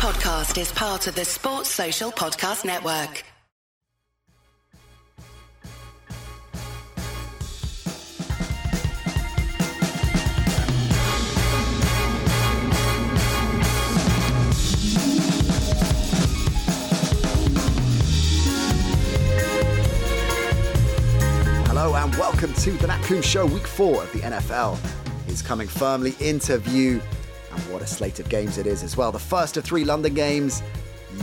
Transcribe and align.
podcast 0.00 0.58
is 0.58 0.72
part 0.72 1.06
of 1.08 1.14
the 1.14 1.26
Sports 1.26 1.68
Social 1.68 2.10
Podcast 2.10 2.64
Network. 2.64 3.22
Hello 21.66 21.94
and 21.94 22.16
welcome 22.16 22.54
to 22.54 22.70
the 22.70 22.86
Nat 22.86 23.22
Show. 23.22 23.44
Week 23.44 23.66
four 23.66 24.04
of 24.04 24.10
the 24.14 24.20
NFL 24.20 24.78
is 25.28 25.42
coming 25.42 25.68
firmly 25.68 26.16
into 26.20 26.56
view, 26.56 27.02
and 27.52 27.60
what 27.72 27.82
a 27.82 27.86
slate 27.86 28.20
of 28.20 28.28
games 28.28 28.58
it 28.58 28.66
is 28.66 28.82
as 28.82 28.96
well. 28.96 29.12
The 29.12 29.18
first 29.18 29.56
of 29.56 29.64
three 29.64 29.84
London 29.84 30.14
games. 30.14 30.62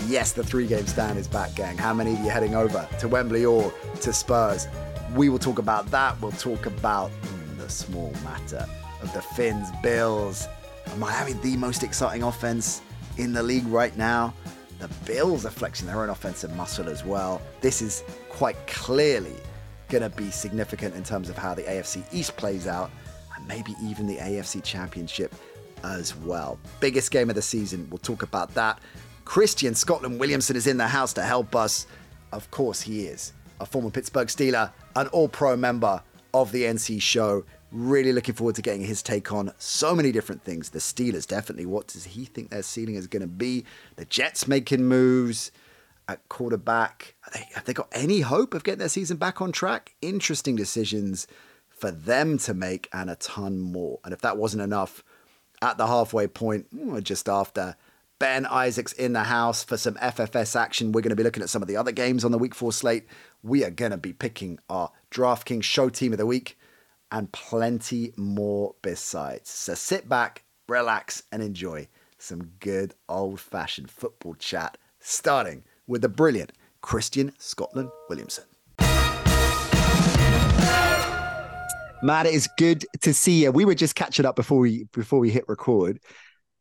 Yes, 0.05 0.33
the 0.33 0.43
three-game 0.43 0.85
stand 0.85 1.17
is 1.17 1.27
back, 1.29 1.55
gang. 1.55 1.77
How 1.77 1.93
many 1.93 2.13
of 2.13 2.19
you 2.19 2.29
heading 2.29 2.55
over 2.55 2.87
to 2.99 3.07
Wembley 3.07 3.45
or 3.45 3.73
to 4.01 4.11
Spurs? 4.11 4.67
We 5.15 5.29
will 5.29 5.39
talk 5.39 5.59
about 5.59 5.89
that. 5.91 6.21
We'll 6.21 6.33
talk 6.33 6.65
about 6.65 7.09
the 7.57 7.69
small 7.69 8.13
matter 8.23 8.65
of 9.01 9.13
the 9.13 9.21
Fins, 9.21 9.69
Bills, 9.81 10.47
Miami, 10.97 11.33
the 11.33 11.55
most 11.55 11.83
exciting 11.83 12.23
offense 12.23 12.81
in 13.17 13.33
the 13.33 13.41
league 13.41 13.67
right 13.67 13.95
now. 13.97 14.33
The 14.79 14.89
Bills 15.05 15.45
are 15.45 15.51
flexing 15.51 15.87
their 15.87 16.01
own 16.01 16.09
offensive 16.09 16.55
muscle 16.55 16.89
as 16.89 17.03
well. 17.05 17.41
This 17.61 17.81
is 17.81 18.03
quite 18.29 18.55
clearly 18.67 19.35
going 19.89 20.03
to 20.03 20.09
be 20.09 20.29
significant 20.31 20.95
in 20.95 21.03
terms 21.03 21.29
of 21.29 21.37
how 21.37 21.53
the 21.53 21.63
AFC 21.63 22.03
East 22.13 22.35
plays 22.35 22.67
out 22.67 22.91
and 23.35 23.47
maybe 23.47 23.73
even 23.81 24.05
the 24.05 24.17
AFC 24.17 24.63
Championship 24.63 25.33
as 25.83 26.15
well. 26.15 26.59
Biggest 26.79 27.11
game 27.11 27.29
of 27.29 27.35
the 27.35 27.41
season. 27.41 27.87
We'll 27.89 27.97
talk 27.99 28.23
about 28.23 28.53
that. 28.55 28.79
Christian 29.25 29.75
Scotland 29.75 30.19
Williamson 30.19 30.55
is 30.55 30.67
in 30.67 30.77
the 30.77 30.87
house 30.87 31.13
to 31.13 31.23
help 31.23 31.55
us. 31.55 31.87
Of 32.31 32.49
course, 32.51 32.81
he 32.81 33.07
is 33.07 33.33
a 33.59 33.65
former 33.65 33.89
Pittsburgh 33.89 34.27
Steeler, 34.27 34.71
an 34.95 35.07
all 35.07 35.27
pro 35.27 35.55
member 35.57 36.01
of 36.33 36.51
the 36.51 36.63
NC 36.63 37.01
show. 37.01 37.43
Really 37.71 38.13
looking 38.13 38.35
forward 38.35 38.55
to 38.55 38.61
getting 38.61 38.83
his 38.83 39.01
take 39.01 39.33
on 39.33 39.51
so 39.57 39.93
many 39.93 40.11
different 40.11 40.43
things. 40.43 40.69
The 40.69 40.79
Steelers, 40.79 41.27
definitely. 41.27 41.65
What 41.65 41.87
does 41.87 42.05
he 42.05 42.25
think 42.25 42.49
their 42.49 42.63
ceiling 42.63 42.95
is 42.95 43.07
going 43.07 43.21
to 43.21 43.27
be? 43.27 43.65
The 43.97 44.05
Jets 44.05 44.47
making 44.47 44.85
moves 44.85 45.51
at 46.07 46.27
quarterback. 46.29 47.15
They, 47.33 47.45
have 47.53 47.65
they 47.65 47.73
got 47.73 47.89
any 47.91 48.21
hope 48.21 48.53
of 48.53 48.63
getting 48.63 48.79
their 48.79 48.89
season 48.89 49.17
back 49.17 49.41
on 49.41 49.51
track? 49.51 49.95
Interesting 50.01 50.55
decisions 50.55 51.27
for 51.67 51.91
them 51.91 52.37
to 52.39 52.53
make 52.53 52.87
and 52.93 53.09
a 53.09 53.15
ton 53.15 53.59
more. 53.59 53.99
And 54.05 54.13
if 54.13 54.21
that 54.21 54.37
wasn't 54.37 54.63
enough, 54.63 55.03
at 55.61 55.77
the 55.77 55.87
halfway 55.87 56.27
point, 56.27 56.73
mm, 56.75 57.03
just 57.03 57.27
after, 57.27 57.75
Ben 58.19 58.45
Isaacs 58.47 58.93
in 58.93 59.13
the 59.13 59.23
house 59.23 59.63
for 59.63 59.77
some 59.77 59.93
FFS 59.95 60.55
action. 60.55 60.91
We're 60.91 61.01
going 61.01 61.11
to 61.11 61.15
be 61.15 61.23
looking 61.23 61.43
at 61.43 61.49
some 61.49 61.61
of 61.61 61.67
the 61.67 61.77
other 61.77 61.91
games 61.91 62.25
on 62.25 62.31
the 62.31 62.37
week 62.37 62.55
four 62.55 62.73
slate. 62.73 63.05
We 63.43 63.63
are 63.63 63.69
going 63.69 63.91
to 63.91 63.97
be 63.97 64.13
picking 64.13 64.59
our 64.69 64.91
DraftKings 65.11 65.63
show 65.63 65.89
team 65.89 66.13
of 66.13 66.17
the 66.17 66.25
week 66.25 66.57
and 67.11 67.31
plenty 67.31 68.13
more 68.17 68.75
besides. 68.81 69.49
So 69.49 69.75
sit 69.75 70.09
back, 70.09 70.43
relax, 70.67 71.23
and 71.31 71.43
enjoy 71.43 71.87
some 72.17 72.53
good 72.59 72.95
old 73.07 73.39
fashioned 73.39 73.91
football 73.91 74.33
chat 74.33 74.77
starting 74.99 75.63
with 75.85 76.01
the 76.01 76.09
brilliant 76.09 76.53
Christian 76.81 77.33
Scotland 77.37 77.89
Williamson. 78.09 78.45
Matt, 82.03 82.27
it 82.27 82.33
is 82.33 82.47
good 82.57 82.85
to 83.01 83.13
see 83.13 83.43
you. 83.43 83.51
We 83.51 83.65
were 83.65 83.75
just 83.75 83.95
catching 83.95 84.25
up 84.25 84.35
before 84.35 84.59
we 84.59 84.85
before 84.93 85.19
we 85.19 85.31
hit 85.31 85.45
record, 85.47 85.99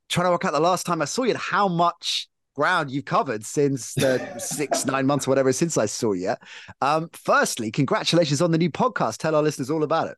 trying 0.09 0.27
to 0.27 0.31
work 0.31 0.45
out 0.45 0.53
the 0.53 0.61
last 0.61 0.87
time 0.87 1.03
I 1.03 1.05
saw 1.05 1.25
you 1.25 1.31
and 1.31 1.39
how 1.39 1.69
much 1.69 2.29
ground 2.55 2.91
you've 2.91 3.05
covered 3.05 3.45
since 3.45 3.93
the 3.95 4.19
six 4.39 4.87
nine 4.87 5.07
months 5.07 5.27
or 5.27 5.31
whatever 5.31 5.53
since 5.53 5.77
I 5.77 5.87
saw 5.87 6.13
you. 6.13 6.35
Um, 6.81 7.11
firstly, 7.13 7.71
congratulations 7.71 8.41
on 8.41 8.51
the 8.51 8.59
new 8.59 8.71
podcast. 8.71 9.19
Tell 9.19 9.35
our 9.35 9.43
listeners 9.43 9.71
all 9.71 9.83
about 9.83 10.09
it. 10.09 10.17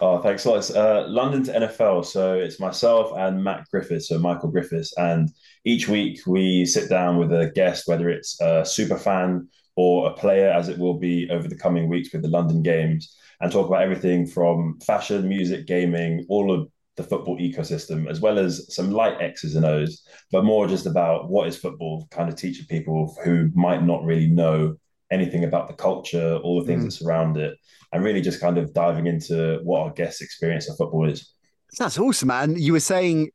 Oh, 0.00 0.20
thanks 0.20 0.44
a 0.44 0.50
lot. 0.50 0.58
It's 0.58 0.70
uh, 0.70 1.06
London 1.08 1.44
to 1.44 1.52
NFL. 1.52 2.04
So 2.04 2.34
it's 2.34 2.60
myself 2.60 3.12
and 3.16 3.42
Matt 3.42 3.66
Griffiths, 3.70 4.08
so 4.08 4.18
Michael 4.18 4.50
Griffiths. 4.50 4.92
And 4.96 5.30
each 5.64 5.88
week 5.88 6.20
we 6.26 6.64
sit 6.66 6.88
down 6.88 7.18
with 7.18 7.32
a 7.32 7.50
guest, 7.54 7.86
whether 7.86 8.08
it's 8.08 8.40
a 8.40 8.64
super 8.64 8.98
fan 8.98 9.48
or 9.76 10.08
a 10.08 10.14
player, 10.14 10.50
as 10.50 10.68
it 10.68 10.78
will 10.78 10.98
be 10.98 11.28
over 11.30 11.48
the 11.48 11.56
coming 11.56 11.88
weeks 11.88 12.12
with 12.12 12.22
the 12.22 12.28
London 12.28 12.62
games, 12.62 13.16
and 13.40 13.50
talk 13.50 13.66
about 13.66 13.82
everything 13.82 14.26
from 14.26 14.78
fashion, 14.80 15.28
music, 15.28 15.66
gaming, 15.66 16.24
all 16.28 16.52
of 16.52 16.68
the 16.96 17.02
football 17.02 17.38
ecosystem, 17.38 18.08
as 18.08 18.20
well 18.20 18.38
as 18.38 18.72
some 18.74 18.90
light 18.90 19.16
X's 19.20 19.56
and 19.56 19.64
O's, 19.64 20.06
but 20.30 20.44
more 20.44 20.66
just 20.66 20.86
about 20.86 21.30
what 21.30 21.48
is 21.48 21.56
football, 21.56 22.06
kind 22.10 22.28
of 22.28 22.36
teaching 22.36 22.66
people 22.66 23.16
who 23.24 23.50
might 23.54 23.82
not 23.82 24.04
really 24.04 24.26
know 24.26 24.76
anything 25.10 25.44
about 25.44 25.68
the 25.68 25.74
culture, 25.74 26.36
all 26.36 26.60
the 26.60 26.66
things 26.66 26.82
mm. 26.82 26.86
that 26.86 26.92
surround 26.92 27.36
it, 27.36 27.56
and 27.92 28.04
really 28.04 28.20
just 28.20 28.40
kind 28.40 28.58
of 28.58 28.72
diving 28.74 29.06
into 29.06 29.60
what 29.64 29.80
our 29.80 29.90
guests' 29.90 30.20
experience 30.20 30.68
of 30.68 30.76
football 30.76 31.08
is. 31.08 31.34
That's 31.78 31.98
awesome, 31.98 32.28
man. 32.28 32.56
You 32.56 32.72
were 32.72 32.80
saying 32.80 33.30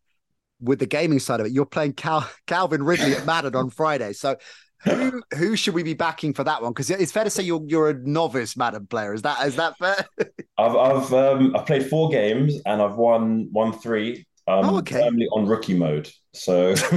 with 0.59 0.79
the 0.79 0.85
gaming 0.85 1.19
side 1.19 1.39
of 1.39 1.45
it, 1.45 1.51
you're 1.51 1.65
playing 1.65 1.93
Cal- 1.93 2.29
Calvin 2.45 2.83
Ridley 2.83 3.13
at 3.13 3.25
Madden 3.25 3.55
on 3.55 3.69
Friday. 3.69 4.13
So 4.13 4.35
who 4.83 5.23
who 5.35 5.55
should 5.55 5.73
we 5.73 5.83
be 5.83 5.93
backing 5.93 6.33
for 6.33 6.43
that 6.43 6.61
one? 6.61 6.71
Because 6.71 6.89
it's 6.89 7.11
fair 7.11 7.23
to 7.23 7.29
say 7.29 7.43
you're 7.43 7.63
you're 7.67 7.89
a 7.89 7.93
novice 7.93 8.55
Madden 8.55 8.87
player. 8.87 9.13
Is 9.13 9.23
that 9.23 9.45
is 9.45 9.55
that 9.55 9.77
fair? 9.77 10.05
I've 10.57 10.75
I've 10.75 11.13
um, 11.13 11.55
I've 11.55 11.65
played 11.65 11.87
four 11.87 12.09
games 12.09 12.55
and 12.65 12.81
I've 12.81 12.95
won 12.95 13.49
won 13.51 13.73
three. 13.73 14.25
Um, 14.49 14.63
oh, 14.63 14.77
okay. 14.77 15.01
Firmly 15.01 15.27
on 15.33 15.45
rookie 15.45 15.73
mode, 15.73 16.09
so 16.33 16.69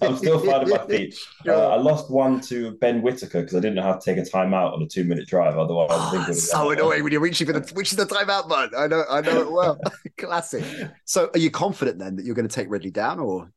I'm 0.00 0.16
still 0.16 0.38
finding 0.38 0.70
my 0.70 0.78
feet. 0.88 1.14
Sure. 1.44 1.54
Uh, 1.54 1.68
I 1.68 1.76
lost 1.76 2.10
one 2.10 2.40
to 2.42 2.72
Ben 2.78 3.02
Whitaker 3.02 3.42
because 3.42 3.54
I 3.54 3.60
didn't 3.60 3.74
know 3.74 3.82
how 3.82 3.96
to 3.96 4.00
take 4.02 4.16
a 4.16 4.26
timeout 4.26 4.72
on 4.72 4.82
a 4.82 4.86
two 4.86 5.04
minute 5.04 5.28
drive. 5.28 5.58
Otherwise, 5.58 5.88
oh, 5.90 6.18
I 6.18 6.24
think 6.24 6.38
so 6.38 6.70
annoying 6.70 7.02
when 7.02 7.12
you're 7.12 7.20
reaching 7.20 7.46
for 7.46 7.52
the 7.52 7.60
which 7.74 7.92
is 7.92 7.98
the 7.98 8.06
timeout 8.06 8.48
button. 8.48 8.78
I 8.78 8.86
know, 8.86 9.04
I 9.10 9.20
know 9.20 9.40
it 9.42 9.52
well. 9.52 9.78
Classic. 10.16 10.64
So, 11.04 11.28
are 11.34 11.38
you 11.38 11.50
confident 11.50 11.98
then 11.98 12.16
that 12.16 12.24
you're 12.24 12.34
going 12.34 12.48
to 12.48 12.54
take 12.54 12.70
Ridley 12.70 12.90
down, 12.90 13.20
or 13.20 13.50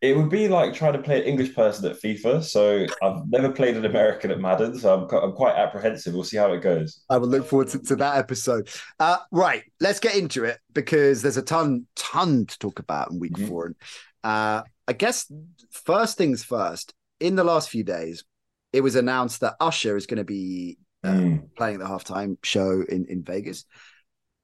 it 0.00 0.16
would 0.16 0.30
be 0.30 0.48
like 0.48 0.72
trying 0.72 0.94
to 0.94 0.98
play 0.98 1.20
an 1.20 1.26
English 1.26 1.54
person 1.54 1.84
at 1.90 2.00
FIFA. 2.00 2.42
So 2.42 2.86
I've 3.02 3.28
never 3.28 3.52
played 3.52 3.76
an 3.76 3.84
American 3.84 4.30
at 4.30 4.40
Madden, 4.40 4.78
so 4.78 4.94
I'm, 4.94 5.22
I'm 5.22 5.32
quite 5.32 5.56
apprehensive. 5.56 6.14
We'll 6.14 6.24
see 6.24 6.38
how 6.38 6.52
it 6.52 6.62
goes. 6.62 7.04
I 7.10 7.18
will 7.18 7.28
look 7.28 7.46
forward 7.46 7.68
to, 7.68 7.78
to 7.80 7.96
that 7.96 8.16
episode. 8.16 8.68
Uh, 8.98 9.18
right, 9.30 9.62
let's 9.78 10.00
get 10.00 10.16
into 10.16 10.44
it 10.44 10.58
because 10.72 11.20
there's 11.20 11.36
a 11.36 11.42
ton, 11.42 11.86
ton 11.96 12.46
to 12.46 12.58
talk 12.58 12.78
about 12.78 13.10
in 13.10 13.18
week 13.18 13.32
mm-hmm. 13.32 13.48
four. 13.48 13.66
And 13.66 13.76
uh, 14.24 14.62
I 14.88 14.92
guess 14.94 15.30
first 15.70 16.16
things 16.16 16.42
first. 16.42 16.94
In 17.20 17.36
the 17.36 17.44
last 17.44 17.68
few 17.68 17.84
days, 17.84 18.24
it 18.72 18.80
was 18.80 18.96
announced 18.96 19.40
that 19.40 19.56
Usher 19.60 19.94
is 19.94 20.06
going 20.06 20.16
to 20.16 20.24
be 20.24 20.78
uh, 21.04 21.08
mm. 21.08 21.54
playing 21.54 21.78
the 21.78 21.84
halftime 21.84 22.38
show 22.42 22.82
in 22.88 23.04
in 23.10 23.22
Vegas, 23.22 23.66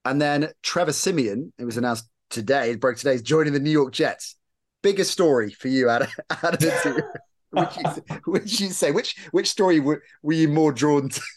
and 0.04 0.20
then 0.20 0.50
Trevor 0.62 0.92
Siemian. 0.92 1.54
It 1.58 1.64
was 1.64 1.78
announced 1.78 2.06
today. 2.28 2.72
It 2.72 2.80
broke 2.80 2.98
today. 2.98 3.14
Is 3.14 3.22
joining 3.22 3.54
the 3.54 3.60
New 3.60 3.70
York 3.70 3.94
Jets 3.94 4.35
biggest 4.86 5.10
story 5.10 5.50
for 5.50 5.68
you 5.68 5.90
out 5.90 6.02
of, 6.02 6.10
out 6.44 6.54
of 6.54 6.60
the 6.60 6.80
two? 6.82 7.02
which, 7.50 7.76
you, 7.76 8.32
which 8.32 8.60
you 8.60 8.70
say 8.70 8.90
which 8.90 9.16
which 9.30 9.48
story 9.48 9.80
were, 9.80 10.02
were 10.22 10.34
you 10.34 10.48
more 10.48 10.72
drawn 10.72 11.08
to? 11.08 11.20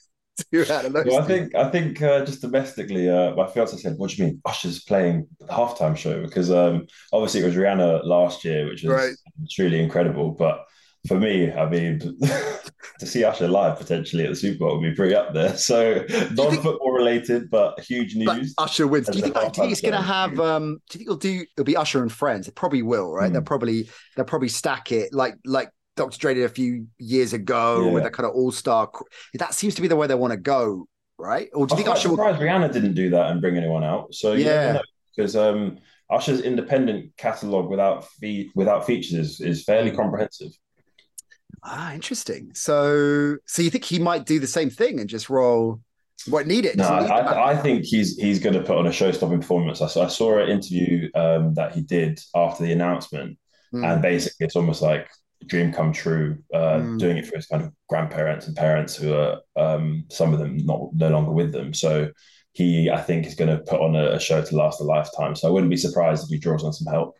Well, 0.53 1.19
I 1.19 1.25
think 1.27 1.53
I 1.53 1.69
think 1.69 2.01
uh, 2.01 2.23
just 2.23 2.39
domestically, 2.39 3.09
uh, 3.09 3.35
my 3.35 3.45
fiance 3.47 3.75
said, 3.75 3.97
"What 3.97 4.09
do 4.09 4.15
you 4.15 4.23
mean 4.23 4.41
Usher's 4.45 4.81
playing 4.85 5.27
the 5.37 5.47
halftime 5.47 5.97
show?" 5.97 6.23
Because 6.23 6.49
um, 6.49 6.87
obviously 7.11 7.41
it 7.41 7.45
was 7.45 7.55
Rihanna 7.55 8.05
last 8.05 8.45
year, 8.45 8.65
which 8.69 8.83
was 8.83 8.93
right. 8.93 9.13
truly 9.51 9.83
incredible. 9.83 10.31
But 10.31 10.63
for 11.07 11.19
me, 11.19 11.51
I 11.51 11.69
mean, 11.69 11.99
to 12.99 13.05
see 13.05 13.23
Usher 13.23 13.47
live 13.47 13.77
potentially 13.77 14.25
at 14.25 14.31
the 14.31 14.35
Super 14.35 14.59
Bowl 14.59 14.79
would 14.79 14.89
be 14.89 14.95
pretty 14.95 15.15
up 15.15 15.33
there. 15.33 15.55
So 15.57 16.05
non-football 16.31 16.91
related, 16.91 17.49
but 17.49 17.79
huge 17.79 18.15
news. 18.15 18.53
But 18.57 18.63
Usher 18.63 18.87
wins. 18.87 19.07
Do 19.07 19.17
you 19.17 19.23
think, 19.23 19.35
do 19.35 19.41
you 19.41 19.49
think 19.51 19.71
it's 19.71 19.81
going 19.81 19.93
to 19.93 20.01
have? 20.01 20.39
Um, 20.39 20.81
do 20.89 20.97
you 20.97 20.99
think 20.99 21.07
it'll 21.07 21.17
do? 21.17 21.45
It'll 21.55 21.65
be 21.65 21.77
Usher 21.77 22.01
and 22.01 22.11
friends. 22.11 22.47
It 22.47 22.55
probably 22.55 22.81
will, 22.81 23.11
right? 23.11 23.29
Mm. 23.29 23.33
They'll 23.33 23.41
probably 23.43 23.89
they'll 24.15 24.25
probably 24.25 24.49
stack 24.49 24.91
it 24.91 25.13
like 25.13 25.35
like 25.45 25.69
Dr. 25.95 26.17
Dre 26.17 26.33
did 26.33 26.45
a 26.45 26.49
few 26.49 26.87
years 26.97 27.33
ago 27.33 27.85
yeah. 27.85 27.91
with 27.91 28.05
a 28.05 28.09
kind 28.09 28.27
of 28.27 28.33
all 28.33 28.51
star. 28.51 28.89
That 29.35 29.53
seems 29.53 29.75
to 29.75 29.81
be 29.81 29.87
the 29.87 29.95
way 29.95 30.07
they 30.07 30.15
want 30.15 30.31
to 30.31 30.37
go, 30.37 30.87
right? 31.17 31.49
Or 31.53 31.67
do 31.67 31.73
you 31.73 31.77
think 31.77 31.89
Usher? 31.89 32.09
Surprised 32.09 32.39
will... 32.39 32.47
Rihanna 32.47 32.71
didn't 32.71 32.93
do 32.93 33.09
that 33.11 33.31
and 33.31 33.41
bring 33.41 33.57
anyone 33.57 33.83
out. 33.83 34.13
So 34.13 34.33
yeah, 34.33 34.79
because 35.15 35.35
um, 35.35 35.79
Usher's 36.09 36.41
independent 36.41 37.15
catalog 37.17 37.69
without 37.69 38.07
fee- 38.07 38.49
without 38.55 38.85
features 38.85 39.13
is, 39.13 39.41
is 39.41 39.63
fairly 39.63 39.91
hmm. 39.91 39.97
comprehensive. 39.97 40.51
Ah, 41.63 41.93
interesting. 41.93 42.51
So, 42.53 43.37
so 43.45 43.61
you 43.61 43.69
think 43.69 43.83
he 43.83 43.99
might 43.99 44.25
do 44.25 44.39
the 44.39 44.47
same 44.47 44.69
thing 44.69 44.99
and 44.99 45.09
just 45.09 45.29
roll 45.29 45.81
what 46.27 46.47
need 46.47 46.65
it? 46.65 46.75
No, 46.75 46.85
I, 46.85 47.51
I, 47.51 47.57
think 47.57 47.85
he's 47.85 48.17
he's 48.17 48.39
going 48.39 48.53
to 48.53 48.61
put 48.61 48.77
on 48.77 48.87
a 48.87 48.91
show-stopping 48.91 49.39
performance. 49.39 49.81
I 49.81 49.87
saw, 49.87 50.05
I 50.05 50.07
saw 50.09 50.39
an 50.39 50.49
interview 50.49 51.09
um, 51.15 51.53
that 51.53 51.73
he 51.73 51.81
did 51.81 52.19
after 52.35 52.63
the 52.63 52.73
announcement, 52.73 53.37
mm. 53.73 53.85
and 53.85 54.01
basically 54.01 54.45
it's 54.45 54.55
almost 54.55 54.81
like 54.81 55.09
dream 55.45 55.71
come 55.71 55.93
true. 55.93 56.37
Uh, 56.53 56.79
mm. 56.79 56.99
Doing 56.99 57.17
it 57.17 57.25
for 57.25 57.37
his 57.37 57.47
kind 57.47 57.63
of 57.63 57.71
grandparents 57.87 58.47
and 58.47 58.55
parents 58.55 58.95
who 58.95 59.13
are 59.13 59.39
um, 59.55 60.05
some 60.09 60.33
of 60.33 60.39
them 60.39 60.57
not 60.57 60.89
no 60.93 61.09
longer 61.09 61.31
with 61.31 61.53
them. 61.53 61.73
So 61.73 62.09
he, 62.51 62.89
I 62.89 63.01
think, 63.01 63.25
is 63.25 63.35
going 63.35 63.55
to 63.55 63.63
put 63.63 63.79
on 63.79 63.95
a, 63.95 64.11
a 64.11 64.19
show 64.19 64.43
to 64.43 64.55
last 64.55 64.81
a 64.81 64.83
lifetime. 64.83 65.35
So 65.35 65.47
I 65.47 65.51
wouldn't 65.51 65.69
be 65.69 65.77
surprised 65.77 66.23
if 66.23 66.29
he 66.29 66.37
draws 66.37 66.63
on 66.63 66.73
some 66.73 66.91
help. 66.91 67.15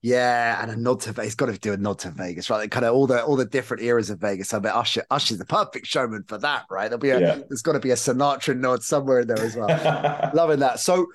Yeah, 0.00 0.62
and 0.62 0.70
a 0.70 0.76
nod 0.76 1.00
to 1.00 1.12
Vegas. 1.12 1.34
Got 1.34 1.46
to 1.46 1.58
do 1.58 1.72
a 1.72 1.76
nod 1.76 1.98
to 2.00 2.10
Vegas, 2.10 2.48
right? 2.50 2.70
Kind 2.70 2.86
of 2.86 2.94
all 2.94 3.08
the 3.08 3.24
all 3.24 3.34
the 3.34 3.44
different 3.44 3.82
eras 3.82 4.10
of 4.10 4.20
Vegas. 4.20 4.54
I 4.54 4.60
bet 4.60 4.74
Usher 4.74 5.04
Usher's 5.10 5.38
the 5.38 5.44
perfect 5.44 5.86
showman 5.86 6.24
for 6.28 6.38
that, 6.38 6.66
right? 6.70 6.84
There'll 6.84 7.00
be 7.00 7.10
a 7.10 7.20
yeah. 7.20 7.40
there's 7.48 7.62
got 7.62 7.72
to 7.72 7.80
be 7.80 7.90
a 7.90 7.94
Sinatra 7.94 8.56
nod 8.56 8.84
somewhere 8.84 9.20
in 9.20 9.28
there 9.28 9.40
as 9.40 9.56
well. 9.56 10.30
Loving 10.34 10.60
that. 10.60 10.78
So 10.78 11.08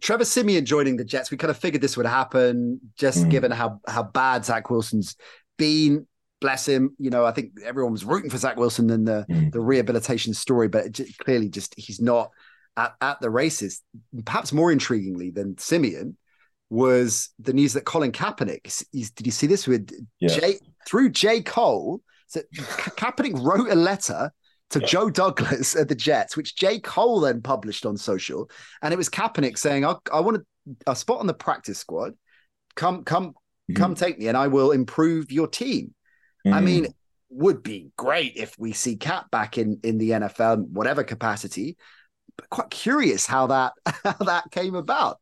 Trevor 0.00 0.24
Siemian 0.24 0.64
joining 0.64 0.96
the 0.96 1.04
Jets, 1.04 1.32
we 1.32 1.36
kind 1.36 1.50
of 1.50 1.56
figured 1.56 1.82
this 1.82 1.96
would 1.96 2.06
happen, 2.06 2.80
just 2.96 3.24
mm. 3.24 3.30
given 3.30 3.50
how 3.50 3.80
how 3.88 4.04
bad 4.04 4.44
Zach 4.44 4.70
Wilson's 4.70 5.16
been. 5.56 6.06
Bless 6.40 6.68
him. 6.68 6.94
You 7.00 7.10
know, 7.10 7.26
I 7.26 7.32
think 7.32 7.54
everyone 7.64 7.90
was 7.92 8.04
rooting 8.04 8.30
for 8.30 8.38
Zach 8.38 8.56
Wilson 8.56 8.88
and 8.90 9.08
the 9.08 9.26
mm. 9.28 9.50
the 9.50 9.60
rehabilitation 9.60 10.32
story, 10.32 10.68
but 10.68 10.92
just, 10.92 11.18
clearly, 11.18 11.48
just 11.48 11.74
he's 11.76 12.00
not 12.00 12.30
at, 12.76 12.94
at 13.00 13.20
the 13.20 13.30
races. 13.30 13.82
Perhaps 14.24 14.52
more 14.52 14.72
intriguingly 14.72 15.34
than 15.34 15.58
Siemian 15.58 16.16
was 16.70 17.30
the 17.38 17.52
news 17.52 17.72
that 17.72 17.84
Colin 17.84 18.12
Kaepernick. 18.12 18.84
Did 18.92 19.26
you 19.26 19.32
see 19.32 19.46
this 19.46 19.66
with 19.66 19.90
yeah. 20.20 20.28
Jay 20.28 20.58
through 20.86 21.10
J 21.10 21.42
Cole? 21.42 22.00
So 22.26 22.40
Kaepernick 22.54 23.42
wrote 23.42 23.70
a 23.70 23.74
letter 23.74 24.30
to 24.70 24.80
yeah. 24.80 24.86
Joe 24.86 25.10
Douglas 25.10 25.76
at 25.76 25.88
the 25.88 25.94
Jets, 25.94 26.36
which 26.36 26.56
J 26.56 26.78
Cole 26.80 27.20
then 27.20 27.40
published 27.40 27.86
on 27.86 27.96
social, 27.96 28.50
and 28.82 28.92
it 28.92 28.96
was 28.96 29.08
Kaepernick 29.08 29.56
saying, 29.58 29.84
"I, 29.84 29.94
I 30.12 30.20
want 30.20 30.38
a, 30.86 30.92
a 30.92 30.96
spot 30.96 31.20
on 31.20 31.26
the 31.26 31.34
practice 31.34 31.78
squad. 31.78 32.12
Come, 32.76 33.04
come, 33.04 33.30
mm-hmm. 33.30 33.74
come, 33.74 33.94
take 33.94 34.18
me, 34.18 34.28
and 34.28 34.36
I 34.36 34.48
will 34.48 34.72
improve 34.72 35.32
your 35.32 35.48
team." 35.48 35.94
Mm-hmm. 36.46 36.54
I 36.54 36.60
mean, 36.60 36.86
would 37.30 37.62
be 37.62 37.90
great 37.96 38.36
if 38.36 38.58
we 38.58 38.72
see 38.72 38.96
Cap 38.96 39.30
back 39.30 39.56
in 39.56 39.80
in 39.82 39.98
the 39.98 40.10
NFL, 40.10 40.68
whatever 40.68 41.02
capacity. 41.02 41.78
But 42.36 42.50
quite 42.50 42.70
curious 42.70 43.26
how 43.26 43.46
that 43.48 43.72
how 44.04 44.24
that 44.24 44.50
came 44.50 44.74
about. 44.74 45.18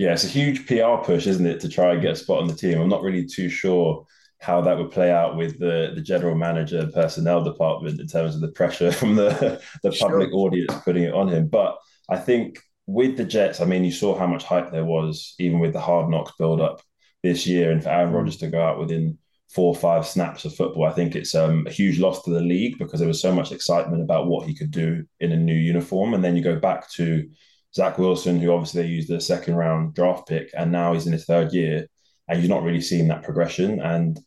Yeah, 0.00 0.14
it's 0.14 0.24
a 0.24 0.28
huge 0.28 0.66
PR 0.66 0.96
push, 1.04 1.26
isn't 1.26 1.46
it, 1.46 1.60
to 1.60 1.68
try 1.68 1.92
and 1.92 2.00
get 2.00 2.12
a 2.12 2.16
spot 2.16 2.40
on 2.40 2.48
the 2.48 2.54
team? 2.54 2.80
I'm 2.80 2.88
not 2.88 3.02
really 3.02 3.26
too 3.26 3.50
sure 3.50 4.06
how 4.38 4.62
that 4.62 4.78
would 4.78 4.90
play 4.90 5.12
out 5.12 5.36
with 5.36 5.58
the, 5.58 5.92
the 5.94 6.00
general 6.00 6.34
manager 6.34 6.88
personnel 6.94 7.44
department 7.44 8.00
in 8.00 8.06
terms 8.06 8.34
of 8.34 8.40
the 8.40 8.48
pressure 8.48 8.90
from 9.00 9.14
the, 9.14 9.60
the 9.82 9.92
sure. 9.92 10.08
public 10.08 10.32
audience 10.32 10.72
putting 10.86 11.02
it 11.02 11.12
on 11.12 11.28
him. 11.28 11.48
But 11.48 11.76
I 12.08 12.16
think 12.16 12.60
with 12.86 13.18
the 13.18 13.26
Jets, 13.26 13.60
I 13.60 13.66
mean, 13.66 13.84
you 13.84 13.92
saw 13.92 14.18
how 14.18 14.26
much 14.26 14.42
hype 14.42 14.72
there 14.72 14.86
was, 14.86 15.34
even 15.38 15.58
with 15.58 15.74
the 15.74 15.80
hard 15.80 16.08
knocks 16.08 16.32
build 16.38 16.62
up 16.62 16.80
this 17.22 17.46
year. 17.46 17.70
And 17.70 17.82
for 17.82 17.90
Aaron 17.90 18.14
Rodgers 18.14 18.38
to 18.38 18.48
go 18.48 18.62
out 18.62 18.78
within 18.78 19.18
four 19.50 19.66
or 19.66 19.78
five 19.78 20.06
snaps 20.06 20.46
of 20.46 20.54
football, 20.54 20.86
I 20.86 20.92
think 20.92 21.14
it's 21.14 21.34
um, 21.34 21.66
a 21.66 21.70
huge 21.70 21.98
loss 21.98 22.22
to 22.22 22.30
the 22.30 22.40
league 22.40 22.78
because 22.78 23.00
there 23.00 23.06
was 23.06 23.20
so 23.20 23.34
much 23.34 23.52
excitement 23.52 24.00
about 24.00 24.28
what 24.28 24.48
he 24.48 24.54
could 24.54 24.70
do 24.70 25.04
in 25.20 25.32
a 25.32 25.36
new 25.36 25.52
uniform. 25.52 26.14
And 26.14 26.24
then 26.24 26.36
you 26.36 26.42
go 26.42 26.58
back 26.58 26.90
to 26.92 27.28
Zach 27.74 27.98
Wilson, 27.98 28.40
who 28.40 28.52
obviously 28.52 28.82
they 28.82 28.88
used 28.88 29.10
a 29.10 29.20
second 29.20 29.54
round 29.54 29.94
draft 29.94 30.28
pick, 30.28 30.50
and 30.56 30.72
now 30.72 30.92
he's 30.92 31.06
in 31.06 31.12
his 31.12 31.24
third 31.24 31.52
year, 31.52 31.86
and 32.28 32.40
you've 32.40 32.50
not 32.50 32.62
really 32.62 32.80
seen 32.80 33.08
that 33.08 33.22
progression. 33.22 33.80
And 33.80 34.18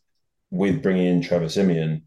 with 0.50 0.82
bringing 0.82 1.06
in 1.06 1.22
Trevor 1.22 1.48
Siemian, 1.48 2.02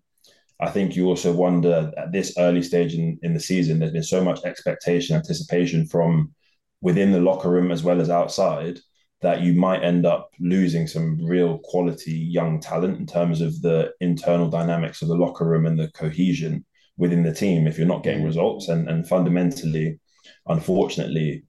I 0.60 0.70
think 0.72 0.96
you 0.96 1.08
also 1.08 1.34
wonder 1.34 1.92
at 1.98 2.12
this 2.12 2.34
early 2.38 2.64
stage 2.64 2.96
in, 2.96 3.20
in 3.22 3.34
the 3.34 3.40
season, 3.40 3.80
there's 3.80 3.92
been 3.92 4.04
so 4.04 4.24
much 4.24 4.44
expectation, 4.44 5.16
anticipation 5.16 5.86
from 5.86 6.34
within 6.82 7.12
the 7.12 7.20
locker 7.20 7.50
room 7.50 7.72
as 7.72 7.84
well 7.84 8.02
as 8.02 8.10
outside 8.10 8.80
that 9.22 9.42
you 9.42 9.54
might 9.54 9.84
end 9.84 10.06
up 10.06 10.30
losing 10.40 10.86
some 10.86 11.24
real 11.26 11.60
quality 11.64 12.12
young 12.12 12.60
talent 12.60 13.00
in 13.00 13.06
terms 13.06 13.42
of 13.42 13.60
the 13.62 13.92
internal 14.00 14.48
dynamics 14.48 15.02
of 15.02 15.08
the 15.08 15.16
locker 15.16 15.46
room 15.46 15.66
and 15.66 15.80
the 15.80 15.90
cohesion 15.92 16.64
within 16.98 17.24
the 17.24 17.34
team 17.34 17.68
if 17.68 17.78
you're 17.78 17.88
not 17.88 18.04
getting 18.04 18.22
mm. 18.22 18.28
results. 18.28 18.68
And, 18.68 18.88
and 18.90 19.08
fundamentally, 19.08 20.00
unfortunately, 20.48 21.44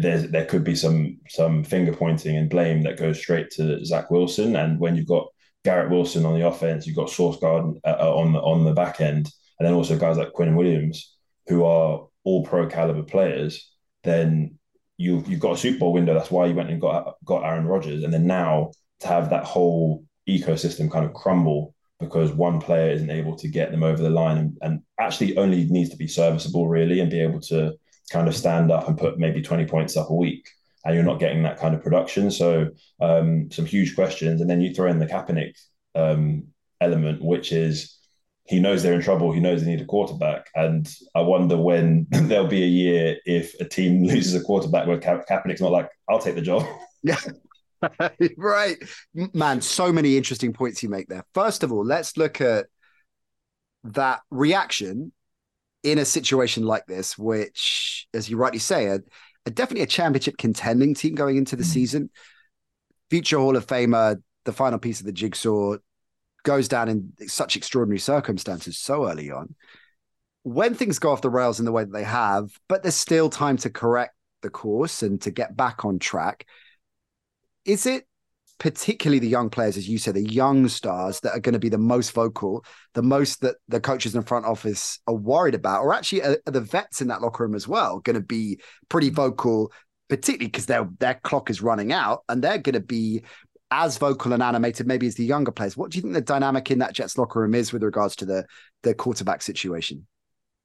there's 0.00 0.30
there 0.30 0.46
could 0.46 0.64
be 0.64 0.74
some 0.74 1.18
some 1.28 1.62
finger 1.64 1.92
pointing 1.92 2.36
and 2.36 2.50
blame 2.50 2.82
that 2.82 2.98
goes 2.98 3.18
straight 3.18 3.50
to 3.52 3.84
Zach 3.84 4.10
Wilson. 4.10 4.56
And 4.56 4.80
when 4.80 4.96
you've 4.96 5.06
got 5.06 5.28
Garrett 5.64 5.90
Wilson 5.90 6.24
on 6.26 6.38
the 6.38 6.46
offense, 6.46 6.86
you've 6.86 6.96
got 6.96 7.10
Sauce 7.10 7.38
Gardner 7.38 7.78
uh, 7.84 7.96
uh, 8.00 8.14
on 8.14 8.32
the 8.32 8.40
on 8.40 8.64
the 8.64 8.72
back 8.72 9.00
end, 9.00 9.30
and 9.58 9.66
then 9.66 9.74
also 9.74 9.96
guys 9.98 10.16
like 10.16 10.32
Quinn 10.32 10.56
Williams 10.56 11.14
who 11.48 11.64
are 11.64 12.06
all 12.24 12.44
pro 12.44 12.66
caliber 12.66 13.02
players. 13.02 13.70
Then 14.02 14.58
you 14.96 15.22
you've 15.26 15.40
got 15.40 15.54
a 15.54 15.58
Super 15.58 15.78
Bowl 15.78 15.92
window. 15.92 16.14
That's 16.14 16.30
why 16.30 16.46
you 16.46 16.54
went 16.54 16.70
and 16.70 16.80
got 16.80 17.14
got 17.24 17.44
Aaron 17.44 17.66
Rodgers, 17.66 18.02
and 18.02 18.12
then 18.12 18.26
now 18.26 18.72
to 19.00 19.08
have 19.08 19.30
that 19.30 19.44
whole 19.44 20.04
ecosystem 20.28 20.90
kind 20.90 21.04
of 21.04 21.14
crumble 21.14 21.74
because 22.00 22.32
one 22.32 22.60
player 22.60 22.90
isn't 22.90 23.10
able 23.10 23.36
to 23.36 23.48
get 23.48 23.70
them 23.70 23.82
over 23.82 24.02
the 24.02 24.10
line 24.10 24.36
and, 24.36 24.58
and 24.60 24.82
actually 25.00 25.36
only 25.36 25.64
needs 25.64 25.90
to 25.90 25.96
be 25.96 26.08
serviceable 26.08 26.68
really 26.68 27.00
and 27.00 27.10
be 27.10 27.20
able 27.20 27.40
to 27.40 27.72
kind 28.10 28.28
of 28.28 28.36
stand 28.36 28.70
up 28.70 28.88
and 28.88 28.98
put 28.98 29.18
maybe 29.18 29.42
20 29.42 29.66
points 29.66 29.96
up 29.96 30.10
a 30.10 30.14
week 30.14 30.48
and 30.86 30.94
you're 30.94 31.04
not 31.04 31.18
getting 31.18 31.42
that 31.42 31.58
kind 31.58 31.74
of 31.74 31.82
production. 31.82 32.30
So 32.30 32.70
um, 33.00 33.50
some 33.50 33.66
huge 33.66 33.96
questions. 33.96 34.40
And 34.40 34.48
then 34.48 34.60
you 34.60 34.72
throw 34.72 34.88
in 34.88 35.00
the 35.00 35.06
Kaepernick 35.06 35.54
um, 35.96 36.44
element, 36.80 37.22
which 37.22 37.50
is 37.50 37.98
he 38.44 38.60
knows 38.60 38.82
they're 38.82 38.94
in 38.94 39.02
trouble. 39.02 39.32
He 39.32 39.40
knows 39.40 39.64
they 39.64 39.70
need 39.70 39.80
a 39.80 39.86
quarterback. 39.86 40.46
And 40.54 40.88
I 41.16 41.22
wonder 41.22 41.56
when 41.56 42.06
there'll 42.10 42.46
be 42.46 42.62
a 42.62 42.66
year 42.66 43.16
if 43.26 43.58
a 43.58 43.64
team 43.64 44.04
loses 44.06 44.40
a 44.40 44.44
quarterback 44.44 44.86
where 44.86 45.00
Ka- 45.00 45.24
Kaepernick's 45.28 45.60
not 45.60 45.72
like, 45.72 45.90
I'll 46.08 46.20
take 46.20 46.36
the 46.36 46.42
job. 46.42 46.64
Yeah. 47.02 47.20
right. 48.36 48.78
Man, 49.14 49.60
so 49.60 49.92
many 49.92 50.16
interesting 50.16 50.52
points 50.52 50.82
you 50.82 50.88
make 50.88 51.06
there. 51.06 51.24
First 51.34 51.62
of 51.62 51.70
all, 51.70 51.84
let's 51.84 52.16
look 52.16 52.40
at 52.40 52.66
that 53.84 54.22
reaction 54.30 55.12
in 55.86 55.98
a 55.98 56.04
situation 56.04 56.64
like 56.64 56.84
this, 56.86 57.16
which, 57.16 58.08
as 58.12 58.28
you 58.28 58.36
rightly 58.36 58.58
say, 58.58 58.86
are, 58.86 59.04
are 59.46 59.52
definitely 59.52 59.84
a 59.84 59.86
championship 59.86 60.36
contending 60.36 60.94
team 60.94 61.14
going 61.14 61.36
into 61.36 61.54
the 61.54 61.62
mm. 61.62 61.66
season. 61.66 62.10
Future 63.08 63.38
Hall 63.38 63.54
of 63.54 63.68
Famer, 63.68 64.20
the 64.44 64.52
final 64.52 64.80
piece 64.80 64.98
of 64.98 65.06
the 65.06 65.12
jigsaw, 65.12 65.76
goes 66.42 66.66
down 66.66 66.88
in 66.88 67.12
such 67.28 67.54
extraordinary 67.54 68.00
circumstances 68.00 68.76
so 68.76 69.08
early 69.08 69.30
on. 69.30 69.54
When 70.42 70.74
things 70.74 70.98
go 70.98 71.12
off 71.12 71.22
the 71.22 71.30
rails 71.30 71.60
in 71.60 71.64
the 71.64 71.72
way 71.72 71.84
that 71.84 71.92
they 71.92 72.02
have, 72.02 72.50
but 72.68 72.82
there's 72.82 72.96
still 72.96 73.30
time 73.30 73.56
to 73.58 73.70
correct 73.70 74.16
the 74.42 74.50
course 74.50 75.04
and 75.04 75.22
to 75.22 75.30
get 75.30 75.56
back 75.56 75.84
on 75.84 76.00
track. 76.00 76.46
Is 77.64 77.86
it 77.86 78.08
particularly 78.58 79.18
the 79.18 79.28
young 79.28 79.50
players, 79.50 79.76
as 79.76 79.88
you 79.88 79.98
said, 79.98 80.14
the 80.14 80.32
young 80.32 80.68
stars 80.68 81.20
that 81.20 81.32
are 81.32 81.40
going 81.40 81.52
to 81.52 81.58
be 81.58 81.68
the 81.68 81.78
most 81.78 82.12
vocal, 82.12 82.64
the 82.94 83.02
most 83.02 83.40
that 83.42 83.56
the 83.68 83.80
coaches 83.80 84.14
in 84.14 84.22
front 84.22 84.46
office 84.46 84.98
are 85.06 85.14
worried 85.14 85.54
about, 85.54 85.82
or 85.82 85.92
actually 85.92 86.22
are, 86.22 86.38
are 86.46 86.52
the 86.52 86.60
vets 86.60 87.00
in 87.00 87.08
that 87.08 87.20
locker 87.20 87.44
room 87.44 87.54
as 87.54 87.68
well 87.68 88.00
going 88.00 88.14
to 88.14 88.22
be 88.22 88.58
pretty 88.88 89.10
mm. 89.10 89.14
vocal, 89.14 89.72
particularly 90.08 90.46
because 90.46 90.66
their 90.66 90.88
their 90.98 91.20
clock 91.22 91.50
is 91.50 91.62
running 91.62 91.92
out 91.92 92.22
and 92.28 92.42
they're 92.42 92.58
going 92.58 92.74
to 92.74 92.80
be 92.80 93.22
as 93.70 93.98
vocal 93.98 94.32
and 94.32 94.42
animated 94.42 94.86
maybe 94.86 95.06
as 95.06 95.16
the 95.16 95.24
younger 95.24 95.50
players. 95.50 95.76
What 95.76 95.90
do 95.90 95.96
you 95.96 96.02
think 96.02 96.14
the 96.14 96.20
dynamic 96.20 96.70
in 96.70 96.78
that 96.78 96.94
Jets 96.94 97.18
locker 97.18 97.40
room 97.40 97.54
is 97.54 97.72
with 97.72 97.82
regards 97.82 98.16
to 98.16 98.24
the 98.24 98.46
the 98.82 98.94
quarterback 98.94 99.42
situation? 99.42 100.06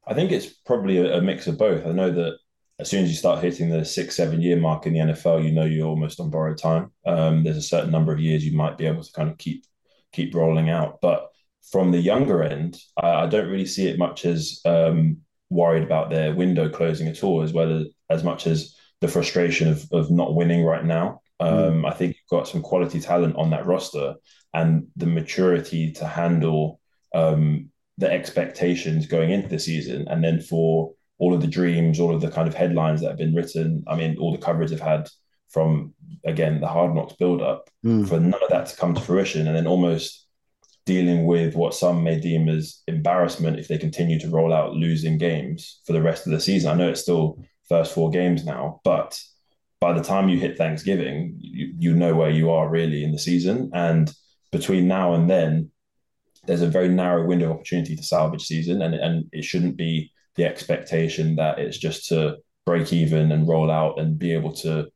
I 0.08 0.14
think 0.14 0.32
it's 0.32 0.48
probably 0.48 0.98
a, 0.98 1.18
a 1.18 1.22
mix 1.22 1.48
of 1.48 1.58
both. 1.58 1.86
I 1.86 1.92
know 1.92 2.12
that 2.12 2.38
as 2.82 2.90
soon 2.90 3.04
as 3.04 3.12
you 3.12 3.16
start 3.16 3.44
hitting 3.44 3.70
the 3.70 3.86
six, 3.86 4.16
seven 4.16 4.42
year 4.42 4.58
mark 4.58 4.88
in 4.88 4.94
the 4.94 5.00
NFL, 5.00 5.46
you 5.46 5.52
know 5.52 5.66
you're 5.66 5.88
almost 5.88 6.20
on 6.20 6.32
borrowed 6.32 6.58
time. 6.58 6.92
Um, 7.06 7.44
there's 7.44 7.58
a 7.58 7.62
certain 7.62 7.92
number 7.92 8.12
of 8.12 8.20
years 8.20 8.44
you 8.44 8.58
might 8.58 8.78
be 8.78 8.88
able 8.88 9.04
to 9.04 9.12
kind 9.14 9.30
of 9.30 9.38
keep 9.38 9.66
keep 10.12 10.34
rolling 10.34 10.70
out. 10.72 11.00
But 11.00 11.30
from 11.72 11.92
the 11.92 12.00
younger 12.00 12.44
end, 12.44 12.80
I, 12.98 13.24
I 13.24 13.28
don't 13.28 13.50
really 13.50 13.68
see 13.68 13.88
it 13.88 14.00
much 14.00 14.26
as 14.26 14.62
um, 14.66 15.18
worried 15.52 15.84
about 15.84 16.10
their 16.10 16.34
window 16.34 16.70
closing 16.70 17.08
at 17.08 17.24
all, 17.24 17.44
as 17.44 17.54
well 17.54 17.82
as 17.82 17.88
as 18.10 18.24
much 18.24 18.48
as 18.48 18.76
the 19.00 19.08
frustration 19.08 19.68
of 19.68 19.88
of 19.92 20.10
not 20.10 20.36
winning 20.36 20.64
right 20.66 20.84
now. 20.84 21.22
Um, 21.40 21.84
mm. 21.84 21.88
I 21.88 21.94
think 21.94 22.16
you've 22.16 22.40
got 22.40 22.48
some 22.48 22.64
quality 22.64 23.00
talent 23.00 23.36
on 23.36 23.52
that 23.52 23.66
roster 23.68 24.16
and 24.54 24.88
the 24.96 25.08
maturity 25.08 25.92
to 25.94 26.06
handle 26.06 26.80
um, 27.14 27.70
the 28.00 28.12
expectations 28.12 29.06
going 29.06 29.30
into 29.30 29.50
the 29.50 29.60
season, 29.60 30.08
and 30.08 30.24
then 30.24 30.42
for 30.42 30.94
all 31.22 31.36
of 31.36 31.42
the 31.42 31.48
dreams, 31.48 32.00
all 32.00 32.16
of 32.16 32.20
the 32.20 32.32
kind 32.32 32.48
of 32.48 32.56
headlines 32.56 33.00
that 33.00 33.10
have 33.10 33.18
been 33.18 33.36
written. 33.36 33.84
I 33.88 33.96
mean, 33.96 34.18
all 34.18 34.32
the 34.32 34.46
coverage 34.46 34.72
they've 34.72 34.80
had 34.80 35.08
from 35.50 35.94
again 36.26 36.60
the 36.60 36.68
hard 36.68 36.96
knocks 36.96 37.14
build 37.14 37.42
up 37.42 37.70
mm. 37.86 38.08
for 38.10 38.20
none 38.20 38.42
of 38.42 38.50
that 38.50 38.66
to 38.66 38.76
come 38.76 38.96
to 38.96 39.02
fruition, 39.02 39.48
and 39.48 39.56
then 39.56 39.68
almost 39.68 40.26
dealing 40.88 41.28
with 41.28 41.56
what 41.56 41.76
some 41.76 42.04
may 42.04 42.20
deem 42.20 42.50
as 42.50 42.82
embarrassment 42.88 43.60
if 43.60 43.68
they 43.68 43.78
continue 43.78 44.20
to 44.20 44.32
roll 44.32 44.52
out 44.52 44.74
losing 44.74 45.20
games 45.20 45.80
for 45.86 45.94
the 45.94 46.02
rest 46.02 46.26
of 46.26 46.32
the 46.32 46.40
season. 46.42 46.72
I 46.72 46.74
know 46.74 46.90
it's 46.90 47.02
still 47.02 47.38
first 47.70 47.94
four 47.94 48.10
games 48.10 48.44
now, 48.44 48.82
but 48.84 49.22
by 49.80 49.94
the 49.94 50.04
time 50.04 50.28
you 50.28 50.40
hit 50.40 50.58
Thanksgiving, 50.58 51.36
you, 51.38 51.74
you 51.78 51.94
know 51.94 52.16
where 52.16 52.32
you 52.32 52.50
are 52.50 52.68
really 52.68 53.04
in 53.04 53.12
the 53.12 53.20
season. 53.20 53.70
And 53.74 54.12
between 54.52 54.88
now 54.88 55.14
and 55.14 55.30
then, 55.30 55.70
there's 56.48 56.64
a 56.64 56.68
very 56.68 56.90
narrow 56.90 57.28
window 57.28 57.52
of 57.52 57.58
opportunity 57.58 57.96
to 57.96 58.04
salvage 58.04 58.46
season, 58.46 58.82
and, 58.82 58.96
and 58.96 59.26
it 59.32 59.44
shouldn't 59.44 59.78
be 59.78 60.12
the 60.36 60.46
expectation 60.46 61.36
that 61.36 61.60
it's 61.60 61.78
just 61.78 62.08
to 62.10 62.38
break 62.66 62.94
even 62.94 63.32
and 63.32 63.48
roll 63.48 63.72
out 63.72 64.00
and 64.00 64.18
be 64.18 64.34
able 64.34 64.54
to 64.54 64.88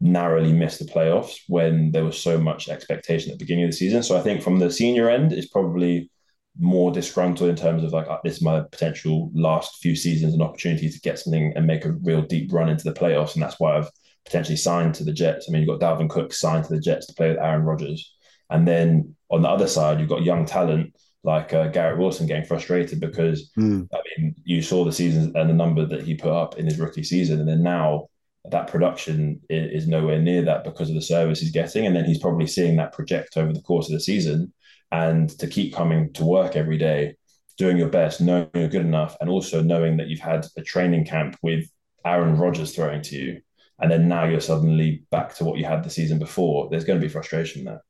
narrowly 0.00 0.52
miss 0.52 0.78
the 0.78 0.84
playoffs 0.84 1.36
when 1.46 1.92
there 1.92 2.04
was 2.04 2.20
so 2.20 2.38
much 2.38 2.68
expectation 2.68 3.30
at 3.30 3.38
the 3.38 3.44
beginning 3.44 3.64
of 3.64 3.70
the 3.70 3.76
season. 3.76 4.02
So 4.02 4.16
I 4.16 4.22
think 4.22 4.42
from 4.42 4.58
the 4.58 4.70
senior 4.70 5.10
end, 5.10 5.32
it's 5.32 5.48
probably 5.48 6.10
more 6.58 6.90
disgruntled 6.90 7.48
in 7.48 7.56
terms 7.56 7.84
of 7.84 7.92
like 7.92 8.08
uh, 8.08 8.18
this 8.24 8.36
is 8.36 8.42
my 8.42 8.60
potential 8.72 9.30
last 9.34 9.76
few 9.80 9.94
seasons 9.94 10.32
and 10.32 10.42
opportunity 10.42 10.90
to 10.90 11.00
get 11.00 11.18
something 11.18 11.52
and 11.54 11.66
make 11.66 11.84
a 11.84 11.92
real 11.92 12.22
deep 12.22 12.52
run 12.52 12.68
into 12.68 12.84
the 12.84 12.92
playoffs, 12.92 13.34
and 13.34 13.42
that's 13.42 13.60
why 13.60 13.76
I've 13.76 13.90
potentially 14.24 14.56
signed 14.56 14.94
to 14.94 15.04
the 15.04 15.12
Jets. 15.12 15.46
I 15.48 15.52
mean, 15.52 15.62
you've 15.62 15.78
got 15.78 15.98
Dalvin 15.98 16.10
Cook 16.10 16.32
signed 16.32 16.64
to 16.64 16.74
the 16.74 16.80
Jets 16.80 17.06
to 17.06 17.14
play 17.14 17.28
with 17.30 17.38
Aaron 17.38 17.62
Rodgers. 17.62 18.14
And 18.50 18.66
then 18.66 19.16
on 19.30 19.42
the 19.42 19.48
other 19.48 19.66
side, 19.66 20.00
you've 20.00 20.08
got 20.08 20.22
young 20.22 20.44
talent 20.44 20.94
like 21.22 21.52
uh, 21.52 21.68
Garrett 21.68 21.98
Wilson 21.98 22.26
getting 22.26 22.46
frustrated 22.46 23.00
because, 23.00 23.50
mm. 23.58 23.86
I 23.92 23.98
mean, 24.18 24.34
you 24.44 24.62
saw 24.62 24.84
the 24.84 24.92
season 24.92 25.32
and 25.36 25.50
the 25.50 25.54
number 25.54 25.84
that 25.84 26.02
he 26.02 26.14
put 26.14 26.32
up 26.32 26.58
in 26.58 26.64
his 26.64 26.78
rookie 26.78 27.02
season. 27.02 27.40
And 27.40 27.48
then 27.48 27.62
now 27.62 28.08
that 28.50 28.68
production 28.68 29.40
is, 29.50 29.86
nowhere 29.86 30.20
near 30.20 30.42
that 30.42 30.64
because 30.64 30.88
of 30.88 30.94
the 30.94 31.02
service 31.02 31.40
he's 31.40 31.50
getting. 31.50 31.86
And 31.86 31.94
then 31.94 32.06
he's 32.06 32.20
probably 32.20 32.46
seeing 32.46 32.76
that 32.76 32.92
project 32.92 33.36
over 33.36 33.52
the 33.52 33.60
course 33.62 33.88
of 33.88 33.92
the 33.92 34.00
season. 34.00 34.52
And 34.92 35.28
to 35.38 35.46
keep 35.46 35.74
coming 35.74 36.12
to 36.14 36.24
work 36.24 36.56
every 36.56 36.78
day, 36.78 37.16
doing 37.58 37.76
your 37.76 37.88
best, 37.88 38.22
knowing 38.22 38.48
you're 38.54 38.68
good 38.68 38.80
enough, 38.86 39.16
and 39.20 39.28
also 39.28 39.62
knowing 39.62 39.98
that 39.98 40.08
you've 40.08 40.20
had 40.20 40.46
a 40.56 40.62
training 40.62 41.04
camp 41.04 41.36
with 41.42 41.68
Aaron 42.04 42.36
Rodgers 42.36 42.74
throwing 42.74 43.02
to 43.02 43.16
you, 43.16 43.40
and 43.78 43.90
then 43.90 44.08
now 44.08 44.24
you're 44.24 44.40
suddenly 44.40 45.04
back 45.10 45.34
to 45.36 45.44
what 45.44 45.58
you 45.58 45.64
had 45.66 45.84
the 45.84 45.90
season 45.90 46.18
before, 46.18 46.68
there's 46.70 46.84
going 46.84 46.98
to 46.98 47.06
be 47.06 47.12
frustration 47.12 47.64
there. 47.64 47.82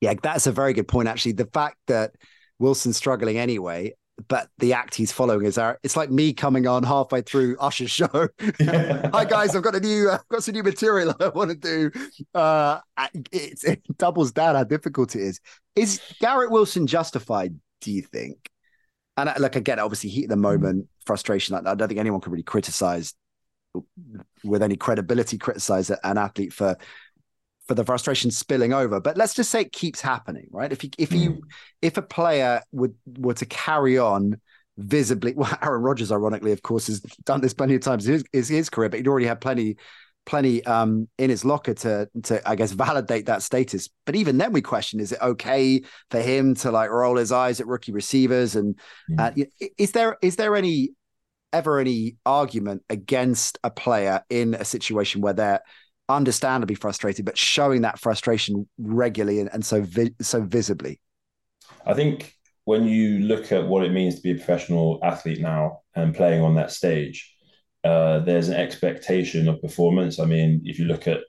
Yeah, 0.00 0.14
that's 0.20 0.48
a 0.48 0.52
very 0.52 0.72
good 0.72 0.88
point, 0.88 1.08
actually. 1.08 1.32
The 1.32 1.46
fact 1.46 1.76
that 1.86 2.16
Wilson's 2.62 2.96
struggling 2.96 3.38
anyway, 3.38 3.94
but 4.28 4.48
the 4.58 4.72
act 4.72 4.94
he's 4.94 5.10
following 5.10 5.44
is 5.44 5.58
our 5.58 5.78
it's 5.82 5.96
like 5.96 6.10
me 6.10 6.32
coming 6.32 6.66
on 6.66 6.84
halfway 6.84 7.20
through 7.20 7.56
Usher's 7.58 7.90
show. 8.00 8.28
Hi 8.60 9.24
guys, 9.24 9.54
I've 9.54 9.62
got 9.62 9.74
a 9.74 9.80
new 9.80 10.10
I've 10.10 10.26
got 10.28 10.44
some 10.44 10.54
new 10.54 10.62
material 10.62 11.14
I 11.20 11.28
want 11.28 11.50
to 11.50 11.56
do. 11.56 11.90
Uh 12.34 12.78
it, 13.32 13.64
it 13.64 13.98
doubles 13.98 14.32
down 14.32 14.54
how 14.54 14.64
difficult 14.64 15.16
it 15.16 15.22
is. 15.22 15.40
Is 15.74 16.00
Garrett 16.20 16.50
Wilson 16.50 16.86
justified, 16.86 17.58
do 17.80 17.90
you 17.90 18.02
think? 18.02 18.48
And 19.16 19.28
uh, 19.28 19.34
like 19.38 19.56
again, 19.56 19.78
obviously 19.78 20.10
heat 20.10 20.24
of 20.24 20.30
the 20.30 20.36
moment, 20.36 20.88
frustration 21.04 21.54
like. 21.54 21.66
I 21.66 21.74
don't 21.74 21.88
think 21.88 22.00
anyone 22.00 22.20
can 22.20 22.32
really 22.32 22.44
criticize 22.44 23.14
with 24.44 24.62
any 24.62 24.76
credibility 24.76 25.38
criticize 25.38 25.90
an 25.90 26.18
athlete 26.18 26.52
for 26.52 26.76
for 27.68 27.74
the 27.74 27.84
frustration 27.84 28.30
spilling 28.30 28.72
over. 28.72 29.00
But 29.00 29.16
let's 29.16 29.34
just 29.34 29.50
say 29.50 29.62
it 29.62 29.72
keeps 29.72 30.00
happening, 30.00 30.46
right? 30.50 30.72
If 30.72 30.84
you 30.84 30.90
if 30.98 31.12
you 31.12 31.30
mm. 31.30 31.40
if 31.80 31.96
a 31.96 32.02
player 32.02 32.62
would 32.72 32.94
were 33.06 33.34
to 33.34 33.46
carry 33.46 33.98
on 33.98 34.40
visibly, 34.76 35.34
well, 35.36 35.56
Aaron 35.62 35.82
Rodgers, 35.82 36.12
ironically, 36.12 36.52
of 36.52 36.62
course, 36.62 36.86
has 36.88 37.00
done 37.24 37.40
this 37.40 37.54
plenty 37.54 37.74
of 37.74 37.82
times 37.82 38.06
in 38.06 38.14
his, 38.14 38.24
his, 38.32 38.48
his 38.48 38.70
career, 38.70 38.88
but 38.88 38.98
he'd 38.98 39.08
already 39.08 39.26
had 39.26 39.40
plenty 39.40 39.76
plenty 40.24 40.64
um, 40.66 41.08
in 41.18 41.30
his 41.30 41.44
locker 41.44 41.74
to 41.74 42.08
to 42.24 42.48
I 42.48 42.56
guess 42.56 42.72
validate 42.72 43.26
that 43.26 43.42
status. 43.42 43.88
But 44.06 44.16
even 44.16 44.38
then, 44.38 44.52
we 44.52 44.60
question: 44.60 45.00
Is 45.00 45.12
it 45.12 45.20
okay 45.20 45.82
for 46.10 46.20
him 46.20 46.54
to 46.56 46.70
like 46.70 46.90
roll 46.90 47.16
his 47.16 47.32
eyes 47.32 47.60
at 47.60 47.66
rookie 47.66 47.92
receivers? 47.92 48.56
And 48.56 48.78
mm. 49.10 49.20
uh, 49.20 49.68
is 49.78 49.92
there 49.92 50.16
is 50.22 50.36
there 50.36 50.56
any 50.56 50.90
ever 51.52 51.78
any 51.78 52.16
argument 52.24 52.82
against 52.88 53.58
a 53.62 53.70
player 53.70 54.22
in 54.30 54.54
a 54.54 54.64
situation 54.64 55.20
where 55.20 55.34
they're 55.34 55.60
understandably 56.16 56.74
frustrated, 56.74 57.24
but 57.24 57.36
showing 57.36 57.82
that 57.82 57.98
frustration 57.98 58.68
regularly 58.78 59.40
and, 59.40 59.50
and 59.52 59.64
so 59.64 59.82
vi- 59.82 60.14
so 60.20 60.42
visibly? 60.42 61.00
I 61.86 61.94
think 61.94 62.36
when 62.64 62.84
you 62.84 63.20
look 63.20 63.52
at 63.52 63.66
what 63.66 63.84
it 63.84 63.92
means 63.92 64.16
to 64.16 64.22
be 64.22 64.32
a 64.32 64.34
professional 64.34 65.00
athlete 65.02 65.40
now 65.40 65.80
and 65.94 66.14
playing 66.14 66.42
on 66.42 66.54
that 66.54 66.70
stage, 66.70 67.34
uh, 67.84 68.20
there's 68.20 68.48
an 68.48 68.56
expectation 68.56 69.48
of 69.48 69.60
performance. 69.60 70.20
I 70.20 70.24
mean, 70.24 70.62
if 70.64 70.78
you 70.78 70.84
look 70.84 71.08
at, 71.08 71.20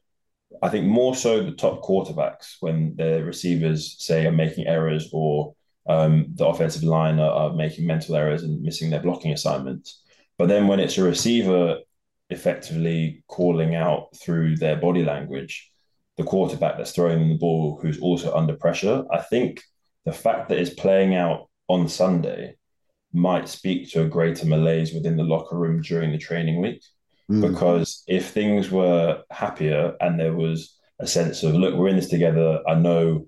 I 0.61 0.69
think 0.69 0.85
more 0.85 1.15
so 1.15 1.41
the 1.41 1.51
top 1.51 1.81
quarterbacks 1.81 2.57
when 2.59 2.95
their 2.95 3.23
receivers 3.23 3.95
say 3.99 4.27
are 4.27 4.31
making 4.31 4.67
errors 4.67 5.09
or 5.11 5.55
um, 5.89 6.27
the 6.35 6.45
offensive 6.45 6.83
line 6.83 7.19
are, 7.19 7.31
are, 7.31 7.53
making 7.53 7.85
mental 7.85 8.15
errors 8.15 8.43
and 8.43 8.61
missing 8.61 8.89
their 8.89 9.01
blocking 9.01 9.33
assignments. 9.33 10.01
But 10.37 10.47
then 10.47 10.67
when 10.67 10.79
it's 10.79 10.97
a 10.97 11.03
receiver 11.03 11.79
effectively 12.29 13.23
calling 13.27 13.75
out 13.75 14.15
through 14.17 14.57
their 14.57 14.75
body 14.75 15.03
language, 15.03 15.69
the 16.17 16.23
quarterback 16.23 16.77
that's 16.77 16.91
throwing 16.91 17.29
the 17.29 17.37
ball 17.37 17.79
who's 17.81 17.99
also 17.99 18.33
under 18.35 18.55
pressure, 18.55 19.03
I 19.11 19.19
think 19.19 19.61
the 20.05 20.13
fact 20.13 20.49
that 20.49 20.57
it's 20.57 20.73
playing 20.73 21.15
out 21.15 21.49
on 21.67 21.87
Sunday 21.87 22.55
might 23.13 23.47
speak 23.47 23.91
to 23.91 24.01
a 24.01 24.07
greater 24.07 24.45
malaise 24.45 24.93
within 24.93 25.17
the 25.17 25.23
locker 25.23 25.57
room 25.57 25.81
during 25.81 26.11
the 26.11 26.17
training 26.17 26.61
week. 26.61 26.83
Mm. 27.31 27.51
Because 27.51 28.03
if 28.07 28.29
things 28.29 28.69
were 28.69 29.23
happier 29.31 29.95
and 29.99 30.19
there 30.19 30.33
was 30.33 30.77
a 30.99 31.07
sense 31.07 31.43
of, 31.43 31.53
look, 31.53 31.75
we're 31.75 31.89
in 31.89 31.95
this 31.95 32.09
together, 32.09 32.61
I 32.67 32.75
know 32.75 33.27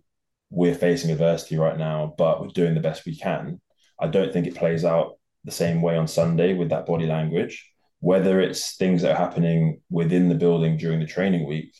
we're 0.49 0.75
facing 0.75 1.11
adversity 1.11 1.57
right 1.57 1.77
now, 1.77 2.13
but 2.17 2.41
we're 2.41 2.47
doing 2.47 2.73
the 2.73 2.81
best 2.81 3.05
we 3.05 3.15
can. 3.15 3.61
I 3.99 4.07
don't 4.07 4.33
think 4.33 4.47
it 4.47 4.55
plays 4.55 4.83
out 4.83 5.17
the 5.43 5.51
same 5.51 5.81
way 5.81 5.95
on 5.97 6.07
Sunday 6.07 6.53
with 6.53 6.69
that 6.69 6.85
body 6.85 7.05
language, 7.05 7.71
whether 8.05 8.39
it's 8.39 8.75
things 8.75 9.01
that 9.01 9.13
are 9.13 9.25
happening 9.25 9.81
within 9.89 10.29
the 10.29 10.35
building 10.35 10.77
during 10.77 10.99
the 10.99 11.07
training 11.07 11.47
week 11.47 11.75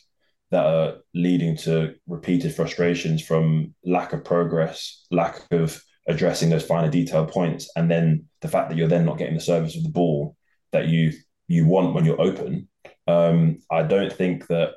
that 0.50 0.66
are 0.66 0.96
leading 1.14 1.56
to 1.56 1.94
repeated 2.08 2.52
frustrations 2.52 3.24
from 3.24 3.72
lack 3.84 4.12
of 4.12 4.24
progress, 4.24 5.06
lack 5.12 5.40
of 5.52 5.80
addressing 6.08 6.50
those 6.50 6.66
finer 6.66 6.90
detail 6.90 7.26
points, 7.26 7.70
and 7.76 7.88
then 7.88 8.24
the 8.40 8.48
fact 8.48 8.68
that 8.68 8.76
you're 8.76 8.88
then 8.88 9.04
not 9.04 9.18
getting 9.18 9.36
the 9.36 9.40
service 9.40 9.76
of 9.76 9.84
the 9.84 9.88
ball 9.88 10.36
that 10.72 10.88
you 10.88 11.12
you 11.46 11.64
want 11.64 11.94
when 11.94 12.04
you're 12.04 12.20
open. 12.20 12.68
Um, 13.06 13.58
I 13.70 13.84
don't 13.84 14.12
think 14.12 14.48
that, 14.48 14.70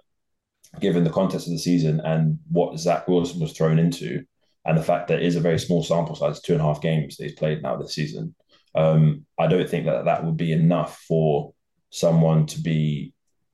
given 0.80 1.04
the 1.04 1.10
context 1.10 1.48
of 1.48 1.54
the 1.54 1.58
season 1.58 2.00
and 2.02 2.38
what 2.52 2.78
Zach 2.78 3.08
Wilson 3.08 3.40
was 3.40 3.54
thrown 3.54 3.80
into, 3.80 4.24
and 4.66 4.78
the 4.78 4.84
fact 4.84 5.08
that 5.08 5.18
it 5.18 5.26
is 5.26 5.36
a 5.36 5.42
very 5.42 5.58
small 5.58 5.82
sample 5.82 6.14
size, 6.14 6.42
two 6.42 6.54
and 6.54 6.62
a 6.62 6.66
half 6.66 6.80
games 6.80 7.18
that 7.18 7.24
he's 7.24 7.40
played 7.40 7.64
now 7.64 7.76
this 7.76 7.96
season, 7.96 8.36
um, 8.76 9.26
I 9.38 9.48
don't 9.48 9.70
think 9.70 9.86
that 9.86 10.06
that 10.06 10.24
would 10.24 10.38
be 10.38 10.52
enough 10.52 11.04
for 11.08 11.54
someone 11.90 12.46
to 12.48 12.62
be 12.62 13.14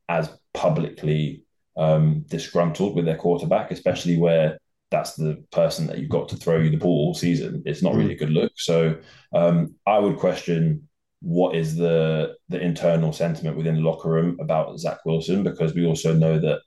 as 0.10 0.30
publicly 0.54 1.44
um, 1.78 2.26
disgruntled 2.28 2.96
with 2.96 3.06
their 3.06 3.18
quarterback, 3.18 3.72
especially 3.72 4.18
where 4.18 4.58
that's 4.92 5.16
the 5.16 5.44
person 5.52 5.88
that 5.88 5.98
you've 5.98 6.10
got 6.10 6.30
to 6.30 6.38
throw 6.38 6.60
you 6.60 6.70
the 6.70 6.78
ball 6.78 7.08
all 7.08 7.14
season. 7.14 7.64
It's 7.66 7.82
not 7.82 7.96
really 7.96 8.14
a 8.14 8.18
good 8.18 8.30
look. 8.30 8.52
So 8.56 8.98
um, 9.34 9.76
I 9.86 10.00
would 10.00 10.18
question 10.18 10.88
what 11.22 11.56
is 11.56 11.76
the 11.76 12.36
the 12.50 12.62
internal 12.62 13.12
sentiment 13.12 13.58
within 13.58 13.76
the 13.76 13.82
locker 13.82 14.10
room 14.10 14.38
about 14.40 14.78
Zach 14.80 15.00
Wilson 15.06 15.44
because 15.44 15.74
we 15.74 15.86
also 15.86 16.14
know 16.14 16.40
that 16.40 16.62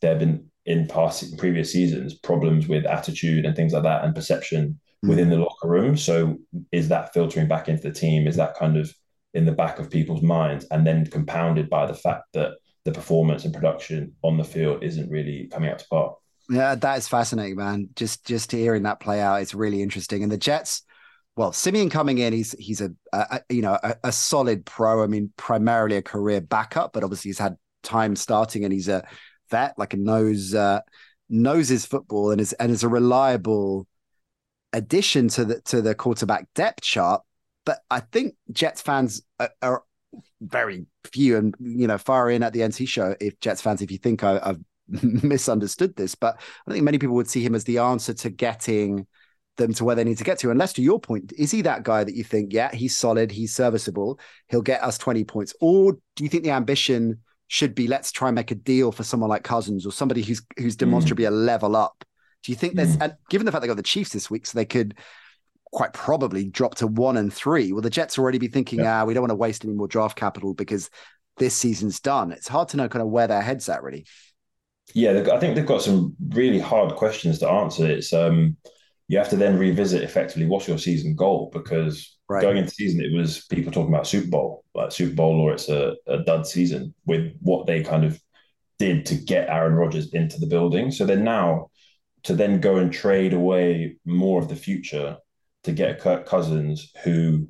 there 0.00 0.10
have 0.10 0.20
been 0.20 0.48
in 0.66 0.86
past 0.86 1.22
in 1.22 1.36
previous 1.36 1.72
seasons 1.72 2.14
problems 2.14 2.68
with 2.68 2.86
attitude 2.86 3.44
and 3.44 3.56
things 3.56 3.72
like 3.72 3.82
that 3.82 4.04
and 4.04 4.14
perception. 4.14 4.78
Within 5.08 5.30
the 5.30 5.36
locker 5.36 5.68
room. 5.68 5.96
So 5.96 6.38
is 6.72 6.88
that 6.88 7.12
filtering 7.12 7.48
back 7.48 7.68
into 7.68 7.82
the 7.82 7.92
team? 7.92 8.26
Is 8.26 8.36
that 8.36 8.54
kind 8.54 8.76
of 8.76 8.92
in 9.34 9.44
the 9.44 9.52
back 9.52 9.78
of 9.78 9.90
people's 9.90 10.22
minds 10.22 10.64
and 10.70 10.86
then 10.86 11.06
compounded 11.06 11.68
by 11.68 11.86
the 11.86 11.94
fact 11.94 12.24
that 12.32 12.52
the 12.84 12.92
performance 12.92 13.44
and 13.44 13.52
production 13.52 14.14
on 14.22 14.36
the 14.36 14.44
field 14.44 14.82
isn't 14.82 15.10
really 15.10 15.48
coming 15.52 15.70
up 15.70 15.78
to 15.78 15.86
par? 15.88 16.14
Yeah, 16.48 16.74
that 16.74 16.98
is 16.98 17.08
fascinating, 17.08 17.56
man. 17.56 17.88
Just 17.96 18.26
just 18.26 18.52
hearing 18.52 18.82
that 18.82 19.00
play 19.00 19.20
out, 19.20 19.40
it's 19.40 19.54
really 19.54 19.82
interesting. 19.82 20.22
And 20.22 20.30
the 20.30 20.36
Jets, 20.36 20.82
well, 21.36 21.52
Siemian 21.52 21.88
coming 21.88 22.18
in, 22.18 22.32
he's 22.32 22.52
he's 22.58 22.80
a, 22.82 22.92
a 23.12 23.40
you 23.48 23.62
know 23.62 23.78
a, 23.82 23.96
a, 24.04 24.12
solid 24.12 24.66
pro. 24.66 25.02
I 25.02 25.06
mean, 25.06 25.32
primarily 25.36 25.96
a 25.96 26.02
career 26.02 26.42
backup, 26.42 26.92
but 26.92 27.02
obviously 27.02 27.30
he's 27.30 27.38
had 27.38 27.56
time 27.82 28.14
starting, 28.14 28.64
and 28.64 28.72
he's 28.72 28.88
a 28.88 29.06
vet, 29.50 29.78
like 29.78 29.94
a 29.94 29.96
knows 29.96 30.54
uh, 30.54 30.80
knows 31.30 31.68
his 31.68 31.86
football, 31.86 32.30
and 32.30 32.42
is 32.42 32.52
and 32.54 32.70
is 32.70 32.82
a 32.82 32.88
reliable 32.88 33.86
addition 34.74 35.28
to 35.28 35.44
the 35.44 35.60
to 35.62 35.80
the 35.80 35.94
quarterback 35.94 36.46
depth 36.54 36.82
chart. 36.82 37.22
But 37.64 37.78
I 37.90 38.00
think 38.00 38.34
Jets 38.52 38.82
fans 38.82 39.22
are, 39.40 39.50
are 39.62 39.82
very 40.42 40.84
few 41.04 41.38
and 41.38 41.54
you 41.60 41.86
know 41.86 41.96
far 41.96 42.30
in 42.30 42.42
at 42.42 42.52
the 42.52 42.60
NC 42.60 42.86
show. 42.86 43.14
If 43.20 43.40
Jets 43.40 43.62
fans, 43.62 43.80
if 43.80 43.90
you 43.90 43.98
think 43.98 44.22
I, 44.22 44.38
I've 44.42 44.60
misunderstood 45.22 45.96
this, 45.96 46.14
but 46.14 46.38
I 46.66 46.72
think 46.72 46.84
many 46.84 46.98
people 46.98 47.16
would 47.16 47.30
see 47.30 47.42
him 47.42 47.54
as 47.54 47.64
the 47.64 47.78
answer 47.78 48.12
to 48.12 48.30
getting 48.30 49.06
them 49.56 49.72
to 49.72 49.84
where 49.84 49.94
they 49.94 50.04
need 50.04 50.18
to 50.18 50.24
get 50.24 50.38
to. 50.40 50.50
Unless, 50.50 50.74
to 50.74 50.82
your 50.82 51.00
point, 51.00 51.32
is 51.38 51.52
he 51.52 51.62
that 51.62 51.84
guy 51.84 52.02
that 52.02 52.14
you 52.14 52.24
think, 52.24 52.52
yeah, 52.52 52.74
he's 52.74 52.96
solid, 52.96 53.30
he's 53.30 53.54
serviceable, 53.54 54.18
he'll 54.48 54.62
get 54.62 54.82
us 54.82 54.98
20 54.98 55.22
points? 55.24 55.54
Or 55.60 55.92
do 56.16 56.24
you 56.24 56.28
think 56.28 56.42
the 56.42 56.50
ambition 56.50 57.20
should 57.46 57.74
be 57.74 57.86
let's 57.86 58.10
try 58.10 58.28
and 58.28 58.34
make 58.34 58.50
a 58.50 58.56
deal 58.56 58.90
for 58.90 59.04
someone 59.04 59.30
like 59.30 59.44
Cousins 59.44 59.86
or 59.86 59.92
somebody 59.92 60.22
who's 60.22 60.42
who's 60.58 60.76
demonstrably 60.76 61.24
mm. 61.24 61.28
a 61.28 61.30
level 61.30 61.76
up? 61.76 62.04
Do 62.44 62.52
you 62.52 62.56
think 62.56 62.74
there's, 62.74 62.96
mm. 62.96 63.02
and 63.02 63.14
given 63.30 63.46
the 63.46 63.52
fact 63.52 63.62
they 63.62 63.68
got 63.68 63.76
the 63.76 63.82
Chiefs 63.82 64.12
this 64.12 64.30
week, 64.30 64.46
so 64.46 64.56
they 64.56 64.64
could 64.64 64.96
quite 65.72 65.92
probably 65.92 66.44
drop 66.44 66.76
to 66.76 66.86
one 66.86 67.16
and 67.16 67.32
three, 67.32 67.72
will 67.72 67.82
the 67.82 67.90
Jets 67.90 68.18
already 68.18 68.38
be 68.38 68.48
thinking, 68.48 68.80
yeah. 68.80 69.02
ah, 69.02 69.04
we 69.04 69.14
don't 69.14 69.22
want 69.22 69.30
to 69.30 69.36
waste 69.36 69.64
any 69.64 69.74
more 69.74 69.88
draft 69.88 70.16
capital 70.16 70.54
because 70.54 70.90
this 71.38 71.54
season's 71.54 72.00
done? 72.00 72.32
It's 72.32 72.48
hard 72.48 72.68
to 72.68 72.76
know 72.76 72.88
kind 72.88 73.02
of 73.02 73.08
where 73.08 73.26
their 73.26 73.42
head's 73.42 73.68
at, 73.68 73.82
really. 73.82 74.06
Yeah, 74.92 75.24
I 75.32 75.38
think 75.38 75.56
they've 75.56 75.64
got 75.64 75.82
some 75.82 76.14
really 76.28 76.60
hard 76.60 76.94
questions 76.96 77.38
to 77.38 77.48
answer. 77.48 77.86
It's 77.86 78.12
um, 78.12 78.56
you 79.08 79.18
have 79.18 79.30
to 79.30 79.36
then 79.36 79.58
revisit 79.58 80.02
effectively 80.02 80.46
what's 80.46 80.68
your 80.68 80.78
season 80.78 81.14
goal 81.14 81.50
because 81.52 82.18
right. 82.28 82.42
going 82.42 82.56
into 82.56 82.70
season 82.70 83.00
it 83.00 83.16
was 83.16 83.46
people 83.46 83.72
talking 83.72 83.92
about 83.92 84.06
Super 84.06 84.28
Bowl, 84.28 84.64
like 84.74 84.92
Super 84.92 85.14
Bowl, 85.14 85.40
or 85.40 85.52
it's 85.52 85.68
a, 85.68 85.94
a 86.06 86.18
dud 86.18 86.46
season 86.46 86.94
with 87.06 87.32
what 87.40 87.66
they 87.66 87.82
kind 87.82 88.04
of 88.04 88.20
did 88.78 89.06
to 89.06 89.14
get 89.14 89.48
Aaron 89.48 89.74
Rodgers 89.74 90.12
into 90.12 90.38
the 90.38 90.46
building. 90.46 90.90
So 90.90 91.06
then 91.06 91.24
now 91.24 91.70
to 92.24 92.34
then 92.34 92.60
go 92.60 92.76
and 92.76 92.92
trade 92.92 93.32
away 93.32 93.96
more 94.04 94.40
of 94.40 94.48
the 94.48 94.56
future 94.56 95.18
to 95.62 95.72
get 95.72 96.00
Kirk 96.00 96.26
Cousins, 96.26 96.92
who, 97.02 97.48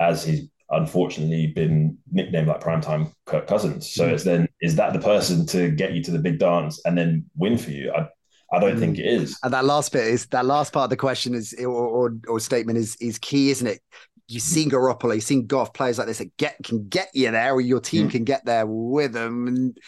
as 0.00 0.24
he's 0.24 0.48
unfortunately 0.70 1.46
been 1.46 1.96
nicknamed 2.12 2.48
like 2.48 2.60
primetime 2.60 3.12
Kirk 3.24 3.46
Cousins. 3.46 3.90
So 3.90 4.06
mm. 4.06 4.12
it's 4.12 4.24
then 4.24 4.48
is 4.60 4.76
that 4.76 4.92
the 4.92 4.98
person 4.98 5.46
to 5.46 5.70
get 5.70 5.92
you 5.92 6.02
to 6.04 6.10
the 6.10 6.18
big 6.18 6.38
dance 6.38 6.80
and 6.84 6.96
then 6.96 7.24
win 7.36 7.56
for 7.56 7.70
you? 7.70 7.92
I 7.92 8.08
I 8.52 8.60
don't 8.60 8.76
mm. 8.76 8.80
think 8.80 8.98
it 8.98 9.06
is. 9.06 9.38
And 9.42 9.52
that 9.52 9.64
last 9.64 9.92
bit 9.92 10.06
is 10.06 10.26
that 10.26 10.44
last 10.44 10.72
part 10.72 10.84
of 10.84 10.90
the 10.90 10.96
question 10.96 11.34
is 11.34 11.54
or, 11.58 11.68
or, 11.68 12.14
or 12.28 12.40
statement 12.40 12.78
is 12.78 12.96
is 13.00 13.18
key, 13.18 13.50
isn't 13.50 13.66
it? 13.66 13.80
You've 14.26 14.42
seen 14.42 14.70
Garoppolo, 14.70 15.14
you've 15.14 15.24
seen 15.24 15.46
Goff 15.46 15.72
players 15.72 15.96
like 15.98 16.06
this 16.06 16.18
that 16.18 16.36
get 16.36 16.56
can 16.62 16.86
get 16.88 17.08
you 17.14 17.30
there, 17.30 17.52
or 17.52 17.60
your 17.60 17.80
team 17.80 18.08
mm. 18.08 18.10
can 18.10 18.24
get 18.24 18.44
there 18.44 18.66
with 18.66 19.12
them. 19.12 19.46
And, 19.48 19.78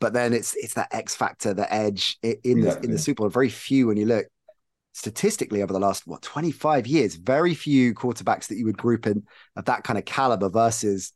but 0.00 0.12
then 0.12 0.32
it's 0.32 0.54
it's 0.56 0.74
that 0.74 0.92
X 0.92 1.14
factor, 1.14 1.54
the 1.54 1.72
edge 1.72 2.18
in 2.22 2.36
exactly. 2.44 2.60
the 2.60 2.84
in 2.84 2.90
the 2.92 2.98
Super 2.98 3.22
Bowl. 3.22 3.30
Very 3.30 3.48
few 3.48 3.88
when 3.88 3.96
you 3.96 4.06
look 4.06 4.26
statistically 4.92 5.62
over 5.62 5.72
the 5.72 5.78
last 5.78 6.06
what 6.06 6.22
25 6.22 6.86
years, 6.86 7.14
very 7.14 7.54
few 7.54 7.94
quarterbacks 7.94 8.48
that 8.48 8.56
you 8.56 8.64
would 8.64 8.76
group 8.76 9.06
in 9.06 9.22
of 9.56 9.64
that 9.66 9.84
kind 9.84 9.98
of 9.98 10.04
caliber 10.04 10.48
versus 10.48 11.12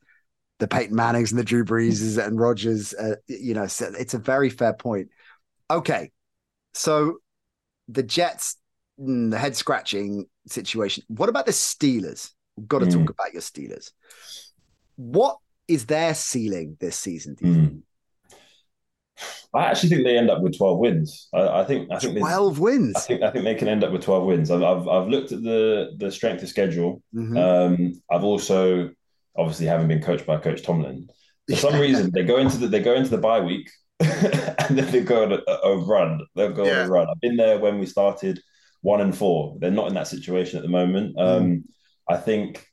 the 0.59 0.69
Peyton 0.69 0.95
Mannings 0.95 1.33
and 1.33 1.39
the 1.39 1.45
Drew 1.45 1.65
Breeses 1.65 2.25
and 2.25 2.39
Rodgers. 2.39 2.95
Uh, 2.95 3.17
you 3.27 3.55
know, 3.55 3.67
so 3.67 3.91
it's 3.99 4.15
a 4.15 4.19
very 4.19 4.51
fair 4.51 4.73
point. 4.73 5.09
Okay, 5.71 6.11
so 6.75 7.19
the 7.89 8.03
Jets, 8.03 8.57
mm, 9.01 9.31
the 9.31 9.39
head 9.39 9.57
scratching 9.57 10.27
situation. 10.47 11.05
What 11.09 11.29
about 11.29 11.47
the 11.47 11.53
Steelers? 11.53 12.31
We've 12.57 12.69
got 12.69 12.81
to 12.81 12.87
mm. 12.87 12.93
talk 12.93 13.11
about 13.11 13.33
your 13.33 13.43
Steelers. 13.43 13.93
What 14.97 15.39
is 15.67 15.87
their 15.87 16.15
ceiling 16.15 16.77
this 16.81 16.97
season? 16.99 17.37
Mm. 17.43 17.83
I 19.55 19.67
actually 19.67 19.91
think 19.91 20.05
they 20.05 20.17
end 20.17 20.31
up 20.31 20.41
with 20.41 20.57
twelve 20.57 20.79
wins. 20.79 21.29
I, 21.35 21.61
I 21.61 21.65
think 21.65 21.91
I 21.91 21.99
think 21.99 22.19
twelve 22.19 22.59
wins. 22.59 22.97
I 22.97 23.01
think 23.01 23.23
I 23.23 23.31
think 23.31 23.45
they 23.45 23.55
can 23.55 23.69
end 23.69 23.85
up 23.85 23.93
with 23.93 24.03
twelve 24.03 24.25
wins. 24.25 24.51
I've 24.51 24.63
I've, 24.63 24.89
I've 24.89 25.09
looked 25.09 25.33
at 25.33 25.43
the 25.43 25.95
the 25.99 26.11
strength 26.11 26.43
of 26.43 26.49
schedule. 26.49 27.03
Mm-hmm. 27.15 27.37
Um, 27.37 28.03
I've 28.11 28.25
also 28.25 28.91
obviously 29.37 29.67
haven't 29.67 29.89
been 29.89 30.03
coached 30.03 30.27
by 30.27 30.39
Coach 30.39 30.63
Tomlin. 30.63 31.09
For 31.49 31.57
some 31.57 31.79
reason, 31.79 32.11
they 32.13 32.25
go 32.25 32.39
into 32.39 32.57
the 32.57 32.67
they 32.67 32.81
go 32.81 32.95
into 32.95 33.11
the 33.11 33.19
bye 33.19 33.41
week 33.41 33.69
and 34.01 34.79
then 34.79 34.91
they 34.91 35.03
go 35.03 35.25
on 35.25 35.33
a, 35.33 35.53
a 35.69 35.77
run. 35.79 36.21
They'll 36.35 36.53
go 36.53 36.65
yeah. 36.65 36.83
on 36.83 36.87
a 36.87 36.91
run. 36.91 37.09
I've 37.11 37.21
been 37.21 37.37
there 37.37 37.59
when 37.59 37.79
we 37.79 37.87
started 37.87 38.41
one 38.81 39.01
and 39.01 39.17
four. 39.17 39.57
They're 39.61 39.71
not 39.71 39.89
in 39.89 39.95
that 39.95 40.09
situation 40.09 40.59
at 40.59 40.63
the 40.63 40.69
moment. 40.69 41.17
Mm. 41.17 41.37
Um, 41.37 41.65
I 42.09 42.17
think 42.17 42.67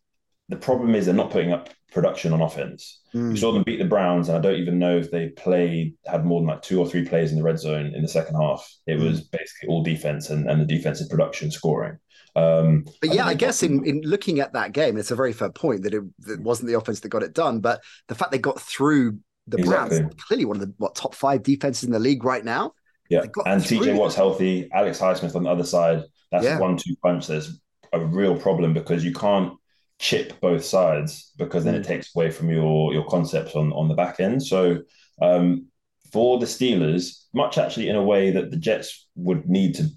the 0.50 0.56
problem 0.56 0.96
is 0.96 1.06
they're 1.06 1.16
not 1.16 1.32
putting 1.32 1.54
up 1.54 1.70
production 1.92 2.34
on 2.34 2.42
offense. 2.42 3.02
Mm. 3.14 3.32
We 3.32 3.38
saw 3.38 3.52
them 3.52 3.64
beat 3.64 3.80
the 3.80 3.86
Browns, 3.86 4.30
and 4.30 4.38
I 4.38 4.42
don't 4.42 4.60
even 4.60 4.80
know 4.80 4.98
if 4.98 5.12
they 5.12 5.30
played 5.30 5.96
had 6.06 6.26
more 6.26 6.42
than 6.42 6.48
like 6.48 6.62
two 6.62 6.80
or 6.80 6.88
three 6.88 7.06
plays 7.06 7.32
in 7.32 7.38
the 7.38 7.44
red 7.44 7.60
zone 7.60 7.94
in 7.96 8.02
the 8.02 8.08
second 8.08 8.36
half. 8.36 8.68
It 8.88 9.00
mm. 9.00 9.10
was 9.10 9.22
basically 9.22 9.70
all 9.70 9.84
defense 9.84 10.30
and, 10.30 10.50
and 10.50 10.62
the 10.62 10.66
defensive 10.66 11.10
production 11.10 11.52
scoring. 11.52 11.98
Um, 12.36 12.86
but 13.02 13.14
yeah, 13.14 13.26
I, 13.26 13.30
I 13.30 13.34
guess 13.34 13.64
in, 13.64 13.84
in 13.86 14.02
looking 14.02 14.40
at 14.40 14.54
that 14.54 14.72
game, 14.72 14.98
it's 14.98 15.12
a 15.12 15.16
very 15.16 15.34
fair 15.34 15.50
point 15.50 15.84
that 15.84 15.94
it, 15.94 16.04
it, 16.28 16.40
wasn't 16.40 16.70
the 16.70 16.78
offense 16.78 17.00
that 17.00 17.10
got 17.10 17.24
it 17.24 17.34
done, 17.34 17.60
but 17.60 17.82
the 18.08 18.16
fact 18.16 18.32
they 18.32 18.38
got 18.38 18.62
through 18.62 19.18
the 19.48 19.58
exactly. 19.58 20.00
Browns, 20.00 20.16
clearly 20.16 20.46
one 20.46 20.58
of 20.58 20.62
the 20.62 20.74
what 20.78 20.96
top 20.96 21.16
five 21.16 21.44
defenses 21.44 21.84
in 21.84 21.92
the 21.92 22.00
league 22.00 22.24
right 22.24 22.46
now. 22.46 22.74
Yeah, 23.10 23.22
and 23.46 23.64
TJ 23.64 23.98
Watt's 23.98 24.14
healthy. 24.14 24.70
Alex 24.72 25.00
Highsmith 25.00 25.36
on 25.36 25.44
the 25.44 25.50
other 25.50 25.64
side. 25.64 26.04
That's 26.32 26.46
yeah. 26.46 26.60
one-two 26.60 26.96
punch. 27.02 27.26
There's 27.26 27.60
a 27.92 28.00
real 28.00 28.38
problem 28.38 28.74
because 28.74 29.04
you 29.04 29.14
can't 29.14 29.54
chip 30.00 30.40
both 30.40 30.64
sides 30.64 31.34
because 31.38 31.66
then 31.66 31.76
mm. 31.76 31.80
it 31.80 31.84
takes 31.84 32.16
away 32.16 32.32
from 32.32 32.50
your 32.50 32.94
your 32.94 33.06
concepts 33.06 33.56
on 33.56 33.72
on 33.74 33.88
the 33.88 33.94
back 33.94 34.20
end. 34.20 34.42
So 34.42 34.80
um, 35.22 35.68
for 36.12 36.40
the 36.40 36.46
Steelers, 36.46 37.26
much 37.34 37.58
actually 37.58 37.90
in 37.90 37.96
a 37.96 38.04
way 38.04 38.32
that 38.32 38.50
the 38.50 38.58
Jets 38.58 39.08
would 39.16 39.48
need 39.48 39.76
to 39.76 39.90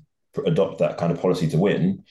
adopt 0.45 0.79
that 0.79 0.99
kind 0.99 1.13
of 1.13 1.21
policy 1.21 1.49
to 1.49 1.57
win, 1.57 2.05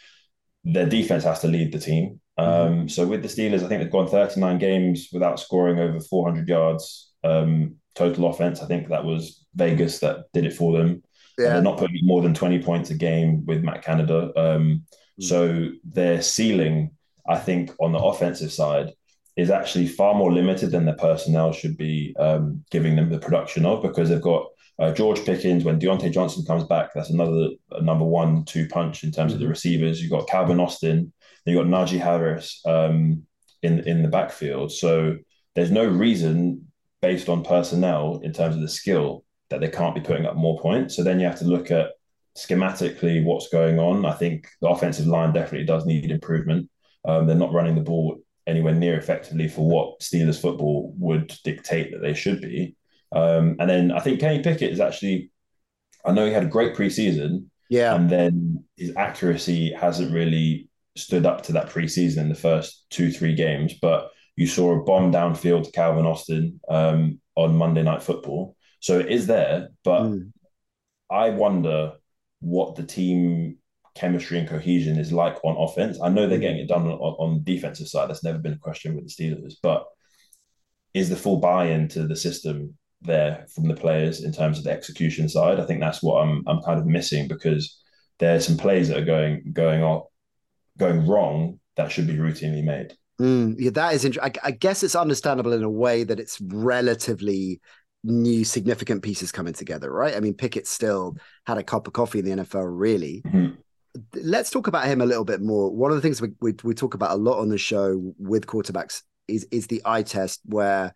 their 0.63 0.88
defense 0.88 1.24
has 1.24 1.41
to 1.41 1.48
lead 1.48 1.71
the 1.71 1.79
team. 1.79 2.19
Mm-hmm. 2.39 2.81
Um, 2.81 2.89
so 2.89 3.05
with 3.05 3.21
the 3.21 3.27
Steelers, 3.27 3.63
I 3.63 3.67
think 3.67 3.81
they've 3.81 3.91
gone 3.91 4.07
39 4.07 4.57
games 4.57 5.10
without 5.12 5.39
scoring 5.39 5.79
over 5.79 6.00
400 6.00 6.48
yards 6.48 7.12
um, 7.24 7.75
total 7.93 8.27
offense. 8.27 8.62
I 8.62 8.67
think 8.67 8.88
that 8.89 9.03
was 9.03 9.45
Vegas 9.55 10.00
that 10.00 10.25
did 10.33 10.45
it 10.45 10.53
for 10.53 10.77
them. 10.77 11.03
Yeah. 11.38 11.53
they're 11.53 11.62
not 11.62 11.79
putting 11.79 12.00
more 12.03 12.21
than 12.21 12.33
20 12.33 12.62
points 12.62 12.89
a 12.91 12.93
game 12.93 13.45
with 13.45 13.63
Matt 13.63 13.83
Canada. 13.83 14.31
Um, 14.36 14.83
mm-hmm. 15.19 15.24
So 15.24 15.69
their 15.83 16.21
ceiling 16.21 16.91
I 17.28 17.38
think 17.38 17.72
on 17.80 17.92
the 17.92 18.00
offensive 18.00 18.51
side 18.51 18.92
is 19.38 19.50
actually 19.50 19.88
far 19.88 20.14
more 20.14 20.31
limited 20.31 20.72
than 20.72 20.86
the 20.86 20.94
personnel 20.94 21.51
should 21.53 21.77
be 21.77 22.16
um, 22.20 22.64
giving 22.70 22.96
them 22.96 23.10
the 23.10 23.20
production 23.20 23.66
of 23.66 23.81
because 23.81 24.10
they've 24.10 24.22
got 24.22 24.46
uh, 24.79 24.92
George 24.92 25.24
Pickens. 25.24 25.64
When 25.64 25.79
Diontae 25.79 26.12
Johnson 26.12 26.44
comes 26.46 26.66
back, 26.66 26.92
that's 26.94 27.10
another 27.10 27.50
number 27.81 28.05
one 28.05 28.44
two 28.46 28.68
punch 28.68 29.03
in 29.03 29.12
terms 29.12 29.34
of 29.34 29.40
the 29.40 29.46
mm-hmm. 29.46 29.51
receivers. 29.51 30.01
You've 30.01 30.12
got 30.12 30.27
Calvin 30.27 30.60
Austin, 30.60 31.14
then 31.46 31.55
you've 31.55 31.64
got 31.64 31.88
Najee 31.88 32.00
Harris 32.00 32.62
um, 32.66 33.24
in 33.62 33.79
in 33.88 34.01
the 34.01 34.10
backfield. 34.10 34.72
So 34.72 35.18
there's 35.55 35.72
no 35.72 35.86
reason 35.86 36.68
based 37.01 37.29
on 37.29 37.44
personnel 37.44 38.20
in 38.24 38.34
terms 38.34 38.55
of 38.55 38.62
the 38.62 38.70
skill 38.70 39.24
that 39.50 39.60
they 39.60 39.70
can't 39.70 39.96
be 39.96 40.01
putting 40.01 40.25
up 40.25 40.36
more 40.36 40.60
points. 40.60 40.96
So 40.96 41.03
then 41.03 41.20
you 41.20 41.25
have 41.25 41.40
to 41.40 41.46
look 41.46 41.72
at 41.72 41.92
schematically 42.38 43.24
what's 43.24 43.50
going 43.50 43.79
on. 43.79 44.05
I 44.05 44.14
think 44.14 44.48
the 44.62 44.70
offensive 44.70 45.07
line 45.07 45.34
definitely 45.34 45.66
does 45.66 45.86
need 45.86 46.10
improvement. 46.10 46.70
Um, 47.05 47.27
they're 47.27 47.35
not 47.35 47.53
running 47.53 47.75
the 47.75 47.81
ball 47.81 48.20
anywhere 48.48 48.75
near 48.75 48.98
effectively 48.98 49.48
for 49.48 49.68
what 49.68 50.00
Steelers 50.00 50.42
football 50.42 50.94
would 50.98 51.33
dictate 51.44 51.92
that 51.92 52.01
they 52.01 52.14
should 52.14 52.42
be. 52.42 52.75
Um, 53.11 53.55
and 53.59 53.70
then 53.70 53.92
I 53.92 54.00
think 54.00 54.20
Kenny 54.20 54.42
Pickett 54.42 54.72
is 54.72 54.79
actually, 54.79 55.31
I 56.05 56.11
know 56.11 56.25
he 56.25 56.33
had 56.33 56.44
a 56.44 56.48
great 56.48 56.75
preseason. 56.75 57.46
Yeah. 57.70 57.96
And 57.96 58.09
then 58.09 58.66
his 58.77 58.94
accuracy 58.98 59.74
hasn't 59.74 60.14
really 60.14 60.70
stood 60.98 61.25
up 61.25 61.44
to 61.44 61.53
that 61.53 61.70
preseason 61.70 62.18
in 62.18 62.29
the 62.29 62.35
first 62.35 62.85
two, 62.90 63.11
three 63.11 63.35
games. 63.35 63.75
But 63.81 64.09
you 64.35 64.48
saw 64.48 64.74
a 64.74 64.83
bomb 64.83 65.11
downfield 65.11 65.66
to 65.66 65.72
Calvin 65.72 66.05
Austin 66.05 66.59
um, 66.70 67.20
on 67.35 67.55
Monday 67.55 67.83
Night 67.83 68.03
Football. 68.03 68.55
So 68.79 69.00
it 69.00 69.09
is 69.09 69.27
there. 69.27 69.70
But 69.83 70.03
mm. 70.03 70.31
I 71.09 71.29
wonder 71.29 71.94
what 72.40 72.75
the 72.75 72.83
team 72.83 73.57
chemistry 73.96 74.40
and 74.40 74.48
cohesion 74.48 74.98
is 74.98 75.12
like 75.12 75.38
on 75.44 75.58
offense. 75.58 76.00
I 76.01 76.10
know 76.10 76.27
they're 76.27 76.38
mm. 76.38 76.42
getting 76.42 76.60
it 76.60 76.70
done 76.70 76.88
on, 76.88 76.94
on 76.98 77.34
the 77.44 77.54
defensive 77.54 77.88
side. 77.88 78.10
That's 78.10 78.24
never 78.24 78.38
been 78.38 78.54
a 78.54 78.60
question 78.60 78.96
with 78.96 79.06
the 79.06 79.24
Steelers, 79.24 79.56
but 79.62 79.86
is 80.94 81.10
the 81.10 81.16
full 81.16 81.38
buy-in 81.38 81.88
to 81.90 82.08
the 82.08 82.16
system 82.16 82.75
there 83.01 83.46
from 83.54 83.68
the 83.68 83.75
players 83.75 84.24
in 84.24 84.32
terms 84.32 84.58
of 84.58 84.64
the 84.64 84.72
execution 84.72 85.27
side? 85.27 85.60
I 85.60 85.66
think 85.66 85.80
that's 85.80 86.01
what 86.01 86.22
I'm 86.22 86.44
I'm 86.48 86.62
kind 86.62 86.80
of 86.80 86.86
missing 86.86 87.27
because 87.27 87.82
there 88.20 88.36
are 88.36 88.40
some 88.40 88.58
plays 88.58 88.88
that 88.90 88.98
are 88.98 89.06
going 89.06 89.51
going 89.54 89.84
off 89.84 90.08
going 90.77 91.08
wrong 91.08 91.60
that 91.75 91.92
should 91.92 92.08
be 92.08 92.16
routinely 92.16 92.64
made. 92.64 92.94
Mm, 93.20 93.56
yeah, 93.60 93.72
that 93.72 93.94
is 93.94 94.06
interesting. 94.06 94.40
I, 94.44 94.48
I 94.48 94.51
guess 94.51 94.84
it's 94.84 94.96
understandable 94.96 95.54
in 95.54 95.64
a 95.64 95.70
way 95.70 96.04
that 96.04 96.20
it's 96.20 96.40
relatively 96.42 97.62
new 98.04 98.44
significant 98.44 99.04
pieces 99.04 99.32
coming 99.32 99.54
together, 99.54 99.92
right? 99.92 100.16
I 100.16 100.22
mean, 100.22 100.34
Pickett 100.34 100.66
still 100.66 101.16
had 101.46 101.60
a 101.60 101.64
cup 101.64 101.86
of 101.86 101.94
coffee 101.94 102.20
in 102.20 102.25
the 102.25 102.44
NFL, 102.44 102.66
really. 102.68 103.22
Mm-hmm 103.27 103.60
let's 104.16 104.50
talk 104.50 104.68
about 104.68 104.88
him 104.88 105.01
a 105.01 105.06
little 105.06 105.25
bit 105.25 105.42
more. 105.42 105.70
One 105.74 105.92
of 105.92 105.96
the 105.96 106.01
things 106.01 106.22
we, 106.22 106.30
we, 106.40 106.54
we 106.64 106.74
talk 106.74 106.94
about 106.94 107.12
a 107.12 107.16
lot 107.16 107.40
on 107.40 107.50
the 107.50 107.58
show 107.58 108.14
with 108.18 108.48
quarterbacks 108.48 109.04
is 109.27 109.48
is 109.51 109.68
the 109.68 109.82
eye 109.86 110.04
test, 110.04 110.42
where 110.46 110.94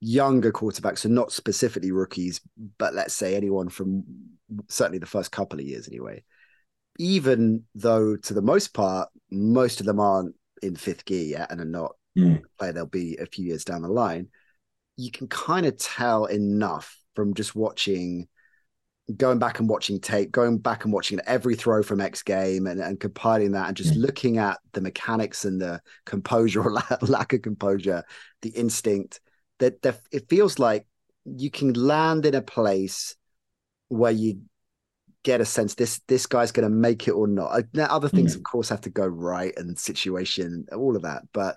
younger 0.00 0.52
quarterbacks 0.52 1.04
are 1.04 1.10
not 1.10 1.32
specifically 1.32 1.92
rookies, 1.92 2.40
but 2.78 2.94
let's 2.94 3.14
say 3.14 3.34
anyone 3.34 3.68
from 3.68 4.04
certainly 4.68 4.98
the 4.98 5.06
first 5.06 5.32
couple 5.32 5.58
of 5.58 5.66
years 5.66 5.88
anyway. 5.88 6.22
Even 6.98 7.64
though, 7.74 8.16
to 8.16 8.34
the 8.34 8.42
most 8.42 8.74
part, 8.74 9.08
most 9.30 9.80
of 9.80 9.86
them 9.86 10.00
aren't 10.00 10.34
in 10.62 10.74
fifth 10.74 11.04
gear 11.04 11.24
yet 11.24 11.50
and 11.50 11.60
are 11.60 11.64
not 11.64 11.92
mm. 12.16 12.40
where 12.58 12.72
they'll 12.72 12.86
be 12.86 13.16
a 13.16 13.26
few 13.26 13.46
years 13.46 13.64
down 13.64 13.82
the 13.82 13.88
line, 13.88 14.28
you 14.96 15.10
can 15.10 15.28
kind 15.28 15.66
of 15.66 15.76
tell 15.76 16.24
enough 16.26 16.96
from 17.14 17.34
just 17.34 17.54
watching 17.54 18.28
going 19.16 19.38
back 19.38 19.58
and 19.58 19.68
watching 19.68 20.00
tape, 20.00 20.30
going 20.30 20.58
back 20.58 20.84
and 20.84 20.92
watching 20.92 21.20
every 21.26 21.54
throw 21.54 21.82
from 21.82 22.00
X 22.00 22.22
game 22.22 22.66
and, 22.66 22.80
and 22.80 23.00
compiling 23.00 23.52
that 23.52 23.68
and 23.68 23.76
just 23.76 23.94
mm. 23.94 24.02
looking 24.02 24.38
at 24.38 24.58
the 24.72 24.80
mechanics 24.80 25.44
and 25.44 25.60
the 25.60 25.80
composure 26.04 26.62
or 26.62 26.72
lack 27.02 27.32
of 27.32 27.42
composure, 27.42 28.04
the 28.42 28.50
instinct 28.50 29.20
that, 29.60 29.80
that 29.82 30.00
it 30.12 30.28
feels 30.28 30.58
like 30.58 30.86
you 31.24 31.50
can 31.50 31.72
land 31.72 32.26
in 32.26 32.34
a 32.34 32.42
place 32.42 33.16
where 33.88 34.12
you 34.12 34.40
get 35.24 35.40
a 35.40 35.44
sense 35.44 35.74
this 35.74 36.00
this 36.06 36.26
guy's 36.26 36.52
going 36.52 36.68
to 36.68 36.74
make 36.74 37.08
it 37.08 37.12
or 37.12 37.26
not. 37.26 37.64
Now, 37.72 37.86
other 37.86 38.08
things, 38.08 38.34
mm. 38.34 38.36
of 38.36 38.42
course, 38.44 38.68
have 38.68 38.82
to 38.82 38.90
go 38.90 39.06
right 39.06 39.54
and 39.56 39.78
situation, 39.78 40.66
all 40.72 40.96
of 40.96 41.02
that, 41.02 41.22
but 41.32 41.56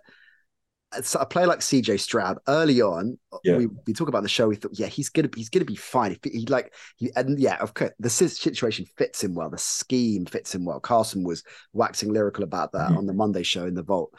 a 0.93 1.25
player 1.25 1.47
like 1.47 1.59
CJ 1.59 1.99
Stroud 1.99 2.37
early 2.47 2.81
on, 2.81 3.17
yeah. 3.43 3.57
we, 3.57 3.67
we 3.87 3.93
talk 3.93 4.07
about 4.07 4.23
the 4.23 4.29
show. 4.29 4.47
We 4.47 4.55
thought, 4.55 4.77
yeah, 4.77 4.87
he's 4.87 5.09
gonna 5.09 5.29
be 5.29 5.39
he's 5.39 5.49
gonna 5.49 5.65
be 5.65 5.75
fine. 5.75 6.17
He, 6.23 6.29
he 6.29 6.45
like 6.47 6.73
he, 6.97 7.11
and 7.15 7.39
yeah, 7.39 7.57
of 7.57 7.73
course, 7.73 7.91
the 7.99 8.09
situation 8.09 8.85
fits 8.97 9.23
him 9.23 9.35
well. 9.35 9.49
The 9.49 9.57
scheme 9.57 10.25
fits 10.25 10.53
him 10.53 10.65
well. 10.65 10.79
Carson 10.79 11.23
was 11.23 11.43
waxing 11.73 12.11
lyrical 12.11 12.43
about 12.43 12.71
that 12.73 12.89
mm-hmm. 12.89 12.97
on 12.97 13.05
the 13.05 13.13
Monday 13.13 13.43
show 13.43 13.65
in 13.65 13.73
the 13.73 13.83
Vault, 13.83 14.13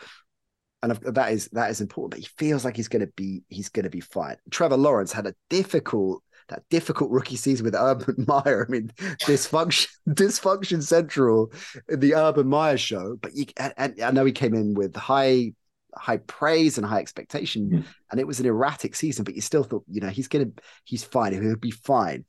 and 0.82 0.92
that 0.92 1.32
is 1.32 1.48
that 1.52 1.70
is 1.70 1.80
important. 1.80 2.12
But 2.12 2.20
he 2.20 2.28
feels 2.38 2.64
like 2.64 2.76
he's 2.76 2.88
gonna 2.88 3.08
be 3.08 3.42
he's 3.48 3.68
gonna 3.68 3.90
be 3.90 4.00
fine. 4.00 4.36
Trevor 4.50 4.76
Lawrence 4.76 5.12
had 5.12 5.26
a 5.26 5.34
difficult 5.50 6.22
that 6.48 6.62
difficult 6.70 7.10
rookie 7.10 7.36
season 7.36 7.64
with 7.64 7.74
Urban 7.74 8.24
Meyer. 8.26 8.66
I 8.66 8.70
mean, 8.70 8.92
dysfunction, 9.22 9.88
dysfunction 10.08 10.82
central 10.82 11.52
in 11.88 12.00
the 12.00 12.14
Urban 12.14 12.48
Meyer 12.48 12.76
show. 12.76 13.16
But 13.20 13.34
you, 13.34 13.46
and, 13.56 13.74
and 13.76 14.00
I 14.00 14.10
know 14.10 14.24
he 14.24 14.32
came 14.32 14.54
in 14.54 14.74
with 14.74 14.94
high 14.96 15.52
high 15.96 16.18
praise 16.18 16.78
and 16.78 16.86
high 16.86 17.00
expectation, 17.00 17.70
Mhm. 17.70 17.84
and 18.10 18.20
it 18.20 18.26
was 18.26 18.40
an 18.40 18.46
erratic 18.46 18.94
season. 18.94 19.24
But 19.24 19.34
you 19.34 19.40
still 19.40 19.64
thought, 19.64 19.84
you 19.90 20.00
know, 20.00 20.08
he's 20.08 20.28
gonna, 20.28 20.50
he's 20.84 21.04
fine. 21.04 21.32
He'll 21.32 21.56
be 21.56 21.70
fine. 21.70 22.24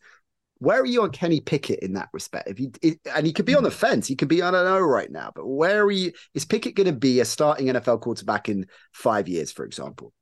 Where 0.59 0.79
are 0.79 0.85
you 0.85 1.01
on 1.03 1.11
Kenny 1.11 1.41
Pickett 1.41 1.79
in 1.79 1.93
that 1.93 2.09
respect? 2.13 2.47
If 2.49 2.59
you 2.59 2.71
it, 2.81 2.99
and 3.13 3.25
he 3.25 3.33
could 3.33 3.45
be 3.45 3.55
on 3.55 3.63
the 3.63 3.71
fence, 3.71 4.07
he 4.07 4.15
could 4.15 4.29
be 4.29 4.41
I 4.41 4.49
don't 4.51 4.63
know 4.65 4.79
right 4.79 5.11
now. 5.11 5.31
But 5.35 5.45
where 5.45 5.83
are 5.83 5.91
you? 5.91 6.13
Is 6.33 6.45
Pickett 6.45 6.75
going 6.75 6.87
to 6.87 6.93
be 6.93 7.19
a 7.19 7.25
starting 7.25 7.67
NFL 7.67 7.99
quarterback 7.99 8.47
in 8.47 8.67
five 8.93 9.27
years, 9.27 9.51
for 9.51 9.65
example? 9.65 10.13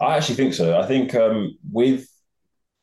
I 0.00 0.16
actually 0.16 0.36
think 0.36 0.54
so. 0.54 0.78
I 0.80 0.86
think 0.86 1.14
um, 1.14 1.56
with 1.70 2.08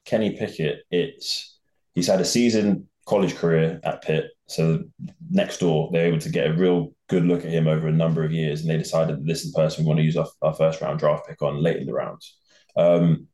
Kenny 0.06 0.38
Pickett, 0.38 0.84
it's 0.90 1.58
he's 1.94 2.08
had 2.08 2.22
a 2.22 2.26
season 2.26 2.88
college 3.06 3.36
career 3.36 3.80
at 3.84 4.02
Pitt. 4.02 4.32
So 4.48 4.84
next 5.30 5.60
door, 5.60 5.90
they're 5.92 6.06
able 6.06 6.20
to 6.20 6.30
get 6.30 6.48
a 6.48 6.54
real 6.54 6.94
good 7.08 7.26
look 7.26 7.44
at 7.44 7.52
him 7.52 7.68
over 7.68 7.88
a 7.88 7.92
number 7.92 8.24
of 8.24 8.32
years, 8.32 8.62
and 8.62 8.70
they 8.70 8.78
decided 8.78 9.18
that 9.18 9.26
this 9.26 9.44
is 9.44 9.52
the 9.52 9.60
person 9.60 9.84
we 9.84 9.88
want 9.88 10.00
to 10.00 10.06
use 10.06 10.18
our, 10.18 10.28
our 10.42 10.54
first 10.54 10.82
round 10.82 11.00
draft 11.00 11.28
pick 11.28 11.42
on 11.42 11.62
late 11.62 11.78
in 11.78 11.86
the 11.86 11.94
rounds. 11.94 12.38
Um, 12.78 13.28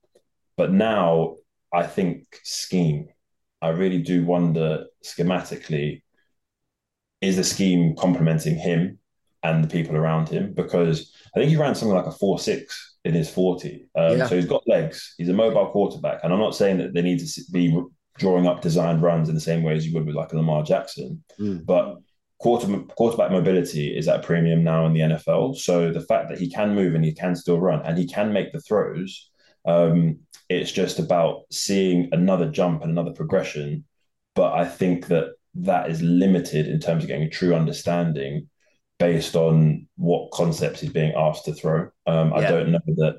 but 0.57 0.71
now 0.71 1.35
I 1.73 1.83
think 1.83 2.25
scheme. 2.43 3.07
I 3.61 3.69
really 3.69 4.01
do 4.01 4.25
wonder 4.25 4.85
schematically, 5.05 6.01
is 7.19 7.35
the 7.35 7.43
scheme 7.43 7.95
complementing 7.95 8.55
him 8.55 8.97
and 9.43 9.63
the 9.63 9.67
people 9.67 9.95
around 9.95 10.29
him? 10.29 10.53
Because 10.53 11.13
I 11.35 11.39
think 11.39 11.49
he 11.49 11.57
ran 11.57 11.75
something 11.75 11.95
like 11.95 12.05
a 12.07 12.11
four 12.11 12.39
six 12.39 12.97
in 13.03 13.13
his 13.13 13.29
forty. 13.29 13.87
Um, 13.95 14.17
Yeah. 14.17 14.27
So 14.27 14.35
he's 14.35 14.45
got 14.45 14.67
legs. 14.67 15.13
He's 15.17 15.29
a 15.29 15.33
mobile 15.33 15.71
quarterback, 15.71 16.21
and 16.23 16.31
I'm 16.31 16.39
not 16.39 16.55
saying 16.55 16.77
that 16.77 16.93
they 16.93 17.01
need 17.01 17.19
to 17.19 17.41
be 17.51 17.83
drawing 18.21 18.45
up 18.47 18.61
designed 18.61 19.01
runs 19.01 19.27
in 19.29 19.35
the 19.35 19.41
same 19.41 19.63
way 19.63 19.73
as 19.75 19.85
you 19.85 19.93
would 19.93 20.05
with 20.05 20.15
like 20.15 20.31
a 20.31 20.37
Lamar 20.37 20.63
Jackson, 20.63 21.23
Mm. 21.39 21.65
but 21.65 21.97
quarter 22.37 22.67
quarterback 22.99 23.31
mobility 23.31 23.85
is 23.99 24.07
at 24.07 24.19
a 24.19 24.23
premium 24.23 24.63
now 24.63 24.85
in 24.85 24.93
the 24.93 25.01
NFL. 25.01 25.55
So 25.57 25.91
the 25.91 26.05
fact 26.11 26.29
that 26.29 26.39
he 26.39 26.47
can 26.49 26.73
move 26.75 26.93
and 26.95 27.03
he 27.03 27.13
can 27.13 27.35
still 27.35 27.59
run 27.59 27.81
and 27.85 27.97
he 27.97 28.07
can 28.07 28.31
make 28.31 28.51
the 28.53 28.61
throws, 28.61 29.29
um, 29.65 30.19
it's 30.49 30.71
just 30.71 30.99
about 30.99 31.41
seeing 31.51 32.09
another 32.11 32.47
jump 32.49 32.81
and 32.83 32.91
another 32.91 33.13
progression. 33.21 33.85
But 34.35 34.53
I 34.53 34.65
think 34.65 35.07
that 35.07 35.27
that 35.55 35.89
is 35.89 36.01
limited 36.01 36.67
in 36.67 36.79
terms 36.79 37.03
of 37.03 37.07
getting 37.09 37.27
a 37.27 37.29
true 37.29 37.53
understanding 37.55 38.47
based 38.99 39.35
on 39.35 39.87
what 39.97 40.31
concepts 40.31 40.79
he's 40.81 40.91
being 40.93 41.13
asked 41.15 41.45
to 41.45 41.53
throw. 41.53 41.89
Um, 42.05 42.33
I 42.33 42.41
Yeah. 42.41 42.51
don't 42.51 42.71
know 42.71 42.79
that 43.03 43.15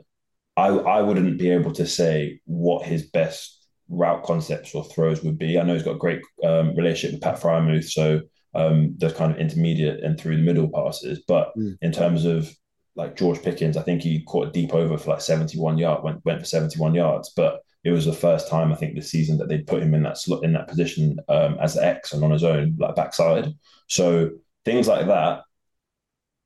I 0.57 0.67
I 0.69 1.01
wouldn't 1.03 1.38
be 1.38 1.51
able 1.51 1.73
to 1.73 1.87
say 1.87 2.41
what 2.45 2.87
his 2.87 3.03
best 3.11 3.62
route 3.93 4.23
concepts 4.25 4.75
or 4.75 4.85
throws 4.85 5.23
would 5.23 5.39
be. 5.39 5.59
I 5.59 5.63
know 5.63 5.75
he's 5.75 5.83
got 5.83 5.97
a 5.97 5.99
great 5.99 6.21
um, 6.43 6.75
relationship 6.75 7.13
with 7.15 7.23
Pat 7.23 7.41
Freiermuth, 7.41 7.85
so 7.91 8.21
um, 8.55 8.95
those 8.99 9.13
kind 9.13 9.31
of 9.33 9.39
intermediate 9.39 10.03
and 10.03 10.19
through 10.19 10.37
the 10.37 10.43
middle 10.43 10.69
passes. 10.69 11.23
But 11.29 11.53
Mm. 11.57 11.77
in 11.83 11.93
terms 11.93 12.25
of 12.25 12.51
like 12.97 13.17
George 13.17 13.41
Pickens, 13.43 13.77
I 13.77 13.83
think 13.83 14.03
he 14.03 14.23
caught 14.25 14.49
a 14.49 14.51
deep 14.51 14.75
over 14.75 14.99
for 14.99 15.11
like 15.13 15.21
71 15.23 15.79
yards, 15.79 16.03
went 16.05 16.25
went 16.25 16.41
for 16.41 16.47
71 16.47 16.95
yards. 16.95 17.33
But 17.37 17.61
it 17.85 17.91
was 17.91 18.05
the 18.05 18.13
first 18.13 18.49
time 18.49 18.73
I 18.73 18.77
think 18.77 18.95
this 18.95 19.11
season 19.11 19.39
that 19.39 19.49
they 19.49 19.59
put 19.59 19.83
him 19.83 19.95
in 19.95 20.03
that 20.05 20.19
slot 20.19 20.45
in 20.45 20.53
that 20.55 20.69
position 20.69 21.19
um, 21.29 21.57
as 21.61 21.75
the 21.75 21.85
X 21.85 22.13
and 22.13 22.23
on 22.25 22.31
his 22.31 22.45
own, 22.45 22.77
like 22.79 22.95
backside. 22.97 23.49
So 23.89 24.31
things 24.65 24.89
like 24.89 25.07
that 25.07 25.43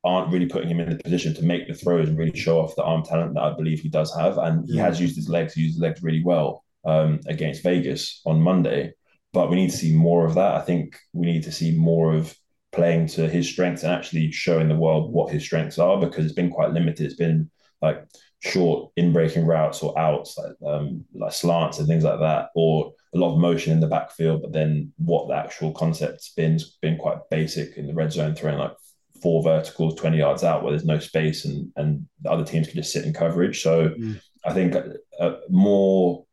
aren't 0.05 0.33
really 0.33 0.47
putting 0.47 0.69
him 0.69 0.79
in 0.81 0.89
the 0.91 1.03
position 1.03 1.35
to 1.35 1.43
make 1.45 1.67
the 1.67 1.75
throws 1.75 2.09
and 2.09 2.17
really 2.17 2.37
show 2.39 2.61
off 2.61 2.77
the 2.77 2.83
arm 2.85 3.03
talent 3.03 3.35
that 3.35 3.43
I 3.43 3.55
believe 3.57 3.81
he 3.81 3.89
does 3.89 4.15
have. 4.17 4.39
And 4.39 4.65
he 4.69 4.77
Mm. 4.77 4.81
has 4.83 5.01
used 5.01 5.17
his 5.17 5.29
legs, 5.29 5.55
he 5.55 5.63
used 5.63 5.75
his 5.75 5.83
legs 5.83 6.03
really 6.03 6.23
well 6.23 6.63
um, 6.87 7.21
against 7.27 7.63
Vegas 7.63 8.21
on 8.25 8.41
Monday. 8.41 8.93
But 9.33 9.51
we 9.51 9.57
need 9.57 9.71
to 9.71 9.77
see 9.77 9.95
more 9.95 10.25
of 10.25 10.35
that. 10.35 10.55
I 10.55 10.61
think 10.63 10.97
we 11.13 11.27
need 11.27 11.43
to 11.43 11.53
see 11.53 11.77
more 11.77 12.15
of 12.15 12.35
playing 12.73 13.07
to 13.09 13.29
his 13.29 13.49
strengths 13.49 13.83
and 13.83 13.93
actually 13.93 14.31
showing 14.33 14.69
the 14.69 14.77
world 14.77 15.13
what 15.13 15.33
his 15.33 15.43
strengths 15.43 15.79
are 15.79 15.99
because 15.99 16.25
it's 16.25 16.35
been 16.35 16.51
quite 16.51 16.73
limited. 16.73 17.05
It's 17.05 17.17
been 17.17 17.51
like 17.83 18.05
short 18.41 18.93
in 18.97 19.13
breaking 19.13 19.47
routes 19.47 19.83
or 19.83 19.99
outs, 19.99 20.39
like 20.39 20.53
um, 20.67 21.05
like 21.15 21.33
slants 21.33 21.79
and 21.79 21.89
things 21.89 22.05
like 22.05 22.21
that, 22.21 22.49
or 22.55 22.93
a 23.15 23.19
lot 23.19 23.35
of 23.35 23.39
motion 23.41 23.73
in 23.73 23.81
the 23.81 23.87
backfield. 23.89 24.43
But 24.43 24.53
then 24.53 24.93
what 24.97 25.29
the 25.29 25.35
actual 25.35 25.73
concept's 25.73 26.33
been 26.33 26.53
has 26.53 26.77
been 26.81 26.97
quite 26.97 27.19
basic 27.31 27.77
in 27.77 27.87
the 27.87 27.95
red 27.95 28.13
zone, 28.13 28.35
throwing 28.35 28.59
like 28.59 28.73
four 29.23 29.43
verticals, 29.43 29.97
20 29.97 30.19
yards 30.19 30.45
out 30.45 30.63
where 30.63 30.73
there's 30.73 30.85
no 30.85 30.99
space 30.99 31.45
and, 31.45 31.73
and 31.77 32.07
the 32.21 32.31
other 32.31 32.45
teams 32.45 32.69
can 32.69 32.77
just 32.77 32.93
sit 32.93 33.05
in 33.05 33.13
coverage. 33.13 33.63
So 33.63 33.89
Mm. 33.89 34.21
I 34.45 34.53
think 34.53 34.77
uh, 35.19 35.33
more 35.51 36.25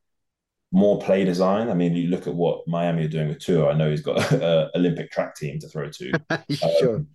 more 0.73 0.99
play 0.99 1.23
design. 1.23 1.69
I 1.69 1.75
mean, 1.75 1.95
you 1.95 2.07
look 2.09 2.25
at 2.27 2.33
what 2.33 2.67
Miami 2.67 3.05
are 3.05 3.09
doing 3.09 3.29
with 3.29 3.39
Tua. 3.39 3.69
I 3.69 3.73
know 3.73 3.91
he's 3.91 4.01
got 4.01 4.31
an 4.33 4.69
Olympic 4.75 5.11
track 5.11 5.35
team 5.35 5.59
to 5.59 5.69
throw 5.69 5.89
to, 5.89 6.11
sure. 6.79 6.95
um, 6.97 7.07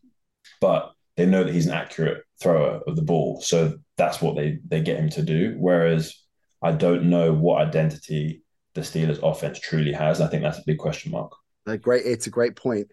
but 0.61 0.93
they 1.17 1.27
know 1.27 1.43
that 1.43 1.53
he's 1.53 1.67
an 1.67 1.75
accurate 1.75 2.23
thrower 2.41 2.81
of 2.87 2.95
the 2.95 3.03
ball. 3.03 3.41
So 3.43 3.79
that's 3.97 4.23
what 4.23 4.37
they 4.37 4.61
they 4.67 4.81
get 4.81 4.99
him 4.99 5.11
to 5.11 5.23
do. 5.23 5.57
Whereas 5.59 6.15
I 6.63 6.73
don't 6.73 7.11
know 7.11 7.33
what 7.33 7.61
identity 7.61 8.45
the 8.75 8.81
Steelers 8.81 9.21
offense 9.29 9.59
truly 9.59 9.93
has. 9.93 10.21
I 10.21 10.29
think 10.29 10.43
that's 10.43 10.59
a 10.59 10.65
big 10.65 10.79
question 10.79 11.11
mark. 11.11 11.33
A 11.67 11.77
great, 11.77 12.07
it's 12.07 12.29
a 12.29 12.31
great 12.31 12.55
point. 12.55 12.89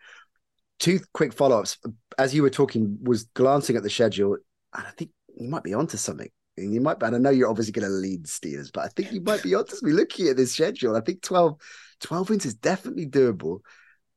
Two 0.79 0.99
quick 1.13 1.31
follow-ups. 1.31 1.77
As 2.17 2.33
you 2.33 2.41
were 2.41 2.49
talking, 2.49 2.97
was 3.01 3.23
glancing 3.35 3.77
at 3.77 3.83
the 3.83 3.89
schedule, 3.89 4.33
and 4.73 4.85
I 4.85 4.91
think 4.97 5.11
you 5.37 5.47
might 5.47 5.63
be 5.63 5.73
onto 5.73 5.95
something. 5.95 6.29
And 6.57 6.73
you 6.73 6.79
might, 6.81 7.01
and 7.03 7.15
I 7.15 7.19
know 7.19 7.29
you're 7.31 7.49
obviously 7.49 7.73
going 7.73 7.87
to 7.87 7.93
lead 7.93 8.25
Steelers, 8.25 8.71
but 8.73 8.85
I 8.85 8.87
think 8.89 9.11
you 9.11 9.21
might 9.21 9.41
be 9.43 9.55
onto 9.55 9.75
something. 9.75 9.95
Looking 9.95 10.29
at 10.29 10.37
this 10.37 10.53
schedule, 10.53 10.95
I 10.95 11.01
think 11.01 11.21
12, 11.21 11.59
12 11.99 12.29
wins 12.29 12.45
is 12.45 12.53
definitely 12.55 13.07
doable. 13.07 13.59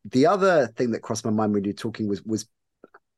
The 0.04 0.26
other 0.26 0.68
thing 0.76 0.92
that 0.92 1.00
crossed 1.00 1.24
my 1.24 1.30
mind 1.32 1.52
when 1.52 1.64
you 1.64 1.70
were 1.70 1.74
talking 1.74 2.08
was 2.08 2.22
was 2.22 2.46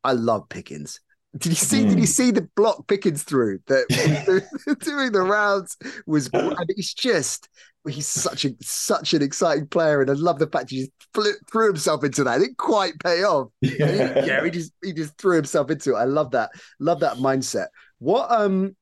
I 0.03 0.13
love 0.13 0.49
Pickens. 0.49 1.01
Did 1.37 1.51
you 1.51 1.55
see? 1.57 1.85
Did 1.85 1.99
you 1.99 2.07
Mm. 2.07 2.09
see 2.09 2.31
the 2.33 2.49
block 2.57 2.89
Pickens 2.89 3.23
through 3.23 3.61
that 3.67 3.87
doing 4.85 5.13
the 5.13 5.23
rounds 5.23 5.77
was? 6.07 6.29
And 6.29 6.67
it's 6.71 6.93
just 6.95 7.49
he's 7.89 8.07
such 8.09 8.45
a 8.45 8.51
such 8.61 9.15
an 9.15 9.23
exciting 9.23 9.67
player, 9.69 10.01
and 10.01 10.11
I 10.11 10.15
love 10.15 10.39
the 10.39 10.49
fact 10.49 10.71
he 10.71 10.79
just 10.81 10.91
flew, 11.15 11.33
threw 11.53 11.69
himself 11.69 12.03
into 12.05 12.25
that. 12.25 12.39
It 12.39 12.41
didn't 12.41 12.59
quite 12.59 12.99
pay 12.99 13.23
off. 13.23 13.49
yeah, 13.63 14.43
he 14.45 14.51
just 14.51 14.73
he 14.83 14.93
just 14.93 15.17
threw 15.19 15.37
himself 15.37 15.71
into 15.71 15.95
it. 15.95 15.99
I 15.99 16.05
love 16.05 16.33
that. 16.33 16.51
Love 16.81 17.01
that 17.01 17.19
mindset. 17.19 17.67
What 17.99 18.31
um, 18.31 18.75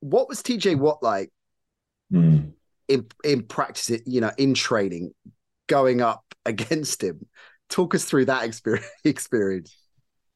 what 0.00 0.28
was 0.28 0.42
TJ 0.42 0.76
Watt 0.76 1.02
like 1.02 1.30
Mm. 2.12 2.52
in 2.88 3.06
in 3.22 3.42
practice? 3.44 4.02
You 4.04 4.20
know, 4.20 4.32
in 4.36 4.54
training, 4.54 5.12
going 5.68 6.00
up 6.00 6.24
against 6.44 7.02
him. 7.02 7.26
Talk 7.68 7.94
us 7.94 8.04
through 8.04 8.24
that 8.26 8.44
experience. 8.44 8.86
experience. 9.04 9.76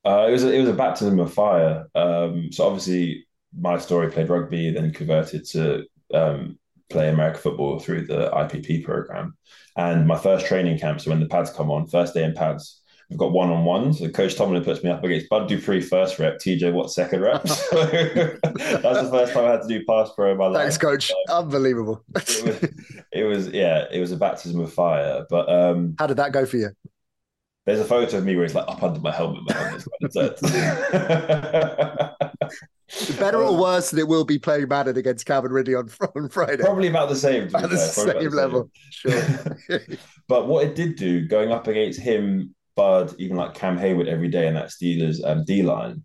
Uh, 0.06 0.26
it 0.28 0.32
was 0.32 0.44
a, 0.44 0.52
it 0.52 0.60
was 0.60 0.68
a 0.68 0.74
baptism 0.74 1.18
of 1.18 1.32
fire. 1.32 1.86
Um, 1.94 2.50
so 2.52 2.66
obviously, 2.66 3.26
my 3.58 3.78
story 3.78 4.10
played 4.10 4.28
rugby, 4.28 4.70
then 4.70 4.92
converted 4.92 5.46
to 5.46 5.84
um, 6.12 6.58
play 6.90 7.08
American 7.08 7.40
football 7.40 7.78
through 7.78 8.06
the 8.06 8.30
IPP 8.30 8.84
program. 8.84 9.36
And 9.76 10.06
my 10.06 10.18
first 10.18 10.46
training 10.46 10.78
camp, 10.78 11.00
so 11.00 11.10
when 11.10 11.20
the 11.20 11.26
pads 11.26 11.50
come 11.50 11.70
on, 11.70 11.86
first 11.88 12.14
day 12.14 12.22
in 12.22 12.34
pads, 12.34 12.82
we've 13.10 13.18
got 13.18 13.32
one 13.32 13.50
on 13.50 13.64
ones. 13.64 13.98
So 13.98 14.08
Coach 14.08 14.36
Tomlin 14.36 14.64
puts 14.64 14.82
me 14.82 14.90
up 14.90 15.04
against 15.04 15.28
Bud 15.28 15.48
Dupree 15.48 15.80
first 15.80 16.18
rep, 16.18 16.38
TJ 16.38 16.72
Watt 16.72 16.92
second 16.92 17.20
rep. 17.20 17.46
So 17.74 17.80
that's 17.82 18.42
the 18.42 19.08
first 19.10 19.32
time 19.32 19.44
I 19.44 19.52
had 19.52 19.62
to 19.62 19.68
do 19.68 19.84
pass 19.84 20.10
pro 20.14 20.32
in 20.32 20.38
my 20.38 20.46
life. 20.46 20.62
Thanks, 20.62 20.78
coach. 20.78 21.12
Unbelievable. 21.28 22.04
It 22.14 22.44
was, 22.44 22.70
it 23.12 23.24
was 23.24 23.48
yeah, 23.48 23.86
it 23.90 24.00
was 24.00 24.12
a 24.12 24.16
baptism 24.16 24.60
of 24.60 24.72
fire. 24.72 25.26
But 25.28 25.48
um, 25.48 25.94
How 25.98 26.06
did 26.06 26.16
that 26.18 26.32
go 26.32 26.46
for 26.46 26.56
you? 26.56 26.70
there's 27.66 27.80
a 27.80 27.84
photo 27.84 28.18
of 28.18 28.24
me 28.24 28.36
where 28.36 28.44
it's 28.44 28.54
like 28.54 28.68
up 28.68 28.82
under 28.82 29.00
my 29.00 29.10
helmet. 29.10 29.42
My 29.46 29.54
helmet's. 29.54 29.86
Better 33.18 33.42
or 33.42 33.56
worse 33.56 33.90
than 33.90 34.00
it 34.00 34.06
will 34.06 34.24
be 34.24 34.38
playing 34.38 34.68
Madden 34.68 34.98
against 34.98 35.24
Calvin 35.24 35.50
Ridley 35.50 35.74
on, 35.74 35.88
on 36.14 36.28
Friday? 36.28 36.62
Probably 36.62 36.88
about 36.88 37.08
the 37.08 37.16
same. 37.16 37.44
At 37.54 37.70
the 37.70 37.78
same 37.78 38.10
about 38.10 38.22
the 38.22 38.30
level. 38.30 38.70
Sure. 38.90 39.22
but 40.28 40.46
what 40.46 40.66
it 40.66 40.74
did 40.74 40.96
do, 40.96 41.26
going 41.26 41.50
up 41.50 41.66
against 41.66 41.98
him, 41.98 42.54
Bud, 42.76 43.14
even 43.18 43.36
like 43.36 43.54
Cam 43.54 43.78
Heyward 43.78 44.08
every 44.08 44.28
day 44.28 44.46
in 44.48 44.54
that 44.54 44.68
Steelers 44.70 45.20
um, 45.24 45.44
D 45.44 45.62
line, 45.62 46.04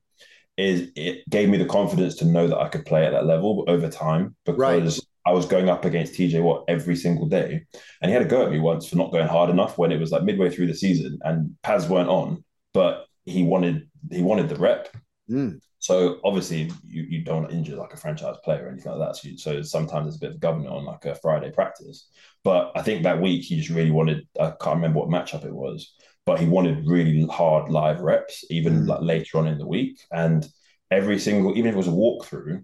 is 0.58 0.92
it 0.96 1.28
gave 1.30 1.50
me 1.50 1.58
the 1.58 1.66
confidence 1.66 2.16
to 2.18 2.26
know 2.26 2.48
that 2.48 2.58
I 2.58 2.68
could 2.68 2.86
play 2.86 3.06
at 3.06 3.12
that 3.12 3.26
level 3.26 3.64
over 3.68 3.90
time 3.90 4.36
because 4.46 4.60
Right. 4.60 5.00
I 5.26 5.32
was 5.32 5.46
going 5.46 5.70
up 5.70 5.86
against 5.86 6.14
TJ 6.14 6.42
Watt 6.42 6.66
every 6.68 6.96
single 6.96 7.28
day. 7.28 7.62
And 8.02 8.10
he 8.10 8.14
had 8.14 8.22
a 8.22 8.26
go 8.26 8.44
at 8.46 8.52
me 8.52 8.60
once 8.60 8.88
for 8.88 8.96
not 8.96 9.12
going 9.12 9.28
hard 9.28 9.50
enough 9.50 9.78
when 9.78 9.92
it 9.92 10.00
was 10.00 10.12
like 10.12 10.24
midway 10.24 10.50
through 10.50 10.68
the 10.68 10.74
season 10.74 11.20
and 11.24 11.56
pads 11.64 11.88
weren't 11.88 12.10
on, 12.10 12.44
but 12.74 13.06
he 13.26 13.44
wanted 13.44 13.88
he 14.12 14.22
wanted 14.22 14.50
the 14.50 14.56
rep. 14.56 14.90
Mm. 15.30 15.60
So 15.80 16.20
obviously 16.26 16.72
you, 16.86 17.04
you 17.04 17.24
don't 17.24 17.42
want 17.42 17.52
to 17.52 17.56
injure 17.56 17.76
like 17.78 17.94
a 17.94 17.98
franchise 17.98 18.36
player 18.44 18.66
or 18.66 18.70
anything 18.70 18.92
like 18.92 19.08
that. 19.08 19.16
So, 19.16 19.30
you, 19.30 19.38
so 19.38 19.62
sometimes 19.62 20.06
there's 20.06 20.16
a 20.18 20.20
bit 20.20 20.32
of 20.32 20.40
governor 20.40 20.72
on 20.72 20.84
like 20.84 21.06
a 21.06 21.16
Friday 21.16 21.52
practice. 21.52 22.10
But 22.44 22.72
I 22.76 22.82
think 22.82 23.04
that 23.04 23.22
week 23.22 23.44
he 23.44 23.58
just 23.58 23.70
really 23.70 23.92
wanted. 23.92 24.28
I 24.40 24.52
can't 24.62 24.76
remember 24.76 25.00
what 25.00 25.10
matchup 25.10 25.46
it 25.46 25.54
was, 25.54 25.94
but 26.30 26.40
he 26.40 26.46
wanted 26.46 26.86
really 26.86 27.26
hard 27.26 27.72
live 27.72 28.02
reps, 28.02 28.46
even 28.52 28.84
Mm. 28.84 28.88
like 28.88 29.02
later 29.02 29.40
on 29.40 29.48
in 29.48 29.58
the 29.58 29.66
week. 29.66 29.98
And 30.12 30.48
every 30.92 31.18
single, 31.18 31.58
even 31.58 31.70
if 31.70 31.74
it 31.74 31.84
was 31.84 31.88
a 31.88 32.02
walkthrough, 32.04 32.64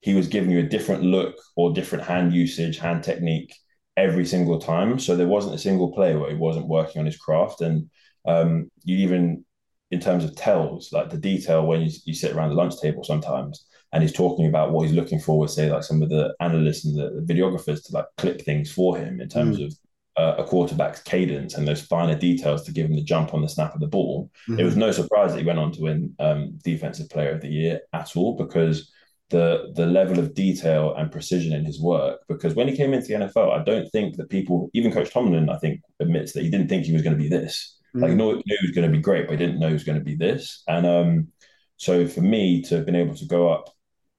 he 0.00 0.14
was 0.14 0.28
giving 0.28 0.50
you 0.50 0.60
a 0.60 0.72
different 0.74 1.02
look 1.02 1.34
or 1.56 1.74
different 1.74 2.04
hand 2.04 2.32
usage, 2.32 2.78
hand 2.78 3.04
technique 3.04 3.52
every 3.98 4.24
single 4.24 4.58
time. 4.58 4.98
So 4.98 5.14
there 5.14 5.34
wasn't 5.36 5.56
a 5.56 5.66
single 5.66 5.92
play 5.92 6.16
where 6.16 6.30
he 6.30 6.36
wasn't 6.36 6.68
working 6.68 7.00
on 7.00 7.04
his 7.10 7.18
craft. 7.18 7.60
And 7.60 7.90
um, 8.24 8.70
you 8.84 8.96
even 9.04 9.44
in 9.90 10.00
terms 10.00 10.24
of 10.24 10.34
tells, 10.34 10.90
like 10.90 11.10
the 11.10 11.18
detail 11.18 11.66
when 11.66 11.82
you, 11.82 11.90
you 12.06 12.14
sit 12.14 12.32
around 12.32 12.48
the 12.48 12.62
lunch 12.62 12.80
table 12.80 13.04
sometimes 13.04 13.66
and 13.92 14.02
he's 14.02 14.20
talking 14.22 14.46
about 14.46 14.72
what 14.72 14.86
he's 14.86 14.96
looking 14.96 15.20
for, 15.20 15.38
with, 15.38 15.50
say 15.50 15.70
like 15.70 15.84
some 15.84 16.00
of 16.00 16.08
the 16.08 16.34
analysts 16.40 16.86
and 16.86 16.96
the, 16.98 17.20
the 17.20 17.34
videographers 17.34 17.84
to 17.84 17.92
like 17.92 18.06
clip 18.16 18.40
things 18.40 18.72
for 18.72 18.96
him 18.96 19.20
in 19.20 19.28
terms 19.28 19.58
mm. 19.58 19.66
of 19.66 19.74
a 20.16 20.44
quarterback's 20.44 21.02
cadence 21.02 21.54
and 21.54 21.68
those 21.68 21.82
finer 21.82 22.18
details 22.18 22.62
to 22.64 22.72
give 22.72 22.86
him 22.86 22.96
the 22.96 23.02
jump 23.02 23.34
on 23.34 23.42
the 23.42 23.48
snap 23.48 23.74
of 23.74 23.80
the 23.80 23.86
ball. 23.86 24.30
Mm-hmm. 24.48 24.60
It 24.60 24.64
was 24.64 24.76
no 24.76 24.90
surprise 24.90 25.32
that 25.32 25.40
he 25.40 25.46
went 25.46 25.58
on 25.58 25.72
to 25.72 25.82
win 25.82 26.14
um, 26.18 26.58
Defensive 26.64 27.10
Player 27.10 27.30
of 27.30 27.42
the 27.42 27.48
Year 27.48 27.80
at 27.92 28.16
all 28.16 28.36
because 28.36 28.90
the 29.30 29.72
the 29.74 29.86
level 29.86 30.18
of 30.18 30.34
detail 30.34 30.94
and 30.94 31.10
precision 31.10 31.52
in 31.52 31.64
his 31.64 31.80
work. 31.80 32.20
Because 32.28 32.54
when 32.54 32.68
he 32.68 32.76
came 32.76 32.94
into 32.94 33.08
the 33.08 33.26
NFL, 33.26 33.52
I 33.52 33.62
don't 33.64 33.88
think 33.90 34.16
that 34.16 34.30
people, 34.30 34.70
even 34.72 34.92
Coach 34.92 35.10
Tomlin, 35.10 35.50
I 35.50 35.58
think 35.58 35.80
admits 36.00 36.32
that 36.32 36.44
he 36.44 36.50
didn't 36.50 36.68
think 36.68 36.84
he 36.84 36.92
was 36.92 37.02
going 37.02 37.16
to 37.16 37.22
be 37.22 37.28
this. 37.28 37.76
Mm-hmm. 37.94 38.02
Like, 38.02 38.10
he 38.10 38.16
knew, 38.16 38.34
knew 38.34 38.56
he 38.60 38.66
was 38.66 38.74
going 38.74 38.90
to 38.90 38.96
be 38.96 39.02
great, 39.02 39.26
but 39.26 39.38
he 39.38 39.44
didn't 39.44 39.60
know 39.60 39.68
he 39.68 39.74
was 39.74 39.84
going 39.84 39.98
to 39.98 40.04
be 40.04 40.16
this. 40.16 40.62
And 40.68 40.86
um, 40.86 41.28
so 41.76 42.06
for 42.06 42.20
me 42.20 42.62
to 42.62 42.76
have 42.76 42.86
been 42.86 42.96
able 42.96 43.14
to 43.16 43.26
go 43.26 43.52
up 43.52 43.68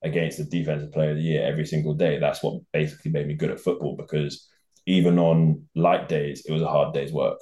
against 0.04 0.38
the 0.38 0.44
defensive 0.44 0.92
player 0.92 1.12
of 1.12 1.18
the 1.18 1.24
year 1.24 1.44
every 1.44 1.66
single 1.66 1.94
day, 1.94 2.20
that's 2.20 2.44
what 2.44 2.62
basically 2.72 3.12
made 3.12 3.28
me 3.28 3.34
good 3.34 3.52
at 3.52 3.60
football 3.60 3.96
because 3.96 4.48
even 4.88 5.19
on 5.19 5.67
light 5.76 6.10
days, 6.10 6.43
it 6.47 6.52
was 6.52 6.63
a 6.63 6.67
hard 6.67 6.93
day's 6.93 7.12
work. 7.12 7.39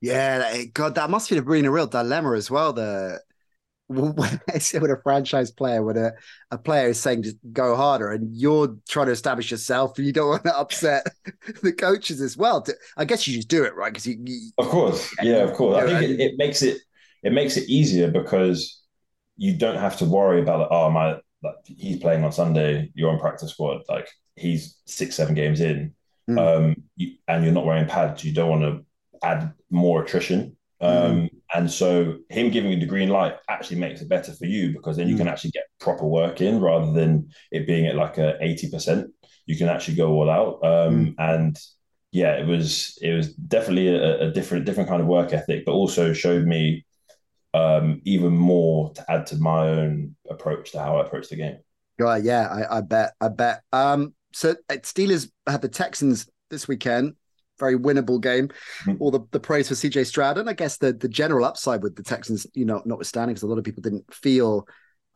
Yeah, 0.00 0.50
eh, 0.52 0.66
God, 0.72 0.94
that 0.94 1.10
must 1.10 1.28
have 1.30 1.44
been 1.44 1.64
a 1.64 1.70
real 1.70 1.86
dilemma 1.88 2.34
as 2.34 2.50
well. 2.50 2.72
The 2.72 3.20
when 3.88 4.38
a 4.52 5.02
franchise 5.02 5.50
player, 5.50 5.82
when 5.82 5.96
a, 5.96 6.12
a 6.50 6.58
player 6.58 6.88
is 6.88 7.00
saying 7.00 7.22
just 7.22 7.36
go 7.52 7.74
harder, 7.74 8.12
and 8.12 8.36
you're 8.36 8.76
trying 8.88 9.06
to 9.06 9.12
establish 9.12 9.50
yourself, 9.50 9.96
and 9.96 10.06
you 10.06 10.12
don't 10.12 10.28
want 10.28 10.44
to 10.44 10.56
upset 10.56 11.06
the 11.62 11.72
coaches 11.72 12.20
as 12.20 12.36
well. 12.36 12.64
I 12.98 13.06
guess 13.06 13.26
you 13.26 13.34
just 13.34 13.48
do 13.48 13.64
it 13.64 13.74
right 13.74 13.90
because 13.92 14.06
you, 14.06 14.18
you, 14.24 14.50
Of 14.58 14.68
course, 14.68 15.14
yeah, 15.22 15.38
of 15.38 15.54
course. 15.54 15.82
I 15.82 15.86
think 15.86 16.02
it, 16.02 16.20
it 16.20 16.34
makes 16.36 16.62
it 16.62 16.82
it 17.22 17.32
makes 17.32 17.56
it 17.56 17.68
easier 17.68 18.10
because 18.10 18.82
you 19.38 19.56
don't 19.56 19.78
have 19.78 19.96
to 19.98 20.04
worry 20.04 20.42
about 20.42 20.60
like, 20.60 20.68
oh 20.70 20.90
my, 20.90 21.12
like, 21.42 21.54
he's 21.64 21.98
playing 21.98 22.24
on 22.24 22.32
Sunday, 22.32 22.90
you're 22.94 23.10
on 23.10 23.18
practice 23.18 23.52
squad, 23.52 23.82
like 23.88 24.08
he's 24.36 24.76
six 24.84 25.16
seven 25.16 25.34
games 25.34 25.60
in 25.60 25.94
mm. 26.28 26.38
um, 26.38 26.76
you, 26.96 27.16
and 27.26 27.44
you're 27.44 27.52
not 27.52 27.66
wearing 27.66 27.86
pads, 27.86 28.24
you 28.24 28.32
don't 28.32 28.50
want 28.50 28.62
to 28.62 29.26
add 29.26 29.52
more 29.70 30.02
attrition. 30.02 30.56
Um, 30.80 30.94
mm. 30.94 31.30
And 31.54 31.70
so, 31.70 32.18
him 32.28 32.50
giving 32.50 32.70
you 32.70 32.78
the 32.78 32.86
green 32.86 33.08
light 33.08 33.34
actually 33.48 33.78
makes 33.78 34.00
it 34.00 34.08
better 34.08 34.32
for 34.32 34.44
you 34.46 34.72
because 34.72 34.96
then 34.96 35.08
you 35.08 35.14
mm. 35.14 35.18
can 35.18 35.28
actually 35.28 35.50
get 35.50 35.64
proper 35.80 36.06
work 36.06 36.40
in 36.40 36.60
rather 36.60 36.92
than 36.92 37.30
it 37.50 37.66
being 37.66 37.86
at 37.86 37.96
like 37.96 38.18
a 38.18 38.36
eighty 38.40 38.70
percent. 38.70 39.10
You 39.46 39.56
can 39.56 39.68
actually 39.68 39.96
go 39.96 40.12
all 40.12 40.30
out. 40.30 40.64
Um, 40.64 41.06
mm. 41.06 41.14
and 41.18 41.58
yeah, 42.12 42.34
it 42.36 42.46
was 42.46 42.98
it 43.02 43.12
was 43.12 43.34
definitely 43.34 43.88
a, 43.88 44.28
a, 44.28 44.30
different 44.30 44.64
different 44.64 44.88
kind 44.88 45.00
of 45.00 45.08
work 45.08 45.32
ethic, 45.32 45.64
but 45.64 45.72
also 45.72 46.12
showed 46.12 46.46
me 46.46 46.84
um, 47.54 48.00
even 48.04 48.34
more 48.36 48.92
to 48.94 49.10
add 49.10 49.26
to 49.26 49.36
my 49.36 49.68
own 49.68 50.16
approach 50.30 50.72
to 50.72 50.80
how 50.80 50.98
I 50.98 51.06
approach 51.06 51.28
the 51.28 51.36
game. 51.36 51.58
Right, 51.98 52.22
yeah, 52.22 52.46
I, 52.46 52.78
I 52.78 52.80
bet, 52.80 53.14
I 53.20 53.28
bet. 53.28 53.62
Um, 53.72 54.14
so 54.38 54.54
uh, 54.70 54.74
Steelers 54.74 55.30
had 55.46 55.62
the 55.62 55.68
Texans 55.68 56.28
this 56.50 56.68
weekend. 56.68 57.14
Very 57.58 57.76
winnable 57.76 58.20
game. 58.20 58.48
Mm-hmm. 58.84 58.94
All 59.00 59.10
the, 59.10 59.20
the 59.32 59.40
praise 59.40 59.68
for 59.68 59.74
CJ 59.74 60.06
Stroud. 60.06 60.38
And 60.38 60.48
I 60.48 60.52
guess 60.52 60.76
the, 60.76 60.92
the 60.92 61.08
general 61.08 61.44
upside 61.44 61.82
with 61.82 61.96
the 61.96 62.04
Texans, 62.04 62.46
you 62.54 62.64
know, 62.64 62.80
notwithstanding, 62.84 63.34
because 63.34 63.42
a 63.42 63.48
lot 63.48 63.58
of 63.58 63.64
people 63.64 63.82
didn't 63.82 64.14
feel 64.14 64.66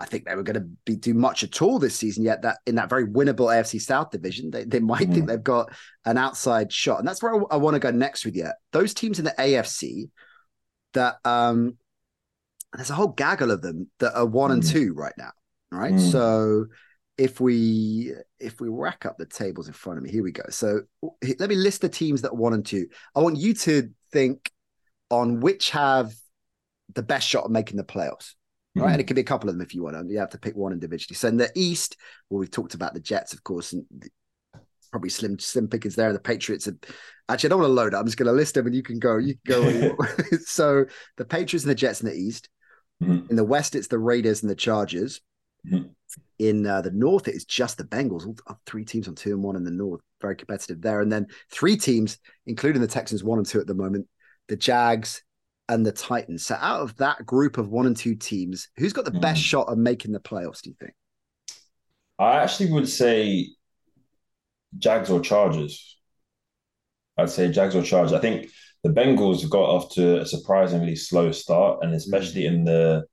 I 0.03 0.05
think 0.05 0.25
they 0.25 0.35
were 0.35 0.43
going 0.43 0.55
to 0.55 0.69
be 0.85 0.97
do 0.97 1.15
much 1.15 1.45
at 1.45 1.63
all 1.63 1.79
this 1.79 1.95
season. 1.95 2.25
Yet 2.25 2.43
that 2.43 2.59
in 2.67 2.75
that 2.75 2.91
very 2.91 3.07
winnable 3.07 3.47
AFC 3.47 3.81
South 3.81 4.11
division, 4.11 4.51
they, 4.51 4.65
they 4.65 4.81
might 4.81 5.09
mm. 5.09 5.15
think 5.15 5.29
they've 5.29 5.43
got 5.43 5.73
an 6.05 6.19
outside 6.19 6.73
shot, 6.73 6.99
and 6.99 7.07
that's 7.07 7.23
where 7.23 7.35
I, 7.35 7.45
I 7.53 7.57
want 7.57 7.75
to 7.75 7.81
go 7.81 7.93
next 7.93 8.25
with 8.25 8.35
you. 8.35 8.51
Those 8.73 8.95
teams 8.95 9.21
in 9.21 9.25
the 9.25 9.35
AFC 9.39 10.11
that 10.95 11.17
um, 11.25 11.77
there's 12.73 12.91
a 12.91 12.95
whole 12.95 13.09
gaggle 13.09 13.53
of 13.53 13.63
them 13.63 13.91
that 14.01 14.19
are 14.19 14.27
one 14.27 14.51
mm. 14.51 14.55
and 14.55 14.67
two 14.67 14.93
right 14.93 15.15
now. 15.17 15.31
Right, 15.71 15.95
mm. 15.95 16.11
so 16.11 16.67
if 17.23 17.39
we 17.41 18.13
if 18.41 18.61
we 18.61 18.69
rack 18.69 19.07
up 19.07 19.17
the 19.17 19.25
tables 19.25 19.69
in 19.69 19.73
front 19.73 19.97
of 19.97 20.03
me, 20.03 20.11
here 20.11 20.25
we 20.25 20.33
go. 20.33 20.43
So 20.51 20.81
let 21.39 21.49
me 21.49 21.55
list 21.55 21.81
the 21.81 21.89
teams 21.89 22.21
that 22.23 22.33
are 22.33 22.37
one 22.37 22.53
and 22.53 22.67
two. 22.67 22.89
I 23.15 23.21
want 23.21 23.37
you 23.37 23.55
to 23.55 23.91
think 24.11 24.51
on 25.09 25.39
which 25.39 25.71
have 25.71 26.13
the 26.93 27.03
best 27.05 27.29
shot 27.29 27.45
of 27.45 27.53
making 27.53 27.77
the 27.77 27.85
playoffs. 27.85 28.35
Right. 28.75 28.83
Mm-hmm. 28.83 28.93
And 28.93 29.01
it 29.01 29.05
could 29.05 29.15
be 29.15 29.23
a 29.23 29.25
couple 29.25 29.49
of 29.49 29.55
them 29.55 29.65
if 29.65 29.73
you 29.73 29.85
want. 29.85 29.97
To. 29.97 30.13
You 30.13 30.19
have 30.19 30.31
to 30.31 30.39
pick 30.39 30.57
one 30.57 30.73
individually. 30.73 31.15
So 31.15 31.29
in 31.29 31.37
the 31.37 31.49
East, 31.55 31.97
well, 32.29 32.41
we've 32.41 32.51
talked 32.51 32.75
about 32.75 32.93
the 32.93 33.01
Jets, 33.01 33.35
of 33.35 33.45
course, 33.45 33.73
and 33.73 33.85
probably 34.91 35.11
slim 35.11 35.39
slim 35.39 35.69
pickings 35.69 35.95
there. 35.95 36.13
The 36.13 36.19
Patriots 36.19 36.67
are 36.67 36.77
actually 37.29 37.49
I 37.49 37.51
don't 37.51 37.61
want 37.61 37.71
to 37.71 37.75
load 37.75 37.95
up. 37.95 38.01
I'm 38.01 38.07
just 38.07 38.19
going 38.19 38.27
to 38.27 38.33
list 38.33 38.55
them 38.55 38.67
and 38.67 38.75
you 38.75 38.83
can 38.83 38.99
go. 38.99 39.17
You 39.19 39.37
can 39.47 39.95
go. 39.95 39.97
so 40.45 40.87
the 41.19 41.25
Patriots 41.25 41.63
and 41.63 41.71
the 41.71 41.77
Jets 41.77 42.01
in 42.01 42.09
the 42.09 42.17
East. 42.17 42.49
Mm-hmm. 43.01 43.31
In 43.31 43.37
the 43.37 43.45
West, 43.45 43.77
it's 43.77 43.87
the 43.87 44.01
Raiders 44.01 44.43
and 44.43 44.51
the 44.51 44.57
Chargers. 44.57 45.21
Mm-hmm. 45.71 45.89
In 46.39 46.67
uh, 46.67 46.81
the 46.81 46.91
North, 46.91 47.29
it 47.29 47.35
is 47.35 47.45
just 47.45 47.79
the 47.79 47.85
Bengals. 47.85 48.27
All, 48.27 48.59
three 48.67 48.85
teams 48.85 49.09
on 49.09 49.15
two 49.15 49.31
and 49.31 49.43
one 49.43 49.57
in 49.57 49.65
the 49.65 49.71
North, 49.71 50.01
very 50.21 50.37
competitive 50.37 50.81
there. 50.81 51.01
And 51.01 51.11
then 51.11 51.27
three 51.51 51.77
teams, 51.77 52.19
including 52.47 52.83
the 52.83 52.89
Texans, 52.89 53.23
one 53.23 53.39
and 53.39 53.47
two 53.47 53.61
at 53.61 53.67
the 53.67 53.75
moment, 53.75 54.09
the 54.49 54.57
Jags 54.57 55.23
and 55.69 55.87
the 55.87 55.93
Titans. 55.93 56.45
So 56.45 56.57
out 56.61 56.81
of 56.81 56.97
that 56.97 57.25
group 57.25 57.59
of 57.59 57.69
one 57.69 57.87
and 57.87 57.97
two 57.97 58.15
teams, 58.15 58.69
who's 58.77 58.93
got 58.93 59.05
the 59.05 59.13
mm. 59.13 59.21
best 59.21 59.41
shot 59.41 59.69
of 59.69 59.79
making 59.79 60.13
the 60.13 60.21
playoffs? 60.21 60.63
Do 60.63 60.71
you 60.71 60.77
think? 60.79 60.95
I 62.19 62.43
actually 62.43 62.73
would 62.73 62.89
say 62.89 63.49
Jags 64.79 65.11
or 65.11 65.21
Chargers. 65.21 65.99
I'd 67.17 67.31
say 67.31 67.51
Jags 67.51 67.75
or 67.75 67.83
Chargers. 67.83 68.13
I 68.13 68.21
think 68.21 68.49
the 68.83 68.91
Bengals 68.91 69.49
got 69.49 69.69
off 69.69 69.95
to 69.95 70.21
a 70.21 70.27
surprisingly 70.27 70.97
slow 70.97 71.31
start, 71.33 71.81
and 71.83 71.95
especially 71.95 72.47
in 72.47 72.65
the 72.65 73.05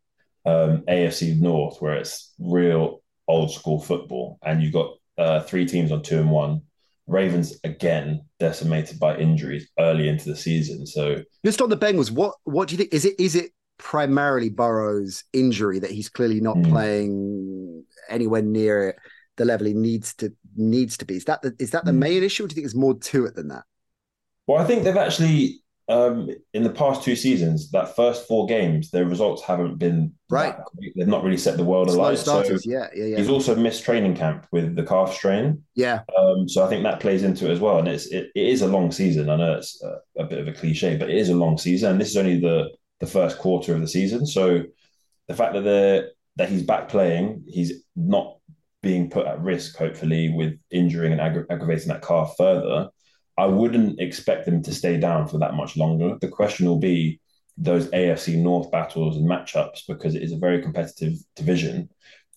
um, 0.46 0.84
AFC 0.88 1.40
North, 1.40 1.82
where 1.82 1.96
it's 1.96 2.34
real 2.40 3.02
old 3.28 3.52
school 3.52 3.80
football, 3.80 4.40
and 4.44 4.62
you've 4.62 4.74
got 4.74 4.96
uh, 5.18 5.42
three 5.42 5.66
teams 5.66 5.92
on 5.92 6.02
two 6.02 6.20
and 6.20 6.32
one. 6.32 6.62
Ravens 7.08 7.60
again 7.64 8.24
decimated 8.40 9.00
by 9.00 9.18
injuries 9.18 9.68
early 9.80 10.08
into 10.08 10.30
the 10.30 10.36
season. 10.36 10.86
So 10.86 11.24
just 11.44 11.62
on 11.62 11.70
the 11.70 11.78
Bengals, 11.78 12.12
what 12.12 12.36
what 12.44 12.68
do 12.68 12.74
you 12.74 12.78
think? 12.78 12.94
Is 12.94 13.04
it 13.04 13.20
is 13.20 13.36
it 13.36 13.52
primarily 13.80 14.50
Burrow's 14.50 15.24
injury 15.34 15.80
that 15.80 15.90
he's 15.90 16.10
clearly 16.10 16.40
not 16.40 16.58
mm. 16.58 16.70
playing 16.70 17.84
anywhere 18.10 18.44
near 18.44 19.02
the 19.38 19.46
level 19.46 19.66
he 19.66 19.74
needs 19.74 20.14
to 20.16 20.32
needs 20.56 20.98
to 20.98 21.06
be? 21.06 21.16
Is 21.16 21.26
that 21.26 21.42
the, 21.42 21.56
is 21.58 21.72
that 21.72 21.86
the 21.86 21.92
mm. 21.92 21.98
main 21.98 22.24
issue, 22.24 22.44
or 22.44 22.48
do 22.48 22.54
you 22.54 22.56
think 22.56 22.66
there's 22.66 22.76
more 22.76 22.94
to 22.94 23.26
it 23.26 23.36
than 23.36 23.48
that? 23.48 23.64
Well, 24.46 24.62
I 24.62 24.66
think 24.66 24.84
they've 24.84 24.96
actually 24.96 25.62
um, 25.90 26.30
in 26.54 26.62
the 26.62 26.70
past 26.70 27.04
two 27.04 27.16
seasons, 27.16 27.72
that 27.72 27.96
first 27.96 28.28
four 28.28 28.46
games, 28.46 28.92
their 28.92 29.06
results 29.06 29.42
haven't 29.42 29.80
been 29.80 30.14
right. 30.30 30.56
They've 30.96 31.08
not 31.08 31.24
really 31.24 31.38
set 31.38 31.58
the 31.58 31.64
world 31.64 31.90
Slow 31.90 32.02
alight. 32.02 32.20
Starters, 32.20 32.64
so 32.64 32.72
yeah, 32.72 32.88
yeah, 32.96 33.06
yeah. 33.06 33.18
He's 33.18 33.30
also 33.30 33.56
missed 33.56 33.84
training 33.84 34.16
camp 34.16 34.46
with 34.52 34.76
the 34.76 34.84
calf 34.84 35.16
strain. 35.16 35.64
Yeah. 35.74 36.02
Um, 36.16 36.48
so 36.48 36.64
I 36.64 36.70
think 36.70 36.84
that 36.84 37.00
plays 37.00 37.24
into 37.24 37.50
it 37.50 37.52
as 37.52 37.60
well. 37.60 37.80
And 37.80 37.88
it's 37.88 38.06
it, 38.06 38.30
it 38.36 38.48
is 38.48 38.62
a 38.62 38.68
long 38.68 38.92
season. 38.92 39.32
I 39.32 39.36
know 39.36 39.54
it's 39.54 39.82
a, 39.82 40.22
a, 40.22 40.26
bit 40.26 40.38
of 40.38 40.48
a 40.48 40.54
cliche, 40.54 40.96
but 40.96 41.10
it 41.10 41.18
is 41.18 41.30
a 41.30 41.36
long 41.36 41.58
season. 41.58 41.94
And 41.94 42.02
this 42.02 42.12
is 42.12 42.18
only 42.18 42.40
the 42.40 42.70
the 43.00 43.08
first 43.08 43.40
quarter 43.40 43.74
of 43.74 43.82
the 43.82 43.88
season. 43.88 44.28
So 44.28 44.62
the 45.28 45.34
fact 45.34 45.56
that 45.56 45.62
they 45.62 46.04
that 46.36 46.50
he's 46.50 46.64
back 46.64 46.88
playing, 46.88 47.46
he's 47.48 47.84
not 47.96 48.38
being 48.84 49.10
put 49.10 49.26
at 49.26 49.42
risk, 49.42 49.76
hopefully, 49.76 50.30
with 50.30 50.54
injuring 50.70 51.14
and 51.14 51.20
aggra- 51.20 51.48
aggravating 51.50 51.88
that 51.88 52.04
calf 52.04 52.36
further 52.38 52.90
I 53.40 53.46
wouldn't 53.46 54.02
expect 54.02 54.46
them 54.46 54.62
to 54.64 54.74
stay 54.74 54.98
down 54.98 55.28
for 55.28 55.38
that 55.40 55.54
much 55.54 55.78
longer. 55.78 56.18
The 56.20 56.28
question 56.28 56.68
will 56.68 56.80
be 56.80 57.22
those 57.58 57.88
AFC 57.88 58.36
North 58.38 58.70
battles 58.70 59.16
and 59.16 59.30
matchups 59.30 59.82
because 59.88 60.14
it 60.14 60.24
is 60.24 60.34
a 60.34 60.38
very 60.38 60.62
competitive 60.62 61.14
division, 61.38 61.90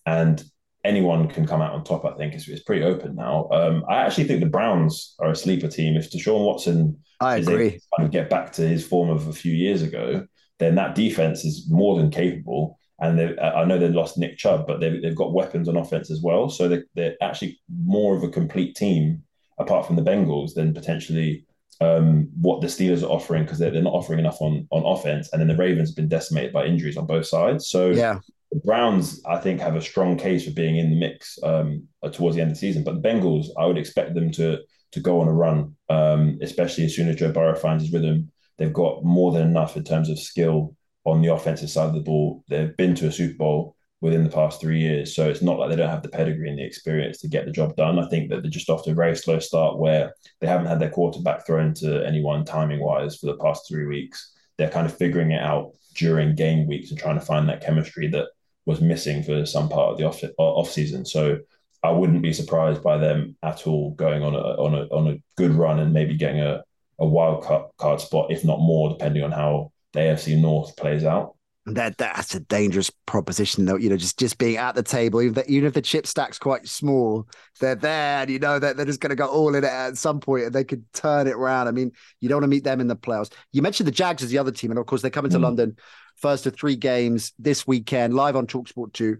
and 0.05 0.41
anyone 0.85 1.27
can 1.27 1.45
come 1.45 1.61
out 1.61 1.73
on 1.73 1.83
top. 1.83 2.05
I 2.05 2.13
think 2.13 2.33
it's, 2.33 2.47
it's 2.47 2.63
pretty 2.63 2.83
open 2.83 3.15
now. 3.15 3.49
Um, 3.51 3.83
I 3.89 3.97
actually 3.97 4.25
think 4.25 4.39
the 4.39 4.49
Browns 4.49 5.15
are 5.19 5.31
a 5.31 5.35
sleeper 5.35 5.67
team. 5.67 5.97
If 5.97 6.09
Deshaun 6.09 6.45
Watson 6.45 6.97
I 7.19 7.37
agree. 7.37 7.67
is 7.67 7.87
able 7.99 8.07
to 8.07 8.11
get 8.11 8.29
back 8.29 8.53
to 8.53 8.67
his 8.67 8.85
form 8.85 9.09
of 9.09 9.27
a 9.27 9.33
few 9.33 9.53
years 9.53 9.81
ago, 9.81 10.25
then 10.59 10.75
that 10.75 10.95
defense 10.95 11.43
is 11.43 11.69
more 11.69 11.97
than 11.97 12.11
capable. 12.11 12.79
And 12.99 13.19
I 13.41 13.65
know 13.65 13.77
they 13.77 13.89
lost 13.89 14.17
Nick 14.17 14.37
Chubb, 14.37 14.67
but 14.67 14.79
they've, 14.79 15.01
they've 15.01 15.15
got 15.15 15.33
weapons 15.33 15.67
on 15.67 15.75
offense 15.75 16.09
as 16.09 16.21
well. 16.21 16.49
So 16.49 16.69
they, 16.69 16.83
they're 16.95 17.17
actually 17.21 17.59
more 17.83 18.15
of 18.15 18.23
a 18.23 18.29
complete 18.29 18.75
team 18.75 19.23
apart 19.59 19.85
from 19.85 19.95
the 19.95 20.01
Bengals, 20.01 20.53
then 20.53 20.73
potentially 20.73 21.45
um, 21.81 22.29
what 22.39 22.61
the 22.61 22.67
Steelers 22.67 23.03
are 23.03 23.07
offering 23.07 23.43
because 23.43 23.59
they're, 23.59 23.71
they're 23.71 23.81
not 23.81 23.93
offering 23.93 24.19
enough 24.19 24.41
on 24.41 24.67
on 24.71 24.83
offense, 24.85 25.29
and 25.31 25.39
then 25.39 25.47
the 25.47 25.55
Ravens 25.55 25.89
have 25.89 25.95
been 25.95 26.07
decimated 26.07 26.53
by 26.53 26.65
injuries 26.65 26.97
on 26.97 27.05
both 27.05 27.25
sides. 27.25 27.69
So 27.69 27.89
yeah. 27.89 28.19
The 28.51 28.59
Browns, 28.59 29.19
I 29.25 29.37
think, 29.37 29.59
have 29.61 29.75
a 29.75 29.81
strong 29.81 30.15
case 30.15 30.45
for 30.45 30.51
being 30.51 30.77
in 30.77 30.91
the 30.91 30.99
mix 30.99 31.39
um, 31.41 31.87
towards 32.11 32.35
the 32.35 32.41
end 32.43 32.51
of 32.51 32.55
the 32.55 32.59
season. 32.59 32.83
But 32.83 33.01
the 33.01 33.09
Bengals, 33.09 33.47
I 33.57 33.65
would 33.65 33.79
expect 33.79 34.13
them 34.13 34.31
to 34.33 34.59
to 34.91 34.99
go 34.99 35.21
on 35.21 35.27
a 35.27 35.33
run, 35.33 35.75
um, 35.89 36.37
especially 36.39 36.85
as 36.85 36.95
soon 36.95 37.09
as 37.09 37.15
Joe 37.15 37.31
Burrow 37.31 37.55
finds 37.55 37.83
his 37.83 37.91
rhythm. 37.91 38.31
They've 38.59 38.71
got 38.71 39.03
more 39.03 39.31
than 39.31 39.47
enough 39.47 39.75
in 39.75 39.83
terms 39.83 40.07
of 40.07 40.19
skill 40.19 40.75
on 41.03 41.23
the 41.23 41.33
offensive 41.33 41.71
side 41.71 41.87
of 41.87 41.95
the 41.95 42.01
ball. 42.01 42.43
They've 42.47 42.77
been 42.77 42.93
to 42.95 43.07
a 43.07 43.11
Super 43.11 43.37
Bowl 43.37 43.75
within 44.03 44.25
the 44.25 44.29
past 44.29 44.59
three 44.59 44.81
years. 44.81 45.15
So 45.15 45.29
it's 45.29 45.41
not 45.41 45.57
like 45.57 45.69
they 45.69 45.77
don't 45.77 45.89
have 45.89 46.03
the 46.03 46.09
pedigree 46.09 46.49
and 46.49 46.59
the 46.59 46.65
experience 46.65 47.19
to 47.19 47.29
get 47.29 47.45
the 47.45 47.53
job 47.53 47.73
done. 47.77 47.97
I 47.97 48.09
think 48.09 48.29
that 48.29 48.41
they're 48.41 48.51
just 48.51 48.69
off 48.69 48.83
to 48.83 48.91
a 48.91 48.93
very 48.93 49.15
slow 49.15 49.39
start 49.39 49.79
where 49.79 50.13
they 50.41 50.47
haven't 50.47 50.67
had 50.67 50.81
their 50.81 50.89
quarterback 50.89 51.45
thrown 51.45 51.73
to 51.75 52.05
anyone 52.05 52.43
timing 52.43 52.81
wise 52.81 53.15
for 53.15 53.27
the 53.27 53.37
past 53.37 53.65
three 53.65 53.85
weeks. 53.85 54.35
they're 54.57 54.69
kind 54.69 54.85
of 54.85 54.95
figuring 54.97 55.31
it 55.31 55.41
out 55.41 55.71
during 55.95 56.35
game 56.35 56.67
weeks 56.67 56.89
and 56.91 56.99
trying 56.99 57.17
to 57.17 57.25
find 57.25 57.47
that 57.47 57.63
chemistry 57.63 58.09
that 58.09 58.27
was 58.65 58.81
missing 58.81 59.23
for 59.23 59.45
some 59.45 59.69
part 59.69 59.93
of 59.93 59.97
the 59.97 60.03
off 60.03 60.21
uh, 60.21 60.29
off 60.37 60.69
season. 60.69 61.05
So 61.05 61.39
I 61.81 61.91
wouldn't 61.91 62.21
be 62.21 62.33
surprised 62.33 62.83
by 62.83 62.97
them 62.97 63.37
at 63.41 63.65
all 63.65 63.91
going 63.91 64.21
on 64.21 64.35
a 64.35 64.37
on 64.65 64.75
a 64.75 64.83
on 64.93 65.07
a 65.07 65.17
good 65.37 65.53
run 65.53 65.79
and 65.79 65.93
maybe 65.93 66.15
getting 66.17 66.41
a 66.41 66.61
a 66.99 67.05
wild 67.05 67.41
card 67.77 68.01
spot, 68.01 68.31
if 68.31 68.43
not 68.43 68.59
more, 68.59 68.89
depending 68.89 69.23
on 69.23 69.31
how 69.31 69.71
the 69.93 69.99
AFC 70.01 70.39
North 70.39 70.75
plays 70.75 71.05
out. 71.05 71.32
That 71.65 71.97
that's 71.97 72.35
a 72.35 72.41
dangerous 72.41 72.89
proposition, 72.89 73.63
though. 73.63 73.77
You 73.77 73.89
know, 73.89 73.95
just 73.95 74.19
just 74.19 74.37
being 74.37 74.57
at 74.57 74.75
the 74.75 74.83
table, 74.83 75.21
even, 75.21 75.33
the, 75.33 75.49
even 75.49 75.65
if 75.65 75.73
the 75.73 75.81
chip 75.81 76.05
stack's 76.05 76.37
quite 76.37 76.67
small, 76.67 77.25
they're 77.61 77.75
there, 77.75 78.21
and 78.21 78.29
you 78.29 78.37
know 78.37 78.59
that 78.59 78.75
they're 78.75 78.85
just 78.85 78.99
going 78.99 79.11
to 79.11 79.15
go 79.15 79.27
all 79.27 79.55
in 79.55 79.63
it 79.63 79.69
at 79.69 79.97
some 79.97 80.19
point, 80.19 80.43
and 80.43 80.53
they 80.53 80.65
could 80.65 80.83
turn 80.91 81.25
it 81.25 81.35
around. 81.35 81.69
I 81.69 81.71
mean, 81.71 81.93
you 82.19 82.27
don't 82.27 82.37
want 82.37 82.43
to 82.43 82.49
meet 82.49 82.65
them 82.65 82.81
in 82.81 82.87
the 82.87 82.97
playoffs. 82.97 83.31
You 83.53 83.61
mentioned 83.61 83.87
the 83.87 83.93
Jags 83.93 84.21
as 84.21 84.29
the 84.29 84.39
other 84.39 84.51
team, 84.51 84.71
and 84.71 84.79
of 84.79 84.85
course, 84.87 85.01
they're 85.01 85.09
coming 85.09 85.31
to 85.31 85.37
mm. 85.37 85.43
London 85.43 85.77
first 86.17 86.45
of 86.45 86.53
three 86.53 86.75
games 86.75 87.31
this 87.39 87.65
weekend, 87.65 88.13
live 88.13 88.35
on 88.35 88.45
Talksport 88.45 88.91
two. 88.91 89.19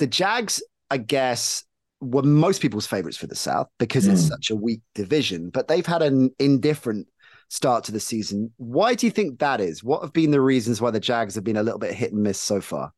The 0.00 0.08
Jags, 0.08 0.60
I 0.90 0.96
guess, 0.96 1.62
were 2.00 2.24
most 2.24 2.60
people's 2.60 2.88
favorites 2.88 3.16
for 3.16 3.28
the 3.28 3.36
South 3.36 3.68
because 3.78 4.08
mm. 4.08 4.12
it's 4.12 4.26
such 4.26 4.50
a 4.50 4.56
weak 4.56 4.80
division, 4.96 5.50
but 5.50 5.68
they've 5.68 5.86
had 5.86 6.02
an 6.02 6.34
indifferent 6.40 7.06
start 7.52 7.84
to 7.84 7.92
the 7.92 8.00
season. 8.00 8.50
Why 8.56 8.94
do 8.94 9.06
you 9.06 9.10
think 9.10 9.38
that 9.40 9.60
is? 9.60 9.84
What 9.84 10.00
have 10.00 10.14
been 10.14 10.30
the 10.30 10.40
reasons 10.40 10.80
why 10.80 10.90
the 10.90 10.98
Jags 10.98 11.34
have 11.34 11.44
been 11.44 11.58
a 11.58 11.62
little 11.62 11.78
bit 11.78 11.92
hit 11.92 12.10
and 12.10 12.22
miss 12.22 12.40
so 12.40 12.62
far? 12.62 12.94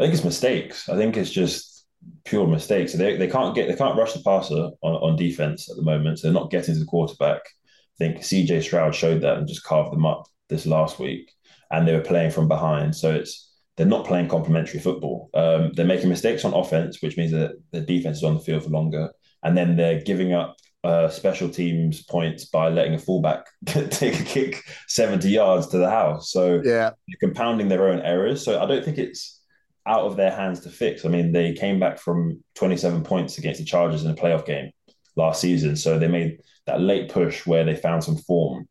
I 0.00 0.04
think 0.04 0.14
it's 0.14 0.24
mistakes. 0.24 0.88
I 0.88 0.96
think 0.96 1.14
it's 1.18 1.30
just 1.30 1.84
pure 2.24 2.46
mistakes. 2.46 2.94
They, 2.94 3.18
they 3.18 3.28
can't 3.28 3.54
get 3.54 3.68
they 3.68 3.76
can't 3.76 3.98
rush 3.98 4.14
the 4.14 4.20
passer 4.20 4.70
on, 4.80 4.94
on 4.94 5.16
defense 5.16 5.70
at 5.70 5.76
the 5.76 5.82
moment. 5.82 6.18
So 6.18 6.26
they're 6.26 6.40
not 6.40 6.50
getting 6.50 6.72
to 6.72 6.80
the 6.80 6.86
quarterback. 6.86 7.42
I 7.44 7.98
think 7.98 8.18
CJ 8.20 8.62
Stroud 8.62 8.94
showed 8.94 9.20
that 9.20 9.36
and 9.36 9.46
just 9.46 9.64
carved 9.64 9.92
them 9.92 10.06
up 10.06 10.24
this 10.48 10.64
last 10.64 10.98
week. 10.98 11.30
And 11.70 11.86
they 11.86 11.94
were 11.94 12.00
playing 12.00 12.30
from 12.30 12.48
behind. 12.48 12.96
So 12.96 13.14
it's 13.14 13.52
they're 13.76 13.84
not 13.84 14.06
playing 14.06 14.28
complementary 14.28 14.80
football. 14.80 15.28
Um, 15.34 15.72
they're 15.74 15.84
making 15.84 16.08
mistakes 16.08 16.46
on 16.46 16.54
offense, 16.54 17.02
which 17.02 17.18
means 17.18 17.32
that 17.32 17.52
the 17.72 17.82
defense 17.82 18.18
is 18.18 18.24
on 18.24 18.34
the 18.34 18.40
field 18.40 18.64
for 18.64 18.70
longer. 18.70 19.10
And 19.42 19.54
then 19.54 19.76
they're 19.76 20.00
giving 20.00 20.32
up 20.32 20.56
uh, 20.84 21.08
special 21.08 21.48
teams 21.48 22.02
points 22.02 22.46
by 22.46 22.68
letting 22.68 22.94
a 22.94 22.98
fullback 22.98 23.46
take 23.66 24.20
a 24.20 24.22
kick 24.22 24.62
70 24.88 25.28
yards 25.28 25.66
to 25.68 25.78
the 25.78 25.90
house. 25.90 26.30
So 26.30 26.60
yeah, 26.64 26.90
they're 27.08 27.28
compounding 27.28 27.68
their 27.68 27.88
own 27.88 28.00
errors. 28.00 28.44
So 28.44 28.60
I 28.62 28.66
don't 28.66 28.84
think 28.84 28.98
it's 28.98 29.40
out 29.86 30.04
of 30.04 30.16
their 30.16 30.30
hands 30.30 30.60
to 30.60 30.70
fix. 30.70 31.04
I 31.04 31.08
mean, 31.08 31.32
they 31.32 31.52
came 31.54 31.78
back 31.78 31.98
from 31.98 32.42
27 32.56 33.04
points 33.04 33.38
against 33.38 33.60
the 33.60 33.66
Chargers 33.66 34.04
in 34.04 34.10
a 34.10 34.14
playoff 34.14 34.44
game 34.44 34.70
last 35.14 35.40
season. 35.40 35.76
So 35.76 35.98
they 35.98 36.08
made 36.08 36.40
that 36.66 36.80
late 36.80 37.10
push 37.10 37.46
where 37.46 37.64
they 37.64 37.76
found 37.76 38.02
some 38.02 38.16
form. 38.16 38.68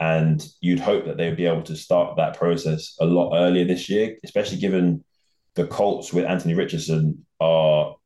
And 0.00 0.46
you'd 0.60 0.78
hope 0.78 1.06
that 1.06 1.16
they 1.16 1.28
would 1.28 1.36
be 1.36 1.46
able 1.46 1.62
to 1.64 1.76
start 1.76 2.16
that 2.16 2.36
process 2.36 2.96
a 3.00 3.04
lot 3.04 3.36
earlier 3.36 3.64
this 3.64 3.88
year, 3.88 4.16
especially 4.22 4.58
given 4.58 5.04
the 5.54 5.66
Colts 5.66 6.12
with 6.12 6.24
Anthony 6.24 6.54
Richardson 6.54 7.26
are 7.40 7.96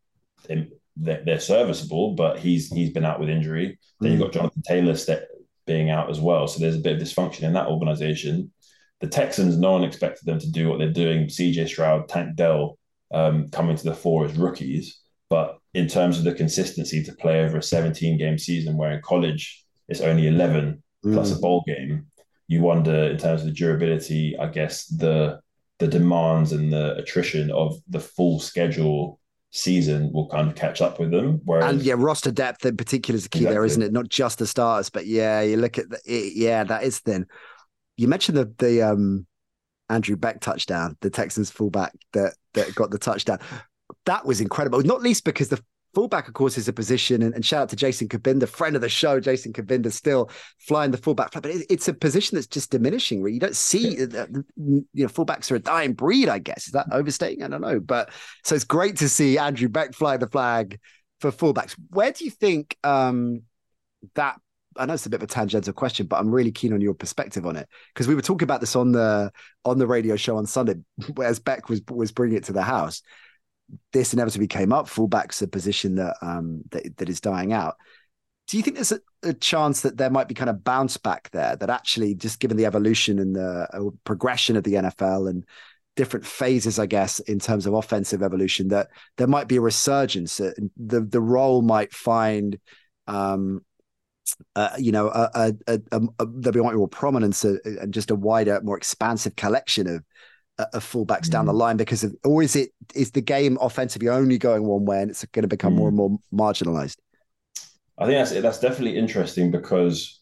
they're, 0.96 1.22
they're, 1.24 1.40
serviceable, 1.40 2.14
but 2.14 2.38
he's 2.38 2.68
he's 2.68 2.90
been 2.90 3.04
out 3.04 3.20
with 3.20 3.28
injury. 3.28 3.78
Then 4.00 4.10
mm. 4.10 4.12
you've 4.12 4.22
got 4.22 4.32
Jonathan 4.32 4.62
Taylor 4.62 4.94
ste- 4.94 5.28
being 5.66 5.90
out 5.90 6.10
as 6.10 6.20
well, 6.20 6.46
so 6.46 6.60
there's 6.60 6.76
a 6.76 6.80
bit 6.80 6.96
of 6.96 7.02
dysfunction 7.02 7.42
in 7.42 7.52
that 7.54 7.68
organization. 7.68 8.52
The 9.00 9.08
Texans, 9.08 9.58
no 9.58 9.72
one 9.72 9.84
expected 9.84 10.26
them 10.26 10.38
to 10.38 10.50
do 10.50 10.68
what 10.68 10.78
they're 10.78 10.92
doing. 10.92 11.28
C.J. 11.28 11.66
Stroud, 11.66 12.08
Tank 12.08 12.36
Dell 12.36 12.78
um, 13.12 13.48
coming 13.50 13.76
to 13.76 13.84
the 13.84 13.94
fore 13.94 14.24
as 14.24 14.36
rookies, 14.36 15.00
but 15.28 15.58
in 15.74 15.88
terms 15.88 16.18
of 16.18 16.24
the 16.24 16.34
consistency 16.34 17.02
to 17.02 17.14
play 17.14 17.42
over 17.44 17.58
a 17.58 17.62
17 17.62 18.18
game 18.18 18.38
season, 18.38 18.76
where 18.76 18.92
in 18.92 19.02
college 19.02 19.64
it's 19.88 20.00
only 20.00 20.28
11 20.28 20.82
mm. 21.04 21.14
plus 21.14 21.36
a 21.36 21.40
bowl 21.40 21.64
game, 21.66 22.06
you 22.48 22.60
wonder 22.60 22.94
in 22.94 23.16
terms 23.16 23.40
of 23.40 23.46
the 23.46 23.54
durability. 23.54 24.36
I 24.38 24.46
guess 24.46 24.86
the 24.86 25.40
the 25.78 25.88
demands 25.88 26.52
and 26.52 26.72
the 26.72 26.96
attrition 26.96 27.50
of 27.50 27.76
the 27.88 27.98
full 27.98 28.38
schedule 28.38 29.18
season 29.52 30.10
will 30.12 30.28
kind 30.28 30.48
of 30.48 30.56
catch 30.56 30.80
up 30.80 30.98
with 30.98 31.10
them. 31.10 31.40
Whereas, 31.44 31.72
and 31.72 31.82
yeah, 31.82 31.94
roster 31.96 32.32
depth 32.32 32.66
in 32.66 32.76
particular 32.76 33.16
is 33.16 33.24
the 33.24 33.28
key 33.28 33.40
exactly. 33.40 33.54
there, 33.54 33.64
isn't 33.64 33.82
it? 33.82 33.92
Not 33.92 34.08
just 34.08 34.38
the 34.38 34.46
starters, 34.46 34.90
but 34.90 35.06
yeah, 35.06 35.42
you 35.42 35.58
look 35.58 35.78
at 35.78 35.88
the, 35.90 36.00
it, 36.04 36.32
yeah, 36.34 36.64
that 36.64 36.82
is 36.82 36.98
thin. 36.98 37.26
You 37.96 38.08
mentioned 38.08 38.38
the 38.38 38.52
the 38.58 38.82
um 38.82 39.26
Andrew 39.88 40.16
Beck 40.16 40.40
touchdown, 40.40 40.96
the 41.00 41.10
Texans 41.10 41.50
fullback 41.50 41.92
that 42.14 42.34
that 42.54 42.74
got 42.74 42.90
the 42.90 42.98
touchdown. 42.98 43.38
That 44.06 44.24
was 44.24 44.40
incredible, 44.40 44.82
not 44.82 45.02
least 45.02 45.24
because 45.24 45.48
the 45.48 45.62
fullback, 45.94 46.28
of 46.28 46.34
course, 46.34 46.56
is 46.56 46.68
a 46.68 46.72
position, 46.72 47.22
and, 47.22 47.34
and, 47.34 47.44
shout 47.44 47.62
out 47.62 47.68
to 47.70 47.76
Jason 47.76 48.08
Cabinda, 48.08 48.48
friend 48.48 48.76
of 48.76 48.82
the 48.82 48.88
show. 48.88 49.20
Jason 49.20 49.52
Cabinda 49.52 49.92
still 49.92 50.30
flying 50.58 50.90
the 50.90 50.96
fullback 50.96 51.32
flag, 51.32 51.42
but 51.42 51.52
it, 51.52 51.66
it's 51.68 51.88
a 51.88 51.94
position 51.94 52.36
that's 52.36 52.46
just 52.46 52.70
diminishing. 52.70 53.22
Really, 53.22 53.34
you 53.34 53.40
don't 53.40 53.56
see, 53.56 53.98
yeah. 53.98 54.26
you 54.56 54.84
know, 54.94 55.08
fullbacks 55.08 55.50
are 55.50 55.56
a 55.56 55.60
dying 55.60 55.92
breed. 55.92 56.28
I 56.28 56.38
guess 56.38 56.66
is 56.66 56.72
that 56.72 56.86
overstating? 56.92 57.42
I 57.42 57.48
don't 57.48 57.60
know, 57.60 57.80
but 57.80 58.10
so 58.44 58.54
it's 58.54 58.64
great 58.64 58.96
to 58.98 59.08
see 59.08 59.38
Andrew 59.38 59.68
Beck 59.68 59.94
fly 59.94 60.16
the 60.16 60.28
flag 60.28 60.78
for 61.20 61.30
fullbacks. 61.30 61.76
Where 61.90 62.12
do 62.12 62.24
you 62.24 62.30
think 62.30 62.76
um, 62.84 63.42
that? 64.14 64.38
I 64.78 64.86
know 64.86 64.94
it's 64.94 65.04
a 65.04 65.10
bit 65.10 65.20
of 65.20 65.24
a 65.24 65.26
tangential 65.26 65.74
question, 65.74 66.06
but 66.06 66.18
I'm 66.18 66.30
really 66.30 66.50
keen 66.50 66.72
on 66.72 66.80
your 66.80 66.94
perspective 66.94 67.44
on 67.44 67.56
it 67.56 67.68
because 67.92 68.08
we 68.08 68.14
were 68.14 68.22
talking 68.22 68.44
about 68.44 68.60
this 68.60 68.74
on 68.74 68.92
the 68.92 69.30
on 69.66 69.78
the 69.78 69.86
radio 69.86 70.16
show 70.16 70.38
on 70.38 70.46
Sunday, 70.46 70.76
whereas 71.14 71.38
Beck 71.38 71.68
was 71.68 71.82
was 71.90 72.12
bringing 72.12 72.38
it 72.38 72.44
to 72.44 72.52
the 72.52 72.62
house 72.62 73.02
this 73.92 74.12
inevitably 74.12 74.46
came 74.46 74.72
up. 74.72 74.88
Fullback's 74.88 75.42
a 75.42 75.48
position 75.48 75.96
that 75.96 76.16
um, 76.22 76.62
that, 76.70 76.96
that 76.98 77.08
is 77.08 77.20
dying 77.20 77.52
out. 77.52 77.76
Do 78.48 78.56
you 78.56 78.62
think 78.62 78.76
there's 78.76 78.92
a, 78.92 79.00
a, 79.22 79.32
chance 79.32 79.82
that 79.82 79.96
there 79.96 80.10
might 80.10 80.28
be 80.28 80.34
kind 80.34 80.50
of 80.50 80.64
bounce 80.64 80.96
back 80.96 81.30
there? 81.30 81.56
That 81.56 81.70
actually, 81.70 82.14
just 82.14 82.40
given 82.40 82.56
the 82.56 82.66
evolution 82.66 83.18
and 83.18 83.36
the 83.36 83.68
uh, 83.72 83.90
progression 84.04 84.56
of 84.56 84.64
the 84.64 84.74
NFL 84.74 85.30
and 85.30 85.44
different 85.94 86.26
phases, 86.26 86.78
I 86.78 86.86
guess, 86.86 87.20
in 87.20 87.38
terms 87.38 87.66
of 87.66 87.74
offensive 87.74 88.22
evolution, 88.22 88.68
that 88.68 88.88
there 89.16 89.26
might 89.26 89.48
be 89.48 89.56
a 89.56 89.60
resurgence. 89.60 90.38
The 90.38 90.70
the 90.76 91.20
role 91.20 91.62
might 91.62 91.92
find, 91.92 92.58
um, 93.06 93.64
uh, 94.56 94.70
you 94.78 94.92
know, 94.92 95.08
a, 95.08 95.30
a, 95.34 95.78
a, 95.92 96.00
a, 96.18 96.26
there'll 96.26 96.52
be 96.52 96.76
more 96.76 96.88
prominence 96.88 97.44
uh, 97.44 97.56
and 97.64 97.94
just 97.94 98.10
a 98.10 98.16
wider, 98.16 98.60
more 98.62 98.76
expansive 98.76 99.36
collection 99.36 99.86
of 99.86 100.04
of 100.72 100.84
fullbacks 100.84 101.26
mm. 101.26 101.30
down 101.30 101.46
the 101.46 101.52
mm. 101.52 101.58
line 101.58 101.76
because 101.76 102.04
of, 102.04 102.14
or 102.24 102.42
is 102.42 102.56
it 102.56 102.70
is 102.94 103.10
the 103.10 103.20
game 103.20 103.58
offensively 103.60 104.08
only 104.08 104.38
going 104.38 104.64
one 104.64 104.84
way 104.84 105.00
and 105.00 105.10
it's 105.10 105.24
going 105.26 105.42
to 105.42 105.48
become 105.48 105.74
mm. 105.74 105.76
more 105.76 105.88
and 105.88 105.96
more 105.96 106.18
marginalized? 106.32 106.96
I 107.98 108.06
think 108.06 108.18
that's 108.18 108.40
that's 108.42 108.60
definitely 108.60 108.98
interesting 108.98 109.50
because 109.50 110.20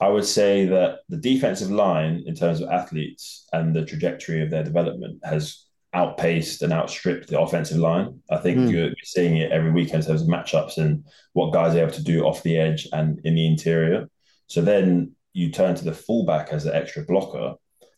I 0.00 0.08
would 0.08 0.24
say 0.24 0.66
that 0.66 1.00
the 1.08 1.16
defensive 1.16 1.70
line, 1.70 2.24
in 2.26 2.34
terms 2.34 2.60
of 2.60 2.68
athletes 2.68 3.46
and 3.52 3.74
the 3.74 3.84
trajectory 3.84 4.42
of 4.42 4.50
their 4.50 4.64
development, 4.64 5.20
has 5.24 5.66
outpaced 5.94 6.62
and 6.62 6.72
outstripped 6.72 7.28
the 7.28 7.38
offensive 7.38 7.76
line. 7.76 8.20
I 8.30 8.38
think 8.38 8.58
mm. 8.58 8.72
you're 8.72 8.90
seeing 9.04 9.36
it 9.36 9.52
every 9.52 9.70
weekend 9.70 10.02
in 10.02 10.08
terms 10.08 10.22
of 10.22 10.28
matchups 10.28 10.78
and 10.78 11.04
what 11.34 11.52
guys 11.52 11.74
are 11.74 11.80
able 11.80 11.92
to 11.92 12.02
do 12.02 12.24
off 12.24 12.42
the 12.42 12.56
edge 12.56 12.88
and 12.92 13.20
in 13.24 13.34
the 13.34 13.46
interior. 13.46 14.08
So 14.46 14.62
then 14.62 15.12
you 15.34 15.50
turn 15.50 15.74
to 15.74 15.84
the 15.84 15.94
fullback 15.94 16.48
as 16.48 16.64
the 16.64 16.74
extra 16.74 17.04
blocker. 17.04 17.54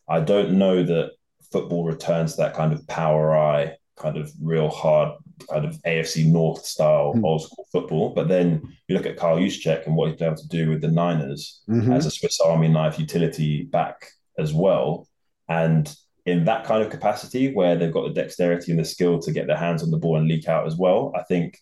I 0.09 0.21
don't 0.21 0.59
know 0.59 0.83
that 0.83 1.13
football 1.55 1.85
returns 1.85 2.33
to 2.33 2.39
that 2.39 2.53
kind 2.53 2.73
of 2.73 2.85
power 2.89 3.37
eye, 3.37 3.77
kind 3.97 4.17
of 4.17 4.33
real 4.43 4.69
hard, 4.69 5.17
kind 5.49 5.65
of 5.65 5.81
AFC 5.87 6.27
North 6.27 6.67
style 6.67 7.13
mm. 7.15 7.23
old 7.23 7.45
school 7.45 7.69
football. 7.71 8.13
But 8.13 8.27
then 8.27 8.77
you 8.89 8.97
look 8.97 9.07
at 9.07 9.17
Kyle 9.17 9.39
Juszczyk 9.39 9.87
and 9.87 9.95
what 9.95 10.09
he's 10.09 10.19
been 10.19 10.27
able 10.27 10.43
to 10.43 10.49
do 10.49 10.69
with 10.69 10.81
the 10.81 10.91
Niners 10.91 11.63
mm-hmm. 11.69 11.93
as 11.93 12.07
a 12.07 12.11
Swiss 12.11 12.41
Army 12.41 12.67
knife 12.67 12.99
utility 12.99 13.63
back 13.63 14.09
as 14.37 14.53
well. 14.53 15.07
And 15.49 15.95
in 16.27 16.45
that 16.47 16.65
kind 16.65 16.83
of 16.83 16.91
capacity 16.91 17.55
where 17.55 17.77
they've 17.77 17.93
got 17.93 18.09
the 18.09 18.21
dexterity 18.21 18.73
and 18.73 18.81
the 18.81 18.85
skill 18.85 19.21
to 19.21 19.33
get 19.33 19.47
their 19.47 19.57
hands 19.57 19.85
on 19.85 19.93
the 19.93 19.99
ball 19.99 20.17
and 20.17 20.27
leak 20.27 20.49
out 20.49 20.67
as 20.67 20.75
well, 20.75 21.13
I 21.15 21.23
think 21.23 21.59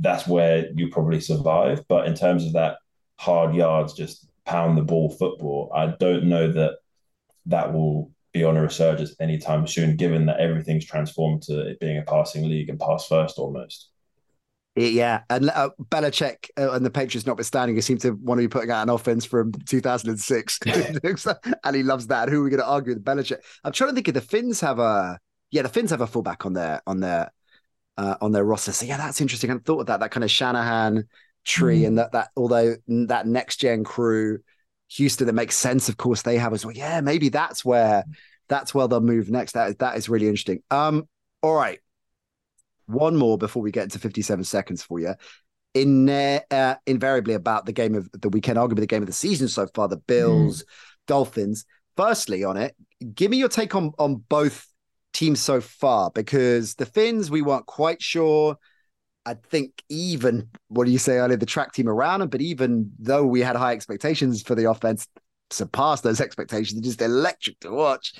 that's 0.00 0.26
where 0.26 0.66
you 0.74 0.88
probably 0.88 1.20
survive. 1.20 1.86
But 1.86 2.08
in 2.08 2.16
terms 2.16 2.44
of 2.44 2.54
that 2.54 2.78
hard 3.20 3.54
yards, 3.54 3.92
just 3.92 4.26
pound 4.46 4.76
the 4.76 4.82
ball 4.82 5.10
football, 5.10 5.70
I 5.72 5.94
don't 6.00 6.24
know 6.24 6.50
that 6.50 6.78
that 7.46 7.72
will 7.72 8.11
be 8.32 8.44
on 8.44 8.56
a 8.56 8.62
resurgence 8.62 9.14
anytime 9.20 9.66
soon, 9.66 9.96
given 9.96 10.26
that 10.26 10.40
everything's 10.40 10.86
transformed 10.86 11.42
to 11.42 11.60
it 11.60 11.80
being 11.80 11.98
a 11.98 12.02
passing 12.02 12.48
league 12.48 12.68
and 12.68 12.80
pass 12.80 13.06
first 13.06 13.38
almost. 13.38 13.88
Yeah, 14.74 15.20
and 15.28 15.50
uh, 15.50 15.68
Belichick 15.90 16.48
uh, 16.58 16.72
and 16.72 16.84
the 16.84 16.90
Patriots 16.90 17.26
notwithstanding, 17.26 17.76
he 17.76 17.82
seemed 17.82 18.00
to 18.02 18.12
want 18.12 18.38
to 18.38 18.42
be 18.42 18.48
putting 18.48 18.70
out 18.70 18.82
an 18.82 18.88
offense 18.88 19.26
from 19.26 19.52
2006, 19.52 20.58
and 21.64 21.76
he 21.76 21.82
loves 21.82 22.06
that. 22.06 22.30
Who 22.30 22.40
are 22.40 22.44
we 22.44 22.50
going 22.50 22.60
to 22.60 22.66
argue 22.66 22.94
with 22.94 23.04
Belichick? 23.04 23.40
I'm 23.64 23.72
trying 23.72 23.90
to 23.90 23.94
think 23.94 24.08
if 24.08 24.14
the 24.14 24.22
Fins 24.22 24.60
have 24.60 24.78
a 24.78 25.18
yeah, 25.50 25.60
the 25.60 25.68
Fins 25.68 25.90
have 25.90 26.00
a 26.00 26.06
fullback 26.06 26.46
on 26.46 26.54
their 26.54 26.80
on 26.86 27.00
their 27.00 27.30
uh, 27.98 28.16
on 28.22 28.32
their 28.32 28.44
roster. 28.44 28.72
So 28.72 28.86
yeah, 28.86 28.96
that's 28.96 29.20
interesting. 29.20 29.50
I 29.50 29.58
thought 29.58 29.80
of 29.80 29.86
that 29.88 30.00
that 30.00 30.10
kind 30.10 30.24
of 30.24 30.30
Shanahan 30.30 31.04
tree, 31.44 31.82
mm. 31.82 31.88
and 31.88 31.98
that 31.98 32.12
that 32.12 32.28
although 32.34 32.76
that 32.88 33.26
next 33.26 33.58
gen 33.58 33.84
crew 33.84 34.38
Houston 34.96 35.26
that 35.26 35.32
makes 35.32 35.56
sense. 35.56 35.88
Of 35.88 35.96
course, 35.96 36.22
they 36.22 36.36
have 36.38 36.52
as 36.52 36.64
well. 36.64 36.74
Yeah, 36.74 37.00
maybe 37.00 37.28
that's 37.28 37.64
where 37.64 38.04
that's 38.48 38.74
where 38.74 38.88
they'll 38.88 39.00
move 39.00 39.30
next. 39.30 39.52
That 39.52 39.78
that 39.78 39.96
is 39.96 40.08
really 40.08 40.26
interesting. 40.26 40.62
Um, 40.70 41.08
all 41.42 41.54
right, 41.54 41.80
one 42.86 43.16
more 43.16 43.38
before 43.38 43.62
we 43.62 43.70
get 43.70 43.84
into 43.84 43.98
fifty-seven 43.98 44.44
seconds 44.44 44.82
for 44.82 45.00
you. 45.00 45.14
In 45.74 46.08
uh, 46.08 46.76
invariably 46.86 47.34
about 47.34 47.64
the 47.64 47.72
game 47.72 47.94
of 47.94 48.10
the 48.12 48.28
weekend, 48.28 48.58
arguably 48.58 48.80
the 48.80 48.86
game 48.86 49.02
of 49.02 49.06
the 49.06 49.14
season 49.14 49.48
so 49.48 49.66
far, 49.74 49.88
the 49.88 49.96
Bills, 49.96 50.62
mm. 50.62 50.66
Dolphins. 51.06 51.64
firstly, 51.96 52.44
on 52.44 52.56
it, 52.56 52.76
give 53.14 53.30
me 53.30 53.38
your 53.38 53.48
take 53.48 53.74
on 53.74 53.92
on 53.98 54.16
both 54.28 54.66
teams 55.12 55.40
so 55.40 55.60
far 55.60 56.10
because 56.10 56.74
the 56.74 56.86
Fins 56.86 57.30
we 57.30 57.42
weren't 57.42 57.66
quite 57.66 58.02
sure. 58.02 58.56
I 59.24 59.34
think 59.34 59.82
even 59.88 60.48
what 60.68 60.84
do 60.84 60.90
you 60.90 60.98
say 60.98 61.18
earlier, 61.18 61.36
the 61.36 61.46
track 61.46 61.72
team 61.72 61.88
around 61.88 62.20
them, 62.20 62.28
but 62.28 62.40
even 62.40 62.90
though 62.98 63.24
we 63.24 63.40
had 63.40 63.56
high 63.56 63.72
expectations 63.72 64.42
for 64.42 64.54
the 64.54 64.68
offense, 64.68 65.06
surpassed 65.50 66.02
those 66.02 66.20
expectations. 66.20 66.80
They're 66.80 66.90
just 66.90 67.02
electric 67.02 67.60
to 67.60 67.70
watch. 67.70 68.14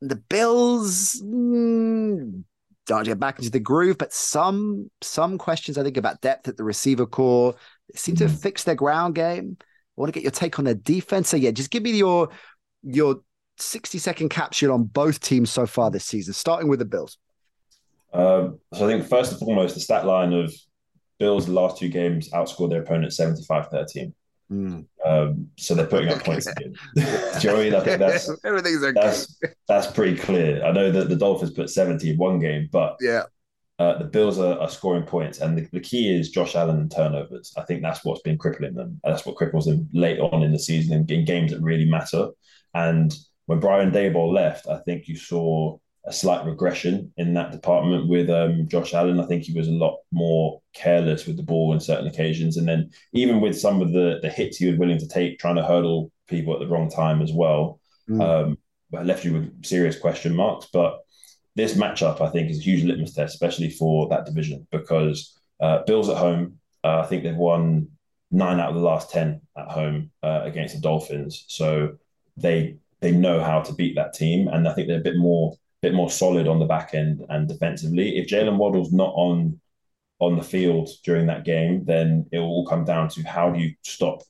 The 0.00 0.16
Bills 0.16 1.22
mm, 1.24 2.42
don't 2.86 3.04
get 3.04 3.20
back 3.20 3.38
into 3.38 3.50
the 3.50 3.60
groove, 3.60 3.98
but 3.98 4.12
some 4.12 4.90
some 5.00 5.38
questions 5.38 5.78
I 5.78 5.82
think 5.82 5.96
about 5.96 6.20
depth 6.20 6.48
at 6.48 6.56
the 6.56 6.64
receiver 6.64 7.06
core. 7.06 7.54
They 7.92 7.98
seem 7.98 8.14
mm-hmm. 8.14 8.26
to 8.26 8.30
have 8.30 8.40
fixed 8.40 8.66
their 8.66 8.74
ground 8.74 9.14
game. 9.14 9.56
I 9.60 9.64
want 9.96 10.12
to 10.12 10.18
get 10.18 10.24
your 10.24 10.32
take 10.32 10.58
on 10.58 10.64
their 10.64 10.74
defense. 10.74 11.28
So 11.28 11.36
yeah, 11.36 11.52
just 11.52 11.70
give 11.70 11.82
me 11.82 11.92
your 11.92 12.28
your 12.82 13.20
60 13.58 13.98
second 13.98 14.28
capsule 14.30 14.72
on 14.72 14.84
both 14.84 15.20
teams 15.20 15.50
so 15.50 15.66
far 15.66 15.90
this 15.90 16.04
season, 16.04 16.34
starting 16.34 16.68
with 16.68 16.80
the 16.80 16.84
Bills. 16.84 17.18
Um, 18.14 18.60
so 18.72 18.86
I 18.86 18.92
think 18.92 19.06
first 19.06 19.32
and 19.32 19.40
foremost, 19.40 19.74
the 19.74 19.80
stat 19.80 20.06
line 20.06 20.32
of 20.32 20.54
Bills' 21.18 21.48
last 21.48 21.78
two 21.78 21.88
games 21.88 22.30
outscored 22.30 22.70
their 22.70 22.82
opponent 22.82 23.12
75 23.12 23.68
13. 23.68 24.14
Mm. 24.52 24.86
Um, 25.04 25.48
so 25.58 25.74
they're 25.74 25.86
putting 25.86 26.10
up 26.10 26.22
points 26.22 26.46
again. 26.46 26.74
Joey, 27.40 27.74
I 27.74 27.80
think 27.80 27.98
that's 27.98 28.30
everything's 28.44 28.82
okay. 28.82 29.00
That's, 29.00 29.38
that's 29.68 29.86
pretty 29.88 30.16
clear. 30.16 30.64
I 30.64 30.70
know 30.70 30.90
that 30.90 31.08
the 31.08 31.16
Dolphins 31.16 31.52
put 31.52 31.70
70 31.70 32.10
in 32.10 32.16
one 32.16 32.38
game, 32.38 32.68
but 32.70 32.96
yeah, 33.00 33.24
uh, 33.78 33.98
the 33.98 34.04
Bills 34.04 34.38
are, 34.38 34.58
are, 34.60 34.68
scoring 34.68 35.02
points, 35.02 35.40
and 35.40 35.58
the, 35.58 35.68
the, 35.72 35.80
key 35.80 36.16
is 36.16 36.30
Josh 36.30 36.54
Allen 36.54 36.78
and 36.78 36.90
turnovers. 36.90 37.52
I 37.56 37.62
think 37.62 37.82
that's 37.82 38.04
what's 38.04 38.22
been 38.22 38.38
crippling 38.38 38.74
them. 38.74 39.00
And 39.02 39.12
that's 39.12 39.26
what 39.26 39.36
cripples 39.36 39.64
them 39.64 39.88
late 39.92 40.20
on 40.20 40.44
in 40.44 40.52
the 40.52 40.58
season 40.58 40.94
in, 40.94 41.10
in 41.10 41.24
games 41.24 41.50
that 41.50 41.60
really 41.60 41.84
matter. 41.84 42.28
And 42.74 43.12
when 43.46 43.58
Brian 43.58 43.90
Daboll 43.90 44.32
left, 44.32 44.68
I 44.68 44.78
think 44.80 45.08
you 45.08 45.16
saw 45.16 45.78
a 46.06 46.12
slight 46.12 46.44
regression 46.44 47.12
in 47.16 47.32
that 47.34 47.50
department 47.50 48.08
with 48.08 48.28
um, 48.28 48.68
Josh 48.68 48.92
Allen. 48.92 49.20
I 49.20 49.26
think 49.26 49.44
he 49.44 49.56
was 49.58 49.68
a 49.68 49.72
lot 49.72 49.98
more 50.12 50.60
careless 50.74 51.26
with 51.26 51.36
the 51.36 51.42
ball 51.42 51.72
on 51.72 51.80
certain 51.80 52.06
occasions, 52.06 52.56
and 52.56 52.68
then 52.68 52.90
even 53.12 53.40
with 53.40 53.58
some 53.58 53.80
of 53.80 53.92
the 53.92 54.18
the 54.20 54.28
hits 54.28 54.58
he 54.58 54.66
was 54.66 54.78
willing 54.78 54.98
to 54.98 55.08
take, 55.08 55.38
trying 55.38 55.56
to 55.56 55.64
hurdle 55.64 56.10
people 56.28 56.52
at 56.52 56.60
the 56.60 56.66
wrong 56.66 56.90
time 56.90 57.22
as 57.22 57.32
well, 57.32 57.80
mm. 58.08 58.20
um, 58.20 58.58
left 58.92 59.24
you 59.24 59.32
with 59.32 59.64
serious 59.64 59.98
question 59.98 60.34
marks. 60.34 60.68
But 60.72 61.00
this 61.56 61.74
matchup, 61.74 62.20
I 62.20 62.28
think, 62.30 62.50
is 62.50 62.58
a 62.58 62.62
huge 62.62 62.84
litmus 62.84 63.14
test, 63.14 63.34
especially 63.34 63.70
for 63.70 64.08
that 64.10 64.26
division, 64.26 64.66
because 64.70 65.38
uh, 65.60 65.82
Bills 65.86 66.08
at 66.08 66.16
home. 66.16 66.58
Uh, 66.82 67.00
I 67.00 67.06
think 67.06 67.22
they've 67.22 67.34
won 67.34 67.88
nine 68.30 68.60
out 68.60 68.68
of 68.68 68.74
the 68.74 68.82
last 68.82 69.10
ten 69.10 69.40
at 69.56 69.70
home 69.70 70.10
uh, 70.22 70.42
against 70.44 70.74
the 70.74 70.82
Dolphins, 70.82 71.46
so 71.48 71.96
they 72.36 72.76
they 73.00 73.10
know 73.10 73.42
how 73.42 73.62
to 73.62 73.72
beat 73.72 73.96
that 73.96 74.12
team, 74.12 74.48
and 74.48 74.68
I 74.68 74.74
think 74.74 74.88
they're 74.88 75.00
a 75.00 75.02
bit 75.02 75.16
more 75.16 75.56
bit 75.84 75.94
more 75.94 76.10
solid 76.10 76.48
on 76.48 76.58
the 76.58 76.64
back 76.64 76.94
end 76.94 77.24
and 77.28 77.46
defensively. 77.46 78.16
If 78.16 78.26
Jaylen 78.26 78.56
Waddle's 78.56 78.92
not 78.92 79.12
on 79.14 79.60
on 80.20 80.36
the 80.36 80.42
field 80.42 80.88
during 81.04 81.26
that 81.26 81.44
game, 81.44 81.84
then 81.84 82.26
it 82.32 82.38
will 82.38 82.46
all 82.46 82.66
come 82.66 82.84
down 82.84 83.08
to 83.10 83.22
how 83.22 83.50
do 83.50 83.60
you 83.60 83.74
stop 83.82 84.22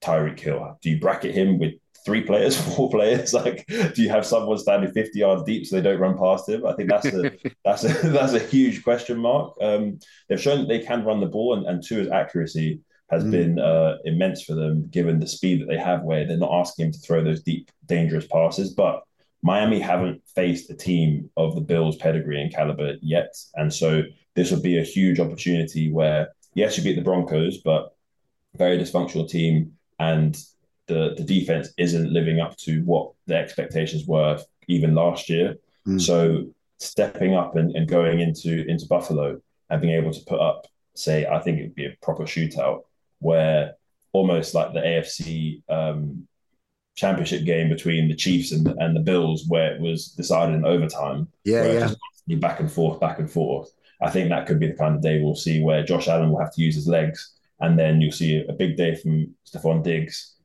Tyreek 0.00 0.38
Hill? 0.38 0.78
Do 0.80 0.90
you 0.90 1.00
bracket 1.00 1.34
him 1.34 1.58
with 1.58 1.72
three 2.04 2.20
players, 2.20 2.56
four 2.74 2.88
players? 2.90 3.34
Like, 3.34 3.66
do 3.66 4.02
you 4.02 4.08
have 4.08 4.24
someone 4.24 4.58
standing 4.58 4.92
50 4.92 5.18
yards 5.18 5.42
deep 5.42 5.66
so 5.66 5.76
they 5.76 5.82
don't 5.82 5.98
run 5.98 6.16
past 6.16 6.48
him? 6.48 6.64
I 6.64 6.74
think 6.74 6.88
that's 6.88 7.06
a 7.06 7.32
that's 7.64 7.84
a 7.84 7.88
that's 8.08 8.34
a 8.34 8.38
huge 8.38 8.84
question 8.84 9.18
mark. 9.18 9.54
Um, 9.60 9.98
they've 10.28 10.40
shown 10.40 10.60
that 10.60 10.68
they 10.68 10.78
can 10.78 11.04
run 11.04 11.18
the 11.18 11.26
ball, 11.26 11.54
and, 11.54 11.66
and 11.66 11.82
Tua's 11.82 12.08
accuracy 12.08 12.80
has 13.10 13.24
mm. 13.24 13.30
been 13.32 13.58
uh, 13.58 13.96
immense 14.04 14.44
for 14.44 14.54
them, 14.54 14.86
given 14.90 15.18
the 15.18 15.26
speed 15.26 15.60
that 15.60 15.66
they 15.66 15.78
have, 15.78 16.02
where 16.02 16.24
they're 16.24 16.36
not 16.46 16.60
asking 16.60 16.86
him 16.86 16.92
to 16.92 17.00
throw 17.00 17.24
those 17.24 17.42
deep, 17.42 17.68
dangerous 17.86 18.28
passes. 18.28 18.74
But 18.74 19.02
Miami 19.42 19.80
haven't 19.80 20.22
faced 20.34 20.70
a 20.70 20.74
team 20.74 21.30
of 21.36 21.54
the 21.54 21.60
Bills' 21.60 21.96
pedigree 21.96 22.40
and 22.40 22.54
caliber 22.54 22.94
yet, 23.00 23.34
and 23.54 23.72
so 23.72 24.02
this 24.34 24.50
would 24.50 24.62
be 24.62 24.78
a 24.78 24.84
huge 24.84 25.18
opportunity 25.18 25.90
where 25.90 26.28
yes, 26.54 26.76
you 26.76 26.84
beat 26.84 26.96
the 26.96 27.02
Broncos, 27.02 27.58
but 27.58 27.94
very 28.56 28.78
dysfunctional 28.78 29.28
team, 29.28 29.72
and 29.98 30.36
the 30.86 31.14
the 31.16 31.24
defense 31.24 31.70
isn't 31.78 32.12
living 32.12 32.40
up 32.40 32.56
to 32.58 32.82
what 32.82 33.12
the 33.26 33.36
expectations 33.36 34.06
were 34.06 34.38
even 34.68 34.94
last 34.94 35.28
year. 35.28 35.56
Mm. 35.86 36.00
So 36.00 36.46
stepping 36.78 37.34
up 37.34 37.56
and, 37.56 37.74
and 37.76 37.88
going 37.88 38.20
into 38.20 38.66
into 38.66 38.86
Buffalo 38.86 39.40
and 39.68 39.80
being 39.80 39.94
able 39.94 40.12
to 40.12 40.24
put 40.26 40.40
up, 40.40 40.66
say, 40.94 41.26
I 41.26 41.40
think 41.40 41.58
it 41.58 41.62
would 41.62 41.74
be 41.74 41.86
a 41.86 41.96
proper 42.02 42.24
shootout 42.24 42.82
where 43.20 43.74
almost 44.12 44.54
like 44.54 44.72
the 44.72 44.80
AFC 44.80 45.62
um, 45.68 46.26
championship 47.00 47.44
game 47.44 47.70
between 47.70 48.08
the 48.08 48.14
Chiefs 48.14 48.52
and, 48.52 48.66
and 48.78 48.94
the 48.94 49.00
Bills, 49.00 49.44
where 49.48 49.74
it 49.74 49.80
was 49.80 50.08
decided 50.08 50.54
in 50.54 50.64
overtime. 50.66 51.26
Yeah, 51.44 51.94
yeah. 52.26 52.36
Back 52.36 52.60
and 52.60 52.70
forth, 52.70 53.00
back 53.00 53.18
and 53.18 53.30
forth. 53.30 53.72
I 54.02 54.10
think 54.10 54.28
that 54.28 54.46
could 54.46 54.60
be 54.60 54.68
the 54.68 54.76
kind 54.76 54.94
of 54.94 55.02
day 55.02 55.20
we'll 55.20 55.34
see 55.34 55.62
where 55.62 55.82
Josh 55.82 56.08
Allen 56.08 56.30
will 56.30 56.40
have 56.40 56.54
to 56.54 56.62
use 56.62 56.74
his 56.74 56.86
legs, 56.86 57.34
and 57.58 57.78
then 57.78 58.00
you'll 58.00 58.12
see 58.12 58.44
a 58.46 58.52
big 58.52 58.76
day 58.76 58.94
from 58.94 59.34
Stefon 59.46 59.82
Diggs. 59.82 60.36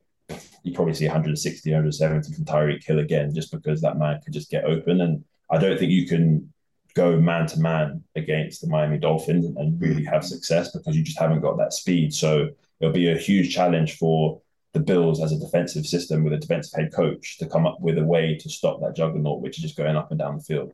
You 0.62 0.72
probably 0.72 0.94
see 0.94 1.04
160, 1.04 1.70
170 1.70 2.32
from 2.34 2.44
Tyreek 2.44 2.82
Hill 2.82 2.98
again, 2.98 3.32
just 3.34 3.52
because 3.52 3.80
that 3.82 3.98
man 3.98 4.20
could 4.24 4.32
just 4.32 4.50
get 4.50 4.64
open. 4.64 5.02
And 5.02 5.24
I 5.50 5.58
don't 5.58 5.78
think 5.78 5.92
you 5.92 6.08
can 6.08 6.52
go 6.94 7.20
man 7.20 7.46
to 7.46 7.60
man 7.60 8.02
against 8.16 8.62
the 8.62 8.66
Miami 8.66 8.98
Dolphins 8.98 9.44
and 9.44 9.80
really 9.80 10.04
have 10.04 10.24
success 10.24 10.72
because 10.72 10.96
you 10.96 11.04
just 11.04 11.18
haven't 11.18 11.42
got 11.42 11.58
that 11.58 11.74
speed. 11.74 12.12
So 12.12 12.48
it'll 12.80 12.92
be 12.92 13.12
a 13.12 13.18
huge 13.18 13.54
challenge 13.54 13.96
for 13.98 14.40
the 14.76 14.82
Bills 14.82 15.22
as 15.22 15.32
a 15.32 15.38
defensive 15.38 15.86
system 15.86 16.22
with 16.22 16.34
a 16.34 16.38
defensive 16.38 16.78
head 16.78 16.92
coach 16.92 17.38
to 17.38 17.46
come 17.46 17.66
up 17.66 17.80
with 17.80 17.96
a 17.96 18.04
way 18.04 18.36
to 18.38 18.50
stop 18.50 18.78
that 18.82 18.94
juggernaut, 18.94 19.40
which 19.40 19.56
is 19.56 19.62
just 19.62 19.76
going 19.76 19.96
up 19.96 20.10
and 20.10 20.18
down 20.18 20.36
the 20.36 20.42
field. 20.42 20.70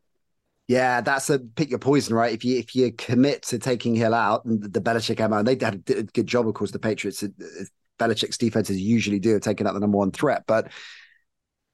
Yeah, 0.67 1.01
that's 1.03 1.31
a 1.31 1.39
pick 1.39 1.71
your 1.71 1.79
poison, 1.79 2.17
right? 2.17 2.33
If 2.33 2.45
you 2.45 2.59
if 2.59 2.75
you 2.75 2.91
commit 2.93 3.43
to 3.45 3.61
taking 3.61 3.95
Hill 3.95 4.15
out, 4.15 4.45
and 4.45 4.61
the 4.61 4.81
Belichick 4.81 5.29
MO, 5.29 5.39
and 5.39 5.47
they 5.47 5.55
did 5.55 5.89
a 5.91 6.03
good 6.03 6.27
job, 6.27 6.49
of 6.49 6.55
course. 6.55 6.73
The 6.73 6.81
Patriots, 6.81 7.23
uh, 7.23 7.29
Belichick's 7.99 8.39
defenses 8.39 8.81
usually 8.81 9.21
do 9.21 9.39
taking 9.39 9.67
out 9.67 9.75
the 9.75 9.81
number 9.81 9.99
one 9.99 10.11
threat, 10.11 10.43
but 10.47 10.73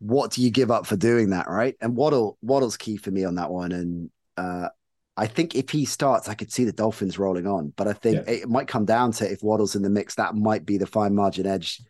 what 0.00 0.32
do 0.32 0.42
you 0.42 0.50
give 0.50 0.70
up 0.70 0.86
for 0.86 0.96
doing 0.96 1.30
that, 1.30 1.48
right? 1.48 1.76
And 1.80 1.96
Waddle 1.96 2.36
Waddle's 2.42 2.76
key 2.76 2.98
for 2.98 3.10
me 3.10 3.24
on 3.24 3.36
that 3.36 3.50
one, 3.50 3.72
and 3.72 4.10
uh, 4.36 4.68
I 5.16 5.26
think 5.26 5.54
if 5.54 5.70
he 5.70 5.86
starts, 5.86 6.28
I 6.28 6.34
could 6.34 6.52
see 6.52 6.64
the 6.64 6.72
Dolphins 6.72 7.18
rolling 7.18 7.46
on, 7.46 7.72
but 7.76 7.88
I 7.88 7.94
think 7.94 8.26
yeah. 8.26 8.34
it 8.34 8.48
might 8.48 8.68
come 8.68 8.84
down 8.84 9.12
to 9.12 9.30
if 9.30 9.42
Waddle's 9.42 9.76
in 9.76 9.82
the 9.82 9.90
mix, 9.90 10.16
that 10.16 10.34
might 10.34 10.66
be 10.66 10.76
the 10.76 10.86
fine 10.86 11.14
margin 11.14 11.46
edge 11.46 11.80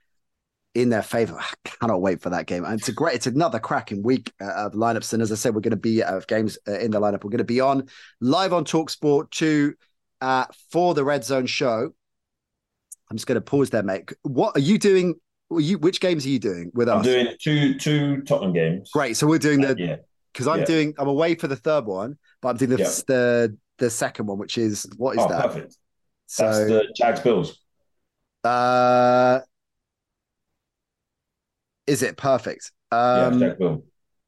in 0.80 0.88
their 0.88 1.02
favor. 1.02 1.38
I 1.38 1.52
cannot 1.64 2.00
wait 2.00 2.20
for 2.20 2.30
that 2.30 2.46
game. 2.46 2.64
And 2.64 2.78
it's 2.78 2.88
a 2.88 2.92
great, 2.92 3.16
it's 3.16 3.26
another 3.26 3.58
cracking 3.58 4.02
week 4.02 4.32
uh, 4.40 4.66
of 4.66 4.72
lineups. 4.72 5.12
And 5.12 5.22
as 5.22 5.32
I 5.32 5.34
said, 5.34 5.54
we're 5.54 5.60
going 5.60 5.70
to 5.72 5.76
be 5.76 6.02
of 6.02 6.22
uh, 6.22 6.26
games 6.26 6.58
uh, 6.66 6.78
in 6.78 6.90
the 6.90 7.00
lineup. 7.00 7.24
We're 7.24 7.30
going 7.30 7.38
to 7.38 7.44
be 7.44 7.60
on 7.60 7.88
live 8.20 8.52
on 8.52 8.64
Talksport 8.64 9.30
2 9.30 9.74
uh, 10.20 10.44
for 10.70 10.94
the 10.94 11.04
Red 11.04 11.24
Zone 11.24 11.46
show. 11.46 11.90
I'm 13.10 13.16
just 13.16 13.26
going 13.26 13.36
to 13.36 13.40
pause 13.40 13.70
there, 13.70 13.82
mate. 13.82 14.12
What 14.22 14.56
are 14.56 14.60
you 14.60 14.78
doing? 14.78 15.14
Are 15.50 15.60
You, 15.60 15.78
which 15.78 16.00
games 16.00 16.26
are 16.26 16.28
you 16.28 16.38
doing 16.38 16.70
with 16.74 16.88
I'm 16.88 17.00
us? 17.00 17.06
I'm 17.06 17.12
doing 17.12 17.36
two 17.40 17.74
two 17.78 18.20
Tottenham 18.22 18.52
games. 18.52 18.90
Great. 18.92 19.16
So 19.16 19.26
we're 19.26 19.38
doing 19.38 19.62
the 19.62 19.74
yeah. 19.78 19.96
Because 20.32 20.46
I'm 20.46 20.60
yeah. 20.60 20.64
doing, 20.66 20.94
I'm 20.98 21.08
away 21.08 21.34
for 21.34 21.48
the 21.48 21.56
third 21.56 21.86
one, 21.86 22.18
but 22.42 22.50
I'm 22.50 22.56
doing 22.58 22.70
the 22.70 22.78
yeah. 22.78 22.90
the, 23.08 23.56
the 23.78 23.90
second 23.90 24.26
one, 24.26 24.38
which 24.38 24.58
is 24.58 24.86
what 24.96 25.16
is 25.16 25.24
oh, 25.24 25.28
that? 25.28 25.42
Perfect. 25.42 25.76
So, 26.26 26.44
That's 26.44 26.58
the 26.58 26.94
Jags 26.94 27.20
Bills. 27.20 27.58
Uh, 28.44 29.40
is 31.88 32.02
it 32.02 32.16
perfect? 32.16 32.70
Um, 32.92 33.40
yeah, 33.40 33.76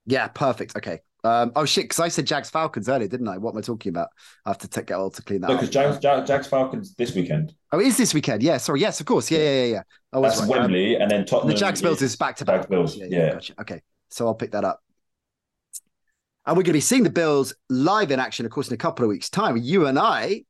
yeah, 0.06 0.28
perfect. 0.28 0.76
Okay. 0.76 1.00
Um, 1.22 1.52
oh 1.54 1.66
shit! 1.66 1.84
Because 1.84 2.00
I 2.00 2.08
said 2.08 2.26
Jags 2.26 2.48
Falcons 2.48 2.88
earlier, 2.88 3.06
didn't 3.06 3.28
I? 3.28 3.36
What 3.36 3.52
am 3.52 3.58
I 3.58 3.60
talking 3.60 3.90
about? 3.90 4.08
I 4.46 4.50
have 4.50 4.58
to 4.58 4.68
take, 4.68 4.86
get 4.86 4.96
all 4.96 5.10
to 5.10 5.22
clean 5.22 5.42
that. 5.42 5.48
No, 5.48 5.54
because 5.54 5.68
Jags, 5.68 5.98
Jags, 5.98 6.46
Falcons 6.46 6.94
this 6.94 7.14
weekend. 7.14 7.54
Oh, 7.72 7.78
it 7.78 7.86
is 7.86 7.98
this 7.98 8.14
weekend? 8.14 8.42
Yeah. 8.42 8.56
Sorry. 8.56 8.80
Yes, 8.80 9.00
of 9.00 9.06
course. 9.06 9.30
Yeah, 9.30 9.38
yeah, 9.38 9.50
yeah. 9.50 9.64
yeah. 9.64 9.82
Oh, 10.14 10.22
that's, 10.22 10.38
that's 10.38 10.50
right. 10.50 10.60
Wembley, 10.60 10.96
um, 10.96 11.02
and 11.02 11.10
then 11.10 11.26
Tottenham. 11.26 11.52
The 11.52 11.60
Jags 11.60 11.82
Bills 11.82 12.00
is 12.00 12.16
back 12.16 12.36
to 12.36 12.46
back. 12.46 12.70
Bills. 12.70 12.96
Yeah, 12.96 13.06
yeah, 13.10 13.18
yeah. 13.18 13.32
Gotcha. 13.32 13.54
Okay, 13.60 13.82
so 14.08 14.26
I'll 14.26 14.34
pick 14.34 14.52
that 14.52 14.64
up. 14.64 14.80
And 16.46 16.56
we're 16.56 16.62
going 16.62 16.72
to 16.72 16.78
be 16.78 16.80
seeing 16.80 17.02
the 17.02 17.10
Bills 17.10 17.54
live 17.68 18.10
in 18.10 18.18
action, 18.18 18.46
of 18.46 18.52
course, 18.52 18.68
in 18.68 18.74
a 18.74 18.78
couple 18.78 19.04
of 19.04 19.10
weeks' 19.10 19.28
time. 19.28 19.58
You 19.58 19.86
and 19.86 19.98
I 19.98 20.44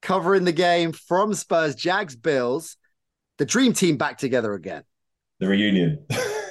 covering 0.00 0.44
the 0.44 0.52
game 0.52 0.92
from 0.92 1.34
Spurs, 1.34 1.74
Jags, 1.74 2.14
Bills, 2.14 2.76
the 3.36 3.44
dream 3.44 3.72
team 3.72 3.96
back 3.96 4.18
together 4.18 4.54
again. 4.54 4.84
The 5.40 5.46
reunion. 5.46 6.04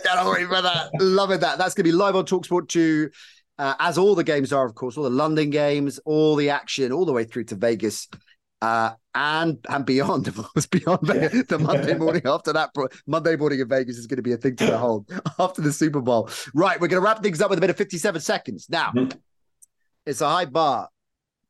Cannot 0.06 0.32
wait 0.32 0.48
for 0.48 0.62
that. 0.62 0.92
Loving 1.00 1.40
that. 1.42 1.58
That's 1.58 1.74
going 1.74 1.84
to 1.86 1.92
be 1.92 1.92
live 1.92 2.16
on 2.16 2.26
Talksport 2.26 2.70
2, 2.70 3.10
uh, 3.60 3.74
as 3.80 3.98
all 3.98 4.16
the 4.16 4.24
games 4.24 4.54
are, 4.54 4.66
of 4.66 4.76
course, 4.76 4.98
all 4.98 5.04
the 5.04 5.10
London 5.10 5.50
games, 5.50 6.00
all 6.06 6.36
the 6.36 6.50
action, 6.52 6.94
all 6.94 7.06
the 7.06 7.12
way 7.12 7.26
through 7.26 7.46
to 7.46 7.56
Vegas. 7.56 8.08
Uh, 8.62 8.92
and 9.14 9.60
and 9.70 9.86
beyond, 9.86 10.28
of 10.30 10.36
course, 10.38 10.66
beyond 10.66 11.00
yeah. 11.08 11.28
the 11.28 11.60
Monday 11.60 11.94
morning 11.98 12.22
after 12.26 12.54
that, 12.54 12.72
Monday 13.06 13.36
morning 13.36 13.60
in 13.60 13.68
Vegas 13.68 13.98
is 13.98 14.08
going 14.08 14.18
to 14.18 14.24
be 14.24 14.32
a 14.32 14.38
thing 14.38 14.56
to 14.56 14.66
behold 14.68 15.12
after 15.40 15.62
the 15.62 15.74
Super 15.74 16.02
Bowl. 16.02 16.30
Right, 16.54 16.80
we're 16.80 16.88
going 16.88 17.02
to 17.02 17.06
wrap 17.06 17.22
things 17.22 17.42
up 17.42 17.50
with 17.50 17.60
a 17.60 17.62
bit 17.62 17.70
of 17.70 17.78
57 17.78 18.22
seconds. 18.22 18.68
Now, 18.70 18.92
mm-hmm. 18.96 19.18
it's 20.06 20.22
a 20.22 20.30
high 20.30 20.46
bar, 20.46 20.90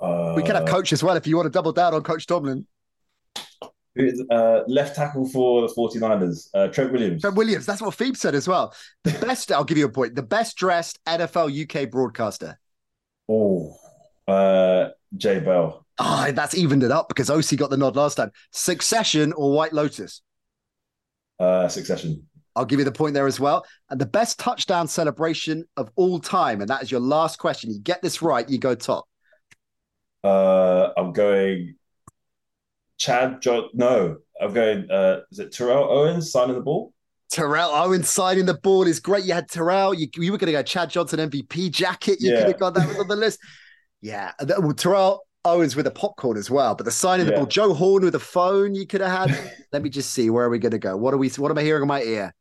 Uh, 0.00 0.32
We 0.36 0.42
can 0.42 0.54
have 0.54 0.66
Coach 0.66 0.92
as 0.92 1.02
well 1.02 1.16
if 1.16 1.26
you 1.26 1.36
want 1.36 1.46
to 1.46 1.50
double 1.50 1.72
down 1.72 1.92
on 1.92 2.02
Coach 2.02 2.26
Tomlin. 2.26 2.66
is- 3.96 4.22
uh, 4.30 4.60
left 4.68 4.94
tackle 4.96 5.28
for 5.28 5.62
the 5.62 5.74
49ers, 5.74 6.48
uh, 6.54 6.68
Trent 6.68 6.92
Williams. 6.92 7.20
Trent 7.20 7.36
Williams, 7.36 7.66
that's 7.66 7.82
what 7.82 7.94
Phoebe 7.94 8.14
said 8.16 8.34
as 8.34 8.46
well. 8.48 8.72
The 9.04 9.10
best, 9.12 9.50
I'll 9.52 9.64
give 9.64 9.76
you 9.76 9.86
a 9.86 9.90
point. 9.90 10.14
The 10.14 10.22
best 10.22 10.56
dressed 10.56 10.98
NFL 11.06 11.50
UK 11.50 11.90
broadcaster. 11.90 12.58
Oh, 13.28 13.76
uh, 14.28 14.90
Jay 15.16 15.40
Bell. 15.40 15.84
Ah, 15.98 16.30
that's 16.32 16.54
evened 16.56 16.84
it 16.84 16.92
up 16.92 17.08
because 17.08 17.28
OC 17.30 17.56
got 17.56 17.70
the 17.70 17.76
nod 17.76 17.96
last 17.96 18.14
time. 18.16 18.30
Succession 18.52 19.32
or 19.32 19.52
White 19.52 19.72
Lotus? 19.72 20.22
Uh, 21.40 21.66
Succession. 21.68 22.24
I'll 22.54 22.64
give 22.64 22.78
you 22.78 22.84
the 22.84 22.92
point 22.92 23.14
there 23.14 23.26
as 23.26 23.40
well. 23.40 23.64
And 23.90 24.00
the 24.00 24.06
best 24.06 24.38
touchdown 24.38 24.86
celebration 24.88 25.64
of 25.76 25.90
all 25.96 26.18
time. 26.20 26.60
And 26.60 26.70
that 26.70 26.82
is 26.82 26.90
your 26.90 27.00
last 27.00 27.38
question. 27.38 27.70
You 27.72 27.80
get 27.80 28.02
this 28.02 28.22
right, 28.22 28.48
you 28.48 28.58
go 28.58 28.74
top. 28.74 29.06
Uh, 30.24 30.90
I'm 30.96 31.12
going 31.12 31.74
Chad 32.96 33.40
John. 33.40 33.68
No, 33.74 34.16
I'm 34.40 34.52
going. 34.52 34.90
Uh, 34.90 35.20
is 35.30 35.38
it 35.38 35.52
Terrell 35.52 35.84
Owens 35.84 36.32
signing 36.32 36.56
the 36.56 36.60
ball? 36.62 36.92
Terrell 37.30 37.70
Owens 37.70 38.08
signing 38.08 38.46
the 38.46 38.54
ball 38.54 38.84
is 38.86 38.98
great. 39.00 39.24
You 39.24 39.34
had 39.34 39.48
Terrell. 39.48 39.94
You, 39.94 40.08
you 40.16 40.32
were 40.32 40.38
going 40.38 40.46
to 40.46 40.52
go 40.52 40.62
Chad 40.62 40.90
Johnson 40.90 41.20
MVP 41.30 41.70
jacket. 41.70 42.18
You 42.20 42.32
Yeah. 42.32 42.38
could 42.40 42.48
have 42.48 42.58
got 42.58 42.74
that 42.74 42.88
was 42.88 42.98
on 42.98 43.06
the 43.08 43.16
list. 43.24 43.38
Yeah. 44.00 44.32
well, 44.58 44.72
Terrell 44.74 45.24
Owens 45.44 45.74
with 45.76 45.86
a 45.86 45.90
popcorn 45.90 46.36
as 46.36 46.50
well. 46.50 46.74
But 46.74 46.84
the 46.84 46.90
signing 46.90 47.26
the 47.26 47.32
Yeah. 47.32 47.38
ball, 47.38 47.46
Joe 47.46 47.74
Horn 47.74 48.04
with 48.04 48.14
a 48.14 48.20
phone 48.20 48.74
you 48.74 48.86
could 48.86 49.00
have 49.00 49.30
had. 49.30 49.52
Let 49.72 49.82
me 49.82 49.90
just 49.90 50.12
see. 50.12 50.30
Where 50.30 50.44
are 50.44 50.50
we 50.50 50.58
going 50.58 50.72
to 50.72 50.78
go? 50.78 50.96
What 50.96 51.14
are 51.14 51.18
we? 51.18 51.28
What 51.30 51.50
am 51.50 51.58
I 51.58 51.62
hearing 51.62 51.82
in 51.82 51.88
my 51.88 52.02
ear? 52.02 52.34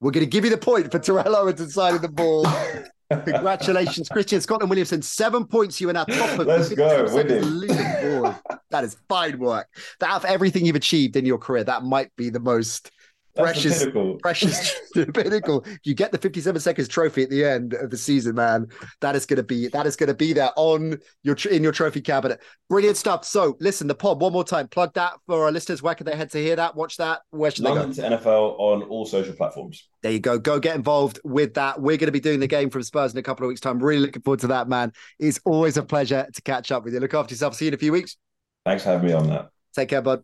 We're 0.00 0.10
going 0.10 0.26
to 0.26 0.30
give 0.30 0.44
you 0.44 0.50
the 0.50 0.58
point 0.58 0.90
for 0.90 0.98
Terrell 0.98 1.34
Owens 1.36 1.60
and 1.60 1.70
signing 1.70 2.00
the 2.02 2.08
ball. 2.08 2.46
Congratulations, 3.10 4.08
Christian 4.08 4.40
Scotland 4.40 4.70
Williamson. 4.70 5.02
Seven 5.02 5.46
points. 5.46 5.80
You 5.80 5.88
are 5.90 5.92
now 5.92 6.04
top 6.04 6.38
of 6.38 6.46
Let's 6.46 6.68
the 6.70 6.76
go, 6.76 7.06
57 7.06 7.58
winning. 7.60 8.34
That 8.70 8.84
is 8.84 8.96
fine 9.08 9.38
work. 9.38 9.68
That 10.00 10.10
out 10.10 10.16
of 10.16 10.24
everything 10.24 10.66
you've 10.66 10.74
achieved 10.76 11.14
in 11.16 11.24
your 11.24 11.38
career, 11.38 11.64
that 11.64 11.84
might 11.84 12.14
be 12.16 12.30
the 12.30 12.40
most 12.40 12.90
That's 13.34 13.52
Precious- 13.52 13.78
the 13.80 13.86
pinnacle. 13.86 14.14
precious 14.22 14.80
pinnacle. 15.14 15.64
You 15.82 15.94
get 15.94 16.12
the 16.12 16.18
57 16.18 16.60
seconds 16.60 16.86
trophy 16.86 17.24
at 17.24 17.30
the 17.30 17.44
end 17.44 17.74
of 17.74 17.90
the 17.90 17.96
season, 17.96 18.36
man. 18.36 18.68
That 19.00 19.16
is 19.16 19.26
going 19.26 19.38
to 19.38 19.42
be 19.42 19.66
that 19.68 19.86
is 19.86 19.96
going 19.96 20.08
to 20.08 20.14
be 20.14 20.32
there 20.32 20.50
on 20.56 20.98
your 21.24 21.36
in 21.50 21.62
your 21.62 21.72
trophy 21.72 22.00
cabinet. 22.00 22.40
Brilliant 22.68 22.96
stuff. 22.96 23.24
So, 23.24 23.56
listen, 23.60 23.88
the 23.88 23.94
pod 23.94 24.20
one 24.20 24.32
more 24.32 24.44
time. 24.44 24.68
Plug 24.68 24.94
that 24.94 25.14
for 25.26 25.44
our 25.44 25.50
listeners. 25.52 25.82
Where 25.82 25.94
can 25.96 26.06
they 26.06 26.14
head 26.16 26.30
to 26.30 26.38
hear 26.38 26.54
that? 26.56 26.76
Watch 26.76 26.96
that. 26.98 27.22
Where 27.30 27.50
should 27.50 27.64
they 27.64 27.70
go? 27.70 27.74
London 27.80 28.10
to 28.10 28.16
NFL 28.18 28.58
on 28.58 28.82
all 28.84 29.04
social 29.04 29.34
platforms. 29.34 29.88
There 30.02 30.12
you 30.12 30.20
go. 30.20 30.38
Go 30.38 30.60
get 30.60 30.76
involved 30.76 31.18
with 31.24 31.54
that. 31.54 31.80
We're 31.80 31.96
going 31.96 32.06
to 32.08 32.12
be 32.12 32.20
doing 32.20 32.38
the 32.40 32.46
game 32.46 32.70
from 32.70 32.82
Spurs 32.84 33.12
in 33.12 33.18
a 33.18 33.22
couple 33.22 33.44
of 33.44 33.48
weeks' 33.48 33.60
time. 33.60 33.78
Really 33.80 34.00
looking 34.00 34.22
forward 34.22 34.40
to 34.40 34.46
that, 34.48 34.68
man. 34.68 34.92
It's 35.18 35.40
always 35.44 35.76
a 35.76 35.82
pleasure 35.82 36.26
to 36.32 36.42
catch 36.42 36.70
up 36.70 36.84
with 36.84 36.94
you. 36.94 37.00
Look 37.00 37.14
after 37.14 37.32
yourself. 37.34 37.56
See 37.56 37.64
you 37.64 37.70
in 37.70 37.74
a 37.74 37.78
few 37.78 37.90
weeks. 37.92 38.16
Thanks 38.64 38.84
for 38.84 38.90
having 38.90 39.06
me 39.08 39.12
on 39.12 39.28
that. 39.28 39.50
Take 39.74 39.88
care, 39.88 40.02
bud. 40.02 40.22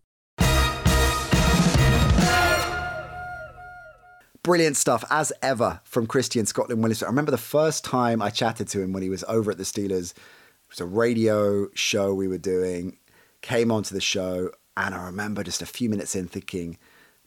Brilliant 4.43 4.79
stuff, 4.79 5.05
as 5.11 5.35
ever, 5.43 5.83
from 5.85 6.07
Christian 6.07 6.47
Scotland 6.47 6.83
Willis. 6.83 7.03
I 7.03 7.07
remember 7.07 7.31
the 7.31 7.37
first 7.37 7.85
time 7.85 8.23
I 8.23 8.31
chatted 8.31 8.69
to 8.69 8.81
him 8.81 8.95
when 8.95 9.03
he 9.03 9.11
was 9.11 9.23
over 9.29 9.51
at 9.51 9.59
the 9.59 9.65
Steelers. 9.65 10.13
It 10.13 10.71
was 10.71 10.81
a 10.81 10.87
radio 10.87 11.69
show 11.75 12.15
we 12.15 12.27
were 12.27 12.39
doing, 12.39 12.97
came 13.43 13.71
onto 13.71 13.95
the 13.95 14.01
show, 14.01 14.51
and 14.79 14.95
I 14.95 15.05
remember 15.05 15.45
just 15.45 15.61
a 15.61 15.67
few 15.67 15.91
minutes 15.91 16.17
in 16.17 16.27
thinking, 16.27 16.79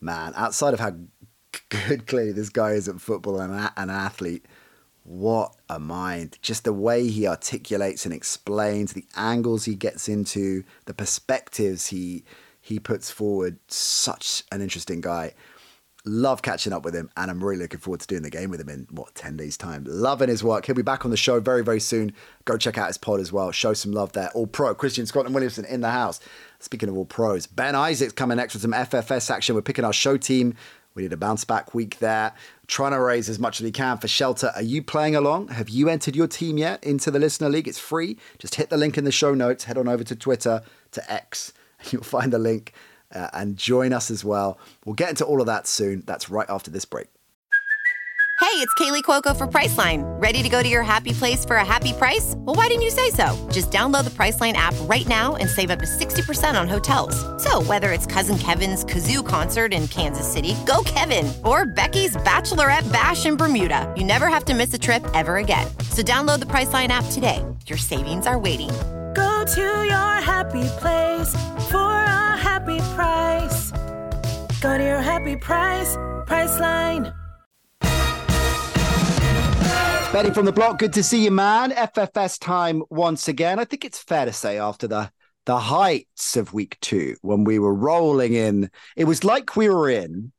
man, 0.01 0.33
outside 0.35 0.73
of 0.73 0.79
how 0.79 0.95
good 1.69 2.07
clearly 2.07 2.31
this 2.31 2.49
guy 2.49 2.71
is 2.71 2.87
at 2.87 2.99
football 2.99 3.39
and 3.39 3.69
an 3.77 3.91
athlete, 3.91 4.47
what 5.03 5.55
a 5.69 5.79
mind. 5.79 6.39
Just 6.41 6.63
the 6.63 6.73
way 6.73 7.07
he 7.07 7.27
articulates 7.27 8.05
and 8.05 8.13
explains, 8.13 8.93
the 8.93 9.05
angles 9.15 9.65
he 9.65 9.75
gets 9.75 10.09
into, 10.09 10.63
the 10.85 10.95
perspectives 10.95 11.87
he 11.87 12.23
he 12.59 12.79
puts 12.79 13.11
forward. 13.11 13.59
Such 13.67 14.43
an 14.51 14.61
interesting 14.61 15.01
guy. 15.01 15.33
Love 16.05 16.41
catching 16.41 16.73
up 16.73 16.83
with 16.83 16.93
him, 16.93 17.09
and 17.15 17.31
I'm 17.31 17.41
really 17.41 17.61
looking 17.61 17.79
forward 17.79 18.01
to 18.01 18.07
doing 18.07 18.23
the 18.23 18.29
game 18.29 18.49
with 18.49 18.59
him 18.59 18.67
in 18.67 18.87
what 18.91 19.15
10 19.15 19.37
days' 19.37 19.55
time. 19.55 19.85
Loving 19.87 20.27
his 20.27 20.43
work. 20.43 20.65
He'll 20.65 20.75
be 20.75 20.81
back 20.81 21.05
on 21.05 21.11
the 21.11 21.17
show 21.17 21.39
very, 21.39 21.63
very 21.63 21.79
soon. 21.79 22.11
Go 22.43 22.57
check 22.57 22.77
out 22.77 22.87
his 22.87 22.97
pod 22.97 23.21
as 23.21 23.31
well. 23.31 23.53
Show 23.53 23.73
some 23.73 23.93
love 23.93 24.11
there. 24.11 24.29
All 24.33 24.45
pro. 24.45 24.75
Christian 24.75 25.05
Scotland 25.05 25.33
Williamson 25.33 25.63
in 25.63 25.79
the 25.79 25.91
house. 25.91 26.19
Speaking 26.59 26.89
of 26.89 26.97
all 26.97 27.05
pros, 27.05 27.47
Ben 27.47 27.73
Isaacs 27.73 28.11
coming 28.11 28.35
next 28.35 28.53
with 28.53 28.63
some 28.63 28.73
FFS 28.73 29.31
action. 29.31 29.55
We're 29.55 29.61
picking 29.61 29.85
our 29.85 29.93
show 29.93 30.17
team. 30.17 30.55
We 30.93 31.03
need 31.03 31.13
a 31.13 31.17
bounce 31.17 31.45
back 31.45 31.73
week 31.73 31.99
there. 31.99 32.33
Trying 32.67 32.91
to 32.91 32.99
raise 32.99 33.29
as 33.29 33.39
much 33.39 33.61
as 33.61 33.63
we 33.63 33.71
can 33.71 33.97
for 33.97 34.09
shelter. 34.09 34.51
Are 34.55 34.61
you 34.61 34.83
playing 34.83 35.15
along? 35.15 35.47
Have 35.49 35.69
you 35.69 35.87
entered 35.87 36.17
your 36.17 36.27
team 36.27 36.57
yet 36.57 36.83
into 36.83 37.11
the 37.11 37.19
Listener 37.19 37.47
League? 37.47 37.69
It's 37.69 37.79
free. 37.79 38.17
Just 38.39 38.55
hit 38.55 38.69
the 38.69 38.77
link 38.77 38.97
in 38.97 39.05
the 39.05 39.11
show 39.11 39.33
notes. 39.33 39.63
Head 39.63 39.77
on 39.77 39.87
over 39.87 40.03
to 40.03 40.15
Twitter, 40.17 40.63
to 40.91 41.11
X. 41.11 41.53
And 41.79 41.93
you'll 41.93 42.03
find 42.03 42.33
the 42.33 42.39
link 42.39 42.73
uh, 43.13 43.29
and 43.33 43.57
join 43.57 43.93
us 43.93 44.11
as 44.11 44.23
well. 44.25 44.59
We'll 44.85 44.95
get 44.95 45.09
into 45.09 45.25
all 45.25 45.39
of 45.39 45.47
that 45.47 45.67
soon. 45.67 46.03
That's 46.05 46.29
right 46.29 46.49
after 46.49 46.71
this 46.71 46.85
break. 46.85 47.07
Hey, 48.43 48.59
it's 48.59 48.73
Kaley 48.73 49.03
Cuoco 49.03 49.35
for 49.35 49.47
Priceline. 49.47 50.03
Ready 50.21 50.43
to 50.43 50.49
go 50.49 50.61
to 50.61 50.67
your 50.67 50.83
happy 50.83 51.13
place 51.13 51.45
for 51.45 51.55
a 51.55 51.65
happy 51.65 51.93
price? 51.93 52.35
Well, 52.37 52.55
why 52.55 52.67
didn't 52.67 52.81
you 52.83 52.89
say 52.89 53.09
so? 53.09 53.49
Just 53.51 53.71
download 53.71 54.03
the 54.03 54.09
Priceline 54.11 54.53
app 54.53 54.75
right 54.81 55.07
now 55.07 55.37
and 55.37 55.49
save 55.49 55.71
up 55.71 55.79
to 55.79 55.85
60% 55.85 56.59
on 56.59 56.67
hotels. 56.67 57.15
So, 57.41 57.63
whether 57.63 57.91
it's 57.91 58.05
Cousin 58.05 58.37
Kevin's 58.37 58.83
Kazoo 58.83 59.25
concert 59.25 59.73
in 59.73 59.87
Kansas 59.87 60.31
City, 60.31 60.55
go 60.65 60.83
Kevin, 60.85 61.31
or 61.45 61.65
Becky's 61.65 62.17
Bachelorette 62.17 62.91
Bash 62.91 63.25
in 63.25 63.37
Bermuda, 63.37 63.91
you 63.95 64.03
never 64.03 64.27
have 64.27 64.45
to 64.45 64.53
miss 64.53 64.73
a 64.73 64.79
trip 64.79 65.03
ever 65.13 65.37
again. 65.37 65.65
So, 65.89 66.03
download 66.03 66.39
the 66.39 66.47
Priceline 66.47 66.89
app 66.89 67.05
today. 67.11 67.43
Your 67.65 67.77
savings 67.77 68.27
are 68.27 68.37
waiting. 68.37 68.71
Go 69.13 69.45
to 69.45 69.61
your 69.61 70.13
happy 70.21 70.67
place 70.79 71.31
for 71.69 71.77
a 71.77 72.37
happy 72.37 72.79
price. 72.95 73.71
Go 74.61 74.77
to 74.77 74.83
your 74.83 75.01
happy 75.01 75.35
price, 75.35 75.95
Priceline. 76.25 77.13
Benny 80.11 80.31
from 80.31 80.45
the 80.45 80.51
block, 80.51 80.77
good 80.77 80.93
to 80.93 81.03
see 81.03 81.23
you, 81.23 81.31
man. 81.31 81.71
FFS 81.71 82.39
time 82.39 82.83
once 82.89 83.27
again. 83.27 83.59
I 83.59 83.65
think 83.65 83.83
it's 83.83 83.97
fair 83.97 84.25
to 84.25 84.33
say 84.33 84.59
after 84.59 84.87
the 84.87 85.11
the 85.45 85.57
heights 85.59 86.37
of 86.37 86.53
week 86.53 86.77
two, 86.79 87.15
when 87.21 87.43
we 87.43 87.59
were 87.59 87.73
rolling 87.73 88.33
in, 88.33 88.69
it 88.95 89.03
was 89.05 89.23
like 89.23 89.55
we 89.55 89.67
were 89.67 89.89
in, 89.89 90.31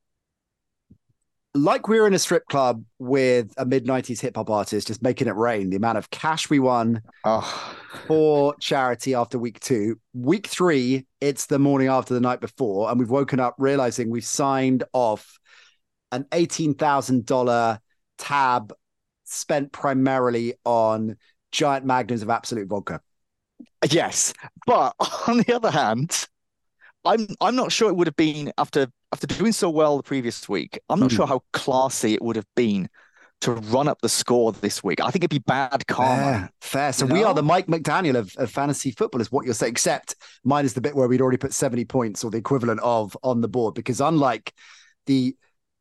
like 1.55 1.87
we 1.87 2.01
were 2.01 2.07
in 2.07 2.15
a 2.15 2.19
strip 2.19 2.47
club 2.47 2.85
with 2.99 3.53
a 3.57 3.65
mid 3.65 3.87
'90s 3.87 4.21
hip 4.21 4.37
hop 4.37 4.51
artist, 4.51 4.87
just 4.89 5.03
making 5.03 5.29
it 5.29 5.37
rain. 5.37 5.71
The 5.71 5.77
amount 5.77 5.99
of 5.99 6.11
cash 6.11 6.51
we 6.51 6.59
won 6.59 7.03
Oh, 7.25 7.77
for 8.07 8.55
charity 8.61 9.15
after 9.15 9.39
week 9.39 9.61
two. 9.61 10.01
Week 10.13 10.47
three, 10.47 11.07
it's 11.21 11.47
the 11.47 11.59
morning 11.59 11.89
after 11.89 12.13
the 12.15 12.21
night 12.21 12.41
before, 12.41 12.91
and 12.91 12.99
we've 12.99 13.11
woken 13.11 13.41
up 13.41 13.55
realizing 13.59 14.11
we've 14.11 14.25
signed 14.25 14.85
off 14.93 15.39
an 16.13 16.27
eighteen 16.33 16.75
thousand 16.75 17.25
dollar 17.27 17.79
tab 18.19 18.73
spent 19.25 19.73
primarily 19.73 20.55
on 20.65 21.17
giant 21.53 21.87
magnums 21.87 22.23
of 22.23 22.31
Absolut 22.31 22.69
vodka. 22.69 23.01
yes. 23.91 24.33
But 24.67 24.95
on 25.29 25.39
the 25.39 25.55
other 25.55 25.71
hand, 25.71 26.27
I'm 27.05 27.29
I'm 27.41 27.57
not 27.57 27.73
sure 27.73 27.89
it 27.91 27.95
would 27.97 28.07
have 28.07 28.17
been 28.17 28.53
after 28.59 28.89
after 29.15 29.29
doing 29.29 29.53
so 29.53 29.71
well 29.71 29.97
the 29.97 30.03
previous 30.03 30.49
week, 30.49 30.77
I'm 30.89 30.99
not 30.99 31.13
sure 31.13 31.25
how 31.25 31.41
classy 31.53 32.15
it 32.15 32.21
would 32.21 32.35
have 32.35 32.49
been 32.57 32.89
to 33.43 33.53
run 33.53 33.87
up 33.87 34.01
the 34.01 34.09
score 34.09 34.51
this 34.51 34.83
week. 34.83 35.01
I 35.01 35.13
think 35.13 35.23
it'd 35.23 35.31
be 35.31 35.39
bad 35.39 35.87
karma. 35.87 36.51
Fair, 36.61 36.73
fair. 36.81 36.93
So 36.93 37.07
You 37.07 37.13
we 37.13 37.23
are 37.23 37.33
the 37.33 37.43
Mike 37.43 37.69
McDaniel 37.69 38.17
of, 38.17 38.35
of 38.39 38.51
fantasy 38.51 38.91
football, 38.91 39.21
is 39.21 39.31
what 39.31 39.45
you're 39.45 39.55
saying. 39.55 39.71
Except 39.71 40.17
mine 40.43 40.65
is 40.65 40.75
the 40.75 40.81
bit 40.81 40.97
where 40.97 41.07
we'd 41.07 41.21
already 41.21 41.37
put 41.37 41.53
70 41.53 41.85
points 41.85 42.25
or 42.25 42.33
the 42.33 42.39
equivalent 42.39 42.81
of 42.83 43.17
on 43.23 43.41
the 43.41 43.47
board. 43.47 43.75
Because 43.75 44.01
unlike 44.01 44.53
the 45.07 45.37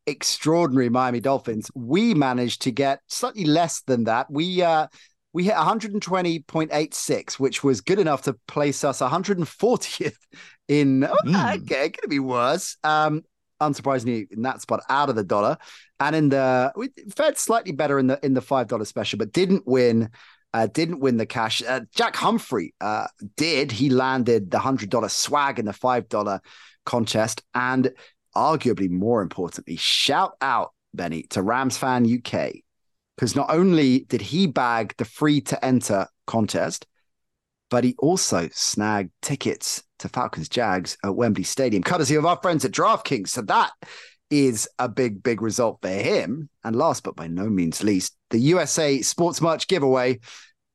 extraordinary 0.06 0.90
Miami 0.90 1.18
Dolphins, 1.18 1.72
we 1.74 2.14
managed 2.14 2.62
to 2.62 2.70
get 2.70 3.00
slightly 3.08 3.46
less 3.46 3.80
than 3.80 4.04
that. 4.04 4.30
We 4.30 4.62
uh 4.62 4.86
we 5.34 5.44
hit 5.44 5.54
120.86, 5.54 7.34
which 7.34 7.62
was 7.62 7.82
good 7.82 7.98
enough 7.98 8.22
to 8.22 8.34
place 8.48 8.84
us 8.84 9.00
140th 9.00 10.16
in 10.68 11.04
oh, 11.04 11.14
Mm. 11.26 11.62
okay, 11.62 11.90
could 11.90 12.08
be 12.08 12.20
worse. 12.20 12.78
Um 12.82 13.22
unsurprisingly 13.60 14.26
in 14.32 14.42
that 14.42 14.60
spot 14.60 14.82
out 14.88 15.08
of 15.08 15.16
the 15.16 15.22
dollar. 15.24 15.56
And 16.00 16.16
in 16.16 16.28
the 16.30 16.72
we 16.76 16.88
fared 17.16 17.38
slightly 17.38 17.72
better 17.72 17.98
in 17.98 18.06
the 18.06 18.18
in 18.24 18.34
the 18.34 18.40
five 18.40 18.68
dollar 18.68 18.84
special, 18.84 19.18
but 19.18 19.32
didn't 19.32 19.66
win. 19.66 20.10
Uh, 20.52 20.68
didn't 20.68 21.00
win 21.00 21.16
the 21.16 21.26
cash. 21.26 21.64
Uh, 21.66 21.80
Jack 21.96 22.14
Humphrey 22.14 22.74
uh, 22.80 23.08
did. 23.36 23.72
He 23.72 23.90
landed 23.90 24.52
the 24.52 24.60
hundred 24.60 24.88
dollar 24.88 25.08
swag 25.08 25.58
in 25.58 25.64
the 25.64 25.72
five 25.72 26.08
dollar 26.08 26.40
contest, 26.86 27.42
and 27.54 27.92
arguably 28.36 28.88
more 28.88 29.20
importantly, 29.20 29.74
shout 29.74 30.36
out 30.40 30.72
Benny 30.92 31.24
to 31.30 31.42
Rams 31.42 31.76
fan 31.76 32.06
UK 32.06 32.52
because 33.16 33.36
not 33.36 33.50
only 33.50 34.00
did 34.00 34.20
he 34.20 34.46
bag 34.46 34.94
the 34.98 35.04
free 35.04 35.40
to 35.42 35.64
enter 35.64 36.06
contest, 36.26 36.86
but 37.70 37.84
he 37.84 37.94
also 37.98 38.48
snagged 38.52 39.10
tickets 39.22 39.82
to 39.98 40.08
Falcons 40.08 40.48
Jags 40.48 40.96
at 41.04 41.14
Wembley 41.14 41.44
Stadium, 41.44 41.82
courtesy 41.82 42.14
of 42.14 42.26
our 42.26 42.38
friends 42.42 42.64
at 42.64 42.72
DraftKings. 42.72 43.28
So 43.28 43.42
that 43.42 43.72
is 44.30 44.68
a 44.78 44.88
big, 44.88 45.22
big 45.22 45.40
result 45.42 45.78
for 45.80 45.88
him. 45.88 46.48
And 46.62 46.76
last 46.76 47.04
but 47.04 47.16
by 47.16 47.26
no 47.26 47.48
means 47.48 47.82
least, 47.82 48.16
the 48.30 48.38
USA 48.38 49.00
Sports 49.02 49.40
Merch 49.40 49.66
giveaway. 49.68 50.20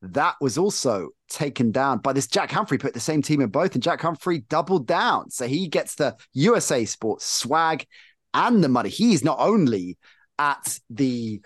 That 0.01 0.35
was 0.39 0.57
also 0.57 1.09
taken 1.29 1.71
down 1.71 1.97
by 1.97 2.13
this 2.13 2.27
Jack 2.27 2.51
Humphrey, 2.51 2.77
put 2.77 2.93
the 2.93 3.01
same 3.01 3.21
team 3.21 3.41
in 3.41 3.49
both, 3.49 3.73
and 3.73 3.83
Jack 3.83 4.01
Humphrey 4.01 4.39
doubled 4.39 4.87
down. 4.87 5.29
So 5.29 5.45
he 5.45 5.67
gets 5.67 5.95
the 5.95 6.15
USA 6.33 6.85
Sports 6.85 7.25
swag 7.25 7.85
and 8.33 8.63
the 8.63 8.69
money. 8.69 8.89
He's 8.89 9.25
not 9.25 9.39
only 9.39 9.97
at 10.37 10.79
the 10.89 11.41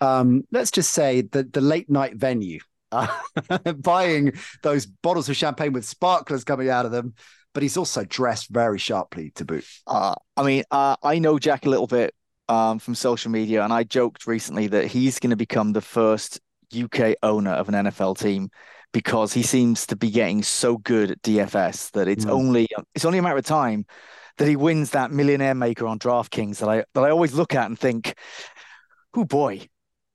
um, 0.00 0.44
let's 0.52 0.70
just 0.70 0.92
say 0.92 1.22
the 1.22 1.42
the 1.44 1.60
late 1.60 1.88
night 1.90 2.16
venue, 2.16 2.60
uh, 2.92 3.08
buying 3.78 4.32
those 4.62 4.86
bottles 4.86 5.28
of 5.28 5.36
champagne 5.36 5.72
with 5.72 5.84
sparklers 5.84 6.44
coming 6.44 6.68
out 6.70 6.86
of 6.86 6.92
them, 6.92 7.14
but 7.54 7.62
he's 7.62 7.76
also 7.76 8.04
dressed 8.04 8.48
very 8.50 8.78
sharply 8.78 9.30
to 9.36 9.44
boot. 9.44 9.64
Uh, 9.86 10.14
I 10.36 10.42
mean, 10.42 10.64
uh, 10.70 10.96
I 11.02 11.18
know 11.18 11.38
Jack 11.38 11.66
a 11.66 11.70
little 11.70 11.86
bit 11.86 12.14
um, 12.48 12.78
from 12.78 12.94
social 12.94 13.30
media, 13.30 13.62
and 13.64 13.72
I 13.72 13.84
joked 13.84 14.26
recently 14.26 14.66
that 14.68 14.86
he's 14.86 15.18
going 15.18 15.30
to 15.30 15.36
become 15.36 15.72
the 15.72 15.80
first 15.80 16.40
UK 16.74 17.16
owner 17.22 17.52
of 17.52 17.68
an 17.68 17.74
NFL 17.86 18.18
team 18.18 18.50
because 18.92 19.32
he 19.32 19.42
seems 19.42 19.86
to 19.86 19.96
be 19.96 20.10
getting 20.10 20.42
so 20.42 20.78
good 20.78 21.10
at 21.10 21.22
DFS 21.22 21.90
that 21.92 22.08
it's 22.08 22.24
Mm. 22.24 22.30
only 22.30 22.68
it's 22.94 23.04
only 23.04 23.18
a 23.18 23.22
matter 23.22 23.36
of 23.36 23.44
time 23.44 23.84
that 24.38 24.48
he 24.48 24.56
wins 24.56 24.90
that 24.90 25.10
millionaire 25.10 25.54
maker 25.54 25.86
on 25.86 25.98
DraftKings 25.98 26.58
that 26.58 26.68
I 26.68 26.84
that 26.94 27.04
I 27.04 27.10
always 27.10 27.34
look 27.34 27.54
at 27.54 27.66
and 27.66 27.78
think, 27.78 28.14
oh 29.14 29.24
boy, 29.24 29.66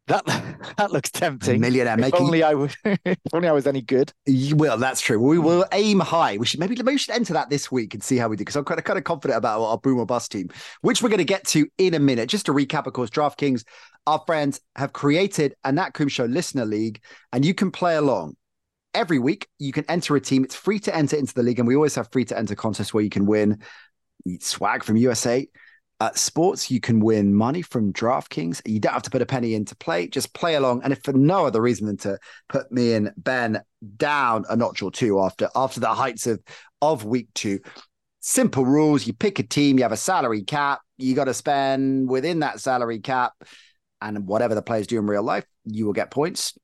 that 0.07 0.25
that 0.77 0.91
looks 0.91 1.11
tempting. 1.11 1.61
Millionaire 1.61 1.93
If 1.93 1.99
maker. 1.99 2.17
only 2.17 2.43
I 2.43 2.53
would, 2.53 2.75
if 2.85 3.17
only 3.33 3.47
I 3.47 3.51
was 3.51 3.67
any 3.67 3.81
good. 3.81 4.11
Will. 4.27 4.77
That's 4.77 5.01
true. 5.01 5.19
We 5.19 5.39
will 5.39 5.65
aim 5.71 5.99
high. 5.99 6.37
We 6.37 6.45
should 6.45 6.59
maybe, 6.59 6.75
maybe 6.75 6.93
we 6.93 6.97
should 6.97 7.15
enter 7.15 7.33
that 7.33 7.49
this 7.49 7.71
week 7.71 7.93
and 7.93 8.03
see 8.03 8.17
how 8.17 8.27
we 8.27 8.35
do 8.35 8.41
because 8.41 8.55
I'm 8.55 8.65
kind 8.65 8.79
of 8.79 8.83
kind 8.83 8.97
of 8.97 9.03
confident 9.05 9.37
about 9.37 9.61
our 9.61 9.77
boom 9.77 9.99
or 9.99 10.05
bust 10.05 10.31
team, 10.31 10.49
which 10.81 11.01
we're 11.01 11.09
going 11.09 11.19
to 11.19 11.23
get 11.23 11.45
to 11.47 11.67
in 11.77 11.93
a 11.93 11.99
minute. 11.99 12.29
Just 12.29 12.47
to 12.47 12.53
recap, 12.53 12.87
of 12.87 12.93
course, 12.93 13.09
DraftKings, 13.09 13.63
our 14.07 14.21
friends 14.25 14.59
have 14.75 14.93
created 14.93 15.55
a 15.63 15.71
Nat 15.71 15.91
Coombs 15.91 16.11
Show 16.13 16.25
listener 16.25 16.65
league, 16.65 17.01
and 17.31 17.45
you 17.45 17.53
can 17.53 17.71
play 17.71 17.95
along. 17.95 18.35
Every 18.93 19.19
week, 19.19 19.47
you 19.57 19.71
can 19.71 19.85
enter 19.87 20.17
a 20.17 20.19
team. 20.19 20.43
It's 20.43 20.55
free 20.55 20.79
to 20.79 20.93
enter 20.93 21.15
into 21.15 21.33
the 21.33 21.43
league, 21.43 21.59
and 21.59 21.67
we 21.67 21.75
always 21.75 21.95
have 21.95 22.11
free 22.11 22.25
to 22.25 22.37
enter 22.37 22.55
contests 22.55 22.93
where 22.93 23.03
you 23.03 23.09
can 23.09 23.25
win 23.25 23.59
swag 24.39 24.83
from 24.83 24.97
USA. 24.97 25.47
Uh, 26.01 26.09
sports, 26.15 26.71
you 26.71 26.79
can 26.79 26.99
win 26.99 27.31
money 27.31 27.61
from 27.61 27.93
DraftKings. 27.93 28.59
You 28.65 28.79
don't 28.79 28.93
have 28.93 29.03
to 29.03 29.11
put 29.11 29.21
a 29.21 29.25
penny 29.27 29.53
in 29.53 29.65
to 29.65 29.75
play, 29.75 30.07
just 30.07 30.33
play 30.33 30.55
along. 30.55 30.81
And 30.83 30.91
if 30.91 31.03
for 31.03 31.13
no 31.13 31.45
other 31.45 31.61
reason 31.61 31.85
than 31.85 31.97
to 31.97 32.17
put 32.49 32.71
me 32.71 32.93
and 32.95 33.11
Ben 33.17 33.61
down 33.97 34.43
a 34.49 34.55
notch 34.55 34.81
or 34.81 34.89
two 34.89 35.19
after 35.19 35.47
after 35.55 35.79
the 35.79 35.89
heights 35.89 36.25
of 36.25 36.41
of 36.81 37.05
week 37.05 37.27
two. 37.35 37.59
Simple 38.19 38.65
rules. 38.65 39.05
You 39.05 39.13
pick 39.13 39.37
a 39.37 39.43
team, 39.43 39.77
you 39.77 39.83
have 39.83 39.91
a 39.91 39.97
salary 39.97 40.41
cap, 40.41 40.79
you 40.97 41.13
got 41.13 41.25
to 41.25 41.35
spend 41.35 42.09
within 42.09 42.39
that 42.39 42.59
salary 42.59 42.97
cap, 42.97 43.33
and 44.01 44.25
whatever 44.25 44.55
the 44.55 44.63
players 44.63 44.87
do 44.87 44.97
in 44.97 45.05
real 45.05 45.21
life, 45.21 45.45
you 45.65 45.85
will 45.85 45.93
get 45.93 46.09
points. 46.09 46.57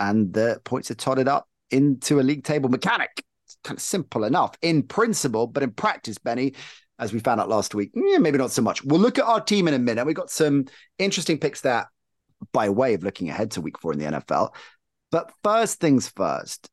And 0.00 0.34
the 0.34 0.60
points 0.64 0.90
are 0.90 0.96
totted 0.96 1.28
up 1.28 1.46
into 1.70 2.18
a 2.18 2.22
league 2.22 2.42
table 2.42 2.68
mechanic. 2.68 3.24
It's 3.46 3.58
kind 3.62 3.78
of 3.78 3.82
simple 3.82 4.24
enough 4.24 4.56
in 4.60 4.82
principle, 4.82 5.46
but 5.46 5.62
in 5.62 5.70
practice, 5.70 6.18
Benny, 6.18 6.54
as 7.02 7.12
we 7.12 7.18
found 7.18 7.40
out 7.40 7.48
last 7.48 7.74
week, 7.74 7.90
maybe 7.94 8.38
not 8.38 8.52
so 8.52 8.62
much. 8.62 8.84
We'll 8.84 9.00
look 9.00 9.18
at 9.18 9.24
our 9.24 9.40
team 9.40 9.66
in 9.66 9.74
a 9.74 9.78
minute. 9.78 10.06
We've 10.06 10.14
got 10.14 10.30
some 10.30 10.66
interesting 10.98 11.36
picks 11.36 11.60
there 11.60 11.90
by 12.52 12.68
way 12.68 12.94
of 12.94 13.02
looking 13.02 13.28
ahead 13.28 13.50
to 13.52 13.60
week 13.60 13.78
four 13.80 13.92
in 13.92 13.98
the 13.98 14.04
NFL. 14.04 14.54
But 15.10 15.32
first 15.42 15.80
things 15.80 16.08
first, 16.08 16.70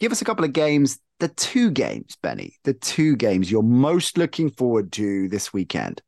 give 0.00 0.10
us 0.10 0.22
a 0.22 0.24
couple 0.24 0.44
of 0.44 0.52
games, 0.52 0.98
the 1.20 1.28
two 1.28 1.70
games, 1.70 2.16
Benny, 2.20 2.56
the 2.64 2.74
two 2.74 3.14
games 3.14 3.50
you're 3.50 3.62
most 3.62 4.18
looking 4.18 4.50
forward 4.50 4.90
to 4.92 5.28
this 5.28 5.52
weekend. 5.52 6.02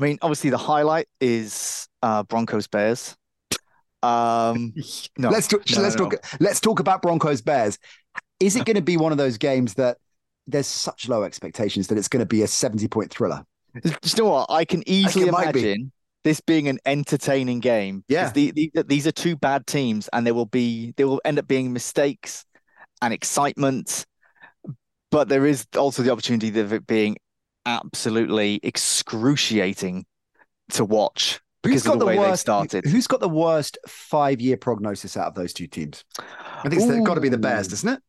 I 0.00 0.02
mean, 0.02 0.18
obviously 0.22 0.50
the 0.50 0.58
highlight 0.58 1.08
is 1.20 1.88
uh, 2.02 2.22
Broncos 2.22 2.66
Bears. 2.68 3.16
Um, 4.02 4.72
no, 5.18 5.28
let's 5.28 5.46
talk, 5.46 5.62
no, 5.70 5.82
let's 5.82 5.96
no. 5.96 6.08
talk 6.08 6.24
let's 6.40 6.60
talk 6.60 6.80
about 6.80 7.02
Broncos 7.02 7.42
Bears. 7.42 7.78
Is 8.40 8.56
it 8.56 8.64
going 8.66 8.76
to 8.76 8.82
be 8.82 8.96
one 8.96 9.12
of 9.12 9.18
those 9.18 9.36
games 9.36 9.74
that 9.74 9.98
there's 10.46 10.66
such 10.66 11.08
low 11.08 11.22
expectations 11.22 11.88
that 11.88 11.98
it's 11.98 12.08
going 12.08 12.20
to 12.20 12.26
be 12.26 12.42
a 12.42 12.46
70 12.46 12.88
point 12.88 13.10
thriller? 13.10 13.44
Do 13.82 13.90
you 14.04 14.24
know 14.24 14.30
what? 14.30 14.50
I 14.50 14.64
can 14.64 14.82
easily 14.86 15.24
be. 15.24 15.28
imagine 15.28 15.92
this 16.24 16.40
being 16.40 16.66
an 16.68 16.78
entertaining 16.86 17.60
game. 17.60 18.04
Yeah. 18.08 18.30
The, 18.30 18.50
the, 18.52 18.84
these 18.86 19.06
are 19.06 19.12
two 19.12 19.36
bad 19.36 19.66
teams, 19.66 20.08
and 20.12 20.26
there 20.26 20.34
will 20.34 20.46
be 20.46 20.92
there 20.96 21.06
will 21.06 21.20
end 21.24 21.38
up 21.38 21.46
being 21.46 21.72
mistakes 21.72 22.44
and 23.02 23.12
excitement, 23.12 24.06
but 25.10 25.28
there 25.28 25.46
is 25.46 25.66
also 25.76 26.02
the 26.02 26.10
opportunity 26.10 26.58
of 26.58 26.72
it 26.72 26.86
being 26.86 27.16
absolutely 27.64 28.60
excruciating 28.62 30.06
to 30.70 30.84
watch 30.84 31.40
because 31.62 31.86
of 31.86 31.98
the, 31.98 32.06
way 32.06 32.16
they 32.16 32.36
started. 32.36 32.84
Who's 32.84 33.06
got 33.06 33.20
the 33.20 33.28
worst 33.28 33.78
five 33.86 34.40
year 34.40 34.56
prognosis 34.56 35.16
out 35.16 35.26
of 35.26 35.34
those 35.34 35.52
two 35.52 35.66
teams? 35.66 36.04
I 36.18 36.68
think 36.68 36.82
it's 36.82 37.06
got 37.06 37.14
to 37.14 37.20
be 37.20 37.28
the 37.28 37.38
Bears, 37.38 37.66
Ooh. 37.66 37.70
doesn't 37.70 37.88
it? 37.88 38.02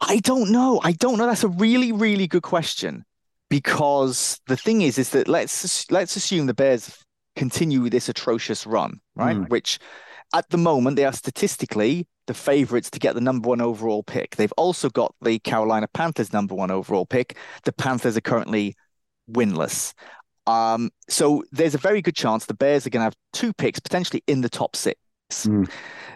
I 0.00 0.18
don't 0.18 0.50
know. 0.50 0.80
I 0.82 0.92
don't 0.92 1.18
know. 1.18 1.26
That's 1.26 1.44
a 1.44 1.48
really, 1.48 1.92
really 1.92 2.26
good 2.26 2.42
question 2.42 3.04
because 3.50 4.40
the 4.46 4.56
thing 4.56 4.82
is, 4.82 4.98
is 4.98 5.10
that 5.10 5.28
let's 5.28 5.90
let's 5.90 6.16
assume 6.16 6.46
the 6.46 6.54
Bears 6.54 7.02
continue 7.36 7.88
this 7.88 8.08
atrocious 8.08 8.66
run, 8.66 9.00
right? 9.16 9.36
Mm. 9.36 9.48
Which 9.48 9.78
at 10.34 10.48
the 10.50 10.58
moment 10.58 10.96
they 10.96 11.04
are 11.04 11.12
statistically 11.12 12.06
the 12.26 12.34
favorites 12.34 12.90
to 12.90 12.98
get 12.98 13.14
the 13.14 13.20
number 13.20 13.48
one 13.48 13.60
overall 13.60 14.02
pick. 14.02 14.36
They've 14.36 14.52
also 14.56 14.90
got 14.90 15.14
the 15.22 15.38
Carolina 15.40 15.88
Panthers 15.88 16.32
number 16.32 16.54
one 16.54 16.70
overall 16.70 17.06
pick. 17.06 17.36
The 17.64 17.72
Panthers 17.72 18.16
are 18.16 18.22
currently 18.22 18.76
winless. 19.30 19.94
Um, 20.46 20.90
so 21.08 21.44
there's 21.52 21.74
a 21.74 21.78
very 21.78 22.02
good 22.02 22.14
chance 22.14 22.46
the 22.46 22.54
Bears 22.54 22.86
are 22.86 22.90
going 22.90 23.00
to 23.00 23.04
have 23.04 23.16
two 23.32 23.52
picks 23.52 23.80
potentially 23.80 24.22
in 24.26 24.42
the 24.42 24.48
top 24.48 24.76
six. 24.76 25.00
Mm. 25.30 25.70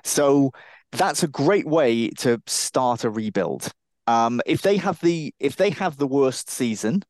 So 0.04 0.52
that's 0.92 1.22
a 1.22 1.28
great 1.28 1.66
way 1.66 2.08
to 2.10 2.40
start 2.46 3.04
a 3.04 3.10
rebuild. 3.10 3.72
Um, 4.06 4.40
if 4.46 4.62
they 4.62 4.76
have 4.76 5.00
the 5.00 5.34
if 5.38 5.56
they 5.56 5.70
have 5.70 5.96
the 5.96 6.06
worst 6.06 6.50
season, 6.50 7.02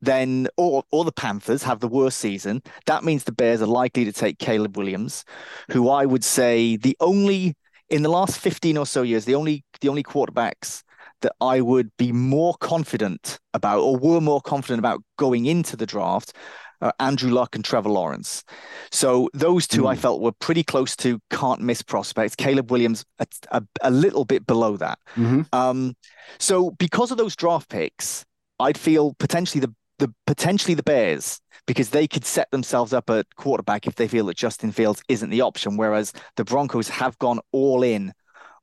then 0.00 0.48
or 0.56 0.84
or 0.90 1.04
the 1.04 1.12
Panthers 1.12 1.62
have 1.64 1.80
the 1.80 1.88
worst 1.88 2.18
season, 2.18 2.62
that 2.86 3.04
means 3.04 3.24
the 3.24 3.32
Bears 3.32 3.62
are 3.62 3.66
likely 3.66 4.04
to 4.04 4.12
take 4.12 4.38
Caleb 4.38 4.76
Williams, 4.76 5.24
who 5.70 5.88
I 5.88 6.06
would 6.06 6.24
say 6.24 6.76
the 6.76 6.96
only 7.00 7.54
in 7.90 8.02
the 8.02 8.08
last 8.10 8.38
15 8.38 8.76
or 8.76 8.86
so 8.86 9.02
years, 9.02 9.24
the 9.24 9.34
only 9.34 9.64
the 9.80 9.88
only 9.88 10.02
quarterbacks 10.02 10.82
that 11.20 11.32
I 11.40 11.60
would 11.60 11.90
be 11.96 12.12
more 12.12 12.54
confident 12.60 13.40
about 13.52 13.80
or 13.80 13.96
were 13.96 14.20
more 14.20 14.40
confident 14.40 14.78
about 14.78 15.02
going 15.16 15.46
into 15.46 15.76
the 15.76 15.86
draft 15.86 16.32
are 16.80 16.92
Andrew 17.00 17.30
Luck 17.30 17.54
and 17.56 17.64
Trevor 17.64 17.88
Lawrence. 17.90 18.44
So 18.90 19.28
those 19.34 19.66
two 19.66 19.86
I 19.86 19.94
Hmm. 19.94 20.00
felt 20.00 20.20
were 20.20 20.32
pretty 20.32 20.62
close 20.62 20.94
to 20.96 21.20
can't 21.30 21.60
miss 21.60 21.82
prospects. 21.82 22.34
Caleb 22.36 22.70
Williams 22.70 23.04
a, 23.18 23.26
a, 23.50 23.62
a 23.82 23.90
little 23.90 24.24
bit 24.24 24.46
below 24.46 24.76
that. 24.76 24.98
Mhm. 25.16 25.46
Um, 25.52 25.96
so 26.38 26.70
because 26.72 27.10
of 27.10 27.18
those 27.18 27.34
draft 27.36 27.68
picks, 27.68 28.24
I'd 28.60 28.78
feel 28.78 29.14
potentially 29.18 29.60
the 29.60 29.74
the 29.98 30.14
potentially 30.28 30.74
the 30.74 30.82
Bears 30.84 31.40
because 31.66 31.90
they 31.90 32.06
could 32.06 32.24
set 32.24 32.48
themselves 32.52 32.92
up 32.92 33.10
at 33.10 33.26
quarterback 33.34 33.86
if 33.88 33.96
they 33.96 34.06
feel 34.06 34.26
that 34.26 34.36
Justin 34.36 34.70
Fields 34.70 35.02
isn't 35.08 35.30
the 35.30 35.40
option, 35.40 35.76
whereas 35.76 36.12
the 36.36 36.44
Broncos 36.44 36.88
have 36.88 37.18
gone 37.18 37.40
all 37.50 37.82
in 37.82 38.12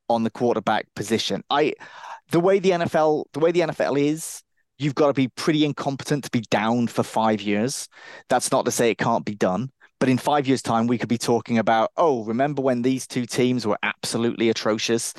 on 0.08 0.24
the 0.24 0.30
quarterback 0.30 0.86
position. 0.96 1.44
I 1.50 1.74
the 2.32 2.40
way 2.40 2.60
the 2.60 2.72
NFL 2.72 3.26
the 3.34 3.40
way 3.42 3.52
the 3.52 3.60
NFL 3.62 3.98
is, 4.02 4.44
you've 4.78 4.96
got 4.96 5.08
to 5.08 5.14
be 5.14 5.28
pretty 5.30 5.66
incompetent 5.66 6.24
to 6.26 6.30
be 6.32 6.42
down 6.42 6.88
for 6.88 7.04
five 7.04 7.42
years. 7.42 7.88
That's 8.30 8.52
not 8.52 8.66
to 8.66 8.72
say 8.72 8.92
it 8.92 8.98
can't 8.98 9.26
be 9.26 9.36
done. 9.36 9.72
But 10.00 10.10
in 10.10 10.18
five 10.18 10.48
years' 10.48 10.62
time, 10.62 10.88
we 10.88 10.98
could 10.98 11.10
be 11.10 11.18
talking 11.18 11.58
about, 11.58 11.92
oh, 11.96 12.24
remember 12.26 12.62
when 12.62 12.82
these 12.82 13.08
two 13.08 13.26
teams 13.26 13.66
were 13.66 13.80
absolutely 13.82 14.50
atrocious? 14.50 15.14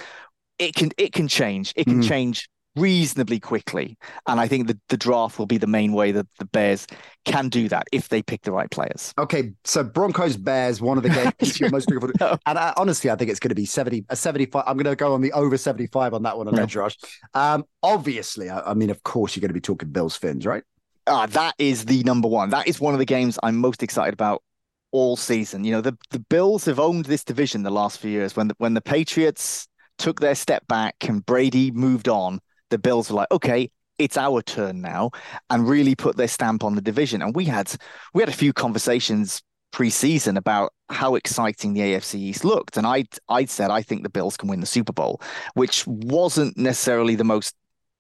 It 0.59 0.75
can 0.75 0.91
it 0.97 1.13
can 1.13 1.29
change. 1.29 1.73
It 1.77 1.85
can 1.85 2.03
mm. 2.03 2.09
change 2.09 2.49
reasonably 2.77 3.41
quickly. 3.41 3.97
And 4.27 4.41
I 4.41 4.47
think 4.47 4.69
the, 4.69 4.79
the 4.89 4.97
draft 4.97 5.39
will 5.39 5.47
be 5.47 5.59
the 5.59 5.67
main 5.67 5.93
way 5.93 6.13
that 6.13 6.27
the 6.39 6.45
Bears 6.45 6.87
can 7.25 7.49
do 7.49 7.69
that 7.69 7.87
if 7.93 8.09
they 8.09 8.23
pick 8.23 8.43
the 8.43 8.53
right 8.53 8.71
players. 8.71 9.13
Okay, 9.19 9.53
so 9.65 9.83
Broncos 9.83 10.37
Bears, 10.37 10.81
one 10.81 10.97
of 10.97 11.03
the 11.03 11.11
games 11.11 11.61
you're 11.61 11.71
most 11.71 11.91
looking 11.91 12.15
forward 12.15 12.41
And 12.47 12.59
I, 12.59 12.73
honestly, 12.77 13.11
I 13.11 13.17
think 13.17 13.31
it's 13.31 13.41
going 13.41 13.51
to 13.51 13.55
be 13.55 13.65
70, 13.65 14.05
a 14.09 14.17
75. 14.17 14.65
I'm 14.67 14.77
going 14.77 14.85
to 14.85 14.97
go 14.97 15.15
on 15.15 15.21
the 15.21 15.33
over 15.33 15.57
75 15.57 16.15
on 16.15 16.23
that 16.23 16.37
one 16.37 16.49
on. 16.49 16.59
Edge 16.59 16.77
Rush. 16.77 16.97
Um, 17.35 17.65
obviously, 17.83 18.49
I, 18.51 18.71
I, 18.71 18.75
mean, 18.75 18.91
of 18.91 19.03
course, 19.03 19.37
you're 19.37 19.43
going 19.43 19.51
to 19.51 19.55
be 19.55 19.61
talking 19.61 19.91
Bills 19.91 20.17
Fins, 20.17 20.47
right? 20.47 20.63
Ah, 21.07 21.27
that 21.27 21.55
is 21.59 21.85
the 21.85 22.03
number 22.03 22.29
one. 22.29 22.51
That 22.51 22.67
is 22.67 22.81
one 22.81 22.95
of 22.95 22.99
the 22.99 23.05
games 23.05 23.39
I'm 23.43 23.57
most 23.57 23.83
excited 23.83 24.15
about 24.15 24.43
all 24.91 25.17
season. 25.17 25.65
You 25.65 25.73
know, 25.73 25.81
the, 25.81 25.97
the 26.11 26.19
Bills 26.19 26.65
have 26.65 26.81
owned 26.81 27.05
this 27.05 27.25
division 27.25 27.63
the 27.63 27.71
last 27.71 27.99
few 27.99 28.11
years. 28.11 28.35
When 28.35 28.49
the, 28.49 28.55
when 28.59 28.75
the 28.75 28.81
Patriots 28.81 29.69
took 29.99 30.21
their 30.21 30.35
step 30.35 30.67
back 30.67 30.97
and 31.09 31.25
Brady 31.25 31.71
moved 31.71 32.09
on, 32.09 32.41
the 32.71 32.79
Bills 32.79 33.11
were 33.11 33.17
like, 33.17 33.31
okay, 33.31 33.71
it's 33.99 34.17
our 34.17 34.43
turn 34.43 34.81
now, 34.81 35.11
and 35.51 35.69
really 35.69 35.95
put 35.95 36.17
their 36.17 36.29
stamp 36.29 36.65
on 36.65 36.75
the 36.75 36.83
division. 36.83 37.23
And 37.23 37.35
we 37.35 37.45
had 37.45 37.73
we 38.15 38.23
had 38.23 38.29
a 38.29 38.33
few 38.33 38.53
conversations 38.53 39.43
preseason 39.73 40.37
about 40.37 40.73
how 40.89 41.15
exciting 41.15 41.75
the 41.75 41.81
AFC 41.81 42.15
East 42.17 42.45
looked, 42.45 42.77
and 42.77 42.87
I 42.87 43.05
I 43.29 43.45
said 43.47 43.71
I 43.71 43.83
think 43.83 44.03
the 44.03 44.11
Bills 44.11 44.37
can 44.37 44.49
win 44.49 44.61
the 44.61 44.67
Super 44.67 44.93
Bowl, 44.93 45.21
which 45.55 45.87
wasn't 45.87 46.57
necessarily 46.57 47.15
the 47.15 47.25
most 47.25 47.55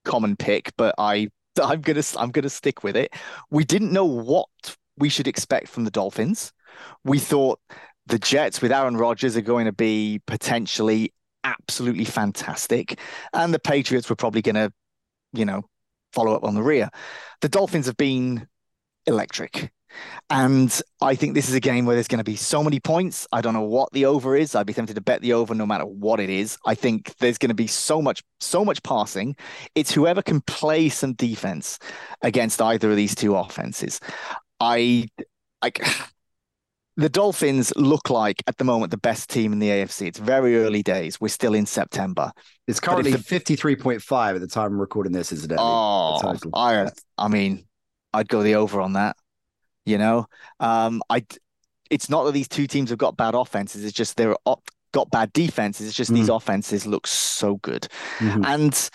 common 0.04 0.36
pick, 0.36 0.72
but 0.76 0.94
I 0.98 1.28
I'm 1.62 1.80
gonna 1.80 2.02
I'm 2.18 2.30
gonna 2.30 2.50
stick 2.50 2.82
with 2.84 2.96
it. 2.96 3.14
We 3.50 3.64
didn't 3.64 3.92
know 3.92 4.04
what 4.04 4.48
we 4.98 5.08
should 5.08 5.28
expect 5.28 5.68
from 5.68 5.84
the 5.84 5.90
Dolphins. 5.90 6.52
We 7.04 7.18
thought 7.18 7.60
the 8.06 8.18
Jets 8.18 8.62
with 8.62 8.72
Aaron 8.72 8.96
Rodgers 8.96 9.36
are 9.36 9.42
going 9.42 9.66
to 9.66 9.72
be 9.72 10.20
potentially 10.26 11.12
absolutely 11.46 12.04
fantastic. 12.04 12.98
And 13.32 13.54
the 13.54 13.58
Patriots 13.58 14.10
were 14.10 14.16
probably 14.16 14.42
going 14.42 14.56
to, 14.56 14.72
you 15.32 15.44
know, 15.44 15.62
follow 16.12 16.34
up 16.34 16.44
on 16.44 16.54
the 16.54 16.62
rear. 16.62 16.90
The 17.40 17.48
Dolphins 17.48 17.86
have 17.86 17.96
been 17.96 18.46
electric. 19.06 19.70
And 20.28 20.78
I 21.00 21.14
think 21.14 21.34
this 21.34 21.48
is 21.48 21.54
a 21.54 21.60
game 21.60 21.86
where 21.86 21.96
there's 21.96 22.08
going 22.08 22.18
to 22.18 22.24
be 22.24 22.36
so 22.36 22.62
many 22.62 22.80
points. 22.80 23.26
I 23.32 23.40
don't 23.40 23.54
know 23.54 23.62
what 23.62 23.90
the 23.92 24.04
over 24.04 24.36
is. 24.36 24.54
I'd 24.54 24.66
be 24.66 24.74
tempted 24.74 24.94
to 24.94 25.00
bet 25.00 25.22
the 25.22 25.32
over 25.32 25.54
no 25.54 25.64
matter 25.64 25.86
what 25.86 26.20
it 26.20 26.28
is. 26.28 26.58
I 26.66 26.74
think 26.74 27.16
there's 27.16 27.38
going 27.38 27.48
to 27.48 27.54
be 27.54 27.66
so 27.66 28.02
much, 28.02 28.22
so 28.40 28.64
much 28.64 28.82
passing. 28.82 29.36
It's 29.74 29.92
whoever 29.92 30.20
can 30.20 30.40
play 30.42 30.88
some 30.88 31.14
defense 31.14 31.78
against 32.22 32.60
either 32.60 32.90
of 32.90 32.96
these 32.96 33.14
two 33.14 33.36
offenses. 33.36 34.00
I, 34.60 35.06
I, 35.62 35.70
the 36.96 37.08
Dolphins 37.08 37.72
look 37.76 38.08
like 38.08 38.42
at 38.46 38.56
the 38.56 38.64
moment 38.64 38.90
the 38.90 38.96
best 38.96 39.28
team 39.28 39.52
in 39.52 39.58
the 39.58 39.68
AFC. 39.68 40.06
It's 40.06 40.18
very 40.18 40.56
early 40.56 40.82
days. 40.82 41.20
We're 41.20 41.28
still 41.28 41.54
in 41.54 41.66
September. 41.66 42.32
It's 42.66 42.80
currently 42.80 43.12
the, 43.12 43.18
53.5 43.18 44.34
at 44.34 44.40
the 44.40 44.46
time 44.46 44.72
I'm 44.72 44.80
recording 44.80 45.12
this, 45.12 45.30
isn't 45.32 45.52
it? 45.52 45.58
Oh, 45.60 46.36
I, 46.54 46.88
I 47.18 47.28
mean, 47.28 47.66
I'd 48.14 48.28
go 48.28 48.42
the 48.42 48.54
over 48.54 48.80
on 48.80 48.94
that. 48.94 49.16
You 49.84 49.98
know, 49.98 50.26
um, 50.58 51.02
I. 51.08 51.24
It's 51.88 52.10
not 52.10 52.24
that 52.24 52.32
these 52.32 52.48
two 52.48 52.66
teams 52.66 52.90
have 52.90 52.98
got 52.98 53.16
bad 53.16 53.36
offenses. 53.36 53.84
It's 53.84 53.92
just 53.92 54.16
they're 54.16 54.34
got 54.92 55.10
bad 55.10 55.32
defenses. 55.32 55.86
It's 55.86 55.96
just 55.96 56.10
mm. 56.10 56.14
these 56.14 56.28
offenses 56.28 56.84
look 56.84 57.06
so 57.06 57.56
good, 57.58 57.86
mm-hmm. 58.18 58.44
and 58.44 58.90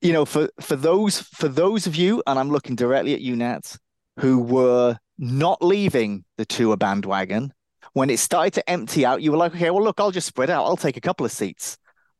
you 0.00 0.14
know, 0.14 0.24
for 0.24 0.48
for 0.60 0.76
those 0.76 1.20
for 1.20 1.48
those 1.48 1.86
of 1.86 1.94
you, 1.96 2.22
and 2.26 2.38
I'm 2.38 2.50
looking 2.50 2.76
directly 2.76 3.12
at 3.12 3.20
you, 3.20 3.36
Nat, 3.36 3.76
who 4.20 4.38
were 4.38 4.96
not 5.18 5.62
leaving 5.62 6.24
the 6.36 6.44
Tua 6.44 6.76
bandwagon. 6.76 7.52
When 7.94 8.10
it 8.10 8.18
started 8.18 8.54
to 8.54 8.70
empty 8.70 9.04
out, 9.04 9.22
you 9.22 9.30
were 9.32 9.36
like, 9.36 9.54
okay, 9.54 9.70
well, 9.70 9.82
look, 9.84 10.00
I'll 10.00 10.10
just 10.10 10.26
spread 10.26 10.50
out. 10.50 10.64
I'll 10.64 10.76
take 10.76 10.96
a 10.96 11.00
couple 11.00 11.26
of 11.26 11.32
seats. 11.32 11.76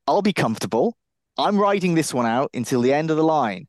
I'll 0.06 0.22
be 0.22 0.32
comfortable. 0.32 0.96
I'm 1.38 1.58
riding 1.58 1.94
this 1.94 2.12
one 2.12 2.26
out 2.26 2.50
until 2.52 2.82
the 2.82 2.92
end 2.92 3.10
of 3.10 3.16
the 3.16 3.24
line. 3.24 3.68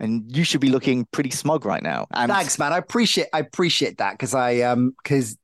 And 0.00 0.24
you 0.34 0.44
should 0.44 0.60
be 0.60 0.68
looking 0.68 1.06
pretty 1.10 1.30
smug 1.30 1.64
right 1.64 1.82
now. 1.82 2.06
And 2.12 2.30
thanks, 2.30 2.58
man. 2.58 2.72
I 2.72 2.78
appreciate 2.78 3.28
I 3.32 3.40
appreciate 3.40 3.98
that 3.98 4.12
because 4.12 4.32
I 4.32 4.60
um 4.60 4.94
because 5.02 5.36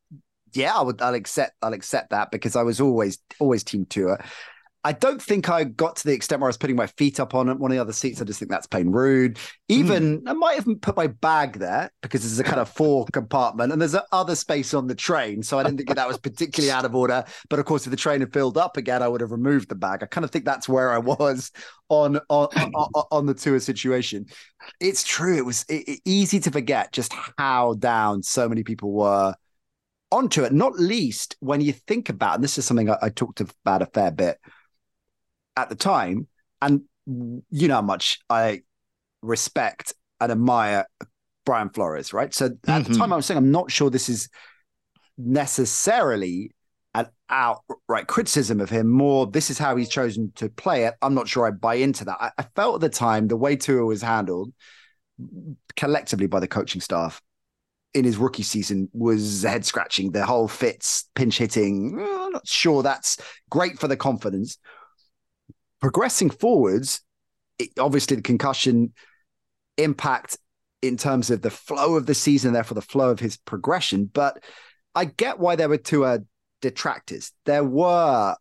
yeah, 0.53 0.75
I 0.75 0.83
would 0.83 1.03
I'll 1.03 1.14
accept 1.14 1.57
I'll 1.61 1.72
accept 1.72 2.11
that 2.11 2.31
because 2.31 2.55
I 2.55 2.62
was 2.62 2.81
always 2.81 3.18
always 3.41 3.64
team 3.64 3.85
Tua. 3.87 4.18
I 4.87 4.93
don't 4.93 5.20
think 5.20 5.49
I 5.49 5.64
got 5.64 5.97
to 5.97 6.05
the 6.07 6.12
extent 6.12 6.43
where 6.43 6.49
I 6.49 6.51
was 6.51 6.59
putting 6.59 6.76
my 6.76 6.87
feet 6.87 7.18
up 7.18 7.35
on 7.35 7.47
one 7.59 7.70
of 7.70 7.74
the 7.74 7.80
other 7.80 7.95
seats. 7.95 8.20
I 8.20 8.24
just 8.24 8.39
think 8.39 8.51
that's 8.51 8.66
plain 8.66 8.91
rude. 8.91 9.39
Even 9.68 10.20
mm. 10.20 10.28
I 10.28 10.35
might 10.35 10.57
have 10.57 10.66
put 10.82 10.95
my 10.95 11.07
bag 11.07 11.55
there 11.55 11.91
because 12.03 12.20
there's 12.20 12.39
a 12.39 12.45
kind 12.45 12.61
of 12.61 12.68
four 12.68 13.07
compartment 13.12 13.72
and 13.72 13.80
there's 13.80 13.97
other 14.12 14.35
space 14.35 14.74
on 14.74 14.87
the 14.87 14.95
train. 14.95 15.43
So 15.43 15.59
I 15.59 15.62
didn't 15.62 15.78
think 15.78 15.95
that 15.95 16.07
was 16.07 16.18
particularly 16.18 16.70
out 16.70 16.85
of 16.85 16.95
order. 16.95 17.24
But 17.49 17.61
of 17.61 17.64
course, 17.64 17.87
if 17.87 17.93
the 17.93 17.97
train 17.97 18.20
had 18.20 18.35
filled 18.35 18.59
up 18.59 18.76
again, 18.76 19.03
I 19.03 19.09
would 19.09 19.22
have 19.22 19.32
removed 19.32 19.70
the 19.70 19.74
bag. 19.74 20.03
I 20.03 20.07
kind 20.07 20.22
of 20.24 20.30
think 20.30 20.45
that's 20.45 20.68
where 20.68 20.93
I 20.93 20.99
was 20.99 21.51
on 21.89 22.20
on 22.28 22.49
on, 22.74 23.05
on 23.11 23.26
the 23.26 23.35
Tua 23.35 23.61
situation. 23.61 24.26
It's 24.80 25.03
true. 25.03 25.39
It 25.39 25.47
was 25.47 25.64
it, 25.70 25.89
it, 25.89 26.01
easy 26.05 26.41
to 26.41 26.51
forget 26.51 26.93
just 26.93 27.14
how 27.39 27.72
down 27.74 28.22
so 28.22 28.51
many 28.51 28.62
people 28.62 28.93
were 28.93 29.35
onto 30.12 30.45
it. 30.45 30.53
Not 30.53 30.78
least 30.78 31.37
when 31.41 31.62
you 31.62 31.72
think 31.72 32.11
about, 32.11 32.35
and 32.35 32.45
this 32.45 32.59
is 32.59 32.66
something 32.66 32.91
I, 32.91 32.99
I 33.01 33.09
talked 33.09 33.41
about 33.41 33.80
a 33.80 33.87
fair 33.87 34.11
bit 34.11 34.39
at 35.57 35.68
the 35.68 35.74
time, 35.74 36.26
and 36.61 36.82
you 37.07 37.68
know 37.68 37.74
how 37.74 37.82
much 37.82 38.20
I 38.28 38.62
respect 39.22 39.94
and 40.20 40.32
admire 40.32 40.86
Brian 41.44 41.70
Flores, 41.70 42.12
right? 42.12 42.32
So 42.32 42.46
at 42.46 42.62
mm-hmm. 42.62 42.92
the 42.92 42.98
time, 42.98 43.12
I 43.12 43.16
was 43.16 43.26
saying 43.26 43.38
I'm 43.38 43.50
not 43.50 43.70
sure 43.70 43.90
this 43.90 44.09
is 44.09 44.28
necessarily 45.18 46.52
an 46.94 47.09
outright 47.28 48.07
criticism 48.07 48.61
of 48.61 48.70
him. 48.70 48.88
More, 48.88 49.26
this 49.26 49.50
is 49.50 49.59
how 49.59 49.76
he's 49.76 49.88
chosen 49.88 50.32
to 50.36 50.48
play 50.48 50.84
it. 50.84 50.94
I'm 51.02 51.14
not 51.14 51.28
sure 51.28 51.46
I 51.46 51.50
buy 51.50 51.74
into 51.74 52.05
that. 52.07 52.16
I, 52.20 52.30
I 52.38 52.46
felt 52.55 52.76
at 52.76 52.80
the 52.80 52.88
time 52.88 53.28
the 53.28 53.36
way 53.36 53.57
Tua 53.57 53.84
was 53.84 54.02
handled 54.02 54.52
collectively 55.76 56.26
by 56.26 56.40
the 56.40 56.48
coaching 56.48 56.80
staff 56.80 57.20
in 57.94 58.05
his 58.05 58.16
rookie 58.16 58.42
season 58.42 58.88
was 58.92 59.42
head 59.42 59.64
scratching. 59.64 60.11
The 60.12 60.26
whole 60.26 60.48
Fitz, 60.48 61.09
pinch 61.14 61.38
hitting. 61.38 61.98
I'm 62.00 62.32
not 62.32 62.46
sure 62.46 62.82
that's 62.82 63.18
great 63.50 63.78
for 63.78 63.88
the 63.88 63.96
confidence 63.96 64.59
progressing 65.85 66.30
forwards, 66.30 67.03
it, 67.59 67.68
obviously 67.78 68.16
the 68.16 68.22
concussion 68.22 68.95
impact 69.76 70.39
in 70.80 70.97
terms 70.97 71.28
of 71.30 71.43
the 71.43 71.51
flow 71.51 71.97
of 71.97 72.07
the 72.07 72.14
season, 72.14 72.55
therefore 72.55 72.74
the 72.74 72.80
flow 72.80 73.11
of 73.11 73.20
his 73.20 73.37
progression. 73.37 74.07
But 74.07 74.43
I 74.95 75.05
get 75.05 75.39
why 75.39 75.57
there 75.57 75.68
were 75.68 75.76
two 75.76 76.07
uh, 76.07 76.20
detractors. 76.62 77.32
There 77.45 77.62
were 77.62 78.35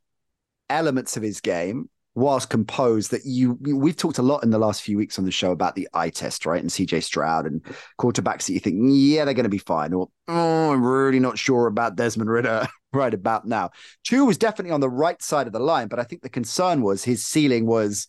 elements 0.70 1.18
of 1.18 1.24
his 1.24 1.42
game 1.42 1.90
whilst 2.16 2.50
composed 2.50 3.10
that 3.12 3.26
you 3.26 3.58
we've 3.62 3.98
talked 3.98 4.20
a 4.20 4.24
lot 4.24 4.44
in 4.44 4.52
the 4.52 4.60
last 4.60 4.84
few 4.84 4.98
weeks 4.98 5.18
on 5.18 5.26
the 5.26 5.32
show 5.32 5.52
about 5.52 5.76
the 5.76 5.88
eye 5.94 6.10
test, 6.10 6.46
right? 6.46 6.62
And 6.62 6.70
CJ 6.70 7.04
Stroud 7.04 7.46
and 7.46 7.64
quarterbacks 8.00 8.46
that 8.46 8.54
you 8.54 8.60
think, 8.60 8.78
yeah, 8.82 9.26
they're 9.26 9.34
going 9.34 9.44
to 9.46 9.50
be 9.50 9.58
fine, 9.58 9.94
or 9.94 10.10
oh, 10.28 10.72
I'm 10.72 10.86
really 10.86 11.20
not 11.20 11.38
sure 11.38 11.68
about 11.68 11.96
Desmond 11.96 12.30
Ridder 12.30 12.68
right 12.94 13.14
about 13.14 13.48
now. 13.48 13.72
Tua 14.04 14.26
was 14.26 14.38
definitely 14.38 14.72
on 14.72 14.82
the 14.82 14.90
right 14.90 15.22
side 15.22 15.48
of 15.48 15.54
the 15.54 15.60
line, 15.60 15.88
but 15.88 16.00
I 16.00 16.04
think 16.04 16.22
the 16.22 16.30
concern 16.30 16.82
was 16.82 17.04
his 17.04 17.26
ceiling 17.26 17.66
was 17.66 18.08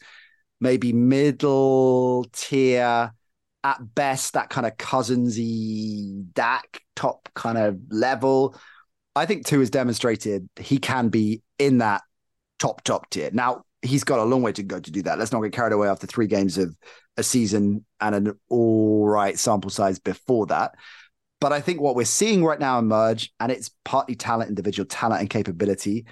maybe 0.60 0.92
middle 0.92 2.26
tier 2.32 3.12
at 3.64 3.94
best, 3.94 4.34
that 4.34 4.50
kind 4.50 4.66
of 4.66 4.76
Cousinsy 4.76 6.30
Dak 6.34 6.82
top 6.94 7.30
kind 7.34 7.56
of 7.56 7.78
level. 7.88 8.54
I 9.16 9.24
think 9.26 9.46
Tua 9.46 9.60
has 9.60 9.70
demonstrated 9.70 10.48
he 10.56 10.78
can 10.78 11.08
be 11.08 11.42
in 11.58 11.78
that 11.78 12.02
top 12.58 12.82
top 12.84 13.08
tier. 13.10 13.30
Now 13.32 13.63
he's 13.84 14.04
got 14.04 14.18
a 14.18 14.24
long 14.24 14.42
way 14.42 14.52
to 14.52 14.62
go 14.62 14.80
to 14.80 14.90
do 14.90 15.02
that. 15.02 15.18
Let's 15.18 15.32
not 15.32 15.42
get 15.42 15.52
carried 15.52 15.72
away 15.72 15.88
after 15.88 16.06
three 16.06 16.26
games 16.26 16.58
of 16.58 16.76
a 17.16 17.22
season 17.22 17.84
and 18.00 18.14
an 18.14 18.38
all 18.48 19.06
right 19.06 19.38
sample 19.38 19.70
size 19.70 19.98
before 19.98 20.46
that. 20.46 20.72
But 21.40 21.52
I 21.52 21.60
think 21.60 21.80
what 21.80 21.94
we're 21.94 22.06
seeing 22.06 22.42
right 22.44 22.58
now 22.58 22.78
emerge, 22.78 23.32
and 23.38 23.52
it's 23.52 23.70
partly 23.84 24.14
talent, 24.14 24.48
individual 24.48 24.86
talent 24.86 25.20
and 25.20 25.30
capability, 25.30 26.06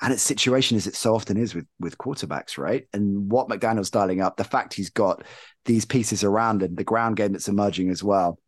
and 0.00 0.12
its 0.12 0.22
situation 0.22 0.78
as 0.78 0.86
it 0.86 0.96
so 0.96 1.14
often 1.14 1.36
is 1.36 1.54
with 1.54 1.66
with 1.78 1.98
quarterbacks, 1.98 2.56
right? 2.56 2.86
And 2.92 3.30
what 3.30 3.48
McDaniel's 3.48 3.90
dialing 3.90 4.22
up, 4.22 4.36
the 4.36 4.44
fact 4.44 4.72
he's 4.72 4.90
got 4.90 5.24
these 5.66 5.84
pieces 5.84 6.24
around 6.24 6.62
him, 6.62 6.74
the 6.74 6.84
ground 6.84 7.16
game 7.16 7.32
that's 7.32 7.48
emerging 7.48 7.90
as 7.90 8.02
well, 8.02 8.38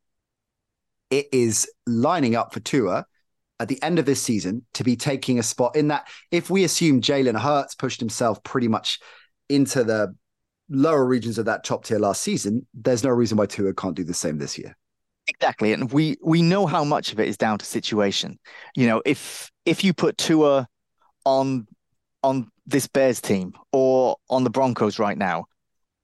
it 1.11 1.27
is 1.33 1.71
lining 1.87 2.35
up 2.35 2.55
for 2.55 2.61
Tua 2.61 3.05
at 3.61 3.69
the 3.69 3.83
end 3.83 3.99
of 3.99 4.07
this 4.07 4.21
season 4.21 4.65
to 4.75 4.85
be 4.85 4.97
taking 4.97 5.39
a 5.39 5.43
spot 5.43 5.77
in 5.77 5.89
that. 5.89 6.09
If 6.31 6.51
we 6.51 6.65
assume 6.65 7.01
Jalen 7.01 7.39
Hurts 7.39 7.75
pushed 7.75 8.01
himself 8.01 8.43
pretty 8.43 8.69
much 8.69 8.99
into 9.49 9.85
the 9.85 10.15
lower 10.69 11.05
regions 11.05 11.39
of 11.39 11.45
that 11.47 11.65
top 11.65 11.85
tier 11.85 11.99
last 11.99 12.23
season, 12.23 12.67
there's 12.75 13.05
no 13.05 13.11
reason 13.11 13.37
why 13.39 13.47
Tua 13.47 13.75
can't 13.75 13.95
do 13.95 14.05
the 14.05 14.15
same 14.15 14.39
this 14.39 14.59
year. 14.59 14.77
Exactly, 15.29 15.73
and 15.73 15.93
we 15.93 16.17
we 16.21 16.43
know 16.43 16.67
how 16.67 16.83
much 16.83 17.13
of 17.13 17.21
it 17.21 17.29
is 17.29 17.37
down 17.37 17.57
to 17.59 17.65
situation. 17.65 18.41
You 18.75 18.89
know, 18.89 19.03
if 19.07 19.53
if 19.65 19.85
you 19.85 19.95
put 19.95 20.19
Tua 20.19 20.67
on 21.25 21.69
on 22.25 22.51
this 22.67 22.89
Bears 22.89 23.21
team 23.21 23.53
or 23.73 24.17
on 24.29 24.43
the 24.45 24.51
Broncos 24.51 24.99
right 24.99 25.17
now, 25.17 25.45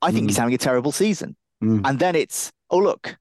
I 0.03 0.13
think 0.13 0.25
mm. 0.25 0.29
he's 0.29 0.37
having 0.37 0.55
a 0.55 0.59
terrible 0.59 0.93
season. 0.93 1.37
Mm. 1.63 1.83
And 1.85 1.99
then 1.99 2.15
it's, 2.15 2.53
oh, 2.71 2.79
look, 2.79 3.17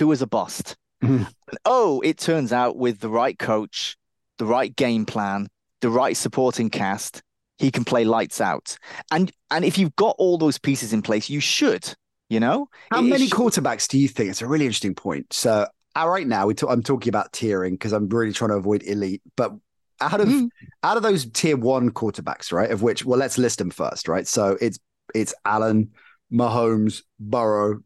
is 0.00 0.22
a 0.22 0.26
bust. 0.26 0.76
Oh, 1.64 2.00
it 2.00 2.18
turns 2.18 2.52
out 2.52 2.76
with 2.76 3.00
the 3.00 3.08
right 3.08 3.38
coach, 3.38 3.96
the 4.38 4.46
right 4.46 4.74
game 4.74 5.06
plan, 5.06 5.48
the 5.80 5.90
right 5.90 6.16
supporting 6.16 6.68
cast, 6.70 7.22
he 7.58 7.70
can 7.70 7.84
play 7.84 8.04
lights 8.04 8.40
out. 8.40 8.76
And 9.12 9.30
and 9.50 9.64
if 9.64 9.78
you've 9.78 9.94
got 9.96 10.16
all 10.18 10.36
those 10.38 10.58
pieces 10.58 10.92
in 10.92 11.02
place, 11.02 11.30
you 11.30 11.40
should, 11.40 11.94
you 12.28 12.40
know? 12.40 12.68
How 12.90 13.00
It- 13.00 13.08
many 13.08 13.28
quarterbacks 13.28 13.86
do 13.88 13.98
you 13.98 14.08
think? 14.08 14.30
It's 14.30 14.42
a 14.42 14.46
really 14.48 14.64
interesting 14.66 14.94
point. 14.94 15.32
So 15.32 15.66
uh, 15.96 16.08
right 16.08 16.26
now, 16.26 16.46
we 16.48 16.54
talk, 16.54 16.70
I'm 16.70 16.82
talking 16.82 17.08
about 17.08 17.32
tiering 17.32 17.72
because 17.72 17.92
I'm 17.92 18.08
really 18.08 18.32
trying 18.32 18.50
to 18.50 18.56
avoid 18.56 18.82
elite. 18.82 19.22
But 19.36 19.52
out 20.00 20.20
of 20.20 20.28
Mhm. 20.28 20.48
out 20.82 20.96
of 20.96 21.04
those 21.04 21.24
tier 21.30 21.56
one 21.56 21.90
quarterbacks, 21.90 22.52
right? 22.52 22.70
Of 22.70 22.82
which, 22.82 23.04
well, 23.04 23.18
let's 23.18 23.38
list 23.38 23.58
them 23.58 23.70
first, 23.70 24.08
right? 24.08 24.26
So 24.26 24.58
it's 24.60 24.78
it's 25.14 25.32
Allen, 25.44 25.92
Mahomes, 26.32 27.02
Burrow, 27.20 27.80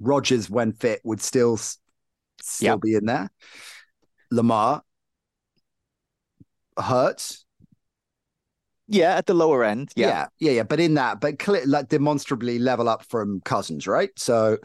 Rodgers 0.00 0.50
when 0.50 0.72
fit 0.72 1.00
would 1.04 1.22
still 1.22 1.58
still 2.44 2.74
Yep. 2.74 2.80
be 2.80 2.94
in 2.94 3.06
there. 3.06 3.30
Lamar, 4.30 4.82
Hurts, 6.78 7.44
Yeah, 8.86 9.16
at 9.16 9.26
the 9.26 9.34
lower 9.34 9.64
end. 9.64 9.90
Yeah. 9.96 10.06
yeah, 10.08 10.26
yeah, 10.40 10.52
yeah. 10.56 10.62
But 10.64 10.80
in 10.80 10.94
that, 10.94 11.20
but 11.20 11.38
clear, 11.38 11.64
like 11.66 11.88
demonstrably 11.88 12.58
level 12.58 12.88
up 12.88 13.04
from 13.04 13.40
Cousins, 13.44 13.86
right? 13.86 14.10
So 14.16 14.58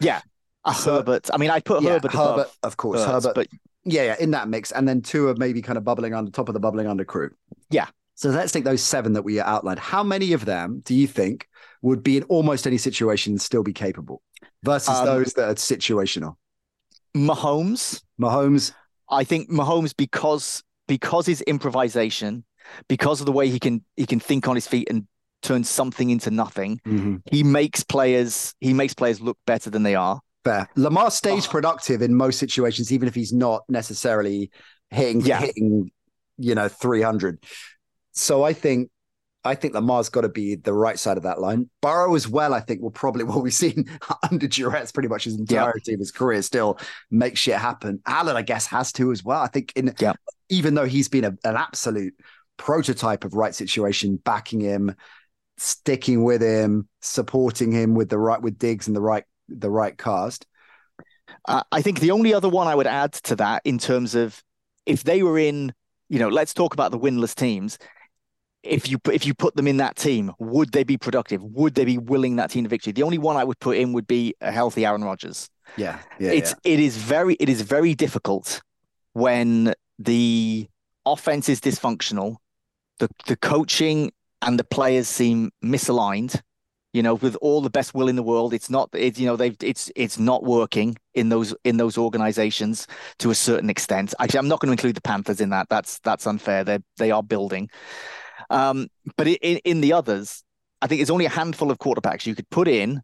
A 0.64 0.74
So- 0.74 0.96
Herbert. 0.96 1.30
I 1.32 1.38
mean, 1.38 1.50
I 1.50 1.60
put 1.60 1.82
yeah, 1.82 1.92
Herbert, 1.92 2.12
Herbert, 2.12 2.48
of 2.62 2.76
course, 2.76 3.00
Hurts, 3.00 3.24
Herbert, 3.24 3.34
but 3.34 3.46
Yeah, 3.84 4.02
yeah, 4.04 4.16
in 4.20 4.32
that 4.32 4.46
mix. 4.48 4.72
And 4.72 4.86
then 4.86 5.00
Tua 5.00 5.32
are 5.32 5.36
maybe 5.36 5.62
kind 5.62 5.78
of 5.78 5.84
bubbling 5.84 6.12
on 6.12 6.26
the 6.26 6.30
top 6.30 6.48
of 6.50 6.52
the 6.54 6.60
bubbling 6.60 6.86
under 6.86 7.02
crew. 7.04 7.30
Yeah. 7.70 7.86
So 8.14 8.28
let's 8.28 8.52
take 8.52 8.64
those 8.64 8.82
seven 8.82 9.14
that 9.14 9.22
we 9.22 9.40
outlined. 9.40 9.78
How 9.78 10.02
many 10.02 10.34
of 10.34 10.44
them 10.44 10.82
do 10.84 10.94
you 10.94 11.06
think 11.06 11.48
would 11.80 12.02
be 12.02 12.18
in 12.18 12.24
almost 12.24 12.66
any 12.66 12.76
situation 12.76 13.32
and 13.32 13.40
still 13.40 13.62
be 13.62 13.72
capable 13.72 14.20
versus 14.62 14.98
Um, 14.98 15.06
those 15.06 15.32
that 15.34 15.48
are 15.48 15.54
situational? 15.54 16.34
Mahomes. 17.16 18.02
Mahomes, 18.20 18.72
I 19.10 19.24
think 19.24 19.50
Mahomes 19.50 19.94
because 19.96 20.62
because 20.88 21.26
his 21.26 21.40
improvisation, 21.42 22.44
because 22.88 23.20
of 23.20 23.26
the 23.26 23.32
way 23.32 23.48
he 23.48 23.58
can 23.58 23.84
he 23.96 24.06
can 24.06 24.20
think 24.20 24.46
on 24.48 24.54
his 24.54 24.66
feet 24.66 24.88
and 24.90 25.06
turn 25.42 25.64
something 25.64 26.10
into 26.10 26.30
nothing, 26.30 26.80
mm-hmm. 26.86 27.16
he 27.30 27.42
makes 27.42 27.82
players 27.84 28.54
he 28.60 28.72
makes 28.74 28.94
players 28.94 29.20
look 29.20 29.38
better 29.46 29.70
than 29.70 29.82
they 29.82 29.94
are. 29.94 30.20
fair. 30.44 30.68
Lamar 30.76 31.10
stays 31.10 31.44
Oh. 31.46 31.48
Ah. 31.48 31.52
productive 31.52 32.02
in 32.02 32.14
most 32.14 32.38
situations, 32.38 32.92
even 32.92 33.08
if 33.08 33.14
he's 33.14 33.32
not 33.32 33.62
necessarily 33.68 34.50
hitting, 34.90 35.20
Yeah. 35.20 35.40
hitting, 35.40 35.90
you 36.38 36.54
know, 36.54 36.68
300. 36.68 37.42
So 38.12 38.42
I 38.42 38.52
think. 38.52 38.90
I 39.44 39.54
think 39.54 39.74
Lamar's 39.74 40.10
got 40.10 40.20
to 40.22 40.28
be 40.28 40.54
the 40.56 40.72
right 40.72 40.98
side 40.98 41.16
of 41.16 41.22
that 41.22 41.40
line. 41.40 41.70
Burrow 41.80 42.14
as 42.14 42.28
well, 42.28 42.52
I 42.52 42.60
think, 42.60 42.82
will 42.82 42.90
probably 42.90 43.24
what 43.30 43.42
we've 43.42 43.54
seen 43.54 43.86
under 44.30 44.46
duress 44.46 44.92
pretty 44.92 45.08
much 45.08 45.24
his 45.24 45.38
entirety 45.38 45.94
of 45.94 46.00
his 46.00 46.12
career 46.12 46.42
still 46.42 46.78
make 47.10 47.36
shit 47.36 47.56
happen. 47.56 48.00
Allen, 48.06 48.36
I 48.36 48.42
guess, 48.42 48.66
has 48.66 48.92
to 48.92 49.12
as 49.12 49.24
well. 49.24 49.40
I 49.42 49.48
think 49.48 49.72
in 49.76 49.94
Yeah. 49.98 50.12
even 50.48 50.74
though 50.74 50.84
he's 50.84 51.08
been 51.08 51.24
a, 51.24 51.36
an 51.44 51.56
absolute 51.56 52.14
prototype 52.56 53.24
of 53.24 53.34
right 53.34 53.54
situation, 53.54 54.16
backing 54.16 54.60
him, 54.60 54.94
sticking 55.56 56.22
with 56.22 56.42
him, 56.42 56.88
supporting 57.00 57.72
him 57.72 57.94
with 57.94 58.10
the 58.10 58.18
right 58.18 58.40
with 58.40 58.58
Diggs 58.58 58.86
and 58.86 58.96
the 58.96 59.00
right 59.00 59.24
the 59.48 59.70
right 59.70 59.96
cast. 59.96 60.46
Uh, 61.48 61.62
I 61.72 61.82
think 61.82 62.00
the 62.00 62.10
only 62.10 62.34
other 62.34 62.48
one 62.48 62.66
I 62.68 62.74
would 62.74 62.86
add 62.86 63.12
to 63.14 63.36
that 63.36 63.62
in 63.64 63.78
terms 63.78 64.14
of 64.14 64.42
if 64.86 65.04
they 65.04 65.22
were 65.22 65.38
in, 65.38 65.72
you 66.08 66.18
know, 66.18 66.28
let's 66.28 66.52
talk 66.54 66.74
about 66.74 66.90
the 66.90 66.98
winless 66.98 67.34
teams. 67.34 67.78
If 68.62 68.90
you 68.90 68.98
if 69.10 69.24
you 69.24 69.32
put 69.32 69.56
them 69.56 69.66
in 69.66 69.78
that 69.78 69.96
team, 69.96 70.32
would 70.38 70.72
they 70.72 70.84
be 70.84 70.98
productive? 70.98 71.42
Would 71.42 71.74
they 71.74 71.84
be 71.84 71.96
willing 71.98 72.36
that 72.36 72.50
team 72.50 72.64
to 72.64 72.70
victory? 72.70 72.92
The 72.92 73.02
only 73.02 73.18
one 73.18 73.36
I 73.36 73.44
would 73.44 73.58
put 73.58 73.78
in 73.78 73.92
would 73.94 74.06
be 74.06 74.34
a 74.40 74.52
healthy 74.52 74.84
Aaron 74.84 75.02
Rodgers. 75.02 75.48
Yeah, 75.76 75.98
yeah, 76.18 76.32
it's 76.32 76.54
it 76.64 76.78
is 76.80 76.96
very 76.96 77.36
it 77.40 77.48
is 77.48 77.62
very 77.62 77.94
difficult 77.94 78.60
when 79.12 79.72
the 79.98 80.68
offense 81.06 81.48
is 81.48 81.60
dysfunctional, 81.60 82.36
the 82.98 83.08
the 83.26 83.36
coaching 83.36 84.12
and 84.42 84.58
the 84.58 84.64
players 84.64 85.08
seem 85.08 85.50
misaligned. 85.64 86.40
You 86.92 87.04
know, 87.04 87.14
with 87.14 87.36
all 87.40 87.60
the 87.60 87.70
best 87.70 87.94
will 87.94 88.08
in 88.08 88.16
the 88.16 88.22
world, 88.22 88.52
it's 88.52 88.68
not. 88.68 88.90
It's 88.94 89.18
you 89.18 89.26
know 89.26 89.36
they've 89.36 89.56
it's 89.62 89.92
it's 89.94 90.18
not 90.18 90.42
working 90.42 90.96
in 91.14 91.28
those 91.28 91.54
in 91.62 91.76
those 91.76 91.96
organizations 91.96 92.88
to 93.18 93.30
a 93.30 93.34
certain 93.34 93.70
extent. 93.70 94.12
Actually, 94.18 94.40
I'm 94.40 94.48
not 94.48 94.58
going 94.58 94.68
to 94.68 94.72
include 94.72 94.96
the 94.96 95.00
Panthers 95.00 95.40
in 95.40 95.50
that. 95.50 95.68
That's 95.68 96.00
that's 96.00 96.26
unfair. 96.26 96.64
They 96.64 96.80
they 96.98 97.12
are 97.12 97.22
building, 97.22 97.70
um, 98.50 98.88
but 99.16 99.26
in 99.26 99.58
in 99.64 99.80
the 99.80 99.92
others, 99.92 100.44
I 100.82 100.86
think 100.86 101.00
it's 101.00 101.10
only 101.10 101.26
a 101.26 101.30
handful 101.30 101.70
of 101.70 101.78
quarterbacks 101.78 102.26
you 102.26 102.34
could 102.34 102.48
put 102.50 102.68
in, 102.68 103.00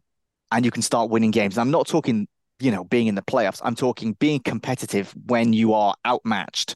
and 0.51 0.63
you 0.63 0.71
can 0.71 0.81
start 0.81 1.09
winning 1.09 1.31
games. 1.31 1.57
I'm 1.57 1.71
not 1.71 1.87
talking 1.87 2.27
you 2.59 2.71
know, 2.71 2.83
being 2.83 3.07
in 3.07 3.15
the 3.15 3.21
playoffs. 3.21 3.61
I'm 3.63 3.75
talking 3.75 4.13
being 4.13 4.39
competitive 4.39 5.13
when 5.25 5.53
you 5.53 5.73
are 5.73 5.95
outmatched. 6.05 6.75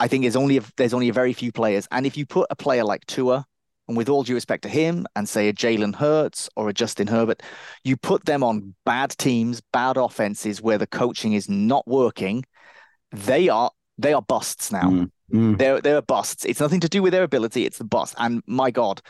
I 0.00 0.08
think 0.08 0.22
there's 0.22 0.36
only 0.36 0.58
a, 0.58 0.62
there's 0.76 0.94
only 0.94 1.08
a 1.08 1.12
very 1.12 1.32
few 1.32 1.50
players, 1.50 1.88
and 1.90 2.06
if 2.06 2.16
you 2.16 2.26
put 2.26 2.46
a 2.50 2.56
player 2.56 2.84
like 2.84 3.04
Tua, 3.06 3.44
and 3.88 3.96
with 3.96 4.08
all 4.08 4.22
due 4.22 4.34
respect 4.34 4.62
to 4.62 4.68
him, 4.68 5.06
and 5.16 5.28
say 5.28 5.48
a 5.48 5.52
Jalen 5.52 5.94
Hurts 5.94 6.48
or 6.56 6.68
a 6.68 6.74
Justin 6.74 7.06
Herbert, 7.06 7.42
you 7.84 7.96
put 7.96 8.26
them 8.26 8.44
on 8.44 8.74
bad 8.84 9.10
teams, 9.18 9.62
bad 9.72 9.96
offenses 9.96 10.60
where 10.60 10.78
the 10.78 10.86
coaching 10.86 11.32
is 11.32 11.48
not 11.48 11.86
working. 11.88 12.44
They 13.12 13.48
are 13.48 13.70
they 13.96 14.12
are 14.12 14.22
busts 14.22 14.70
now. 14.70 14.90
Mm, 14.90 15.10
mm. 15.32 15.58
They're 15.58 15.80
they're 15.80 16.02
busts. 16.02 16.44
It's 16.44 16.60
nothing 16.60 16.80
to 16.80 16.88
do 16.88 17.02
with 17.02 17.12
their 17.12 17.24
ability. 17.24 17.64
It's 17.66 17.78
the 17.78 17.84
bust. 17.84 18.14
And 18.18 18.42
my 18.46 18.70
God, 18.70 19.00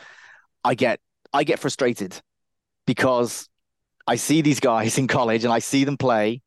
I 0.63 0.75
get 0.75 0.99
I 1.33 1.43
get 1.43 1.59
frustrated 1.59 2.21
because 2.87 3.47
I 4.07 4.15
see 4.15 4.41
these 4.41 4.59
guys 4.59 4.97
in 4.99 5.07
college 5.07 5.43
and 5.43 5.53
I 5.53 5.59
see 5.59 5.83
them 5.83 5.97
play 5.97 6.41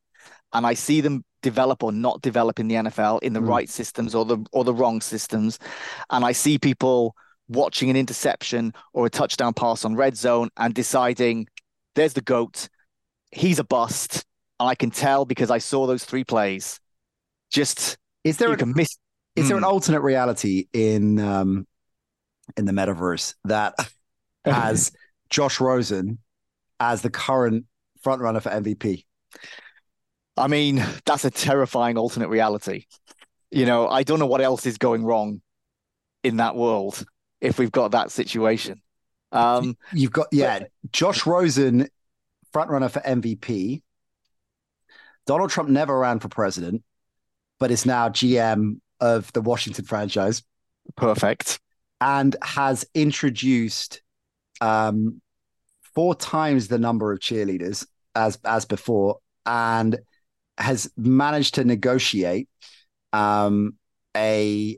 and 0.53 0.65
I 0.65 0.73
see 0.75 1.01
them 1.01 1.23
develop 1.41 1.83
or 1.83 1.91
not 1.91 2.21
develop 2.21 2.59
in 2.59 2.67
the 2.67 2.75
NFL 2.75 3.19
in 3.21 3.33
the 3.33 3.41
Mm. 3.41 3.47
right 3.49 3.69
systems 3.69 4.15
or 4.15 4.25
the 4.25 4.37
or 4.51 4.63
the 4.63 4.73
wrong 4.73 5.01
systems. 5.01 5.59
And 6.09 6.25
I 6.25 6.31
see 6.33 6.57
people 6.57 7.15
watching 7.49 7.89
an 7.89 7.95
interception 7.97 8.73
or 8.93 9.05
a 9.05 9.09
touchdown 9.09 9.53
pass 9.53 9.85
on 9.85 9.95
red 9.95 10.15
zone 10.17 10.49
and 10.57 10.73
deciding 10.73 11.47
there's 11.95 12.13
the 12.13 12.21
goat. 12.21 12.69
He's 13.31 13.59
a 13.59 13.63
bust. 13.63 14.25
And 14.59 14.69
I 14.69 14.75
can 14.75 14.91
tell 14.91 15.25
because 15.25 15.51
I 15.51 15.57
saw 15.57 15.87
those 15.87 16.05
three 16.05 16.23
plays. 16.23 16.79
Just 17.51 17.97
Is 18.23 18.37
there 18.37 18.49
you 18.49 18.55
a, 18.55 18.57
can 18.57 18.73
miss 18.75 18.97
is 19.35 19.47
there 19.47 19.57
an 19.57 19.63
Mm. 19.63 19.67
alternate 19.67 20.01
reality 20.01 20.67
in 20.73 21.19
um 21.19 21.67
in 22.57 22.65
the 22.65 22.71
metaverse 22.71 23.35
that 23.45 23.75
has 24.45 24.91
Josh 25.29 25.59
Rosen 25.59 26.19
as 26.79 27.01
the 27.01 27.09
current 27.09 27.65
front 28.01 28.21
runner 28.21 28.39
for 28.39 28.49
MVP? 28.49 29.05
I 30.35 30.47
mean, 30.47 30.83
that's 31.05 31.25
a 31.25 31.31
terrifying 31.31 31.97
alternate 31.97 32.29
reality. 32.29 32.85
You 33.51 33.65
know, 33.65 33.87
I 33.87 34.03
don't 34.03 34.19
know 34.19 34.25
what 34.25 34.41
else 34.41 34.65
is 34.65 34.77
going 34.77 35.03
wrong 35.03 35.41
in 36.23 36.37
that 36.37 36.55
world 36.55 37.05
if 37.39 37.59
we've 37.59 37.71
got 37.71 37.91
that 37.91 38.11
situation. 38.11 38.81
Um, 39.31 39.77
You've 39.91 40.11
got 40.11 40.27
yeah, 40.31 40.63
Josh 40.91 41.25
Rosen, 41.25 41.87
front 42.51 42.69
runner 42.71 42.89
for 42.89 42.99
MVP. 43.01 43.83
Donald 45.25 45.49
Trump 45.49 45.69
never 45.69 45.97
ran 45.97 46.19
for 46.19 46.29
president, 46.29 46.83
but 47.59 47.71
is 47.71 47.85
now 47.85 48.09
GM 48.09 48.79
of 49.03 49.31
the 49.33 49.41
Washington 49.41 49.83
franchise 49.83 50.43
perfect. 50.95 51.59
and 51.99 52.37
has 52.41 52.85
introduced 52.95 54.01
um, 54.61 55.21
four 55.93 56.15
times 56.15 56.69
the 56.69 56.79
number 56.79 57.11
of 57.11 57.19
cheerleaders 57.19 57.85
as 58.15 58.39
as 58.45 58.63
before, 58.63 59.17
and 59.45 59.99
has 60.57 60.89
managed 60.95 61.55
to 61.55 61.65
negotiate 61.65 62.47
um, 63.11 63.73
a 64.15 64.77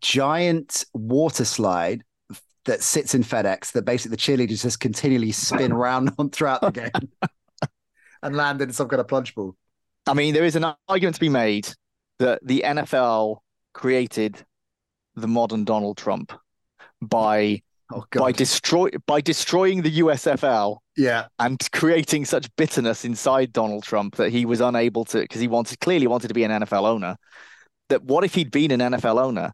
giant 0.00 0.84
water 0.94 1.44
slide 1.44 2.04
that 2.64 2.80
sits 2.82 3.14
in 3.14 3.24
FedEx 3.24 3.72
that 3.72 3.84
basically 3.84 4.14
the 4.14 4.22
cheerleaders 4.22 4.62
just 4.62 4.78
continually 4.78 5.32
spin 5.32 5.72
around 5.78 6.12
on 6.18 6.30
throughout 6.30 6.60
the 6.60 6.70
game 6.70 6.90
and 8.22 8.36
land 8.36 8.60
in 8.60 8.72
some 8.72 8.86
kind 8.88 9.00
of 9.00 9.08
plunge 9.08 9.34
pool. 9.34 9.56
I 10.06 10.14
mean, 10.14 10.32
there 10.32 10.44
is 10.44 10.54
an 10.54 10.66
argument 10.86 11.16
to 11.16 11.20
be 11.20 11.28
made 11.28 11.68
that 12.20 12.40
the 12.44 12.62
NFL 12.64 13.38
created 13.74 14.44
the 15.14 15.28
modern 15.28 15.64
Donald 15.64 15.96
Trump 15.96 16.32
by 17.00 17.62
Oh 17.90 18.04
by 18.14 18.32
destroy 18.32 18.90
by 19.06 19.22
destroying 19.22 19.80
the 19.80 20.00
USFL 20.00 20.78
yeah, 20.96 21.28
and 21.38 21.58
creating 21.72 22.26
such 22.26 22.54
bitterness 22.56 23.02
inside 23.02 23.50
Donald 23.50 23.82
Trump 23.82 24.16
that 24.16 24.30
he 24.30 24.44
was 24.44 24.60
unable 24.60 25.06
to 25.06 25.20
because 25.20 25.40
he 25.40 25.48
wanted 25.48 25.80
clearly 25.80 26.06
wanted 26.06 26.28
to 26.28 26.34
be 26.34 26.44
an 26.44 26.50
NFL 26.50 26.86
owner. 26.86 27.16
That 27.88 28.04
what 28.04 28.24
if 28.24 28.34
he'd 28.34 28.50
been 28.50 28.72
an 28.72 28.80
NFL 28.80 29.18
owner? 29.18 29.52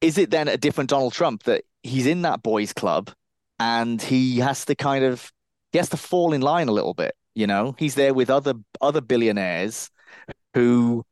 Is 0.00 0.18
it 0.18 0.32
then 0.32 0.48
a 0.48 0.56
different 0.56 0.90
Donald 0.90 1.12
Trump 1.12 1.44
that 1.44 1.62
he's 1.84 2.06
in 2.06 2.22
that 2.22 2.42
boys 2.42 2.72
club 2.72 3.12
and 3.60 4.02
he 4.02 4.38
has 4.38 4.64
to 4.64 4.74
kind 4.74 5.04
of 5.04 5.30
he 5.70 5.78
has 5.78 5.90
to 5.90 5.96
fall 5.96 6.32
in 6.32 6.40
line 6.40 6.66
a 6.66 6.72
little 6.72 6.94
bit, 6.94 7.14
you 7.36 7.46
know? 7.46 7.76
He's 7.78 7.94
there 7.94 8.14
with 8.14 8.30
other 8.30 8.54
other 8.80 9.00
billionaires 9.00 9.90
who 10.54 11.04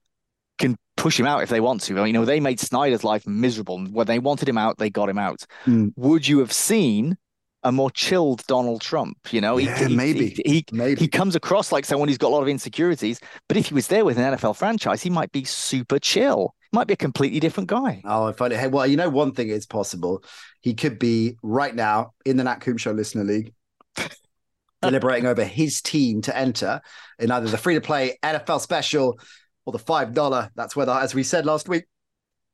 push 0.97 1.18
him 1.18 1.26
out 1.26 1.43
if 1.43 1.49
they 1.49 1.61
want 1.61 1.80
to. 1.82 2.05
You 2.05 2.12
know, 2.12 2.24
they 2.24 2.40
made 2.40 2.61
Snyder's 2.61 3.05
life 3.05 3.26
miserable. 3.26 3.84
When 3.84 4.07
they 4.07 4.18
wanted 4.18 4.49
him 4.49 4.59
out, 4.59 4.78
they 4.78 4.90
got 4.90 5.09
him 5.09 5.18
out. 5.18 5.45
Mm. 5.66 5.93
Would 5.97 6.26
you 6.26 6.38
have 6.40 6.53
seen 6.53 7.16
a 7.64 7.72
more 7.72 7.90
chilled 7.90 8.45
Donald 8.47 8.80
Trump. 8.80 9.16
You 9.30 9.40
know, 9.40 9.59
Yeah, 9.59 9.88
he, 9.88 9.95
maybe. 9.95 10.30
he, 10.30 10.43
he, 10.45 10.64
Maybe. 10.72 11.01
he 11.01 11.09
comes 11.09 11.36
across 11.36 11.72
like 11.72 11.84
someone 11.84 12.09
who's 12.09 12.18
got 12.18 12.28
a 12.28 12.34
lot 12.34 12.43
of 12.43 12.49
insecurities. 12.49 13.20
But 13.49 13.57
if 13.57 13.66
he 13.66 13.74
was 13.74 13.86
there 13.86 14.05
with 14.05 14.18
an 14.18 14.34
NFL 14.34 14.57
franchise, 14.57 15.03
he 15.03 15.11
might 15.11 15.32
be 15.32 15.45
super 15.45 15.99
chill. 15.99 16.55
Might 16.72 16.86
be 16.86 16.95
a 16.95 16.97
completely 16.97 17.38
different 17.38 17.68
guy. 17.68 18.01
Oh, 18.05 18.32
I. 18.38 18.49
Hey, 18.49 18.66
well, 18.66 18.86
you 18.86 18.97
know, 18.97 19.11
one 19.11 19.32
thing 19.32 19.49
is 19.49 19.66
possible. 19.66 20.24
He 20.61 20.74
could 20.74 20.99
be 20.99 21.36
right 21.43 21.74
now 21.74 22.12
in 22.24 22.36
the 22.36 22.45
Nat 22.45 22.57
Coombs 22.57 22.80
Show 22.80 22.93
Listener 22.93 23.24
League, 23.24 23.53
deliberating 24.82 25.26
over 25.26 25.45
his 25.45 25.82
team 25.82 26.22
to 26.22 26.36
enter 26.36 26.80
in 27.18 27.30
either 27.30 27.49
the 27.49 27.59
free 27.59 27.74
to 27.74 27.80
play 27.82 28.18
NFL 28.22 28.61
special 28.62 29.18
or 29.64 29.72
the 29.72 29.78
five 29.78 30.14
dollar. 30.14 30.50
That's 30.54 30.74
where 30.76 30.86
the, 30.86 30.92
as 30.94 31.14
we 31.14 31.22
said 31.22 31.46
last 31.46 31.68
week, 31.68 31.84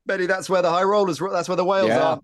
Benny. 0.07 0.27
That's 0.27 0.49
where 0.51 0.63
the 0.63 0.71
high 0.71 0.83
rollers. 0.85 1.19
That's 1.19 1.49
where 1.49 1.57
the 1.57 1.65
whales 1.65 1.89
Yeah. 1.89 2.03
are. 2.03 2.21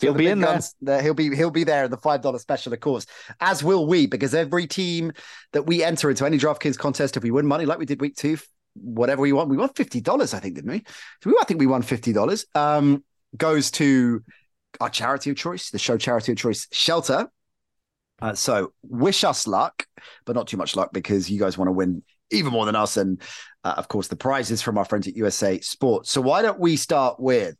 He'll 0.00 0.12
be 0.14 0.26
in 0.26 0.40
there. 0.40 0.52
guns- 0.54 0.74
there. 0.80 1.00
He'll 1.00 1.14
be 1.14 1.34
he'll 1.34 1.50
be 1.50 1.64
there 1.64 1.84
in 1.84 1.90
the 1.90 1.96
five 1.96 2.20
dollar 2.20 2.38
special, 2.38 2.72
of 2.72 2.80
course. 2.80 3.06
As 3.40 3.64
will 3.64 3.86
we, 3.86 4.06
because 4.06 4.34
every 4.34 4.66
team 4.66 5.12
that 5.52 5.62
we 5.62 5.82
enter 5.82 6.10
into 6.10 6.26
any 6.26 6.38
DraftKings 6.38 6.76
contest, 6.76 7.16
if 7.16 7.22
we 7.22 7.30
win 7.30 7.46
money 7.46 7.64
like 7.64 7.78
we 7.78 7.86
did 7.86 8.00
week 8.00 8.16
two, 8.16 8.36
whatever 8.74 9.22
we 9.22 9.32
want, 9.32 9.48
we 9.48 9.56
won 9.56 9.70
fifty 9.70 10.00
dollars, 10.02 10.34
I 10.34 10.40
think, 10.40 10.56
didn't 10.56 10.70
we? 10.70 10.82
So 11.22 11.30
we 11.30 11.36
I 11.40 11.44
think 11.44 11.60
we 11.60 11.66
won 11.66 11.80
fifty 11.82 12.12
dollars. 12.12 12.44
Um, 12.54 13.04
goes 13.36 13.70
to 13.72 14.22
our 14.80 14.90
charity 14.90 15.30
of 15.30 15.36
choice, 15.36 15.70
the 15.70 15.78
show 15.78 15.96
charity 15.96 16.32
of 16.32 16.38
choice, 16.38 16.66
Shelter. 16.72 17.28
Uh, 18.20 18.34
so 18.34 18.72
wish 18.82 19.24
us 19.24 19.46
luck, 19.46 19.86
but 20.26 20.34
not 20.36 20.48
too 20.48 20.56
much 20.56 20.74
luck 20.76 20.90
because 20.92 21.30
you 21.30 21.38
guys 21.38 21.56
want 21.56 21.68
to 21.68 21.72
win 21.72 22.02
even 22.30 22.52
more 22.52 22.66
than 22.66 22.76
us, 22.76 22.96
and 22.96 23.20
uh, 23.64 23.74
of 23.76 23.88
course 23.88 24.08
the 24.08 24.16
prizes 24.16 24.62
from 24.62 24.78
our 24.78 24.84
friends 24.84 25.06
at 25.06 25.16
USA 25.16 25.60
Sports. 25.60 26.10
So 26.10 26.20
why 26.20 26.42
don't 26.42 26.60
we 26.60 26.76
start 26.76 27.16
with, 27.18 27.56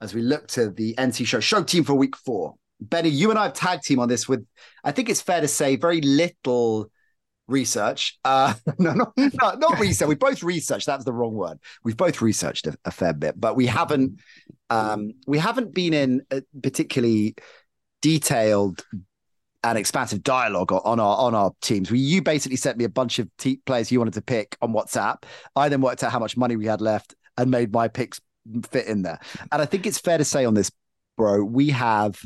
as 0.00 0.14
we 0.14 0.22
look 0.22 0.48
to 0.48 0.70
the 0.70 0.94
NC 0.96 1.26
show 1.26 1.40
show 1.40 1.62
team 1.62 1.84
for 1.84 1.94
week 1.94 2.16
four? 2.16 2.54
Benny, 2.80 3.08
you 3.08 3.30
and 3.30 3.38
I 3.38 3.44
have 3.44 3.54
tag 3.54 3.80
team 3.80 3.98
on 3.98 4.08
this 4.08 4.28
with, 4.28 4.46
I 4.84 4.92
think 4.92 5.08
it's 5.08 5.22
fair 5.22 5.40
to 5.40 5.48
say, 5.48 5.76
very 5.76 6.00
little 6.00 6.90
research. 7.48 8.18
Uh, 8.24 8.54
no, 8.78 8.92
not, 8.92 9.12
not, 9.16 9.58
not 9.58 9.80
research. 9.80 10.08
We 10.08 10.14
both 10.14 10.42
researched. 10.42 10.86
That's 10.86 11.04
the 11.04 11.12
wrong 11.12 11.34
word. 11.34 11.58
We've 11.84 11.96
both 11.96 12.20
researched 12.20 12.66
a, 12.66 12.76
a 12.84 12.90
fair 12.90 13.12
bit, 13.12 13.40
but 13.40 13.56
we 13.56 13.66
haven't. 13.66 14.20
Um, 14.68 15.12
we 15.26 15.38
haven't 15.38 15.74
been 15.74 15.94
in 15.94 16.22
a 16.30 16.42
particularly 16.62 17.36
detailed 18.02 18.84
and 19.66 19.78
expansive 19.78 20.22
dialogue 20.22 20.72
on 20.72 20.80
on 20.84 21.00
our 21.00 21.16
on 21.16 21.34
our 21.34 21.52
teams. 21.60 21.90
We, 21.90 21.98
you 21.98 22.22
basically 22.22 22.56
sent 22.56 22.78
me 22.78 22.84
a 22.84 22.88
bunch 22.88 23.18
of 23.18 23.28
te- 23.36 23.60
players 23.66 23.90
you 23.90 23.98
wanted 23.98 24.14
to 24.14 24.22
pick 24.22 24.56
on 24.62 24.72
WhatsApp. 24.72 25.24
I 25.54 25.68
then 25.68 25.80
worked 25.80 26.02
out 26.02 26.12
how 26.12 26.20
much 26.20 26.36
money 26.36 26.56
we 26.56 26.66
had 26.66 26.80
left 26.80 27.14
and 27.36 27.50
made 27.50 27.72
my 27.72 27.88
picks 27.88 28.20
fit 28.70 28.86
in 28.86 29.02
there. 29.02 29.18
And 29.50 29.60
I 29.60 29.66
think 29.66 29.86
it's 29.86 29.98
fair 29.98 30.18
to 30.18 30.24
say 30.24 30.44
on 30.44 30.54
this, 30.54 30.70
bro, 31.16 31.42
we 31.42 31.70
have 31.70 32.20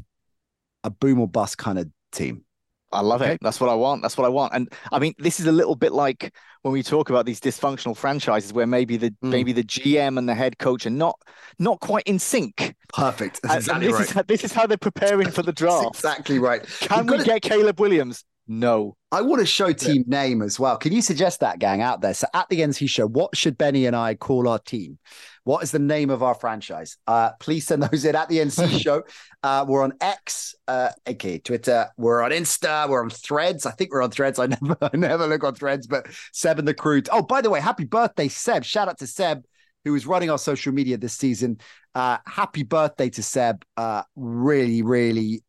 a 0.85 0.91
boom 0.91 1.21
or 1.21 1.29
bust 1.29 1.59
kind 1.59 1.79
of 1.79 1.89
team. 2.13 2.45
I 2.93 3.01
love 3.03 3.23
Okay. 3.23 3.33
it. 3.35 3.41
That's 3.41 3.61
what 3.61 3.71
I 3.71 3.75
want. 3.75 4.03
That's 4.03 4.17
what 4.17 4.25
I 4.25 4.29
want. 4.29 4.53
And 4.55 4.73
I 4.93 4.99
mean, 4.99 5.15
this 5.19 5.39
is 5.41 5.47
a 5.47 5.53
little 5.53 5.77
bit 5.77 5.93
like 5.93 6.35
when 6.63 6.73
we 6.73 6.83
talk 6.83 7.09
about 7.11 7.25
these 7.25 7.41
dysfunctional 7.41 7.97
franchises 7.97 8.53
where 8.53 8.67
maybe 8.67 8.97
the 8.97 9.11
Mm. 9.11 9.31
maybe 9.31 9.53
the 9.53 9.63
GM 9.63 10.19
and 10.19 10.29
the 10.29 10.35
head 10.35 10.59
coach 10.59 10.87
are 10.87 10.91
not 10.91 11.17
not 11.59 11.81
quite 11.81 12.05
in 12.07 12.19
sync. 12.19 12.75
Perfect. 12.93 13.41
That's 13.43 13.69
And- 13.69 13.77
and 13.77 13.85
this 13.85 13.93
right. 13.95 14.03
is 14.05 14.11
how, 14.11 14.23
this 14.23 14.45
is 14.45 14.53
how 14.53 14.67
they're 14.67 14.77
preparing 14.77 15.31
for 15.31 15.43
the 15.43 15.53
That's 15.53 15.61
draft. 15.61 15.87
exactly 15.97 16.39
right. 16.39 16.63
Can 16.81 16.99
You've 16.99 17.07
we 17.07 17.19
gotta- 17.19 17.25
get 17.25 17.43
Caleb 17.43 17.79
Williams? 17.81 18.25
No. 18.53 18.97
I 19.13 19.23
want 19.23 19.39
to 19.39 19.47
show 19.47 19.73
team 19.73 20.03
name 20.09 20.43
as 20.43 20.59
well. 20.59 20.77
Can 20.77 20.93
you 20.93 21.03
suggest 21.03 21.39
that, 21.39 21.61
gang, 21.61 21.83
out 21.83 22.01
there? 22.01 22.15
So 22.15 22.27
at 22.35 22.49
the 22.49 22.59
NC 22.59 22.91
show, 22.91 23.07
what 23.07 23.37
should 23.37 23.57
Benny 23.57 23.87
and 23.87 23.95
I 23.95 24.17
call 24.17 24.49
our 24.49 24.59
team? 24.59 24.99
What 25.45 25.63
is 25.63 25.71
the 25.71 25.79
name 25.79 26.11
of 26.11 26.25
our 26.25 26.35
franchise? 26.35 26.97
Uh, 27.07 27.31
please 27.39 27.65
send 27.65 27.85
those 27.85 28.05
in 28.05 28.17
at 28.17 28.29
the 28.29 28.39
NC 28.39 28.81
show. 28.83 29.05
Uh, 29.45 29.65
we're 29.69 29.85
on 29.85 29.93
X, 30.01 30.57
uh, 30.67 30.89
aka 31.07 31.39
Twitter. 31.39 31.91
We're 31.97 32.23
on 32.23 32.33
Insta. 32.33 32.89
We're 32.89 33.05
on 33.05 33.11
Threads. 33.11 33.67
I 33.67 33.71
think 33.71 33.93
we're 33.93 34.03
on 34.03 34.11
Threads. 34.11 34.41
I 34.41 34.47
never, 34.61 34.77
I 34.83 34.97
never 34.97 35.27
look 35.29 35.45
on 35.45 35.55
Threads, 35.55 35.87
but 35.87 36.09
Seb 36.33 36.59
and 36.59 36.67
the 36.67 36.75
crew. 36.75 37.03
Oh, 37.13 37.23
by 37.23 37.43
the 37.43 37.51
way, 37.51 37.61
happy 37.61 37.85
birthday, 37.85 38.27
Seb! 38.27 38.65
Shout 38.65 38.89
out 38.89 38.99
to 38.99 39.07
Seb, 39.07 39.45
who 39.85 39.95
is 39.95 40.09
running 40.09 40.29
our 40.29 40.39
social 40.39 40.73
media 40.73 40.99
this 40.99 41.15
season. 41.15 41.59
Uh, 41.95 42.19
happy 42.27 42.65
birthday 42.65 43.11
to 43.11 43.23
Seb! 43.23 43.65
Uh, 43.77 44.03
really, 44.17 44.83
really 44.83 45.45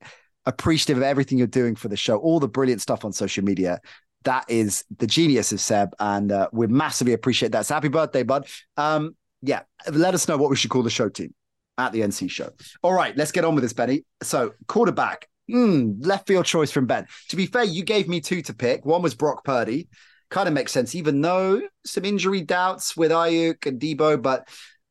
appreciative 0.51 0.97
of 0.97 1.03
everything 1.03 1.37
you're 1.37 1.47
doing 1.47 1.75
for 1.75 1.87
the 1.87 1.97
show, 1.97 2.17
all 2.17 2.39
the 2.39 2.47
brilliant 2.47 2.81
stuff 2.81 3.05
on 3.05 3.11
social 3.11 3.43
media. 3.43 3.79
That 4.23 4.45
is 4.49 4.83
the 4.97 5.07
genius 5.07 5.51
of 5.51 5.59
Seb, 5.59 5.95
and 5.99 6.31
uh, 6.31 6.49
we 6.51 6.67
massively 6.67 7.13
appreciate 7.13 7.51
that. 7.53 7.65
So 7.65 7.73
happy 7.73 7.87
birthday, 7.87 8.23
bud. 8.23 8.47
Um, 8.77 9.15
yeah, 9.41 9.61
let 9.91 10.13
us 10.13 10.27
know 10.27 10.37
what 10.37 10.49
we 10.49 10.55
should 10.55 10.69
call 10.69 10.83
the 10.83 10.91
show 10.91 11.09
team 11.09 11.33
at 11.77 11.91
the 11.91 12.01
NC 12.01 12.29
show. 12.29 12.51
All 12.83 12.93
right, 12.93 13.17
let's 13.17 13.31
get 13.31 13.45
on 13.45 13.55
with 13.55 13.63
this, 13.63 13.73
Benny. 13.73 14.03
So 14.21 14.53
quarterback, 14.67 15.27
mm, 15.49 16.05
left 16.05 16.27
field 16.27 16.45
choice 16.45 16.69
from 16.69 16.85
Ben. 16.85 17.07
To 17.29 17.35
be 17.35 17.47
fair, 17.47 17.63
you 17.63 17.83
gave 17.83 18.07
me 18.07 18.21
two 18.21 18.43
to 18.43 18.53
pick. 18.53 18.85
One 18.85 19.01
was 19.01 19.15
Brock 19.15 19.43
Purdy. 19.43 19.87
Kind 20.29 20.47
of 20.47 20.53
makes 20.53 20.71
sense, 20.71 20.93
even 20.93 21.21
though 21.21 21.61
some 21.85 22.05
injury 22.05 22.41
doubts 22.41 22.95
with 22.95 23.11
Aiyuk 23.11 23.65
and 23.65 23.79
Deebo. 23.81 24.21
But 24.21 24.47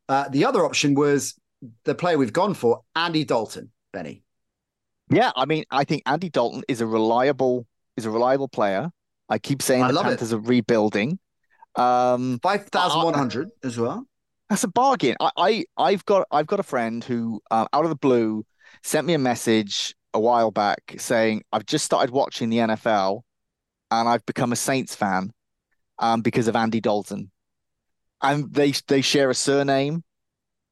uh, 0.08 0.28
the 0.28 0.44
other 0.44 0.64
option 0.64 0.94
was 0.94 1.38
the 1.84 1.94
player 1.94 2.18
we've 2.18 2.32
gone 2.32 2.54
for, 2.54 2.82
Andy 2.96 3.24
Dalton. 3.24 3.70
Benny. 3.92 4.22
Yeah, 5.10 5.32
I 5.34 5.44
mean, 5.44 5.64
I 5.70 5.84
think 5.84 6.02
Andy 6.06 6.28
Dalton 6.28 6.62
is 6.68 6.80
a 6.80 6.86
reliable 6.86 7.66
is 7.96 8.06
a 8.06 8.10
reliable 8.10 8.48
player. 8.48 8.90
I 9.28 9.38
keep 9.38 9.62
saying 9.62 9.82
I 9.82 9.88
the 9.88 9.94
love 9.94 10.06
it. 10.06 10.10
Panthers 10.10 10.32
are 10.32 10.38
rebuilding. 10.38 11.18
Um, 11.76 12.40
5,100 12.42 13.50
as 13.62 13.78
well. 13.78 14.06
That's 14.48 14.64
a 14.64 14.68
bargain. 14.68 15.16
I, 15.20 15.30
I 15.36 15.64
I've 15.76 16.04
got 16.04 16.26
I've 16.30 16.46
got 16.46 16.60
a 16.60 16.64
friend 16.64 17.02
who 17.04 17.40
uh, 17.50 17.66
out 17.72 17.84
of 17.84 17.90
the 17.90 17.96
blue 17.96 18.44
sent 18.82 19.06
me 19.06 19.14
a 19.14 19.18
message 19.18 19.94
a 20.12 20.20
while 20.20 20.50
back 20.50 20.96
saying 20.98 21.42
I've 21.52 21.66
just 21.66 21.84
started 21.84 22.10
watching 22.10 22.50
the 22.50 22.58
NFL 22.58 23.22
and 23.90 24.08
I've 24.08 24.26
become 24.26 24.52
a 24.52 24.56
Saints 24.56 24.94
fan 24.94 25.32
um 25.98 26.22
because 26.22 26.48
of 26.48 26.56
Andy 26.56 26.80
Dalton. 26.80 27.30
And 28.22 28.52
they 28.52 28.72
they 28.88 29.00
share 29.02 29.30
a 29.30 29.34
surname 29.34 30.02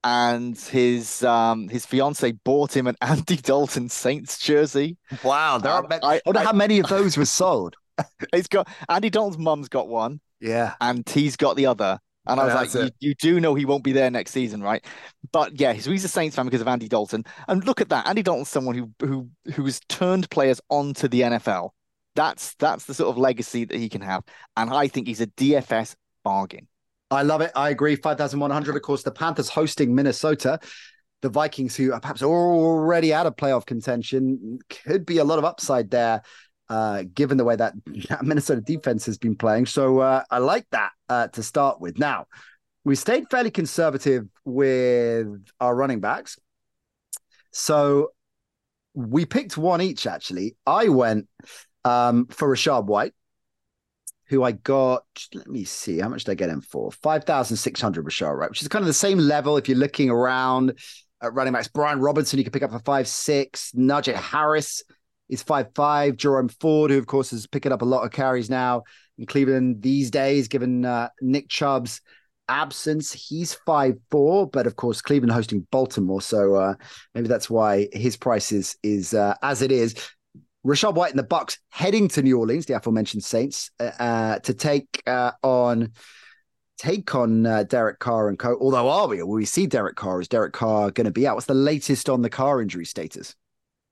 and 0.05 0.57
his 0.59 1.23
um 1.25 1.69
his 1.69 1.85
fiance 1.87 2.33
bought 2.45 2.77
him 2.77 2.87
an 2.87 2.97
Andy 3.03 3.37
Dalton 3.37 3.89
Saints 3.89 4.39
jersey. 4.39 4.97
Wow, 5.23 5.59
there 5.59 5.73
Um, 5.73 5.85
are. 5.87 5.89
ma- 5.89 5.99
I- 6.09 6.17
I 6.17 6.21
wonder 6.27 6.41
how 6.41 6.53
many 6.53 6.79
of 6.79 6.89
those 6.89 7.17
were 7.17 7.25
sold. 7.27 7.77
It's 8.33 8.49
got 8.49 8.69
Andy 8.89 9.11
Dalton's 9.11 9.39
mum's 9.39 9.69
got 9.69 9.89
one 9.89 10.21
Yeah, 10.41 10.75
and 10.81 11.09
he's 11.09 11.37
got 11.37 11.57
the 11.57 11.67
other. 11.67 11.99
And 12.27 12.39
I 12.39 12.45
was 12.45 12.53
that's 12.53 12.75
like, 12.75 12.93
you, 13.01 13.09
you 13.09 13.15
do 13.15 13.41
know 13.41 13.55
he 13.55 13.65
won't 13.65 13.83
be 13.83 13.93
there 13.93 14.11
next 14.11 14.33
season, 14.33 14.63
right? 14.63 14.85
But 15.33 15.59
yeah, 15.59 15.73
so 15.79 15.91
he's 15.91 16.05
a 16.05 16.09
Saints 16.09 16.37
fan 16.37 16.45
because 16.45 16.61
of 16.61 16.69
Andy 16.69 16.87
Dalton. 16.87 17.25
And 17.49 17.65
look 17.65 17.81
at 17.81 17.89
that. 17.89 18.07
Andy 18.07 18.23
Dalton's 18.23 18.51
someone 18.51 18.75
who 18.77 18.91
who 19.01 19.31
who 19.55 19.65
has 19.65 19.81
turned 19.89 20.29
players 20.31 20.61
onto 20.69 21.09
the 21.09 21.23
NFL. 21.23 21.71
That's 22.15 22.55
that's 22.57 22.85
the 22.85 22.93
sort 22.95 23.09
of 23.09 23.17
legacy 23.17 23.65
that 23.65 23.79
he 23.79 23.89
can 23.89 24.03
have. 24.03 24.25
And 24.59 24.69
I 24.71 24.89
think 24.89 25.07
he's 25.07 25.23
a 25.23 25.27
DFS 25.27 25.95
bargain. 26.23 26.69
I 27.11 27.23
love 27.23 27.41
it. 27.41 27.53
I 27.57 27.71
agree. 27.71 27.97
Five 27.97 28.19
thousand 28.19 28.41
one 28.41 28.51
hundred. 28.51 28.77
Of 28.77 28.83
course, 28.83 29.03
the 29.03 29.11
Panthers 29.11 29.49
hosting 29.49 29.95
Minnesota. 29.95 30.61
The 31.21 31.29
Vikings, 31.29 31.75
who 31.75 31.93
are 31.93 32.01
perhaps 32.01 32.23
already 32.23 33.13
out 33.13 33.27
of 33.27 33.35
playoff 33.35 33.67
contention, 33.67 34.61
could 34.71 35.05
be 35.05 35.19
a 35.19 35.25
lot 35.25 35.41
of 35.41 35.45
upside 35.45 35.91
there, 35.91 36.23
uh, 36.69 37.03
given 37.13 37.37
the 37.39 37.45
way 37.45 37.57
that 37.57 37.75
Minnesota 38.23 38.61
defense 38.61 39.07
has 39.07 39.19
been 39.19 39.35
playing. 39.35 39.67
So 39.67 39.99
uh, 39.99 40.23
I 40.31 40.39
like 40.39 40.67
that 40.71 40.93
uh, 41.09 41.27
to 41.29 41.43
start 41.43 41.81
with. 41.81 41.99
Now, 41.99 42.27
we 42.85 42.95
stayed 42.95 43.25
fairly 43.31 43.51
conservative 43.51 44.29
with 44.45 45.27
our 45.61 45.75
running 45.75 45.99
backs. 45.99 46.39
So 47.51 48.11
we 48.95 49.25
picked 49.27 49.57
one 49.57 49.81
each, 49.81 50.07
actually. 50.07 50.57
I 50.67 50.89
went 50.89 51.27
um, 51.85 52.27
for 52.27 52.49
Rachaad 52.55 52.87
White, 52.87 53.15
who 54.29 54.43
I 54.43 54.53
got, 54.53 55.05
let 55.35 55.49
me 55.49 55.65
see, 55.65 55.99
how 55.99 56.09
much 56.09 56.25
did 56.25 56.33
I 56.33 56.35
get 56.35 56.51
him 56.51 56.61
for? 56.61 56.93
5,600 56.93 58.05
Rachaad 58.05 58.39
White, 58.39 58.51
which 58.51 58.63
is 58.63 58.69
kind 58.69 58.83
of 58.83 58.87
the 58.87 58.93
same 58.93 59.19
level 59.19 59.57
if 59.57 59.69
you're 59.69 59.79
looking 59.79 60.11
around 60.11 60.79
at 61.23 61.35
running 61.35 61.53
backs. 61.53 61.69
Brian 61.69 62.01
Robinson, 62.01 62.39
you 62.39 62.45
can 62.45 62.53
pick 62.53 62.63
up 62.63 62.71
for 62.71 62.79
five 62.81 63.09
six. 63.09 63.73
Najee 63.73 64.15
Harris 64.15 64.83
is 65.29 65.43
five 65.43 65.69
five. 65.75 66.17
Jerome 66.17 66.49
Ford, 66.49 66.91
who 66.91 66.99
of 66.99 67.07
course 67.07 67.33
is 67.33 67.47
picking 67.47 67.73
up 67.73 67.83
a 67.83 67.87
lot 67.87 68.05
of 68.05 68.13
carries 68.13 68.51
now 68.51 68.83
in 69.19 69.27
Cleveland 69.27 69.83
these 69.83 70.11
days, 70.11 70.49
given 70.49 70.85
uh, 70.85 71.09
Nick 71.21 71.49
Chubb's 71.49 72.01
absence. 72.49 73.13
He's 73.13 73.55
five 73.67 73.97
four, 74.11 74.47
but 74.47 74.67
of 74.67 74.77
course 74.77 75.03
Cleveland 75.03 75.33
hosting 75.33 75.67
Baltimore, 75.71 76.23
so 76.23 76.55
uh, 76.55 76.75
maybe 77.15 77.29
that's 77.29 77.51
why 77.51 77.89
his 77.93 78.17
price 78.17 78.53
is 78.53 78.77
is 78.83 79.15
uh, 79.15 79.35
as 79.43 79.63
it 79.63 79.73
is. 79.73 79.95
Rachaad 80.69 80.95
White 80.95 81.11
and 81.11 81.19
the 81.19 81.25
Bucs 81.25 81.57
heading 81.71 82.09
to 82.09 82.23
New 82.23 82.39
Orleans, 82.39 82.67
the 82.67 82.77
aforementioned 82.77 83.25
Saints, 83.25 83.71
uh, 83.81 83.91
uh, 83.99 84.39
to 84.41 84.53
take 84.53 85.03
uh, 85.07 85.33
on 85.43 85.93
take 86.77 87.15
on 87.15 87.47
uh, 87.47 87.63
Derek 87.65 87.99
Carr 87.99 88.29
and 88.29 88.39
co. 88.39 88.57
Although, 88.61 88.89
are 88.89 89.09
we? 89.09 89.23
Will 89.23 89.33
we 89.33 89.47
see 89.47 89.67
Derek 89.67 89.97
Carr? 89.97 90.21
Is 90.21 90.29
Derek 90.29 90.53
Carr 90.53 90.91
going 90.91 91.07
to 91.07 91.11
be 91.11 91.27
out? 91.27 91.37
What's 91.37 91.47
the 91.47 91.55
latest 91.55 92.11
on 92.11 92.21
the 92.21 92.29
Carr 92.29 92.61
injury 92.61 92.85
status? 92.85 93.35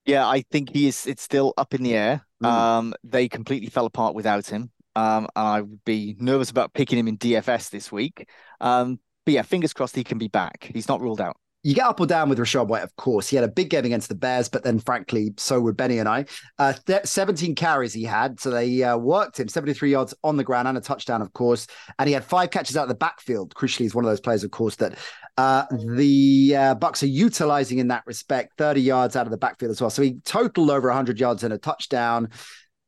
Yeah, 0.05 0.29
I 0.29 0.43
think 0.53 0.71
he 0.71 0.87
is. 0.87 1.07
It's 1.07 1.23
still 1.23 1.55
up 1.57 1.73
in 1.73 1.83
the 1.83 1.95
air. 1.95 2.27
Mm. 2.43 2.47
Um, 2.47 2.95
they 3.03 3.29
completely 3.29 3.71
fell 3.71 3.87
apart 3.87 4.15
without 4.15 4.47
him. 4.47 4.71
Um, 4.95 5.29
and 5.35 5.47
I 5.47 5.61
would 5.63 5.85
be 5.85 6.15
nervous 6.19 6.51
about 6.51 6.75
picking 6.75 6.99
him 6.99 7.09
in 7.09 7.19
DFS 7.19 7.71
this 7.71 7.91
week. 7.91 8.29
Um, 8.61 9.01
but 9.25 9.35
yeah, 9.35 9.43
fingers 9.43 9.73
crossed 9.73 9.97
he 9.97 10.05
can 10.05 10.19
be 10.19 10.29
back. 10.29 10.71
He's 10.73 10.89
not 10.89 11.01
ruled 11.01 11.21
out. 11.21 11.37
You 11.67 11.75
get 11.75 11.85
up 11.85 11.99
or 11.99 12.07
down 12.07 12.29
with 12.29 12.39
Rachaad 12.39 12.69
White, 12.69 12.85
of 12.85 12.95
course. 12.95 13.27
He 13.27 13.35
had 13.35 13.45
a 13.45 13.49
big 13.49 13.71
game 13.71 13.85
against 13.85 14.09
the 14.09 14.15
Bears, 14.15 14.49
but 14.49 14.63
then, 14.63 14.79
frankly, 14.79 15.35
so 15.37 15.61
would 15.63 15.77
Benny 15.77 15.99
and 15.99 16.09
I. 16.09 16.27
Uh, 16.61 16.75
th- 16.87 17.05
17 17.05 17.57
carries 17.57 17.93
he 17.93 18.05
had, 18.05 18.39
so 18.39 18.51
they 18.51 18.85
uh, 18.85 18.97
worked 18.97 19.41
him 19.41 19.49
73 19.49 19.91
yards 19.91 20.15
on 20.23 20.37
the 20.37 20.45
ground 20.45 20.69
and 20.69 20.79
a 20.79 20.81
touchdown, 20.81 21.23
of 21.23 21.33
course. 21.33 21.67
And 21.99 22.07
he 22.07 22.15
had 22.15 22.25
five 22.25 22.53
catches 22.53 22.77
out 22.77 22.85
of 22.85 22.89
the 22.89 22.95
backfield. 22.95 23.53
Crucially, 23.53 23.81
he's 23.81 23.97
one 23.97 24.05
of 24.05 24.09
those 24.09 24.21
players, 24.21 24.45
of 24.45 24.53
course, 24.53 24.77
that 24.77 24.97
uh, 25.39 25.65
the 25.73 26.55
uh, 26.57 26.75
Bucs 26.77 27.03
are 27.03 27.07
utilizing 27.07 27.79
in 27.79 27.89
that 27.89 28.05
respect. 28.07 28.53
30 28.59 28.81
yards 28.81 29.17
out 29.17 29.27
of 29.27 29.33
the 29.33 29.37
backfield 29.37 29.73
as 29.73 29.81
well. 29.81 29.91
So 29.91 30.03
he 30.03 30.21
totaled 30.25 30.71
over 30.71 30.87
100 30.87 31.19
yards 31.19 31.43
and 31.43 31.53
a 31.53 31.59
touchdown. 31.59 32.29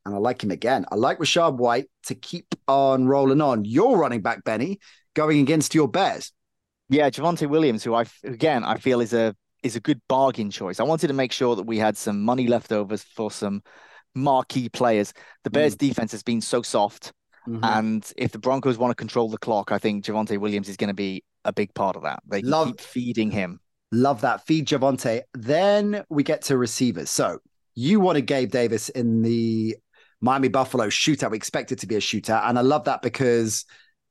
And 0.05 0.15
I 0.15 0.19
like 0.19 0.41
him 0.41 0.51
again. 0.51 0.85
I 0.89 0.95
like 0.95 1.19
Rachaad 1.19 1.57
White 1.57 1.87
to 2.03 2.15
keep 2.15 2.55
on 2.65 3.07
rolling 3.07 3.41
on. 3.41 3.65
Your 3.65 3.97
running 3.97 4.21
back, 4.21 4.45
Benny, 4.45 4.79
going 5.15 5.41
against 5.41 5.75
your 5.75 5.89
Bears. 5.89 6.31
Yeah, 6.89 7.09
Javonte 7.09 7.47
Williams, 7.47 7.83
who 7.83 7.93
I 7.93 8.05
again 8.23 8.63
I 8.63 8.77
feel 8.77 8.99
is 8.99 9.13
a 9.13 9.35
is 9.63 9.75
a 9.75 9.79
good 9.79 10.01
bargain 10.07 10.49
choice. 10.49 10.79
I 10.79 10.83
wanted 10.83 11.07
to 11.07 11.13
make 11.13 11.31
sure 11.31 11.55
that 11.55 11.63
we 11.63 11.77
had 11.77 11.97
some 11.97 12.21
money 12.23 12.47
left 12.47 12.71
over 12.71 12.97
for 12.97 13.31
some 13.31 13.61
marquee 14.15 14.69
players. 14.69 15.13
The 15.43 15.49
Bears' 15.49 15.75
mm. 15.75 15.79
defense 15.79 16.11
has 16.11 16.23
been 16.23 16.41
so 16.41 16.61
soft, 16.61 17.13
mm-hmm. 17.47 17.63
and 17.63 18.11
if 18.17 18.31
the 18.31 18.39
Broncos 18.39 18.77
want 18.77 18.91
to 18.91 18.95
control 18.95 19.29
the 19.29 19.37
clock, 19.37 19.71
I 19.71 19.77
think 19.77 20.05
Javonte 20.05 20.39
Williams 20.39 20.67
is 20.67 20.77
going 20.77 20.89
to 20.89 20.95
be 20.95 21.23
a 21.45 21.53
big 21.53 21.73
part 21.73 21.95
of 21.95 22.03
that. 22.03 22.21
They 22.27 22.41
love 22.41 22.67
keep 22.67 22.81
feeding 22.81 23.31
him. 23.31 23.59
Love 23.91 24.21
that 24.21 24.45
feed 24.45 24.67
Javonte. 24.67 25.21
Then 25.33 26.03
we 26.09 26.23
get 26.23 26.43
to 26.43 26.57
receivers. 26.57 27.09
So 27.09 27.39
you 27.75 27.99
wanted 27.99 28.27
Gabe 28.27 28.51
Davis 28.51 28.89
in 28.89 29.23
the 29.23 29.75
Miami 30.21 30.47
Buffalo 30.47 30.87
shootout. 30.87 31.31
We 31.31 31.37
expect 31.37 31.71
it 31.71 31.79
to 31.79 31.87
be 31.87 31.95
a 31.95 31.99
shootout, 31.99 32.47
and 32.47 32.57
I 32.57 32.61
love 32.61 32.85
that 32.85 33.01
because 33.01 33.65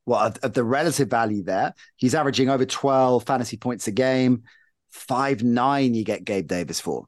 well, 0.08 0.20
of, 0.20 0.38
of 0.38 0.54
the 0.54 0.64
relative 0.64 1.10
value 1.10 1.42
there. 1.42 1.74
He's 1.96 2.14
averaging 2.14 2.48
over 2.48 2.64
12 2.64 3.24
fantasy 3.24 3.58
points 3.58 3.86
a 3.88 3.90
game. 3.90 4.44
Five 4.90 5.42
nine 5.42 5.92
you 5.92 6.02
get 6.02 6.24
Gabe 6.24 6.48
Davis 6.48 6.80
for. 6.80 7.04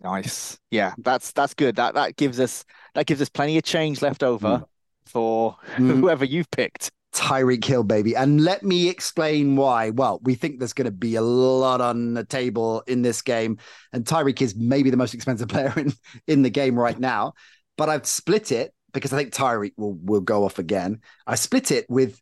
Nice. 0.00 0.58
Yeah, 0.70 0.94
that's 0.96 1.32
that's 1.32 1.52
good. 1.52 1.76
That 1.76 1.94
that 1.94 2.16
gives 2.16 2.40
us 2.40 2.64
that 2.94 3.04
gives 3.04 3.20
us 3.20 3.28
plenty 3.28 3.58
of 3.58 3.64
change 3.64 4.00
left 4.00 4.22
over 4.22 4.48
mm. 4.48 4.64
for 5.04 5.56
mm. 5.76 5.90
whoever 6.00 6.24
you've 6.24 6.50
picked. 6.50 6.90
Tyreek 7.12 7.64
Hill, 7.64 7.82
baby. 7.82 8.16
And 8.16 8.42
let 8.42 8.62
me 8.62 8.88
explain 8.88 9.56
why. 9.56 9.90
Well, 9.90 10.18
we 10.22 10.34
think 10.34 10.58
there's 10.58 10.72
going 10.72 10.86
to 10.86 10.90
be 10.90 11.16
a 11.16 11.22
lot 11.22 11.82
on 11.82 12.14
the 12.14 12.24
table 12.24 12.82
in 12.86 13.02
this 13.02 13.20
game. 13.20 13.58
And 13.92 14.04
Tyreek 14.04 14.40
is 14.40 14.54
maybe 14.56 14.88
the 14.88 14.96
most 14.96 15.14
expensive 15.14 15.48
player 15.50 15.72
in, 15.76 15.92
in 16.26 16.42
the 16.42 16.50
game 16.50 16.78
right 16.78 16.98
now. 16.98 17.34
But 17.76 17.88
I've 17.88 18.06
split 18.06 18.52
it 18.52 18.72
because 18.92 19.12
I 19.12 19.18
think 19.18 19.34
Tyreek 19.34 19.72
will, 19.76 19.94
will 19.94 20.20
go 20.20 20.44
off 20.44 20.58
again. 20.58 21.00
I 21.26 21.34
split 21.34 21.70
it 21.70 21.86
with 21.90 22.20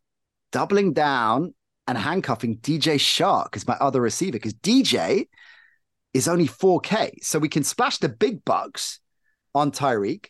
doubling 0.57 0.95
down 0.95 1.53
and 1.87 1.99
handcuffing 1.99 2.57
DJ 2.57 2.95
Chark 2.95 3.55
as 3.57 3.69
my 3.69 3.75
other 3.75 4.01
receiver 4.01 4.33
because 4.33 4.55
DJ 4.55 5.27
is 6.15 6.29
only 6.29 6.49
4K. 6.49 7.23
So 7.23 7.39
we 7.39 7.51
can 7.51 7.63
splash 7.63 7.99
the 7.99 8.09
big 8.09 8.43
bucks 8.43 9.01
on 9.55 9.71
Tyreek 9.71 10.29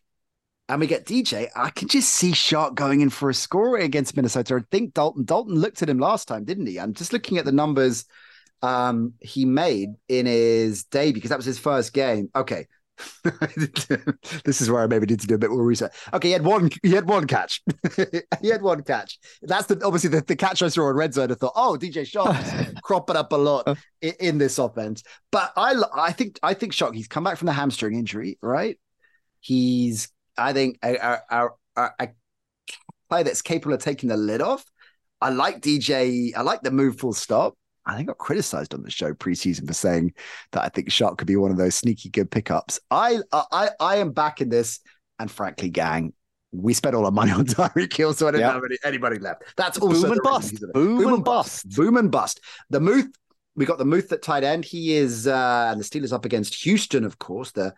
and 0.68 0.80
we 0.80 0.88
get 0.88 1.06
DJ. 1.06 1.46
I 1.54 1.70
can 1.70 1.86
just 1.86 2.08
see 2.08 2.32
Chark 2.32 2.74
going 2.74 3.02
in 3.02 3.08
for 3.08 3.30
a 3.30 3.34
score 3.34 3.78
against 3.78 4.16
Minnesota. 4.16 4.56
I 4.56 4.64
think 4.72 4.94
Dalton 4.94 5.24
Dalton 5.24 5.54
looked 5.54 5.80
at 5.80 5.88
him 5.88 6.00
last 6.00 6.26
time, 6.26 6.44
didn't 6.44 6.66
he? 6.66 6.80
I'm 6.80 6.92
just 6.92 7.12
looking 7.12 7.38
at 7.38 7.44
the 7.44 7.52
numbers 7.52 8.04
um, 8.62 9.12
he 9.20 9.44
made 9.44 9.90
in 10.08 10.26
his 10.26 10.82
debut 10.86 11.14
because 11.14 11.30
that 11.30 11.38
was 11.38 11.46
his 11.46 11.60
first 11.60 11.92
game. 11.92 12.30
Okay, 12.34 12.66
this 14.44 14.60
is 14.60 14.70
where 14.70 14.82
I 14.82 14.86
maybe 14.86 15.06
need 15.06 15.20
to 15.20 15.26
do 15.26 15.34
a 15.34 15.38
bit 15.38 15.50
more 15.50 15.64
research. 15.64 15.92
Okay, 16.14 16.28
he 16.28 16.32
had 16.32 16.44
one. 16.44 16.70
He 16.82 16.92
had 16.92 17.06
one 17.06 17.26
catch. 17.26 17.62
he 18.40 18.48
had 18.48 18.62
one 18.62 18.82
catch. 18.82 19.18
That's 19.42 19.66
the 19.66 19.84
obviously 19.84 20.10
the, 20.10 20.22
the 20.22 20.36
catch 20.36 20.62
I 20.62 20.68
saw 20.68 20.86
on 20.86 20.96
red 20.96 21.14
zone. 21.14 21.30
I 21.30 21.34
thought, 21.34 21.52
oh, 21.56 21.76
DJ 21.80 22.10
Chark 22.10 22.80
cropping 22.82 23.16
up 23.16 23.32
a 23.32 23.36
lot 23.36 23.64
oh. 23.66 23.76
in, 24.00 24.14
in, 24.20 24.38
this 24.38 24.58
offense. 24.58 25.02
But 25.30 25.52
I, 25.56 25.74
I 25.94 26.12
think, 26.12 26.38
I 26.42 26.54
think 26.54 26.72
Chark. 26.72 26.94
He's 26.94 27.08
come 27.08 27.24
back 27.24 27.36
from 27.36 27.46
the 27.46 27.52
hamstring 27.52 27.98
injury, 27.98 28.38
right? 28.40 28.78
He's, 29.40 30.08
I 30.38 30.52
think, 30.52 30.78
a, 30.82 31.20
a, 31.30 31.48
a, 31.76 31.90
a 31.98 32.08
player 33.10 33.24
that's 33.24 33.42
capable 33.42 33.74
of 33.74 33.82
taking 33.82 34.08
the 34.08 34.16
lid 34.16 34.40
off. 34.40 34.64
I 35.20 35.30
like 35.30 35.60
DJ. 35.60 36.32
I 36.36 36.42
like 36.42 36.62
the 36.62 36.70
move 36.70 36.98
full 36.98 37.12
stop. 37.12 37.56
I 37.86 37.94
think 37.94 38.08
got 38.08 38.18
criticized 38.18 38.74
on 38.74 38.82
the 38.82 38.90
show 38.90 39.14
preseason 39.14 39.66
for 39.66 39.72
saying 39.72 40.12
that 40.52 40.64
I 40.64 40.68
think 40.68 40.88
Chark 40.88 41.18
could 41.18 41.28
be 41.28 41.36
one 41.36 41.52
of 41.52 41.56
those 41.56 41.76
sneaky 41.76 42.10
good 42.10 42.30
pickups. 42.30 42.80
I 42.90 43.20
I 43.32 43.70
I 43.78 43.96
am 43.96 44.12
back 44.12 44.40
in 44.40 44.48
this, 44.48 44.80
and 45.18 45.30
frankly, 45.30 45.70
gang, 45.70 46.12
we 46.52 46.74
spent 46.74 46.94
all 46.94 47.04
our 47.04 47.12
money 47.12 47.32
on 47.32 47.46
Tyreek 47.46 47.92
Hill, 47.92 48.12
so 48.12 48.26
I 48.26 48.32
didn't 48.32 48.42
yep. 48.42 48.54
have 48.54 48.64
any, 48.64 48.76
anybody 48.84 49.18
left. 49.18 49.44
That's 49.56 49.78
also 49.78 50.02
boom 50.02 50.12
and 50.12 50.22
bust. 50.22 50.64
Boom, 50.72 50.98
boom, 50.98 51.14
and 51.14 51.24
bust. 51.24 51.64
bust. 51.64 51.76
Boom 51.76 51.96
and 51.96 52.10
bust. 52.10 52.40
The 52.70 52.80
Muth, 52.80 53.08
we 53.54 53.64
got 53.64 53.78
the 53.78 53.84
Muth 53.84 54.12
at 54.12 54.22
tight 54.22 54.44
end. 54.44 54.64
He 54.64 54.94
is, 54.94 55.26
uh, 55.26 55.68
and 55.70 55.80
the 55.80 55.84
Steelers 55.84 56.12
up 56.12 56.24
against 56.24 56.62
Houston, 56.64 57.04
of 57.04 57.18
course. 57.18 57.52
The 57.52 57.74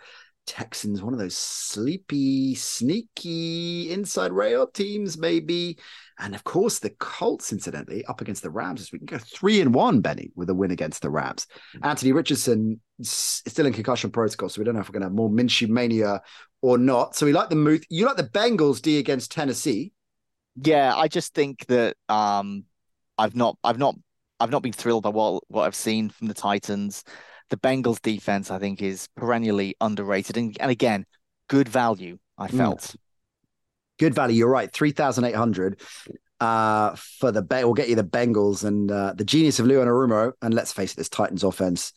Texans, 0.49 1.03
one 1.03 1.13
of 1.13 1.19
those 1.19 1.37
sleepy, 1.37 2.55
sneaky 2.55 3.93
inside 3.93 4.33
rail 4.33 4.67
teams, 4.67 5.19
maybe. 5.19 5.79
And 6.19 6.35
of 6.35 6.43
course, 6.43 6.79
the 6.79 6.89
Colts, 6.89 7.53
incidentally, 7.53 8.03
up 8.07 8.23
against 8.23 8.43
the 8.43 8.51
Rams 8.51 8.81
as 8.81 8.91
we 8.91 8.99
can 8.99 9.07
go 9.07 9.19
three 9.19 9.61
and 9.61 9.75
one, 9.75 10.01
Benny, 10.01 10.33
with 10.35 10.49
a 10.49 10.55
win 10.55 10.71
against 10.71 11.03
the 11.03 11.11
Rams. 11.11 11.47
Mm-hmm. 11.77 11.85
Anthony 11.85 12.13
Richardson 12.13 12.81
is 12.99 13.11
still 13.11 13.67
in 13.67 13.75
concussion 13.75 14.11
protocol, 14.11 14.49
so 14.49 14.61
we 14.61 14.65
don't 14.65 14.75
know 14.75 14.81
if 14.81 14.89
we're 14.89 14.95
going 14.95 15.03
to 15.03 15.07
have 15.07 15.15
more 15.15 15.29
Minshew 15.29 15.69
mania 15.69 16.23
or 16.63 16.79
not. 16.79 17.15
So 17.15 17.27
we 17.27 17.33
like 17.33 17.51
the 17.51 17.57
move. 17.57 17.83
You 17.91 18.07
like 18.07 18.17
the 18.17 18.25
Bengals 18.25 18.81
D 18.81 18.99
against 18.99 19.31
Tennessee? 19.31 19.93
Yeah, 20.57 20.95
I 20.97 21.09
just 21.09 21.35
think 21.35 21.67
that 21.67 21.97
um, 22.09 22.65
I've 23.19 23.37
not, 23.37 23.59
I've 23.63 23.79
not, 23.79 23.97
I've 24.41 24.51
not 24.51 24.63
been 24.63 24.73
thrilled 24.73 25.03
by 25.03 25.11
what 25.11 25.43
what 25.49 25.65
I've 25.67 25.75
seen 25.75 26.09
from 26.09 26.29
the 26.29 26.35
Titans. 26.35 27.05
The 27.51 27.57
Bengals 27.57 28.01
defense, 28.03 28.51
I 28.51 28.59
think, 28.59 28.83
is 28.83 29.09
perennially 29.17 29.77
underrated, 29.81 30.37
and, 30.37 30.57
and 30.61 30.71
again, 30.71 31.07
good 31.49 31.69
value. 31.69 32.19
I 32.37 32.49
mm. 32.49 32.57
felt. 32.57 32.81
Mm 32.81 32.97
good 33.99 34.15
value. 34.15 34.37
You're 34.37 34.49
right. 34.49 34.73
3,800 34.73 35.81
uh, 36.41 36.95
for 36.95 37.33
the 37.33 37.43
Bay. 37.43 37.65
We'll 37.65 37.75
get 37.75 37.89
you 37.89 37.97
the 37.97 38.05
Bengals 38.05 38.65
and 38.65 38.91
uh, 38.91 39.13
the 39.15 39.25
genius 39.25 39.59
of 39.59 39.67
Lou 39.67 39.79
Anarumo. 39.79 40.33
And 40.41 40.55
let's 40.55 40.73
face 40.73 40.93
it, 40.93 40.97
this 40.97 41.09
Titans 41.09 41.45
offense, 41.45 41.93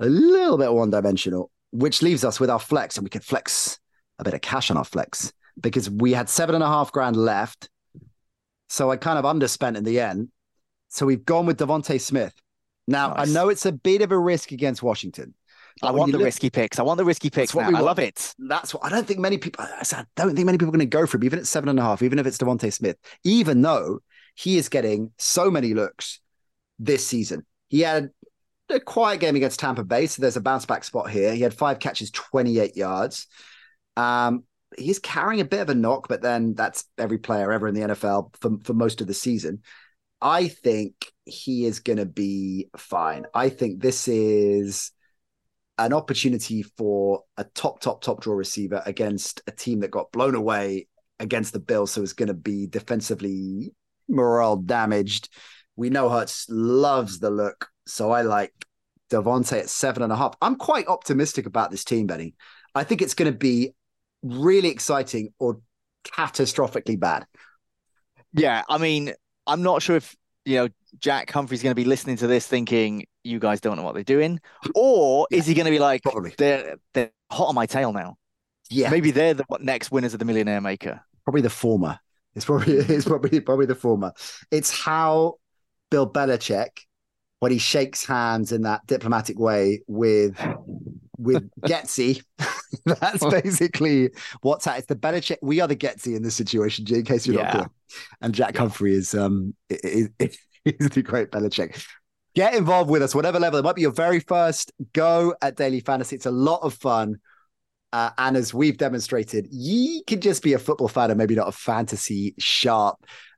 a 0.00 0.06
little 0.06 0.58
bit 0.58 0.72
one 0.72 0.90
dimensional, 0.90 1.50
which 1.70 2.02
leaves 2.02 2.24
us 2.24 2.40
with 2.40 2.50
our 2.50 2.58
flex. 2.58 2.96
And 2.96 3.04
we 3.04 3.10
could 3.10 3.24
flex 3.24 3.78
a 4.18 4.24
bit 4.24 4.34
of 4.34 4.40
cash 4.40 4.70
on 4.70 4.76
our 4.76 4.84
flex 4.84 5.32
because 5.60 5.88
we 5.88 6.12
had 6.12 6.28
seven 6.28 6.54
and 6.54 6.64
a 6.64 6.68
half 6.68 6.90
grand 6.90 7.16
left. 7.16 7.68
So 8.68 8.90
I 8.90 8.96
kind 8.96 9.18
of 9.18 9.24
underspent 9.24 9.76
in 9.76 9.84
the 9.84 10.00
end. 10.00 10.28
So 10.88 11.06
we've 11.06 11.24
gone 11.24 11.46
with 11.46 11.58
DeVonta 11.58 12.00
Smith. 12.00 12.34
Now, 12.86 13.14
nice. 13.14 13.28
I 13.28 13.32
know 13.32 13.48
it's 13.48 13.66
a 13.66 13.72
bit 13.72 14.02
of 14.02 14.12
a 14.12 14.18
risk 14.18 14.52
against 14.52 14.82
Washington, 14.82 15.34
I 15.82 15.90
want 15.90 16.12
the 16.12 16.18
look, 16.18 16.26
risky 16.26 16.50
picks. 16.50 16.78
I 16.78 16.82
want 16.82 16.98
the 16.98 17.04
risky 17.04 17.30
picks. 17.30 17.54
What 17.54 17.66
we 17.66 17.74
I 17.74 17.80
love 17.80 17.98
it. 17.98 18.34
That's 18.38 18.74
what 18.74 18.84
I 18.84 18.88
don't 18.88 19.06
think 19.06 19.20
many 19.20 19.38
people. 19.38 19.64
I 19.64 20.04
don't 20.16 20.34
think 20.34 20.46
many 20.46 20.58
people 20.58 20.68
are 20.68 20.76
going 20.76 20.80
to 20.80 20.86
go 20.86 21.06
for 21.06 21.16
him, 21.16 21.24
even 21.24 21.38
at 21.38 21.46
seven 21.46 21.68
and 21.68 21.78
a 21.78 21.82
half, 21.82 22.02
even 22.02 22.18
if 22.18 22.26
it's 22.26 22.38
DeVonta 22.38 22.72
Smith, 22.72 22.96
even 23.24 23.62
though 23.62 24.00
he 24.34 24.58
is 24.58 24.68
getting 24.68 25.12
so 25.18 25.50
many 25.50 25.74
looks 25.74 26.20
this 26.78 27.06
season. 27.06 27.46
He 27.68 27.80
had 27.80 28.10
a 28.68 28.80
quiet 28.80 29.20
game 29.20 29.36
against 29.36 29.60
Tampa 29.60 29.84
Bay, 29.84 30.06
so 30.06 30.20
there's 30.20 30.36
a 30.36 30.40
bounce 30.40 30.66
back 30.66 30.84
spot 30.84 31.10
here. 31.10 31.34
He 31.34 31.42
had 31.42 31.54
five 31.54 31.78
catches, 31.78 32.10
28 32.10 32.76
yards. 32.76 33.26
Um, 33.96 34.44
he's 34.76 34.98
carrying 34.98 35.40
a 35.40 35.46
bit 35.46 35.60
of 35.60 35.68
a 35.68 35.74
knock, 35.74 36.08
but 36.08 36.22
then 36.22 36.54
that's 36.54 36.84
every 36.98 37.18
player 37.18 37.52
ever 37.52 37.68
in 37.68 37.74
the 37.74 37.80
NFL 37.80 38.34
for, 38.40 38.58
for 38.62 38.74
most 38.74 39.00
of 39.00 39.06
the 39.06 39.14
season. 39.14 39.62
I 40.20 40.48
think 40.48 41.11
he 41.24 41.66
is 41.66 41.80
going 41.80 41.98
to 41.98 42.06
be 42.06 42.68
fine. 42.76 43.26
I 43.34 43.48
think 43.48 43.80
this 43.80 44.08
is 44.08 44.92
an 45.78 45.92
opportunity 45.92 46.62
for 46.62 47.22
a 47.36 47.44
top, 47.44 47.80
top, 47.80 48.02
top 48.02 48.20
draw 48.20 48.34
receiver 48.34 48.82
against 48.84 49.42
a 49.46 49.50
team 49.52 49.80
that 49.80 49.90
got 49.90 50.12
blown 50.12 50.34
away 50.34 50.86
against 51.18 51.52
the 51.52 51.60
Bills, 51.60 51.92
so 51.92 52.02
it's 52.02 52.12
going 52.12 52.28
to 52.28 52.34
be 52.34 52.66
defensively 52.66 53.72
morale 54.08 54.56
damaged. 54.56 55.28
We 55.76 55.90
know 55.90 56.08
Hurts 56.08 56.46
loves 56.48 57.18
the 57.18 57.30
look, 57.30 57.68
so 57.86 58.10
I 58.10 58.22
like 58.22 58.52
DeVonta 59.10 59.60
at 59.60 59.70
seven 59.70 60.02
and 60.02 60.12
a 60.12 60.16
half. 60.16 60.34
I'm 60.42 60.56
quite 60.56 60.88
optimistic 60.88 61.46
about 61.46 61.70
this 61.70 61.84
team, 61.84 62.06
Benny. 62.06 62.34
I 62.74 62.84
think 62.84 63.02
it's 63.02 63.14
going 63.14 63.30
to 63.30 63.38
be 63.38 63.72
really 64.22 64.68
exciting 64.68 65.32
or 65.38 65.60
catastrophically 66.04 66.98
bad. 66.98 67.26
Yeah, 68.32 68.62
I 68.68 68.78
mean, 68.78 69.12
I'm 69.46 69.62
not 69.62 69.82
sure 69.82 69.96
if 69.96 70.16
you 70.44 70.56
know 70.56 70.68
Jack 70.98 71.30
Humphrey's 71.30 71.62
going 71.62 71.70
to 71.70 71.80
be 71.80 71.84
listening 71.84 72.16
to 72.16 72.26
this 72.26 72.46
thinking 72.46 73.06
you 73.24 73.38
guys 73.38 73.60
don't 73.60 73.76
know 73.76 73.82
what 73.82 73.94
they're 73.94 74.02
doing, 74.02 74.40
or 74.74 75.26
yeah, 75.30 75.38
is 75.38 75.46
he 75.46 75.54
going 75.54 75.66
to 75.66 75.70
be 75.70 75.78
like 75.78 76.02
probably. 76.02 76.34
they're 76.36 76.76
they're 76.94 77.10
hot 77.30 77.48
on 77.48 77.54
my 77.54 77.66
tail 77.66 77.92
now? 77.92 78.16
Yeah, 78.70 78.90
maybe 78.90 79.10
they're 79.10 79.34
the 79.34 79.44
next 79.60 79.90
winners 79.90 80.12
of 80.12 80.18
the 80.18 80.24
Millionaire 80.24 80.60
Maker. 80.60 81.00
Probably 81.24 81.42
the 81.42 81.50
former. 81.50 81.98
It's 82.34 82.44
probably 82.44 82.74
it's 82.76 83.04
probably 83.04 83.40
probably 83.40 83.66
the 83.66 83.74
former. 83.74 84.12
It's 84.50 84.70
how 84.70 85.34
Bill 85.90 86.10
Belichick 86.10 86.80
when 87.40 87.52
he 87.52 87.58
shakes 87.58 88.04
hands 88.06 88.52
in 88.52 88.62
that 88.62 88.86
diplomatic 88.86 89.38
way 89.38 89.82
with 89.86 90.38
with 91.18 91.48
Getsy. 91.60 92.22
That's 92.86 93.24
basically 93.42 94.10
what's 94.40 94.64
happening. 94.64 94.78
It's 94.78 94.88
the 94.88 94.96
Belichick. 94.96 95.38
We 95.42 95.60
are 95.60 95.68
the 95.68 95.76
Getsy 95.76 96.16
in 96.16 96.22
this 96.22 96.34
situation, 96.34 96.86
in 96.88 97.04
case 97.04 97.26
you're 97.26 97.36
yeah. 97.36 97.42
not 97.42 97.52
clear. 97.52 97.70
And 98.20 98.34
Jack 98.34 98.56
Humphrey 98.56 98.94
is 98.94 99.14
um 99.14 99.54
is, 99.68 100.08
is 100.64 100.88
the 100.90 101.02
great 101.02 101.30
Belichick. 101.30 101.84
Get 102.34 102.54
involved 102.54 102.88
with 102.88 103.02
us, 103.02 103.14
whatever 103.14 103.38
level. 103.38 103.58
It 103.58 103.62
might 103.62 103.76
be 103.76 103.82
your 103.82 103.92
very 103.92 104.20
first 104.20 104.72
go 104.94 105.34
at 105.42 105.56
Daily 105.56 105.80
Fantasy. 105.80 106.16
It's 106.16 106.26
a 106.26 106.30
lot 106.30 106.60
of 106.62 106.74
fun. 106.74 107.16
Uh, 107.92 108.08
and 108.16 108.38
as 108.38 108.54
we've 108.54 108.78
demonstrated, 108.78 109.46
you 109.50 110.02
can 110.06 110.18
just 110.18 110.42
be 110.42 110.54
a 110.54 110.58
football 110.58 110.88
fan 110.88 111.10
and 111.10 111.18
maybe 111.18 111.34
not 111.34 111.48
a 111.48 111.52
fantasy 111.52 112.34
sharp 112.38 112.96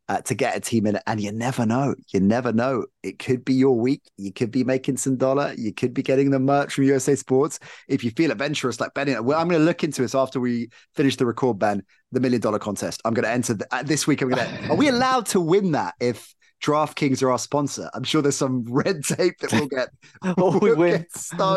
uh, 0.09 0.21
to 0.23 0.35
get 0.35 0.57
a 0.57 0.61
team 0.61 0.87
in. 0.87 0.99
And 1.07 1.21
you 1.21 1.33
never 1.33 1.65
know. 1.65 1.95
You 2.13 2.21
never 2.21 2.53
know. 2.53 2.87
It 3.03 3.19
could 3.19 3.45
be 3.45 3.55
your 3.55 3.79
week. 3.79 4.03
You 4.17 4.33
could 4.33 4.51
be 4.51 4.65
making 4.65 4.97
some 4.99 5.17
dollar. 5.17 5.55
You 5.57 5.73
could 5.73 5.95
be 5.95 6.03
getting 6.03 6.31
the 6.31 6.39
merch 6.39 6.75
from 6.75 6.85
USA 6.85 7.15
Sports. 7.15 7.59
If 7.89 8.05
you 8.05 8.11
feel 8.11 8.31
adventurous 8.31 8.81
like 8.81 8.95
Ben, 8.95 9.25
well, 9.25 9.39
I'm 9.39 9.49
going 9.49 9.61
to 9.61 9.65
look 9.65 9.85
into 9.85 10.03
this 10.03 10.15
after 10.15 10.41
we 10.41 10.69
finish 10.95 11.17
the 11.17 11.27
record, 11.27 11.59
Ben, 11.59 11.83
the 12.13 12.21
million 12.21 12.41
dollar 12.41 12.59
contest. 12.59 13.01
I'm 13.05 13.15
going 13.15 13.25
to 13.25 13.31
enter 13.31 13.55
the, 13.55 13.67
uh, 13.75 13.83
this 13.83 14.07
week. 14.07 14.23
I'm 14.23 14.31
going 14.31 14.47
to, 14.47 14.71
are 14.71 14.77
we 14.77 14.89
allowed 14.89 15.27
to 15.27 15.41
win 15.41 15.73
that 15.73 15.95
if 16.01 16.35
DraftKings 16.65 17.23
are 17.23 17.31
our 17.31 17.39
sponsor. 17.39 17.91
I'm 17.93 18.05
sure 18.05 18.23
there's 18.23 18.37
some 18.37 18.65
red 18.65 19.05
tape 19.05 19.39
that 19.41 19.53
we'll 19.53 19.67
get. 19.67 19.91
oh, 20.39 20.59
we 20.59 20.71
we'll 20.71 20.79
win, 20.79 21.07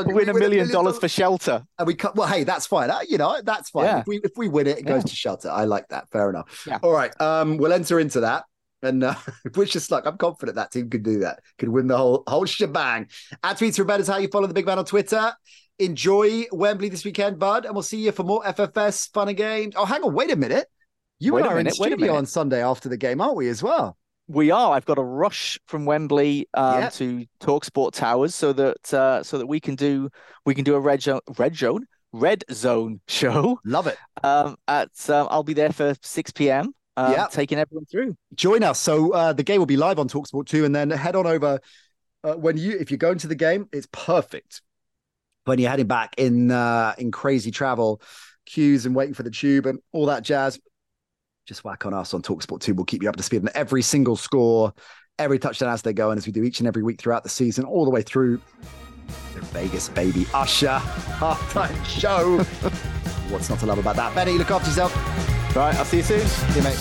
we 0.06 0.14
win 0.14 0.30
a 0.30 0.34
million 0.34 0.70
dollars 0.70 1.00
for 1.00 1.08
shelter. 1.08 1.64
And 1.80 1.88
we 1.88 1.96
cut. 1.96 2.18
Well, 2.18 2.28
hey, 2.28 2.44
that's 2.44 2.68
fine. 2.68 2.92
Uh, 2.92 3.00
you 3.08 3.18
know, 3.18 3.40
that's 3.42 3.70
fine. 3.70 3.86
Yeah. 3.86 4.00
If 4.00 4.08
we 4.08 4.20
if 4.24 4.32
we 4.36 4.50
win 4.50 4.68
it, 4.68 4.80
it 4.80 4.86
goes 4.86 5.06
to 5.06 5.16
shelter. 5.16 5.50
I 5.50 5.64
like 5.64 5.88
that. 5.90 6.10
Fair 6.10 6.30
enough. 6.30 6.66
Yeah. 6.68 6.80
All 6.84 6.92
right. 6.92 7.20
Um, 7.22 7.56
we'll 7.56 7.72
enter 7.72 8.02
into 8.02 8.20
that. 8.20 8.44
And 8.84 9.04
uh, 9.04 9.16
wish 9.56 9.76
us 9.78 9.90
luck. 9.90 10.06
I'm 10.06 10.18
confident 10.18 10.58
that 10.58 10.72
team 10.72 10.90
could 10.90 11.04
do 11.04 11.20
that. 11.20 11.40
Could 11.58 11.70
win 11.70 11.88
the 11.88 11.98
whole 11.98 12.24
whole 12.28 12.46
shebang. 12.46 13.08
At 13.44 13.58
tweets 13.58 13.78
for 13.78 13.86
bet 13.86 14.02
is 14.02 14.08
how 14.08 14.18
you 14.18 14.28
follow 14.28 14.48
the 14.48 14.54
big 14.54 14.66
man 14.66 14.78
on 14.78 14.86
Twitter. 14.86 15.34
Enjoy 15.80 16.46
Wembley 16.52 16.90
this 16.90 17.06
weekend, 17.06 17.40
bud, 17.40 17.66
and 17.66 17.74
we'll 17.74 17.84
see 17.84 18.04
you 18.04 18.12
for 18.12 18.24
more 18.24 18.44
FFS 18.44 19.14
fun 19.14 19.30
and 19.30 19.38
games. 19.38 19.76
Oh, 19.78 19.86
hang 19.86 20.04
on, 20.04 20.14
wait 20.14 20.32
a 20.32 20.36
minute. 20.36 20.68
You 21.20 21.34
wait 21.34 21.42
and 21.42 21.50
I 21.50 21.54
are 21.54 21.60
in 21.60 21.70
studio 21.72 22.16
on 22.16 22.26
Sunday 22.26 22.62
after 22.62 22.90
the 22.90 22.98
game, 22.98 23.22
aren't 23.22 23.38
we? 23.38 23.48
As 23.48 23.64
well. 23.64 23.98
We 24.28 24.52
are. 24.52 24.74
I've 24.74 24.86
got 24.86 24.98
a 24.98 25.04
rush 25.04 25.58
from 25.68 25.86
Wembley 25.86 26.50
um, 26.54 26.82
yep. 26.82 26.94
to 26.94 27.26
Talksport 27.40 27.94
Towers 27.94 28.36
so 28.36 28.52
that 28.54 28.94
uh, 28.94 29.24
so 29.24 29.38
that 29.38 29.48
we 29.48 29.60
can 29.60 29.76
do 29.76 30.10
we 30.46 30.54
can 30.54 30.66
do 30.66 30.76
a 30.76 30.80
red 30.80 31.02
zone 31.02 31.22
red 31.38 31.56
zone 31.56 31.86
red 32.12 32.44
zone 32.52 33.00
show. 33.08 33.60
Love 33.64 33.88
it. 33.88 33.98
Um, 34.24 34.58
at 34.68 34.90
um, 35.10 35.28
I'll 35.32 35.44
be 35.44 35.54
there 35.54 35.72
for 35.72 35.96
six 36.02 36.32
p.m. 36.32 36.74
Um, 36.98 37.14
yeah, 37.14 37.28
taking 37.28 37.58
everyone 37.58 37.86
through. 37.86 38.18
Join 38.36 38.64
us. 38.64 38.80
So 38.80 39.14
uh, 39.14 39.32
the 39.32 39.44
game 39.44 39.60
will 39.60 39.66
be 39.66 39.78
live 39.78 40.00
on 40.00 40.10
Talksport 40.10 40.48
too, 40.48 40.66
and 40.66 40.76
then 40.76 40.90
head 40.90 41.16
on 41.16 41.26
over 41.26 41.60
uh, 42.26 42.34
when 42.34 42.58
you 42.58 42.78
if 42.78 42.92
you're 42.92 42.98
going 42.98 43.20
to 43.20 43.28
the 43.28 43.36
game. 43.36 43.70
It's 43.72 43.88
perfect 43.94 44.62
when 45.46 45.58
you're 45.58 45.70
heading 45.70 45.88
back 45.88 46.16
in 46.18 46.52
uh, 46.52 46.96
in 46.98 47.12
crazy 47.12 47.52
travel 47.52 48.02
queues 48.46 48.86
and 48.86 48.96
waiting 48.96 49.14
for 49.14 49.24
the 49.24 49.32
tube 49.32 49.66
and 49.66 49.80
all 49.92 50.08
that 50.08 50.24
jazz 50.24 50.60
just 51.48 51.64
whack 51.64 51.86
on 51.86 51.94
us 51.94 52.14
on 52.14 52.22
Talksport 52.22 52.60
2. 52.60 52.74
We'll 52.74 52.86
keep 52.86 53.02
you 53.02 53.10
up 53.10 53.16
to 53.16 53.24
speed 53.24 53.42
on 53.42 53.50
every 53.56 53.82
single 53.82 54.18
score, 54.18 54.74
every 55.18 55.40
touchdown 55.40 55.70
as 55.70 55.82
they 55.82 55.94
go, 55.94 56.12
and 56.12 56.18
as 56.18 56.28
we 56.28 56.34
do 56.34 56.44
each 56.44 56.60
and 56.60 56.68
every 56.68 56.84
week 56.84 57.00
throughout 57.00 57.24
the 57.24 57.30
season, 57.30 57.64
all 57.64 57.86
the 57.86 57.92
way 57.92 58.02
through 58.02 58.42
the 59.34 59.42
Vegas 59.42 59.88
baby 59.90 60.28
Usher 60.34 60.80
halftime 61.18 61.86
show. 61.86 62.38
What's 63.30 63.50
not 63.50 63.60
to 63.60 63.66
love 63.66 63.80
about 63.80 63.96
that? 63.96 64.14
Benny, 64.14 64.34
look 64.34 64.52
after 64.52 64.70
yourself. 64.70 64.96
All 65.56 65.64
right, 65.64 65.76
I'll 65.76 65.86
see 65.86 65.98
you 65.98 66.04
soon. 66.04 66.28
See 66.28 66.58
you, 66.58 66.64
mate. 66.64 66.76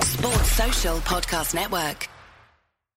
Sports 0.00 0.52
Social 0.52 0.96
Podcast 0.98 1.54
Network. 1.54 2.08